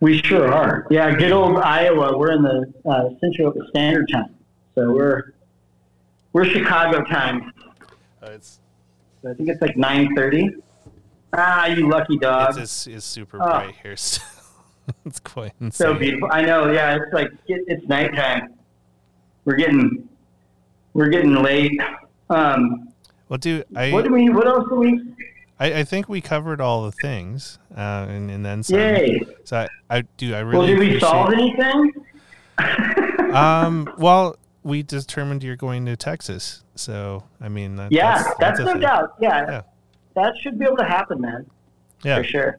We 0.00 0.18
sure 0.22 0.52
are. 0.52 0.86
Yeah, 0.90 1.14
good 1.16 1.32
old 1.32 1.56
Iowa. 1.58 2.16
We're 2.16 2.32
in 2.32 2.42
the 2.42 2.72
uh, 2.88 3.08
Central 3.20 3.52
Standard 3.70 4.08
Time, 4.12 4.34
so 4.74 4.92
we're 4.92 5.32
we're 6.32 6.44
Chicago 6.44 7.02
time. 7.04 7.52
Uh, 8.22 8.30
it's 8.30 8.60
So 9.22 9.30
I 9.30 9.34
think 9.34 9.48
it's 9.48 9.60
like 9.60 9.76
nine 9.76 10.14
thirty. 10.14 10.50
Ah, 11.32 11.66
you 11.66 11.88
lucky 11.88 12.16
dog. 12.18 12.56
it's, 12.58 12.86
it's, 12.86 13.04
super 13.04 13.38
Oh. 13.42 13.46
bright 13.46 13.74
here. 13.82 13.96
Still. 13.96 14.24
it's 15.04 15.18
quite 15.20 15.52
insane. 15.60 15.70
so 15.72 15.94
beautiful. 15.94 16.28
I 16.30 16.42
know. 16.42 16.70
Yeah, 16.70 16.94
it's 16.96 17.12
like 17.12 17.28
it, 17.48 17.64
it's 17.66 17.86
nighttime. 17.88 18.54
We're 19.44 19.56
getting 19.56 20.08
we're 20.92 21.08
getting 21.08 21.34
late. 21.42 21.80
Um, 22.30 22.92
Well, 23.28 23.38
dude, 23.38 23.64
I, 23.74 23.90
what 23.90 24.04
do 24.04 24.12
we? 24.12 24.28
What 24.30 24.46
else 24.46 24.68
do 24.68 24.76
we? 24.76 25.00
I 25.64 25.80
I 25.80 25.84
think 25.84 26.08
we 26.08 26.20
covered 26.20 26.60
all 26.60 26.84
the 26.84 26.92
things, 26.92 27.58
uh, 27.76 28.06
and, 28.08 28.30
and 28.30 28.44
then 28.44 28.62
some. 28.62 28.78
Yay! 28.78 29.20
So 29.44 29.56
I, 29.58 29.68
I 29.98 30.02
do. 30.16 30.34
I 30.34 30.40
really 30.40 30.58
Well, 30.58 30.66
did 30.66 30.78
we 30.78 31.00
solve 31.00 31.32
anything? 31.32 31.92
Um. 33.34 33.92
Well, 33.98 34.36
we 34.62 34.84
determined 34.84 35.42
you're 35.42 35.56
going 35.56 35.86
to 35.86 35.96
Texas, 35.96 36.62
so 36.76 37.24
I 37.40 37.48
mean, 37.48 37.74
that, 37.76 37.90
yeah, 37.90 38.22
that's, 38.22 38.38
that's, 38.38 38.58
a 38.60 38.64
no 38.64 38.72
thing. 38.72 38.82
doubt. 38.82 39.14
Yeah, 39.20 39.40
Yeah. 39.50 39.62
that 40.14 40.34
should 40.40 40.56
be 40.56 40.64
able 40.64 40.76
to 40.76 40.84
happen, 40.84 41.20
man. 41.20 41.44
Yeah, 42.04 42.18
For 42.18 42.24
sure. 42.24 42.58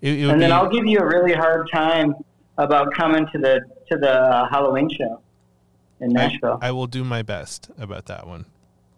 it, 0.00 0.20
it 0.20 0.28
and 0.28 0.40
then 0.40 0.50
be- 0.50 0.52
I'll 0.52 0.68
give 0.68 0.86
you 0.86 0.98
a 1.00 1.04
really 1.06 1.32
hard 1.34 1.68
time 1.72 2.14
about 2.56 2.94
coming 2.94 3.26
to 3.32 3.38
the 3.38 3.62
to 3.90 3.98
the 3.98 4.12
uh, 4.12 4.48
Halloween 4.48 4.88
show 4.90 5.20
in 6.00 6.16
I, 6.16 6.28
Nashville. 6.28 6.58
I 6.62 6.70
will 6.70 6.86
do 6.86 7.02
my 7.02 7.22
best 7.22 7.70
about 7.76 8.06
that 8.06 8.28
one. 8.28 8.44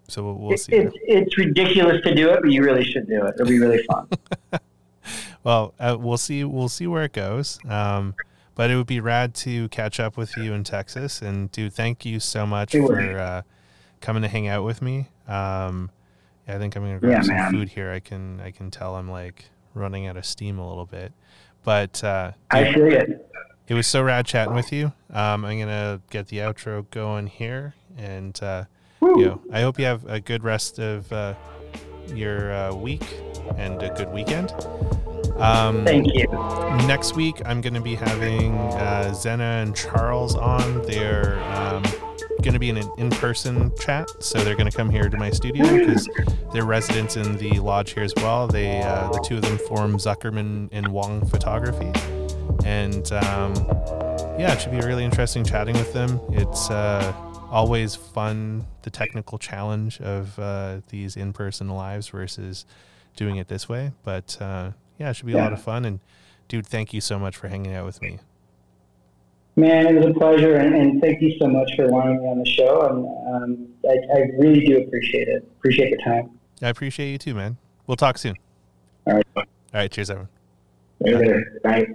So 0.09 0.23
we'll, 0.25 0.35
we'll 0.35 0.57
see. 0.59 0.73
it's 0.73 0.95
it's 1.03 1.39
ridiculous 1.39 2.03
to 2.05 2.15
do 2.15 2.31
it, 2.31 2.41
but 2.43 2.51
you 2.53 2.63
really 2.63 2.85
should 2.85 3.09
do 3.09 3.25
it. 3.27 3.35
It'll 3.35 3.47
be 3.47 3.59
really 3.59 3.83
fun. 3.85 4.09
Well, 5.45 5.75
uh, 5.79 5.97
we'll 5.97 6.19
see. 6.19 6.43
We'll 6.43 6.69
see 6.69 6.89
where 6.89 7.05
it 7.05 7.13
goes. 7.13 7.61
Um, 7.69 8.17
but 8.57 8.69
it 8.69 8.75
would 8.77 8.89
be 8.89 8.99
rad 8.99 9.33
to 9.37 9.69
catch 9.69 10.01
up 10.01 10.17
with 10.17 10.37
you 10.37 10.53
in 10.55 10.65
Texas. 10.65 11.23
And 11.23 11.53
dude, 11.53 11.73
thank 11.73 12.05
you 12.05 12.19
so 12.19 12.45
much 12.45 12.75
It 12.75 12.85
for 12.85 12.99
uh, 13.17 13.43
coming 14.01 14.23
to 14.23 14.29
hang 14.29 14.49
out 14.49 14.65
with 14.65 14.83
me. 14.83 15.09
Um, 15.29 15.93
I 16.49 16.59
think 16.59 16.75
I'm 16.75 16.83
gonna 16.83 16.99
grab 16.99 17.13
Yeah, 17.13 17.23
some 17.23 17.37
man. 17.37 17.53
food 17.53 17.69
here. 17.69 17.93
I 17.93 18.01
can 18.01 18.41
I 18.41 18.51
can 18.51 18.73
tell 18.73 18.97
I'm 18.97 19.09
like 19.09 19.45
running 19.73 20.09
out 20.09 20.17
of 20.17 20.27
steam 20.27 20.59
a 20.59 20.69
little 20.69 20.87
bit. 20.87 21.13
But 21.63 22.03
uh, 22.03 22.33
I 22.51 22.73
feel 22.73 22.91
it. 22.93 23.31
it 23.69 23.75
was 23.75 23.87
so 23.87 24.03
rad 24.03 24.27
chatting 24.27 24.55
with 24.55 24.73
you. 24.73 24.87
Um, 25.13 25.45
I'm 25.45 25.61
gonna 25.61 26.01
get 26.11 26.27
the 26.27 26.39
outro 26.39 26.91
going 26.91 27.29
here, 27.29 27.75
and 27.97 28.37
uh, 28.43 28.65
Woo. 29.07 29.21
you 29.21 29.43
I 29.53 29.61
hope 29.61 29.79
you 29.79 29.85
have 29.85 30.05
a 30.07 30.21
good 30.21 30.45
rest 30.45 30.79
of 30.79 31.11
uh, 31.13 31.35
your 32.09 32.53
uh, 32.53 32.75
week 32.75 33.05
and 33.57 33.83
a 33.83 33.91
good 33.91 34.13
weekend. 34.13 34.53
Um, 35.37 35.85
Thank 35.85 36.15
you. 36.15 36.27
next 36.87 37.15
week, 37.15 37.43
I'm 37.45 37.61
going 37.61 37.75
to 37.75 37.81
be 37.81 37.95
having 37.95 38.55
uh, 38.55 39.13
Zena 39.15 39.63
and 39.63 39.77
Charles 39.77 40.35
on. 40.35 40.83
They're 40.83 41.39
um, 41.55 41.83
going 42.43 42.55
to 42.55 42.59
be 42.59 42.71
in 42.71 42.79
an 42.79 42.91
in-person 42.97 43.73
chat, 43.79 44.11
so 44.23 44.43
they're 44.43 44.57
going 44.57 44.71
to 44.71 44.77
come 44.77 44.89
here 44.89 45.09
to 45.09 45.17
my 45.17 45.31
studio 45.31 45.65
because 45.79 46.09
they're 46.53 46.65
residents 46.65 47.17
in 47.17 47.37
the 47.37 47.61
lodge 47.61 47.93
here 47.93 48.03
as 48.03 48.15
well. 48.17 48.47
They, 48.47 48.81
uh, 48.81 49.11
the 49.11 49.21
two 49.21 49.37
of 49.37 49.43
them, 49.43 49.59
form 49.59 49.97
Zuckerman 49.99 50.69
and 50.73 50.89
Wong 50.89 51.27
Photography, 51.27 51.93
and 52.65 53.13
um, 53.13 53.55
yeah, 54.39 54.55
it 54.55 54.61
should 54.61 54.73
be 54.73 54.81
really 54.81 55.05
interesting 55.05 55.45
chatting 55.45 55.75
with 55.75 55.93
them. 55.93 56.21
It's 56.31 56.71
uh, 56.71 57.13
always 57.57 57.97
fun, 57.97 58.67
the 58.83 58.91
technical 58.91 59.39
challenge 59.39 59.99
of 60.03 60.39
uh, 60.39 60.81
these 60.91 61.17
in-person 61.17 61.71
lives 61.71 62.09
versus 62.09 62.67
doing 63.17 63.39
it 63.39 63.49
this 63.49 63.67
way. 63.67 63.93
But 64.05 64.37
uh, 64.43 64.73
yeah, 64.99 65.09
it 65.09 65.15
should 65.15 65.25
be 65.25 65.33
a 65.33 65.39
lot 65.39 65.55
of 65.55 65.63
fun. 65.63 65.87
And 65.87 66.01
dude, 66.49 66.67
thank 66.67 66.93
you 66.93 67.01
so 67.01 67.19
much 67.19 67.35
for 67.35 67.49
hanging 67.49 67.73
out 67.73 67.87
with 67.87 68.03
me. 68.03 68.19
Man, 69.57 69.87
it 69.87 69.95
was 69.95 70.05
a 70.05 70.13
pleasure, 70.13 70.57
and, 70.57 70.75
and 70.75 71.01
thank 71.01 71.23
you 71.23 71.35
so 71.41 71.49
much 71.49 71.71
for 71.77 71.89
wanting 71.89 72.19
me 72.23 72.29
on 72.29 72.39
the 72.39 72.45
show. 72.45 72.83
And 72.89 73.07
um, 73.35 73.69
I, 73.89 74.19
I 74.19 74.21
really 74.39 74.67
do 74.67 74.77
appreciate 74.77 75.29
it. 75.29 75.43
Appreciate 75.57 75.97
the 75.97 76.03
time. 76.05 76.39
I 76.61 76.69
appreciate 76.69 77.11
you 77.11 77.17
too, 77.17 77.35
man. 77.35 77.57
We'll 77.87 77.97
talk 77.97 78.19
soon. 78.19 78.37
All 79.07 79.15
right. 79.15 79.27
All 79.35 79.45
right, 79.73 79.91
cheers, 79.91 80.11
everyone. 80.11 80.29
Later. 81.01 81.61
Bye. 81.65 81.87